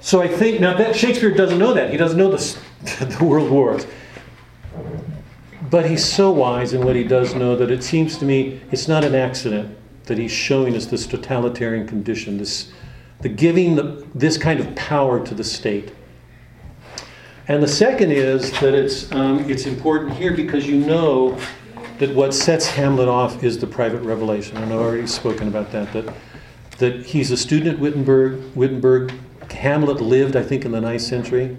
So 0.00 0.22
I 0.22 0.28
think 0.28 0.60
now 0.60 0.76
that 0.76 0.96
Shakespeare 0.96 1.30
doesn't 1.30 1.58
know 1.58 1.74
that. 1.74 1.90
He 1.90 1.96
doesn't 1.96 2.18
know 2.18 2.30
the, 2.30 2.58
the 3.18 3.24
world 3.24 3.50
wars. 3.50 3.86
But 5.70 5.90
he's 5.90 6.04
so 6.04 6.30
wise 6.30 6.72
in 6.72 6.82
what 6.82 6.96
he 6.96 7.04
does 7.04 7.34
know 7.34 7.54
that 7.56 7.70
it 7.70 7.84
seems 7.84 8.16
to 8.18 8.24
me 8.24 8.60
it's 8.70 8.88
not 8.88 9.04
an 9.04 9.14
accident 9.14 9.76
that 10.04 10.16
he's 10.16 10.32
showing 10.32 10.74
us 10.74 10.86
this 10.86 11.06
totalitarian 11.06 11.86
condition, 11.86 12.38
this 12.38 12.72
the 13.20 13.28
giving 13.28 13.74
the, 13.74 14.06
this 14.14 14.38
kind 14.38 14.60
of 14.60 14.74
power 14.76 15.24
to 15.24 15.34
the 15.34 15.44
state. 15.44 15.92
And 17.48 17.62
the 17.62 17.68
second 17.68 18.12
is 18.12 18.50
that 18.60 18.74
it's 18.74 19.10
um, 19.12 19.50
it's 19.50 19.66
important 19.66 20.14
here 20.14 20.32
because 20.34 20.66
you 20.66 20.76
know 20.76 21.38
that 21.98 22.14
what 22.14 22.32
sets 22.32 22.66
Hamlet 22.68 23.08
off 23.08 23.42
is 23.42 23.58
the 23.58 23.66
private 23.66 24.00
revelation. 24.00 24.56
And 24.58 24.72
I've 24.72 24.80
already 24.80 25.06
spoken 25.06 25.48
about 25.48 25.72
that. 25.72 25.92
That 25.92 26.14
that 26.78 27.06
he's 27.06 27.30
a 27.30 27.36
student 27.36 27.74
at 27.74 27.78
Wittenberg. 27.78 28.40
Wittenberg, 28.54 29.12
Hamlet 29.50 30.00
lived, 30.00 30.36
I 30.36 30.42
think, 30.42 30.64
in 30.64 30.72
the 30.72 30.80
9th 30.80 31.00
century. 31.00 31.56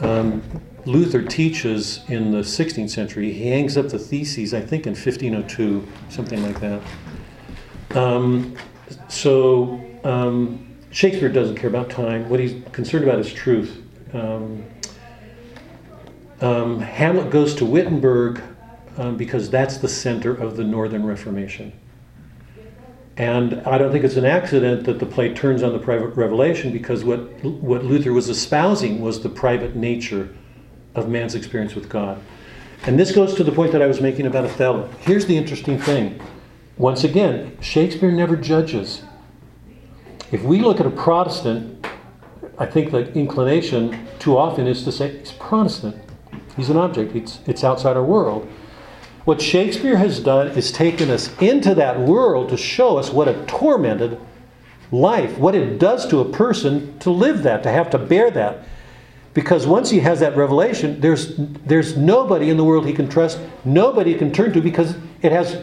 Um, 0.00 0.42
Luther 0.84 1.22
teaches 1.22 2.04
in 2.08 2.30
the 2.30 2.38
16th 2.38 2.90
century. 2.90 3.32
He 3.32 3.48
hangs 3.48 3.76
up 3.76 3.88
the 3.88 3.98
theses, 3.98 4.54
I 4.54 4.60
think, 4.60 4.86
in 4.86 4.92
1502, 4.92 5.86
something 6.08 6.42
like 6.42 6.60
that. 6.60 6.82
Um, 7.96 8.56
so 9.08 9.80
um, 10.04 10.76
Shakespeare 10.90 11.28
doesn't 11.28 11.56
care 11.56 11.70
about 11.70 11.90
time. 11.90 12.28
What 12.28 12.40
he's 12.40 12.62
concerned 12.72 13.04
about 13.04 13.18
is 13.18 13.32
truth. 13.32 13.82
Um, 14.12 14.64
um 16.40 16.80
Hamlet 16.80 17.30
goes 17.30 17.54
to 17.56 17.64
Wittenberg 17.64 18.42
um, 18.98 19.16
because 19.16 19.50
that's 19.50 19.78
the 19.78 19.88
center 19.88 20.34
of 20.34 20.56
the 20.56 20.64
Northern 20.64 21.04
Reformation. 21.04 21.72
And 23.18 23.62
I 23.62 23.78
don't 23.78 23.90
think 23.92 24.04
it's 24.04 24.16
an 24.16 24.26
accident 24.26 24.84
that 24.84 24.98
the 24.98 25.06
play 25.06 25.32
turns 25.32 25.62
on 25.62 25.72
the 25.72 25.78
private 25.78 26.08
revelation 26.08 26.70
because 26.70 27.02
what, 27.02 27.20
what 27.44 27.84
Luther 27.84 28.12
was 28.12 28.28
espousing 28.28 29.00
was 29.00 29.22
the 29.22 29.30
private 29.30 29.74
nature 29.74 30.34
of 30.94 31.08
man's 31.08 31.34
experience 31.34 31.74
with 31.74 31.88
God. 31.88 32.20
And 32.84 32.98
this 32.98 33.12
goes 33.12 33.34
to 33.34 33.44
the 33.44 33.52
point 33.52 33.72
that 33.72 33.80
I 33.80 33.86
was 33.86 34.02
making 34.02 34.26
about 34.26 34.44
Othello. 34.44 34.90
Here's 35.00 35.24
the 35.26 35.36
interesting 35.36 35.78
thing. 35.78 36.20
Once 36.76 37.04
again, 37.04 37.56
Shakespeare 37.60 38.12
never 38.12 38.36
judges. 38.36 39.02
If 40.30 40.42
we 40.42 40.60
look 40.60 40.78
at 40.78 40.86
a 40.86 40.90
Protestant, 40.90 41.86
I 42.58 42.66
think 42.66 42.90
the 42.90 43.10
inclination 43.14 44.06
too 44.18 44.36
often 44.36 44.66
is 44.66 44.84
to 44.84 44.92
say 44.92 45.18
he's 45.18 45.32
Protestant. 45.32 45.96
He's 46.54 46.68
an 46.68 46.76
object, 46.76 47.16
it's, 47.16 47.40
it's 47.46 47.64
outside 47.64 47.96
our 47.96 48.04
world. 48.04 48.46
What 49.26 49.42
Shakespeare 49.42 49.96
has 49.96 50.20
done 50.20 50.46
is 50.50 50.70
taken 50.70 51.10
us 51.10 51.36
into 51.40 51.74
that 51.74 51.98
world 51.98 52.48
to 52.50 52.56
show 52.56 52.96
us 52.96 53.10
what 53.10 53.26
a 53.26 53.44
tormented 53.46 54.20
life, 54.92 55.36
what 55.36 55.56
it 55.56 55.80
does 55.80 56.06
to 56.10 56.20
a 56.20 56.24
person 56.24 56.96
to 57.00 57.10
live 57.10 57.42
that, 57.42 57.64
to 57.64 57.72
have 57.72 57.90
to 57.90 57.98
bear 57.98 58.30
that. 58.30 58.68
Because 59.34 59.66
once 59.66 59.90
he 59.90 59.98
has 59.98 60.20
that 60.20 60.36
revelation, 60.36 61.00
there's, 61.00 61.34
there's 61.66 61.96
nobody 61.96 62.50
in 62.50 62.56
the 62.56 62.62
world 62.62 62.86
he 62.86 62.92
can 62.92 63.08
trust, 63.08 63.40
nobody 63.64 64.12
he 64.12 64.18
can 64.18 64.32
turn 64.32 64.52
to 64.52 64.60
because 64.60 64.94
it 65.22 65.32
has, 65.32 65.54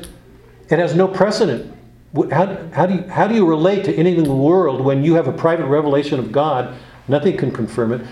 it 0.70 0.78
has 0.78 0.94
no 0.94 1.08
precedent. 1.08 1.74
How, 2.34 2.58
how, 2.74 2.86
do 2.86 2.96
you, 2.96 3.04
how 3.04 3.30
do 3.30 3.34
you 3.34 3.48
relate 3.48 3.86
to 3.86 3.96
anything 3.96 4.26
in 4.26 4.30
the 4.30 4.36
world 4.36 4.82
when 4.82 5.06
you 5.06 5.14
have 5.16 5.30
a 5.30 5.34
private 5.34 5.68
revelation 5.68 6.20
of 6.20 6.34
God? 6.34 6.76
Nothing 7.08 7.38
can 7.38 7.50
confirm 7.50 7.94
it. 7.94 8.06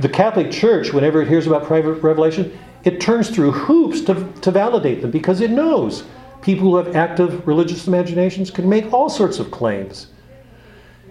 The 0.00 0.08
Catholic 0.08 0.50
Church, 0.50 0.92
whenever 0.92 1.22
it 1.22 1.28
hears 1.28 1.46
about 1.46 1.62
private 1.62 2.02
revelation, 2.02 2.58
it 2.84 3.00
turns 3.00 3.30
through 3.30 3.52
hoops 3.52 4.00
to, 4.02 4.32
to 4.40 4.50
validate 4.50 5.02
them 5.02 5.10
because 5.10 5.40
it 5.40 5.50
knows 5.50 6.04
people 6.42 6.70
who 6.70 6.76
have 6.76 6.96
active 6.96 7.46
religious 7.46 7.86
imaginations 7.86 8.50
can 8.50 8.68
make 8.68 8.92
all 8.92 9.10
sorts 9.10 9.38
of 9.38 9.50
claims. 9.50 10.08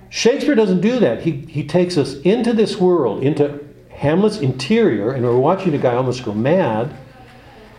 Shakespeare 0.09 0.55
doesn't 0.55 0.81
do 0.81 0.99
that. 0.99 1.21
He, 1.21 1.31
he 1.31 1.65
takes 1.65 1.97
us 1.97 2.15
into 2.21 2.53
this 2.53 2.77
world, 2.77 3.23
into 3.23 3.63
Hamlet's 3.91 4.37
interior, 4.37 5.11
and 5.11 5.23
we're 5.23 5.37
watching 5.37 5.73
a 5.75 5.77
guy 5.77 5.93
almost 5.93 6.23
go 6.23 6.33
mad 6.33 6.95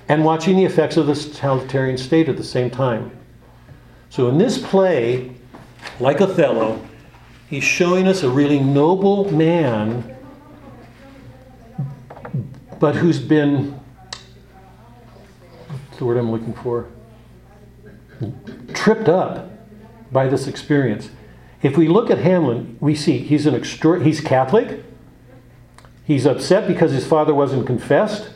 and 0.08 0.24
watching 0.24 0.56
the 0.56 0.64
effects 0.64 0.96
of 0.96 1.06
the 1.06 1.14
totalitarian 1.14 1.96
state 1.96 2.28
at 2.28 2.36
the 2.36 2.44
same 2.44 2.70
time. 2.70 3.10
So 4.10 4.28
in 4.28 4.38
this 4.38 4.58
play, 4.58 5.32
like 5.98 6.20
Othello, 6.20 6.84
he's 7.48 7.64
showing 7.64 8.06
us 8.06 8.22
a 8.22 8.28
really 8.28 8.60
noble 8.60 9.32
man, 9.32 10.16
but 12.78 12.96
who's 12.96 13.18
been, 13.18 13.79
the 16.00 16.06
word 16.06 16.16
I'm 16.16 16.32
looking 16.32 16.54
for? 16.54 16.88
Tripped 18.74 19.08
up 19.08 19.50
by 20.10 20.26
this 20.26 20.48
experience. 20.48 21.10
If 21.62 21.76
we 21.76 21.86
look 21.86 22.10
at 22.10 22.18
Hamlet, 22.18 22.82
we 22.82 22.96
see 22.96 23.18
he's 23.18 23.46
an 23.46 23.54
extra, 23.54 24.02
he's 24.02 24.20
Catholic. 24.20 24.82
He's 26.04 26.26
upset 26.26 26.66
because 26.66 26.90
his 26.90 27.06
father 27.06 27.34
wasn't 27.34 27.66
confessed. 27.66 28.30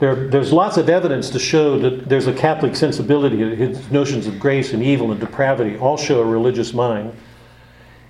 There, 0.00 0.28
there's 0.28 0.52
lots 0.52 0.76
of 0.76 0.88
evidence 0.88 1.30
to 1.30 1.38
show 1.38 1.78
that 1.78 2.08
there's 2.08 2.26
a 2.26 2.32
Catholic 2.32 2.76
sensibility. 2.76 3.38
His 3.56 3.90
notions 3.90 4.26
of 4.26 4.38
grace 4.38 4.72
and 4.72 4.82
evil 4.82 5.10
and 5.10 5.18
depravity 5.18 5.78
all 5.78 5.96
show 5.96 6.20
a 6.20 6.24
religious 6.24 6.74
mind. 6.74 7.16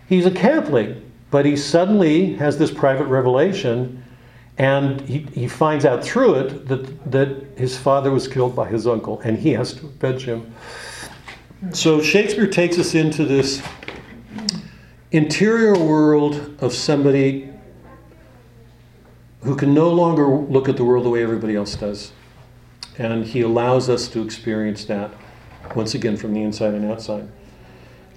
He's 0.09 0.27
a 0.27 0.31
Catholic, 0.31 0.97
but 1.31 1.45
he 1.45 1.57
suddenly 1.57 2.35
has 2.35 2.59
this 2.59 2.71
private 2.71 3.07
revelation, 3.07 4.03
and 4.59 5.01
he, 5.03 5.21
he 5.33 5.47
finds 5.47 5.85
out 5.85 6.03
through 6.05 6.35
it 6.35 6.67
that, 6.67 7.11
that 7.11 7.47
his 7.57 7.79
father 7.79 8.11
was 8.11 8.27
killed 8.27 8.57
by 8.57 8.69
his 8.69 8.87
uncle, 8.87 9.21
and 9.21 9.39
he 9.39 9.53
has 9.53 9.73
to 9.75 9.87
avenge 9.87 10.25
him. 10.25 10.53
So 11.73 12.03
Shakespeare 12.03 12.47
takes 12.47 12.79
us 12.79 12.95
into 12.95 13.25
this 13.25 13.63
interior 15.13 15.79
world 15.79 16.57
of 16.61 16.73
somebody 16.73 17.51
who 19.43 19.55
can 19.55 19.73
no 19.73 19.91
longer 19.91 20.27
look 20.27 20.69
at 20.69 20.77
the 20.77 20.85
world 20.85 21.05
the 21.05 21.11
way 21.11 21.23
everybody 21.23 21.55
else 21.55 21.77
does. 21.77 22.13
And 22.99 23.25
he 23.25 23.43
allows 23.43 23.89
us 23.89 24.09
to 24.09 24.23
experience 24.23 24.85
that 24.87 25.13
once 25.77 25.95
again 25.95 26.17
from 26.17 26.35
the 26.35 26.43
inside 26.43 26.75
and 26.75 26.91
outside. 26.91 27.29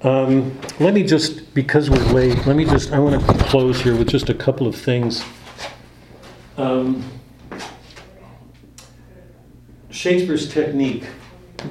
Um, 0.02 0.60
let 0.80 0.96
me 0.96 1.04
just, 1.04 1.54
because 1.54 1.92
we're 1.92 2.04
late, 2.12 2.48
let 2.48 2.56
me 2.56 2.66
just, 2.66 2.92
I 2.92 2.98
want 2.98 3.24
to 3.24 3.34
close 3.46 3.80
here 3.80 3.96
with 3.96 4.10
just 4.10 4.30
a 4.30 4.34
couple 4.34 4.66
of 4.66 4.76
things. 4.76 5.24
Um, 6.62 7.04
Shakespeare's 9.90 10.48
technique. 10.54 11.06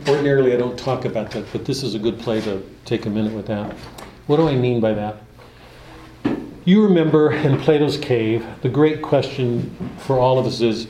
Ordinarily, 0.08 0.52
I 0.52 0.56
don't 0.56 0.76
talk 0.76 1.04
about 1.04 1.30
that, 1.30 1.44
but 1.52 1.64
this 1.64 1.84
is 1.84 1.94
a 1.94 1.98
good 1.98 2.18
play 2.18 2.40
to 2.40 2.60
take 2.84 3.06
a 3.06 3.10
minute 3.10 3.32
with 3.32 3.46
that. 3.46 3.72
What 4.26 4.38
do 4.38 4.48
I 4.48 4.56
mean 4.56 4.80
by 4.80 4.94
that? 4.94 5.22
You 6.64 6.82
remember 6.82 7.30
in 7.30 7.58
Plato's 7.58 7.98
cave, 7.98 8.44
the 8.62 8.68
great 8.68 9.00
question 9.00 9.92
for 9.98 10.18
all 10.18 10.40
of 10.40 10.46
us 10.46 10.60
is 10.60 10.88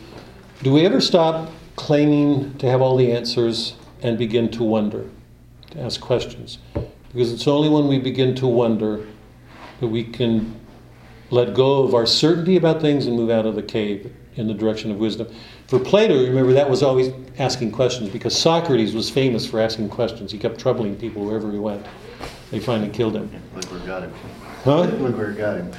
do 0.62 0.72
we 0.72 0.86
ever 0.86 1.02
stop 1.02 1.50
claiming 1.76 2.56
to 2.56 2.70
have 2.70 2.80
all 2.80 2.96
the 2.96 3.12
answers 3.12 3.74
and 4.00 4.16
begin 4.16 4.50
to 4.52 4.64
wonder, 4.64 5.10
to 5.72 5.80
ask 5.80 6.00
questions? 6.00 6.56
Because 7.12 7.34
it's 7.34 7.46
only 7.46 7.68
when 7.68 7.86
we 7.86 7.98
begin 7.98 8.34
to 8.36 8.46
wonder 8.46 9.06
that 9.80 9.88
we 9.88 10.04
can 10.04 10.59
let 11.30 11.54
go 11.54 11.82
of 11.84 11.94
our 11.94 12.06
certainty 12.06 12.56
about 12.56 12.80
things 12.80 13.06
and 13.06 13.16
move 13.16 13.30
out 13.30 13.46
of 13.46 13.54
the 13.54 13.62
cave 13.62 14.12
in 14.36 14.46
the 14.46 14.54
direction 14.54 14.90
of 14.90 14.98
wisdom. 14.98 15.28
For 15.68 15.78
Plato, 15.78 16.14
remember, 16.14 16.52
that 16.52 16.68
was 16.68 16.82
always 16.82 17.12
asking 17.38 17.72
questions 17.72 18.10
because 18.10 18.36
Socrates 18.36 18.94
was 18.94 19.08
famous 19.08 19.46
for 19.48 19.60
asking 19.60 19.88
questions. 19.88 20.32
He 20.32 20.38
kept 20.38 20.58
troubling 20.58 20.96
people 20.96 21.24
wherever 21.24 21.50
he 21.52 21.58
went. 21.58 21.86
They 22.50 22.58
finally 22.58 22.90
killed 22.90 23.14
him. 23.14 23.30
Look 23.54 23.64
where 23.70 23.80
it 23.80 23.86
got 23.86 24.02
him. 24.02 24.12
Huh? 24.64 24.80
Look 24.82 25.16
where 25.16 25.30
it 25.30 25.38
got 25.38 25.56
him. 25.58 25.72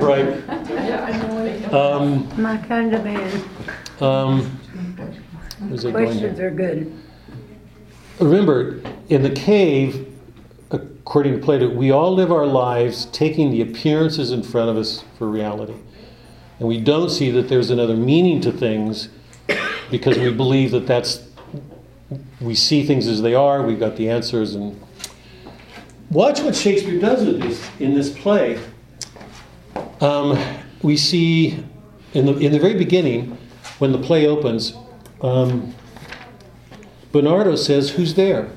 right, 0.48 0.48
right. 0.48 1.74
Um, 1.74 2.42
My 2.42 2.56
kind 2.56 2.94
of 2.94 3.04
man. 3.04 3.44
um, 4.00 4.58
where's 5.68 5.84
it 5.84 5.92
going 5.92 6.06
Questions 6.06 6.40
are 6.40 6.50
good. 6.50 6.98
Remember, 8.18 8.80
in 9.10 9.22
the 9.22 9.30
cave, 9.30 10.13
according 11.04 11.34
to 11.34 11.38
Plato, 11.38 11.68
we 11.68 11.90
all 11.90 12.14
live 12.14 12.32
our 12.32 12.46
lives 12.46 13.04
taking 13.06 13.50
the 13.50 13.60
appearances 13.60 14.30
in 14.30 14.42
front 14.42 14.70
of 14.70 14.78
us 14.78 15.04
for 15.18 15.28
reality. 15.28 15.74
And 16.58 16.66
we 16.66 16.80
don't 16.80 17.10
see 17.10 17.30
that 17.32 17.46
there's 17.46 17.68
another 17.68 17.94
meaning 17.94 18.40
to 18.40 18.50
things 18.50 19.10
because 19.90 20.16
we 20.16 20.32
believe 20.32 20.70
that 20.70 20.86
that's, 20.86 21.28
we 22.40 22.54
see 22.54 22.86
things 22.86 23.06
as 23.06 23.20
they 23.20 23.34
are, 23.34 23.62
we've 23.66 23.78
got 23.78 23.96
the 23.96 24.08
answers. 24.08 24.54
And 24.54 24.80
watch 26.10 26.40
what 26.40 26.56
Shakespeare 26.56 26.98
does 26.98 27.26
with 27.26 27.42
this 27.42 27.68
in 27.78 27.94
this 27.94 28.08
play. 28.08 28.58
Um, 30.00 30.42
we 30.80 30.96
see 30.96 31.62
in 32.14 32.24
the, 32.24 32.38
in 32.38 32.50
the 32.50 32.58
very 32.58 32.78
beginning, 32.78 33.36
when 33.78 33.92
the 33.92 33.98
play 33.98 34.26
opens, 34.26 34.74
um, 35.20 35.74
Bernardo 37.12 37.56
says, 37.56 37.90
Who's 37.90 38.14
there? 38.14 38.50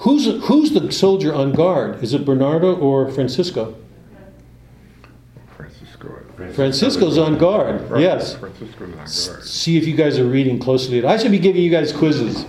Who's, 0.00 0.24
who's 0.44 0.72
the 0.72 0.90
soldier 0.90 1.34
on 1.34 1.52
guard? 1.52 2.02
Is 2.02 2.14
it 2.14 2.24
Bernardo 2.24 2.74
or 2.74 3.10
Francisco? 3.10 3.76
Francisco. 5.56 6.22
Francisco's 6.54 7.18
on 7.18 7.36
guard, 7.36 8.00
yes. 8.00 8.34
Francisco's 8.36 8.92
on 8.92 9.34
guard. 9.34 9.44
See 9.44 9.76
if 9.76 9.86
you 9.86 9.94
guys 9.94 10.18
are 10.18 10.24
reading 10.24 10.58
closely. 10.58 11.04
I 11.04 11.18
should 11.18 11.30
be 11.30 11.38
giving 11.38 11.60
you 11.60 11.70
guys 11.70 11.92
quizzes. 11.92 12.46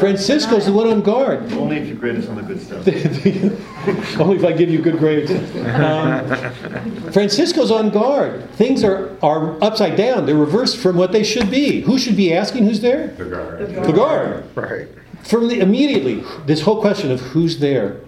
Francisco's 0.00 0.66
the 0.66 0.72
one 0.72 0.88
on 0.88 1.00
guard. 1.00 1.50
Only 1.54 1.78
if 1.78 1.88
you 1.88 1.94
grade 1.94 2.16
us 2.16 2.28
on 2.28 2.36
the 2.36 2.42
good 2.42 2.60
stuff. 2.60 2.86
Only 4.20 4.36
if 4.36 4.44
I 4.44 4.52
give 4.52 4.68
you 4.68 4.82
good 4.82 4.98
grades. 4.98 5.30
Um, 5.30 7.10
Francisco's 7.12 7.70
on 7.70 7.88
guard. 7.88 8.50
Things 8.50 8.84
are, 8.84 9.16
are 9.22 9.62
upside 9.64 9.96
down. 9.96 10.26
They're 10.26 10.34
reversed 10.34 10.76
from 10.76 10.96
what 10.96 11.12
they 11.12 11.24
should 11.24 11.50
be. 11.50 11.80
Who 11.80 11.98
should 11.98 12.16
be 12.16 12.34
asking 12.34 12.64
who's 12.64 12.80
there? 12.80 13.08
The 13.08 13.24
guard. 13.24 13.74
The 13.86 13.92
guard. 13.92 14.56
Right. 14.56 14.88
From 15.28 15.48
the, 15.48 15.60
immediately, 15.60 16.24
this 16.46 16.62
whole 16.62 16.80
question 16.80 17.10
of 17.10 17.20
who's 17.20 17.58
there. 17.58 18.00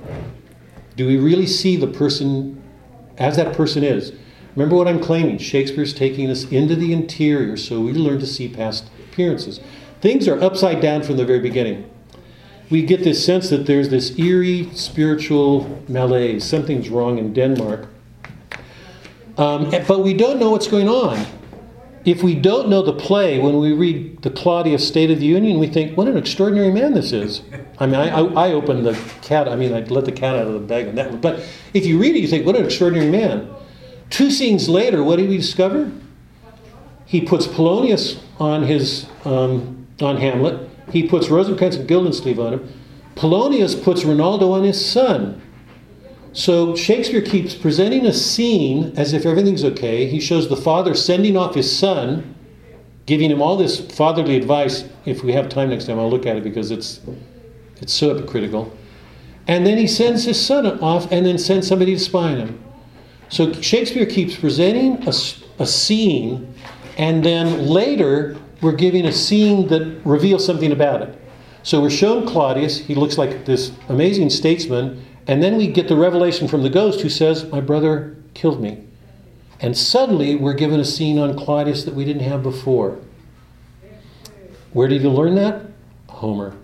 Do 0.96 1.06
we 1.06 1.18
really 1.18 1.46
see 1.46 1.76
the 1.76 1.86
person 1.86 2.62
as 3.18 3.36
that 3.36 3.54
person 3.54 3.84
is? 3.84 4.14
Remember 4.56 4.74
what 4.74 4.88
I'm 4.88 5.00
claiming. 5.00 5.36
Shakespeare's 5.36 5.92
taking 5.92 6.30
us 6.30 6.44
into 6.44 6.74
the 6.74 6.94
interior 6.94 7.58
so 7.58 7.82
we 7.82 7.92
learn 7.92 8.20
to 8.20 8.26
see 8.26 8.48
past 8.48 8.88
appearances. 9.04 9.60
Things 10.00 10.26
are 10.28 10.42
upside 10.42 10.80
down 10.80 11.02
from 11.02 11.18
the 11.18 11.26
very 11.26 11.40
beginning. 11.40 11.90
We 12.70 12.82
get 12.82 13.04
this 13.04 13.22
sense 13.22 13.50
that 13.50 13.66
there's 13.66 13.90
this 13.90 14.18
eerie 14.18 14.70
spiritual 14.74 15.84
malaise. 15.88 16.44
Something's 16.44 16.88
wrong 16.88 17.18
in 17.18 17.34
Denmark. 17.34 17.86
Um, 19.36 19.70
but 19.86 19.98
we 19.98 20.14
don't 20.14 20.40
know 20.40 20.50
what's 20.50 20.68
going 20.68 20.88
on. 20.88 21.26
If 22.04 22.22
we 22.22 22.34
don't 22.34 22.68
know 22.68 22.82
the 22.82 22.94
play, 22.94 23.38
when 23.38 23.58
we 23.58 23.72
read 23.72 24.22
the 24.22 24.30
Claudius 24.30 24.86
State 24.88 25.10
of 25.10 25.18
the 25.20 25.26
Union, 25.26 25.58
we 25.58 25.66
think, 25.66 25.98
what 25.98 26.08
an 26.08 26.16
extraordinary 26.16 26.72
man 26.72 26.94
this 26.94 27.12
is. 27.12 27.42
I 27.78 27.86
mean, 27.86 27.96
I, 27.96 28.08
I, 28.08 28.48
I 28.48 28.52
opened 28.52 28.86
the 28.86 28.98
cat, 29.20 29.48
I 29.48 29.56
mean, 29.56 29.74
I 29.74 29.80
let 29.80 30.06
the 30.06 30.12
cat 30.12 30.34
out 30.36 30.46
of 30.46 30.54
the 30.54 30.60
bag 30.60 30.88
on 30.88 30.94
that 30.94 31.10
one. 31.10 31.20
But 31.20 31.44
if 31.74 31.84
you 31.84 32.00
read 32.00 32.16
it, 32.16 32.20
you 32.20 32.28
think, 32.28 32.46
what 32.46 32.56
an 32.56 32.64
extraordinary 32.64 33.10
man. 33.10 33.50
Two 34.08 34.30
scenes 34.30 34.68
later, 34.68 35.04
what 35.04 35.16
do 35.16 35.28
we 35.28 35.36
discover? 35.36 35.92
He 37.04 37.20
puts 37.20 37.46
Polonius 37.46 38.20
on 38.38 38.62
his 38.62 39.06
um, 39.24 39.86
on 40.00 40.16
Hamlet. 40.16 40.68
He 40.92 41.06
puts 41.06 41.28
Rosencrantz 41.28 41.76
and 41.76 41.86
Guildenstern 41.86 42.38
on 42.38 42.52
him. 42.54 42.72
Polonius 43.14 43.74
puts 43.74 44.04
Reynaldo 44.04 44.52
on 44.52 44.64
his 44.64 44.84
son. 44.84 45.42
So 46.32 46.76
Shakespeare 46.76 47.22
keeps 47.22 47.54
presenting 47.54 48.06
a 48.06 48.12
scene 48.12 48.92
as 48.96 49.12
if 49.12 49.26
everything's 49.26 49.64
okay. 49.64 50.06
He 50.06 50.20
shows 50.20 50.48
the 50.48 50.56
father 50.56 50.94
sending 50.94 51.36
off 51.36 51.54
his 51.54 51.76
son, 51.76 52.36
giving 53.06 53.30
him 53.30 53.42
all 53.42 53.56
this 53.56 53.80
fatherly 53.80 54.36
advice. 54.36 54.88
If 55.04 55.24
we 55.24 55.32
have 55.32 55.48
time 55.48 55.70
next 55.70 55.86
time, 55.86 55.98
I'll 55.98 56.10
look 56.10 56.26
at 56.26 56.36
it 56.36 56.44
because 56.44 56.70
it's 56.70 57.00
it's 57.80 57.92
so 57.92 58.14
hypocritical. 58.14 58.76
And 59.48 59.66
then 59.66 59.78
he 59.78 59.88
sends 59.88 60.24
his 60.24 60.40
son 60.40 60.66
off 60.80 61.10
and 61.10 61.26
then 61.26 61.38
sends 61.38 61.66
somebody 61.66 61.94
to 61.94 62.00
spy 62.00 62.32
on 62.32 62.36
him. 62.36 62.64
So 63.28 63.52
Shakespeare 63.54 64.06
keeps 64.06 64.36
presenting 64.36 65.02
a, 65.08 65.12
a 65.58 65.66
scene, 65.66 66.54
and 66.98 67.24
then 67.24 67.66
later 67.66 68.36
we're 68.60 68.72
giving 68.72 69.06
a 69.06 69.12
scene 69.12 69.66
that 69.68 70.00
reveals 70.04 70.44
something 70.44 70.70
about 70.70 71.02
it. 71.02 71.16
So 71.62 71.80
we're 71.80 71.90
shown 71.90 72.26
Claudius, 72.26 72.78
he 72.78 72.94
looks 72.94 73.18
like 73.18 73.44
this 73.44 73.72
amazing 73.88 74.30
statesman, 74.30 75.04
and 75.30 75.40
then 75.40 75.56
we 75.56 75.68
get 75.68 75.86
the 75.86 75.94
revelation 75.94 76.48
from 76.48 76.64
the 76.64 76.68
ghost 76.68 77.02
who 77.02 77.08
says, 77.08 77.44
My 77.44 77.60
brother 77.60 78.16
killed 78.34 78.60
me. 78.60 78.82
And 79.60 79.78
suddenly 79.78 80.34
we're 80.34 80.54
given 80.54 80.80
a 80.80 80.84
scene 80.84 81.20
on 81.20 81.38
Claudius 81.38 81.84
that 81.84 81.94
we 81.94 82.04
didn't 82.04 82.24
have 82.24 82.42
before. 82.42 82.98
Where 84.72 84.88
did 84.88 85.02
you 85.02 85.10
learn 85.10 85.36
that? 85.36 85.66
Homer. 86.08 86.56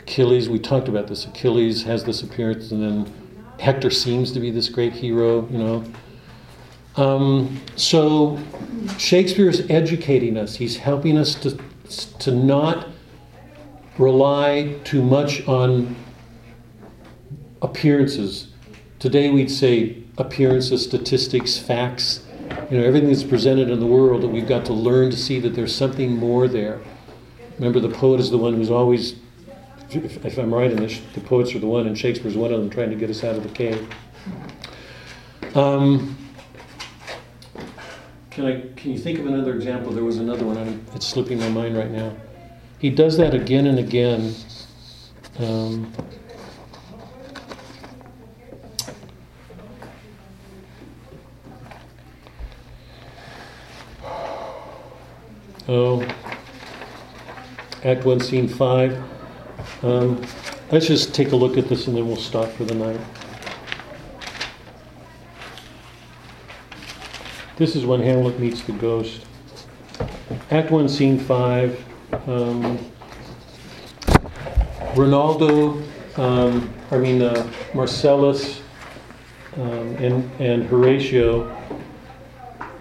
Achilles, 0.00 0.48
we 0.48 0.58
talked 0.58 0.88
about 0.88 1.08
this. 1.08 1.26
Achilles 1.26 1.82
has 1.82 2.04
this 2.04 2.22
appearance, 2.22 2.70
and 2.70 2.82
then 2.82 3.12
Hector 3.60 3.90
seems 3.90 4.32
to 4.32 4.40
be 4.40 4.50
this 4.50 4.70
great 4.70 4.94
hero, 4.94 5.46
you 5.50 5.58
know. 5.58 5.84
Um, 6.96 7.60
so 7.76 8.38
Shakespeare 8.96 9.50
is 9.50 9.68
educating 9.68 10.38
us. 10.38 10.54
He's 10.54 10.78
helping 10.78 11.18
us 11.18 11.34
to, 11.34 11.58
to 12.20 12.30
not 12.30 12.88
rely 13.98 14.76
too 14.84 15.02
much 15.02 15.46
on 15.46 15.94
appearances. 17.66 18.48
Today 18.98 19.30
we'd 19.30 19.50
say 19.50 20.02
appearances, 20.16 20.84
statistics, 20.84 21.58
facts. 21.58 22.24
You 22.70 22.78
know, 22.78 22.84
everything 22.84 23.10
that's 23.10 23.24
presented 23.24 23.70
in 23.70 23.80
the 23.80 23.86
world 23.86 24.22
that 24.22 24.28
we've 24.28 24.48
got 24.48 24.64
to 24.66 24.72
learn 24.72 25.10
to 25.10 25.16
see 25.16 25.40
that 25.40 25.50
there's 25.50 25.74
something 25.74 26.16
more 26.16 26.48
there. 26.48 26.80
Remember, 27.58 27.80
the 27.80 27.90
poet 27.90 28.20
is 28.20 28.30
the 28.30 28.38
one 28.38 28.54
who's 28.54 28.70
always, 28.70 29.16
if, 29.90 30.24
if 30.24 30.38
I'm 30.38 30.54
right 30.54 30.70
in 30.70 30.76
this, 30.76 31.00
the 31.14 31.20
poets 31.20 31.54
are 31.54 31.58
the 31.58 31.66
one, 31.66 31.86
and 31.86 31.98
Shakespeare's 31.98 32.36
one 32.36 32.52
of 32.52 32.60
them 32.60 32.70
trying 32.70 32.90
to 32.90 32.96
get 32.96 33.10
us 33.10 33.24
out 33.24 33.36
of 33.36 33.42
the 33.42 33.48
cave. 33.48 33.88
Um, 35.54 36.16
can 38.30 38.44
I? 38.44 38.60
Can 38.76 38.92
you 38.92 38.98
think 38.98 39.18
of 39.18 39.26
another 39.26 39.54
example? 39.54 39.92
There 39.92 40.04
was 40.04 40.18
another 40.18 40.44
one. 40.44 40.58
I'm, 40.58 40.84
it's 40.94 41.06
slipping 41.06 41.38
my 41.38 41.48
mind 41.48 41.76
right 41.76 41.90
now. 41.90 42.14
He 42.78 42.90
does 42.90 43.16
that 43.16 43.32
again 43.32 43.66
and 43.66 43.78
again. 43.78 44.34
Um, 45.38 45.92
oh, 55.68 56.02
Act 57.84 58.04
1, 58.04 58.20
Scene 58.20 58.48
5. 58.48 59.02
Um, 59.82 60.26
let's 60.70 60.86
just 60.86 61.14
take 61.14 61.32
a 61.32 61.36
look 61.36 61.56
at 61.56 61.68
this 61.68 61.86
and 61.86 61.96
then 61.96 62.06
we'll 62.06 62.16
stop 62.16 62.48
for 62.50 62.64
the 62.64 62.74
night. 62.74 63.00
This 67.56 67.74
is 67.74 67.86
when 67.86 68.02
Hamlet 68.02 68.38
meets 68.38 68.62
the 68.62 68.72
ghost. 68.72 69.24
Act 70.50 70.70
1, 70.70 70.88
Scene 70.88 71.18
5. 71.18 71.84
Um, 72.26 72.78
Reynaldo, 74.94 75.82
um, 76.18 76.72
I 76.90 76.98
mean, 76.98 77.20
uh, 77.20 77.50
Marcellus, 77.74 78.60
um, 79.56 79.96
and, 79.96 80.30
and 80.40 80.64
Horatio 80.64 81.54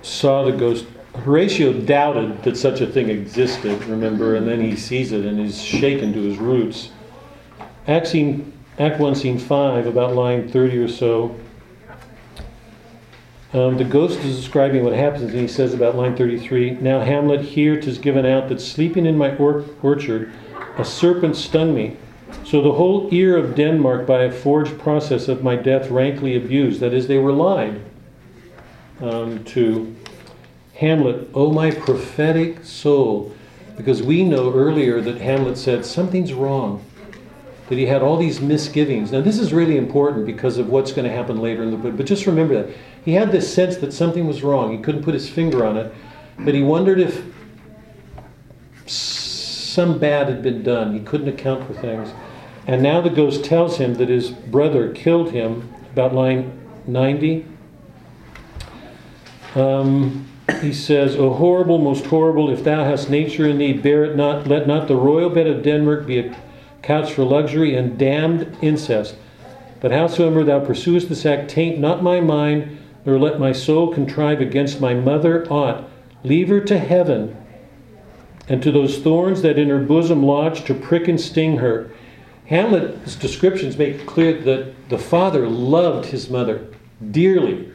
saw 0.01 0.43
the 0.43 0.51
ghost. 0.51 0.85
Horatio 1.23 1.73
doubted 1.73 2.43
that 2.43 2.57
such 2.57 2.81
a 2.81 2.87
thing 2.87 3.09
existed, 3.09 3.83
remember, 3.85 4.35
and 4.35 4.47
then 4.47 4.61
he 4.61 4.75
sees 4.75 5.11
it 5.11 5.25
and 5.25 5.39
is 5.39 5.61
shaken 5.61 6.13
to 6.13 6.21
his 6.21 6.37
roots. 6.37 6.89
Act, 7.87 8.07
scene, 8.07 8.51
Act 8.79 8.99
1, 8.99 9.15
Scene 9.15 9.39
5, 9.39 9.87
about 9.87 10.13
line 10.13 10.49
30 10.49 10.77
or 10.77 10.87
so, 10.87 11.35
um, 13.55 13.77
the 13.77 13.85
ghost 13.85 14.19
is 14.19 14.35
describing 14.35 14.83
what 14.83 14.91
happens, 14.91 15.31
and 15.31 15.39
he 15.39 15.47
says 15.47 15.73
about 15.73 15.95
line 15.95 16.13
33 16.15 16.71
Now, 16.81 16.99
Hamlet, 16.99 17.39
here 17.39 17.79
'tis 17.79 17.99
given 17.99 18.25
out 18.25 18.49
that 18.49 18.59
sleeping 18.59 19.05
in 19.05 19.17
my 19.17 19.33
or- 19.37 19.63
orchard, 19.81 20.31
a 20.77 20.83
serpent 20.83 21.37
stung 21.37 21.73
me. 21.73 21.95
So 22.43 22.61
the 22.61 22.73
whole 22.73 23.07
ear 23.11 23.37
of 23.37 23.55
Denmark, 23.55 24.05
by 24.05 24.23
a 24.23 24.31
forged 24.31 24.77
process 24.77 25.29
of 25.29 25.41
my 25.41 25.55
death, 25.55 25.89
rankly 25.89 26.35
abused. 26.35 26.81
That 26.81 26.93
is, 26.93 27.07
they 27.07 27.17
were 27.17 27.31
lied 27.31 27.79
um, 29.01 29.43
to. 29.45 29.95
Hamlet, 30.75 31.29
oh 31.33 31.51
my 31.51 31.71
prophetic 31.71 32.63
soul. 32.63 33.33
Because 33.77 34.03
we 34.03 34.23
know 34.23 34.53
earlier 34.53 35.01
that 35.01 35.19
Hamlet 35.19 35.57
said, 35.57 35.85
something's 35.85 36.33
wrong. 36.33 36.83
That 37.69 37.77
he 37.77 37.87
had 37.87 38.01
all 38.01 38.17
these 38.17 38.39
misgivings. 38.41 39.11
Now, 39.11 39.21
this 39.21 39.39
is 39.39 39.51
really 39.51 39.77
important 39.77 40.25
because 40.25 40.57
of 40.57 40.69
what's 40.69 40.91
going 40.91 41.07
to 41.07 41.13
happen 41.13 41.41
later 41.41 41.63
in 41.63 41.71
the 41.71 41.77
book. 41.77 41.97
But 41.97 42.05
just 42.05 42.25
remember 42.25 42.61
that. 42.61 42.75
He 43.03 43.13
had 43.13 43.31
this 43.31 43.51
sense 43.51 43.77
that 43.77 43.91
something 43.91 44.27
was 44.27 44.43
wrong. 44.43 44.71
He 44.75 44.83
couldn't 44.83 45.03
put 45.03 45.13
his 45.13 45.29
finger 45.29 45.65
on 45.65 45.77
it. 45.77 45.93
But 46.39 46.53
he 46.53 46.61
wondered 46.61 46.99
if 46.99 47.23
some 48.85 49.97
bad 49.97 50.27
had 50.27 50.43
been 50.43 50.61
done. 50.61 50.93
He 50.93 50.99
couldn't 50.99 51.27
account 51.27 51.65
for 51.65 51.73
things. 51.73 52.09
And 52.67 52.81
now 52.81 53.01
the 53.01 53.09
ghost 53.09 53.43
tells 53.43 53.77
him 53.77 53.95
that 53.95 54.09
his 54.09 54.29
brother 54.29 54.91
killed 54.93 55.31
him, 55.31 55.73
about 55.91 56.13
line 56.13 56.51
90. 56.87 57.45
Um, 59.55 60.27
he 60.61 60.73
says, 60.73 61.15
O 61.15 61.33
horrible, 61.33 61.77
most 61.77 62.05
horrible, 62.05 62.49
if 62.49 62.63
thou 62.63 62.83
hast 62.83 63.09
nature 63.09 63.47
in 63.47 63.57
thee, 63.57 63.73
bear 63.73 64.03
it 64.03 64.15
not. 64.15 64.47
Let 64.47 64.67
not 64.67 64.87
the 64.87 64.95
royal 64.95 65.29
bed 65.29 65.47
of 65.47 65.63
Denmark 65.63 66.05
be 66.05 66.19
a 66.19 66.35
couch 66.81 67.13
for 67.13 67.23
luxury 67.23 67.75
and 67.75 67.97
damned 67.97 68.55
incest. 68.61 69.15
But 69.81 69.91
howsoever 69.91 70.43
thou 70.43 70.59
pursuest 70.59 71.09
this 71.09 71.25
act, 71.25 71.49
taint 71.49 71.79
not 71.79 72.03
my 72.03 72.19
mind, 72.19 72.77
nor 73.05 73.19
let 73.19 73.39
my 73.39 73.51
soul 73.51 73.93
contrive 73.93 74.41
against 74.41 74.81
my 74.81 74.93
mother 74.93 75.47
aught. 75.49 75.89
Leave 76.23 76.49
her 76.49 76.61
to 76.61 76.77
heaven, 76.77 77.35
and 78.47 78.61
to 78.63 78.71
those 78.71 78.99
thorns 78.99 79.41
that 79.41 79.59
in 79.59 79.69
her 79.69 79.79
bosom 79.79 80.23
lodge 80.23 80.63
to 80.65 80.73
prick 80.73 81.07
and 81.07 81.19
sting 81.19 81.57
her. 81.57 81.91
Hamlet's 82.47 83.15
descriptions 83.15 83.77
make 83.77 84.05
clear 84.05 84.33
that 84.41 84.89
the 84.89 84.97
father 84.97 85.47
loved 85.47 86.07
his 86.07 86.29
mother 86.29 86.67
dearly. 87.11 87.71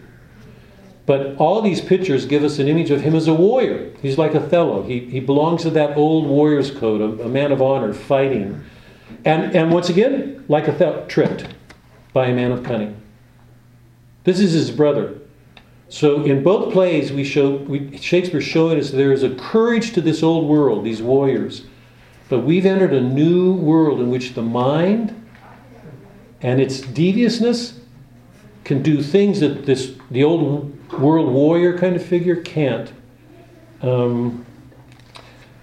But 1.10 1.34
all 1.38 1.60
these 1.60 1.80
pictures 1.80 2.24
give 2.24 2.44
us 2.44 2.60
an 2.60 2.68
image 2.68 2.92
of 2.92 3.00
him 3.00 3.16
as 3.16 3.26
a 3.26 3.34
warrior. 3.34 3.90
He's 4.00 4.16
like 4.16 4.36
Othello. 4.36 4.84
He, 4.84 5.00
he 5.00 5.18
belongs 5.18 5.62
to 5.62 5.70
that 5.70 5.96
old 5.96 6.28
warrior's 6.28 6.70
code, 6.70 7.00
a, 7.00 7.24
a 7.24 7.28
man 7.28 7.50
of 7.50 7.60
honor, 7.60 7.92
fighting. 7.92 8.64
And, 9.24 9.56
and 9.56 9.72
once 9.72 9.88
again, 9.88 10.44
like 10.46 10.68
Othello, 10.68 11.04
tricked 11.08 11.48
by 12.12 12.26
a 12.26 12.32
man 12.32 12.52
of 12.52 12.62
cunning. 12.62 12.96
This 14.22 14.38
is 14.38 14.52
his 14.52 14.70
brother. 14.70 15.18
So 15.88 16.22
in 16.22 16.44
both 16.44 16.72
plays, 16.72 17.10
we 17.10 17.24
show 17.24 17.56
we, 17.56 17.98
Shakespeare 17.98 18.40
showing 18.40 18.78
us 18.78 18.92
there 18.92 19.10
is 19.10 19.24
a 19.24 19.34
courage 19.34 19.92
to 19.94 20.00
this 20.00 20.22
old 20.22 20.46
world, 20.46 20.84
these 20.84 21.02
warriors. 21.02 21.64
But 22.28 22.44
we've 22.44 22.64
entered 22.64 22.92
a 22.92 23.00
new 23.00 23.52
world 23.52 23.98
in 23.98 24.10
which 24.10 24.34
the 24.34 24.42
mind 24.42 25.28
and 26.40 26.60
its 26.60 26.80
deviousness 26.80 27.80
can 28.62 28.80
do 28.80 29.02
things 29.02 29.40
that 29.40 29.66
this 29.66 29.96
the 30.12 30.22
old 30.22 30.76
world 30.98 31.32
warrior 31.32 31.78
kind 31.78 31.96
of 31.96 32.04
figure 32.04 32.36
can't. 32.36 32.92
Um, 33.82 34.44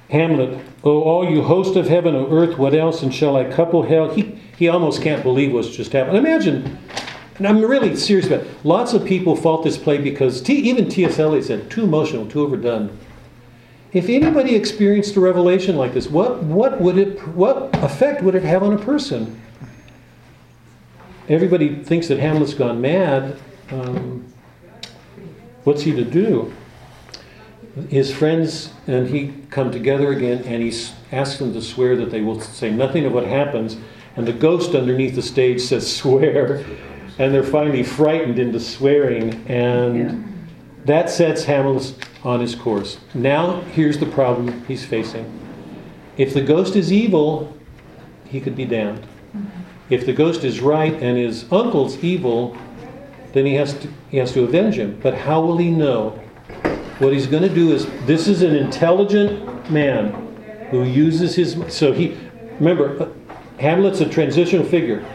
Hamlet, 0.10 0.64
oh, 0.84 1.02
all 1.02 1.30
you 1.30 1.44
host 1.44 1.76
of 1.76 1.88
heaven, 1.88 2.16
O 2.16 2.28
earth, 2.32 2.58
what 2.58 2.74
else, 2.74 3.04
and 3.04 3.14
shall 3.14 3.36
I 3.36 3.44
couple 3.44 3.84
hell? 3.84 4.14
He, 4.14 4.40
he 4.58 4.70
almost 4.70 5.02
can't 5.02 5.22
believe 5.22 5.52
what's 5.52 5.70
just 5.70 5.91
happened. 5.91 6.18
Imagine, 6.18 6.78
and 7.38 7.48
I'm 7.48 7.62
really 7.62 7.95
serious 7.95 8.28
about 8.28 8.41
it. 8.41 8.66
Lots 8.66 8.94
of 8.94 9.06
people 9.06 9.36
fault 9.36 9.64
this 9.64 9.78
play 9.78 9.98
because 9.98 10.41
T, 10.41 10.54
even 10.54 10.88
T.S. 10.88 11.20
Eliot 11.20 11.45
said, 11.45 11.70
too 11.70 11.84
emotional, 11.84 12.26
too 12.26 12.41
overdone. 12.41 12.98
If 13.91 14.10
anybody 14.10 14.56
experienced 14.56 15.16
a 15.16 15.20
revelation 15.20 15.76
like 15.76 15.94
this, 15.94 16.08
what, 16.08 16.44
what 16.44 16.80
would 16.80 16.98
it, 16.98 17.26
what 17.30 17.76
effect 17.84 18.22
would 18.22 18.36
it 18.36 18.44
have 18.44 18.64
on 18.64 18.74
a 18.74 18.78
person? 18.78 19.41
Everybody 21.30 21.84
thinks 21.84 22.08
that 22.08 22.20
Hamlet's 22.20 22.54
gone 22.54 22.80
mad. 22.80 23.38
Um, 23.72 24.27
what's 25.68 25.81
he 25.81 25.91
to 25.91 26.06
do? 26.06 26.53
His 27.89 28.10
friends 28.10 28.69
and 28.88 29.10
he 29.10 29.34
come 29.49 29.69
together 29.69 30.14
again, 30.14 30.41
and 30.45 30.64
he 30.64 30.73
asks 31.11 31.39
them 31.39 31.53
to 31.53 31.61
swear 31.61 31.98
that 31.98 32.10
they 32.10 32.22
will 32.22 32.39
say 32.39 32.72
nothing 32.72 33.06
of 33.06 33.11
what 33.11 33.26
happens. 33.26 33.76
And 34.15 34.26
the 34.26 34.31
ghost 34.31 34.73
underneath 34.73 35.14
the 35.14 35.22
stage 35.22 35.60
says, 35.60 35.85
"Swear," 35.85 36.64
and 37.19 37.34
they're 37.34 37.44
finally 37.44 37.84
frightened 37.84 38.39
into 38.39 38.61
swearing, 38.61 39.41
and 39.48 39.95
Yeah. 39.98 40.11
that 40.85 41.10
sets 41.10 41.44
Hamlet 41.44 41.94
on 42.23 42.39
his 42.39 42.56
course. 42.56 42.98
Now, 43.14 43.61
here's 43.76 43.98
the 43.98 44.06
problem 44.06 44.64
he's 44.69 44.85
facing. 44.85 45.26
If 46.18 46.34
the 46.34 46.41
ghost 46.41 46.77
is 46.77 46.94
evil, 46.94 47.53
he 48.26 48.39
could 48.39 48.56
be 48.56 48.65
damned. 48.65 49.02
Mm-hmm. 49.02 49.48
If 49.89 50.06
the 50.06 50.14
ghost 50.14 50.45
is 50.45 50.61
right 50.61 50.95
and 51.02 51.18
his 51.18 51.44
uncle's 51.52 52.02
evil, 52.02 52.56
then 53.34 53.45
he 53.45 53.56
has 53.56 53.74
to 53.80 53.90
he 54.10 54.18
has 54.18 54.34
to 54.34 54.44
avenge 54.44 54.76
him. 54.76 54.99
But 55.02 55.14
how 55.14 55.41
will 55.41 55.58
he 55.58 55.72
know? 55.72 56.20
What 56.99 57.14
he's 57.14 57.28
going 57.28 57.44
to 57.44 57.54
do 57.54 57.74
is 57.74 57.86
this 58.08 58.28
is 58.28 58.41
an 58.41 58.56
intelligent 58.56 59.70
man 59.70 60.12
who 60.72 60.84
uses 60.84 61.36
his 61.36 61.56
so 61.68 61.94
he 61.94 62.18
remember 62.60 63.04
uh, 63.04 63.10
Hamlet's 63.60 64.02
a 64.02 64.10
transitional 64.10 64.66
figure. 64.66 65.06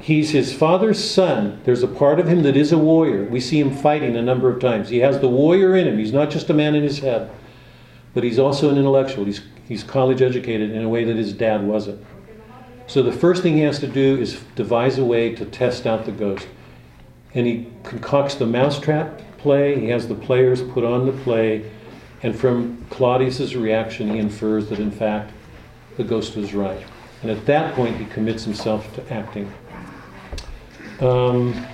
He's 0.00 0.30
his 0.30 0.52
father's 0.52 1.02
son. 1.02 1.60
There's 1.64 1.82
a 1.82 1.88
part 1.88 2.18
of 2.18 2.26
him 2.26 2.42
that 2.42 2.56
is 2.56 2.72
a 2.72 2.78
warrior. 2.78 3.24
We 3.24 3.38
see 3.38 3.60
him 3.60 3.72
fighting 3.72 4.16
a 4.16 4.22
number 4.22 4.50
of 4.50 4.60
times. 4.60 4.88
He 4.88 4.98
has 4.98 5.20
the 5.20 5.28
warrior 5.28 5.76
in 5.76 5.86
him. 5.86 5.98
He's 5.98 6.12
not 6.12 6.30
just 6.30 6.50
a 6.50 6.54
man 6.54 6.74
in 6.74 6.82
his 6.82 6.98
head, 6.98 7.30
but 8.12 8.24
he's 8.24 8.38
also 8.38 8.70
an 8.70 8.78
intellectual. 8.78 9.24
He's 9.24 9.42
he's 9.68 9.84
college 9.84 10.22
educated 10.22 10.70
in 10.70 10.82
a 10.82 10.88
way 10.88 11.04
that 11.04 11.16
his 11.16 11.32
dad 11.32 11.62
wasn't. 11.64 12.04
So 12.86 13.02
the 13.02 13.12
first 13.12 13.42
thing 13.42 13.56
he 13.56 13.62
has 13.62 13.78
to 13.78 13.86
do 13.86 14.18
is 14.18 14.40
devise 14.56 14.98
a 14.98 15.04
way 15.04 15.34
to 15.34 15.44
test 15.44 15.86
out 15.86 16.04
the 16.04 16.12
ghost. 16.12 16.46
And 17.34 17.46
he 17.46 17.68
concocts 17.82 18.34
the 18.34 18.46
mousetrap 18.46 19.20
play. 19.38 19.78
He 19.80 19.88
has 19.88 20.08
the 20.08 20.14
players 20.14 20.62
put 20.62 20.84
on 20.84 21.06
the 21.06 21.12
play. 21.12 21.70
And 22.22 22.38
from 22.38 22.84
Claudius's 22.90 23.56
reaction, 23.56 24.10
he 24.10 24.18
infers 24.18 24.68
that 24.68 24.78
in 24.78 24.90
fact 24.90 25.32
the 25.96 26.04
ghost 26.04 26.36
was 26.36 26.54
right. 26.54 26.84
And 27.22 27.30
at 27.30 27.46
that 27.46 27.74
point, 27.74 27.96
he 27.96 28.04
commits 28.06 28.44
himself 28.44 28.92
to 28.94 29.12
acting. 29.12 29.52
Um, 31.00 31.66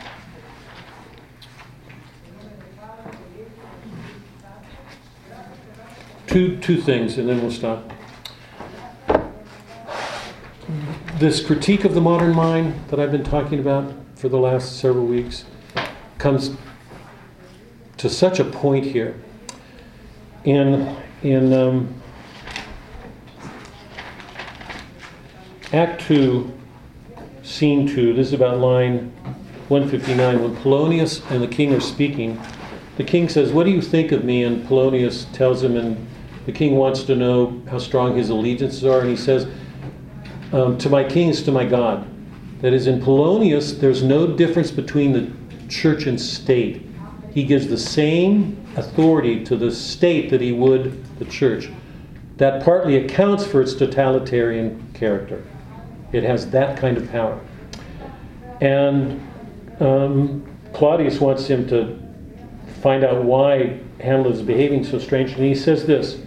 two, 6.27 6.59
two 6.59 6.81
things, 6.81 7.17
and 7.17 7.29
then 7.29 7.41
we'll 7.41 7.51
stop. 7.51 7.91
This 11.17 11.45
critique 11.45 11.85
of 11.85 11.95
the 11.95 12.01
modern 12.01 12.35
mind 12.35 12.75
that 12.89 13.01
I've 13.01 13.11
been 13.11 13.25
talking 13.25 13.59
about 13.59 13.93
for 14.19 14.29
the 14.29 14.37
last 14.37 14.81
several 14.81 15.07
weeks 15.07 15.45
comes 16.19 16.51
to 17.97 18.11
such 18.11 18.41
a 18.41 18.45
point 18.45 18.85
here. 18.85 19.15
In, 20.43 20.97
in 21.23 21.53
um, 21.53 21.95
Act 25.73 26.01
2, 26.03 26.53
Scene 27.45 27.87
2, 27.87 28.15
this 28.15 28.27
is 28.29 28.33
about 28.33 28.59
line 28.59 29.13
159. 29.69 30.43
When 30.43 30.57
Polonius 30.57 31.23
and 31.31 31.41
the 31.41 31.47
king 31.47 31.73
are 31.73 31.81
speaking, 31.81 32.41
the 32.97 33.05
king 33.05 33.29
says, 33.29 33.53
What 33.53 33.65
do 33.65 33.71
you 33.71 33.81
think 33.81 34.11
of 34.11 34.25
me? 34.25 34.43
And 34.43 34.67
Polonius 34.67 35.27
tells 35.33 35.63
him, 35.63 35.77
and 35.77 36.09
the 36.45 36.53
king 36.53 36.75
wants 36.75 37.05
to 37.05 37.15
know 37.15 37.63
how 37.71 37.79
strong 37.79 38.17
his 38.17 38.31
allegiances 38.31 38.85
are, 38.85 39.01
and 39.01 39.11
he 39.11 39.17
says, 39.17 39.47
um, 40.53 40.77
To 40.79 40.89
my 40.89 41.05
kings, 41.05 41.43
to 41.45 41.53
my 41.53 41.65
God. 41.65 42.18
That 42.61 42.73
is, 42.73 42.87
in 42.87 43.01
Polonius, 43.01 43.73
there's 43.73 44.03
no 44.03 44.27
difference 44.27 44.71
between 44.71 45.13
the 45.13 45.31
church 45.69 46.07
and 46.07 46.21
state. 46.21 46.85
He 47.33 47.45
gives 47.45 47.69
the 47.69 47.79
same 47.79 48.65
authority 48.77 49.45
to 49.45 49.57
the 49.57 49.71
state 49.71 50.31
that 50.31 50.41
he 50.41 50.53
would 50.53 51.05
the 51.19 51.25
church. 51.27 51.71
That 52.39 52.65
partly 52.65 52.97
accounts 52.97 53.47
for 53.47 53.61
its 53.61 53.75
totalitarian 53.75 54.85
character. 54.95 55.45
It 56.13 56.25
has 56.25 56.51
that 56.51 56.79
kind 56.79 56.97
of 56.97 57.11
power. 57.11 57.41
And 58.61 59.25
um, 59.81 60.45
Claudius 60.73 61.21
wants 61.21 61.47
him 61.47 61.69
to 61.69 61.99
find 62.81 63.05
out 63.05 63.25
why 63.25 63.79
Hamlet 64.01 64.35
is 64.35 64.43
behaving 64.43 64.85
so 64.85 64.99
strangely. 64.99 65.49
He 65.49 65.55
says 65.55 65.87
this 65.87 66.21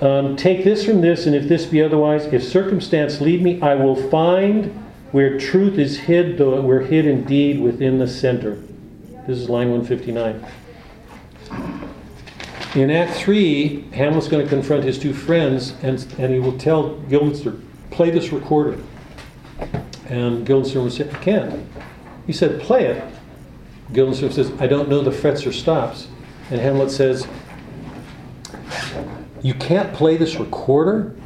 um, 0.00 0.36
Take 0.36 0.64
this 0.64 0.84
from 0.84 1.00
this, 1.00 1.26
and 1.26 1.34
if 1.34 1.48
this 1.48 1.64
be 1.66 1.82
otherwise, 1.82 2.26
if 2.26 2.42
circumstance 2.42 3.20
lead 3.20 3.42
me, 3.42 3.60
I 3.62 3.74
will 3.74 3.96
find 4.10 4.85
where 5.12 5.38
truth 5.38 5.78
is 5.78 5.98
hid, 6.00 6.38
though 6.38 6.60
we're 6.60 6.80
hid 6.80 7.06
indeed 7.06 7.60
within 7.60 7.98
the 7.98 8.08
center. 8.08 8.62
This 9.26 9.38
is 9.38 9.48
line 9.48 9.70
159. 9.70 10.44
In 12.74 12.90
Act 12.90 13.14
3, 13.14 13.90
Hamlet's 13.92 14.28
going 14.28 14.44
to 14.44 14.48
confront 14.48 14.84
his 14.84 14.98
two 14.98 15.14
friends, 15.14 15.74
and, 15.82 16.00
and 16.18 16.32
he 16.32 16.38
will 16.38 16.58
tell 16.58 16.96
Guildenstern, 17.02 17.66
play 17.90 18.10
this 18.10 18.32
recorder. 18.32 18.78
And 20.08 20.46
Guildenstern 20.46 20.82
will 20.82 20.90
say, 20.90 21.08
I 21.08 21.14
can't. 21.18 21.66
He 22.26 22.32
said, 22.32 22.60
play 22.60 22.86
it. 22.86 23.02
Guildenstern 23.92 24.32
says, 24.32 24.52
I 24.60 24.66
don't 24.66 24.88
know 24.88 25.00
the 25.00 25.12
frets 25.12 25.46
or 25.46 25.52
stops. 25.52 26.08
And 26.50 26.60
Hamlet 26.60 26.90
says, 26.90 27.26
You 29.42 29.54
can't 29.54 29.92
play 29.94 30.16
this 30.16 30.36
recorder, 30.36 31.16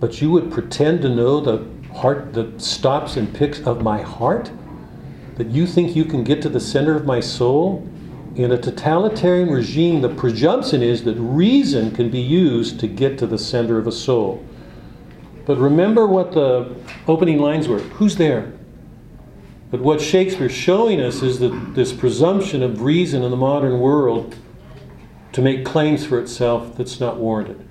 but 0.00 0.20
you 0.20 0.30
would 0.30 0.50
pretend 0.50 1.02
to 1.02 1.08
know 1.08 1.40
the 1.40 1.58
heart, 1.94 2.32
the 2.32 2.52
stops 2.58 3.16
and 3.16 3.32
picks 3.34 3.60
of 3.60 3.82
my 3.82 4.00
heart? 4.00 4.50
That 5.36 5.48
you 5.48 5.66
think 5.66 5.96
you 5.96 6.04
can 6.04 6.24
get 6.24 6.42
to 6.42 6.48
the 6.48 6.60
center 6.60 6.96
of 6.96 7.04
my 7.04 7.20
soul? 7.20 7.88
In 8.34 8.52
a 8.52 8.58
totalitarian 8.58 9.50
regime, 9.50 10.00
the 10.00 10.08
presumption 10.08 10.82
is 10.82 11.04
that 11.04 11.16
reason 11.16 11.90
can 11.90 12.10
be 12.10 12.20
used 12.20 12.80
to 12.80 12.86
get 12.86 13.18
to 13.18 13.26
the 13.26 13.38
center 13.38 13.78
of 13.78 13.86
a 13.86 13.92
soul. 13.92 14.44
But 15.44 15.58
remember 15.58 16.06
what 16.06 16.32
the 16.32 16.74
opening 17.06 17.38
lines 17.38 17.68
were 17.68 17.80
who's 17.80 18.16
there? 18.16 18.52
But 19.70 19.80
what 19.80 20.00
Shakespeare's 20.00 20.52
showing 20.52 21.00
us 21.00 21.22
is 21.22 21.38
that 21.40 21.74
this 21.74 21.92
presumption 21.92 22.62
of 22.62 22.82
reason 22.82 23.22
in 23.22 23.30
the 23.30 23.36
modern 23.36 23.80
world 23.80 24.36
to 25.32 25.40
make 25.40 25.64
claims 25.64 26.04
for 26.04 26.18
itself 26.20 26.76
that's 26.76 27.00
not 27.00 27.16
warranted. 27.16 27.66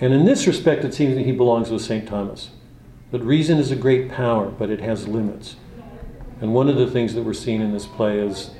And 0.00 0.12
in 0.12 0.24
this 0.24 0.46
respect, 0.46 0.84
it 0.84 0.94
seems 0.94 1.14
that 1.14 1.24
he 1.24 1.32
belongs 1.32 1.70
with 1.70 1.82
St. 1.82 2.06
Thomas. 2.08 2.50
That 3.14 3.22
reason 3.22 3.58
is 3.58 3.70
a 3.70 3.76
great 3.76 4.10
power, 4.10 4.46
but 4.46 4.70
it 4.70 4.80
has 4.80 5.06
limits. 5.06 5.54
And 6.40 6.52
one 6.52 6.68
of 6.68 6.74
the 6.74 6.90
things 6.90 7.14
that 7.14 7.22
we're 7.22 7.32
seeing 7.32 7.60
in 7.60 7.72
this 7.72 7.86
play 7.86 8.18
is 8.18 8.50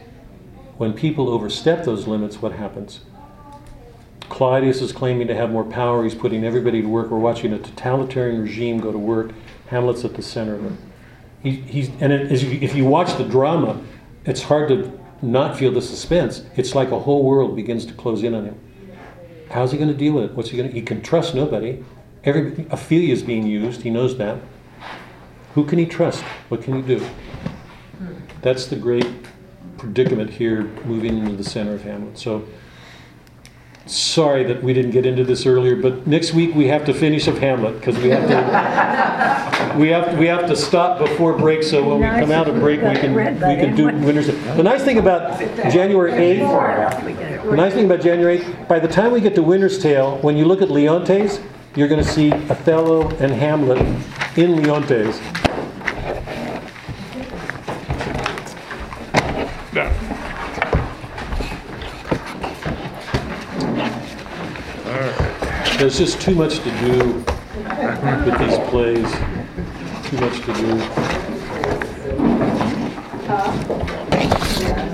when 0.77 0.93
people 0.93 1.29
overstep 1.29 1.85
those 1.85 2.07
limits, 2.07 2.41
what 2.41 2.53
happens? 2.53 3.01
Claudius 4.29 4.81
is 4.81 4.93
claiming 4.93 5.27
to 5.27 5.35
have 5.35 5.51
more 5.51 5.65
power. 5.65 6.05
He's 6.05 6.15
putting 6.15 6.45
everybody 6.45 6.83
to 6.83 6.87
work. 6.87 7.11
We're 7.11 7.19
watching 7.19 7.53
a 7.53 7.59
totalitarian 7.59 8.43
regime 8.43 8.79
go 8.79 8.93
to 8.93 8.99
work. 8.99 9.33
Hamlet's 9.71 10.05
at 10.05 10.15
the 10.15 10.23
center 10.23 10.55
of 10.55 10.67
it. 10.67 10.73
He, 11.43 11.51
he's, 11.51 11.89
and 12.01 12.13
it, 12.13 12.31
if 12.31 12.77
you 12.77 12.85
watch 12.85 13.19
the 13.19 13.25
drama, 13.25 13.83
it's 14.25 14.45
hard 14.45 14.69
to 14.69 15.01
not 15.21 15.59
feel 15.59 15.73
the 15.73 15.83
suspense. 15.83 16.45
It's 16.55 16.77
like 16.77 16.93
a 16.93 17.01
whole 17.01 17.25
world 17.25 17.57
begins 17.57 17.85
to 17.87 17.93
close 17.95 18.23
in 18.23 18.37
on 18.37 18.45
him. 18.45 18.61
How's 19.51 19.73
he 19.73 19.79
going 19.79 19.91
to 19.91 19.97
deal 19.97 20.13
with 20.13 20.31
it? 20.31 20.35
What's 20.35 20.51
he 20.51 20.57
going 20.57 20.69
to? 20.69 20.75
He 20.77 20.83
can 20.83 21.03
trust 21.03 21.35
nobody. 21.35 21.83
Every 22.25 22.67
Ophelia 22.71 23.13
is 23.13 23.23
being 23.23 23.47
used. 23.47 23.83
He 23.83 23.91
knows 23.91 24.17
that. 24.19 24.39
Who 25.55 25.65
can 25.65 25.79
he 25.79 25.87
trust? 25.87 26.23
What 26.49 26.63
can 26.63 26.75
he 26.75 26.83
do? 26.83 27.07
That's 28.41 28.67
the 28.67 28.77
great 28.77 29.07
predicament 29.79 30.31
here, 30.31 30.63
moving 30.85 31.19
into 31.19 31.37
the 31.37 31.45
center 31.45 31.75
of 31.75 31.83
Hamlet. 31.83 32.19
So 32.19 32.47
sorry 33.87 34.43
that 34.45 34.63
we 34.63 34.73
didn't 34.73 34.93
get 34.93 35.05
into 35.05 35.25
this 35.25 35.45
earlier, 35.45 35.77
but 35.77 36.07
next 36.07 36.33
week 36.33 36.55
we 36.55 36.67
have 36.69 36.85
to 36.87 36.95
finish 36.95 37.29
of 37.29 37.39
Hamlet 37.39 37.79
because 37.79 37.99
we 37.99 38.09
have 38.09 38.29
to 38.29 39.75
we 39.79 39.89
have 39.89 40.19
we 40.19 40.27
have 40.27 40.47
to 40.47 40.57
stop 40.57 40.99
before 40.99 41.37
break. 41.37 41.63
So 41.63 41.87
when 41.87 42.01
we 42.01 42.21
come 42.21 42.33
out 42.33 42.49
of 42.49 42.57
break, 42.57 42.81
we 42.81 42.95
can 42.95 43.15
we 43.15 43.57
can 43.57 43.77
do 43.77 43.85
winners. 43.85 44.27
The 44.27 44.63
nice 44.63 44.83
thing 44.83 44.99
about 44.99 45.39
January 45.71 46.13
eighth, 46.13 47.45
the 47.45 47.57
nice 47.57 47.75
thing 47.75 47.85
about 47.85 48.01
January 48.01 48.39
8th, 48.39 48.69
by 48.69 48.79
the 48.79 48.89
time 48.89 49.13
we 49.13 49.21
get 49.21 49.35
to 49.35 49.43
Winter's 49.43 49.79
Tale, 49.79 50.17
when 50.19 50.37
you 50.37 50.47
look 50.47 50.63
at 50.63 50.71
Leontes, 50.71 51.41
you're 51.77 51.89
going 51.89 52.03
to 52.03 52.09
see 52.09 52.33
Othello 52.33 53.09
and 53.19 53.33
Hamlet 53.33 53.79
in 54.37 54.57
Leontes. 54.57 55.21
There's 65.79 65.99
just 65.99 66.21
too 66.21 66.35
much 66.35 66.61
to 66.61 66.71
do 66.81 67.25
with 68.25 68.39
these 68.39 68.59
plays. 68.71 69.11
Too 70.09 70.17
much 70.19 70.41
to 70.43 70.53
do. 70.55 70.81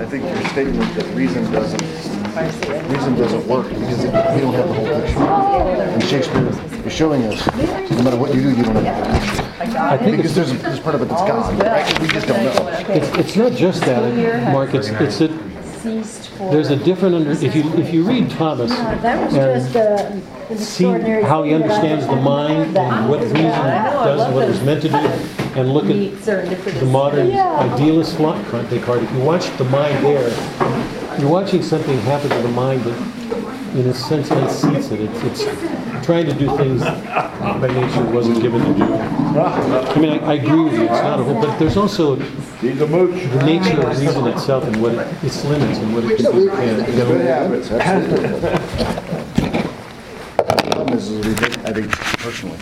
I 0.01 0.07
think 0.07 0.25
your 0.25 0.43
statement 0.49 0.95
that 0.95 1.15
reason 1.15 1.53
doesn't, 1.53 2.20
reason 2.37 3.15
doesn't 3.17 3.47
work 3.47 3.69
because 3.69 4.05
it- 4.05 4.13
we 4.35 4.41
don't 4.41 4.55
have 4.55 4.69
the 4.69 4.75
whole 4.75 4.87
picture. 4.87 5.19
And 5.19 6.05
Shakespeare 6.05 6.49
is 6.87 6.93
showing 6.93 7.25
us, 7.25 7.47
no 7.91 8.03
matter 8.03 8.17
what 8.17 8.35
you 8.35 8.41
do, 8.43 8.51
you 8.51 8.63
don't 8.63 8.75
have 8.77 8.85
the 8.85 9.11
whole 9.11 9.21
picture. 9.21 9.79
I 9.79 9.97
think 9.99 10.17
Because 10.17 10.37
it's, 10.37 10.51
there's, 10.51 10.63
there's 10.63 10.81
part 10.81 10.95
of 10.95 11.03
it 11.03 11.09
that's 11.09 11.23
gone, 11.23 11.59
right? 11.59 12.01
We 12.01 12.09
just 12.09 12.27
don't 12.27 12.45
know. 12.45 12.69
it's, 12.89 13.19
it's 13.19 13.37
not 13.37 13.53
just 13.53 13.81
that, 13.83 14.53
Mark. 14.53 14.75
It's 14.75 14.89
it's 14.89 15.19
that 15.19 15.31
there's 15.83 16.71
a 16.71 16.77
different 16.77 17.15
under. 17.15 17.31
If 17.33 17.55
you 17.55 17.73
if 17.75 17.93
you 17.93 18.03
read 18.07 18.31
Thomas, 18.31 18.71
That 18.71 19.25
was 19.25 19.35
and 19.35 19.63
just 19.63 19.77
uh, 19.77 20.57
see 20.57 20.85
how 21.23 21.43
he 21.43 21.51
thing 21.51 21.61
that 21.61 21.71
I 21.71 21.75
understands 21.75 22.07
the 22.07 22.17
mind 22.17 22.77
and 22.77 23.09
what 23.09 23.21
reason 23.23 23.35
does 23.45 24.21
and 24.23 24.35
what 24.35 24.45
it 24.45 24.49
was 24.49 24.63
meant 24.63 24.83
to 24.83 24.89
do, 24.89 25.40
and 25.57 25.73
look 25.73 25.85
at 25.85 25.91
the 26.81 26.87
modern 26.87 27.33
idealist 27.33 28.17
plot 28.17 28.37
Descartes. 28.71 29.03
If 29.03 29.13
you 29.13 29.21
watch 29.21 29.57
the 29.59 29.65
mind 29.65 30.05
there, 30.05 31.19
you're 31.19 31.31
watching 31.31 31.63
something 31.63 31.99
happen 32.01 32.31
to 32.31 32.39
the 32.43 32.49
mind 32.49 32.83
that, 32.85 33.77
in 33.77 33.87
a 33.87 33.95
sense, 33.95 34.29
unseats 34.29 34.93
it. 34.93 35.01
It's, 35.01 35.45
it's 35.45 36.05
trying 36.07 36.27
to 36.27 36.35
do 36.35 36.47
things 36.57 36.83
by 36.83 37.67
nature 37.69 38.07
it 38.07 38.15
wasn't 38.15 38.41
given 38.43 38.65
to 38.65 38.75
do. 38.75 38.95
I 38.95 39.99
mean, 39.99 40.11
I, 40.11 40.19
I 40.19 40.35
agree 40.35 40.61
with 40.65 40.75
you. 40.75 40.83
It's 40.83 41.03
not 41.03 41.21
a 41.21 41.25
whole, 41.25 41.41
but 41.41 41.59
there's 41.59 41.77
also 41.77 42.15
a 42.15 42.17
the 42.61 43.43
nature 43.45 43.81
of 43.81 43.99
reason 43.99 44.27
itself 44.27 44.65
and 44.65 44.81
what 44.83 44.95
it, 44.95 45.25
its 45.25 45.45
limits 45.45 45.79
and 45.79 45.95
what 45.95 46.05
it 46.05 46.17
can 46.17 46.33
do. 46.33 46.51
And, 46.51 46.89
you 46.89 46.99
know, 46.99 47.07
Good 47.07 47.21
habits, 47.27 47.71
absolutely. 47.71 48.41
The 50.37 50.71
problem 50.71 50.99
is, 50.99 51.11
is 51.11 51.27
we 51.27 51.35
think, 51.35 51.59
I 51.67 51.73
think 51.73 51.91
personally, 52.19 52.59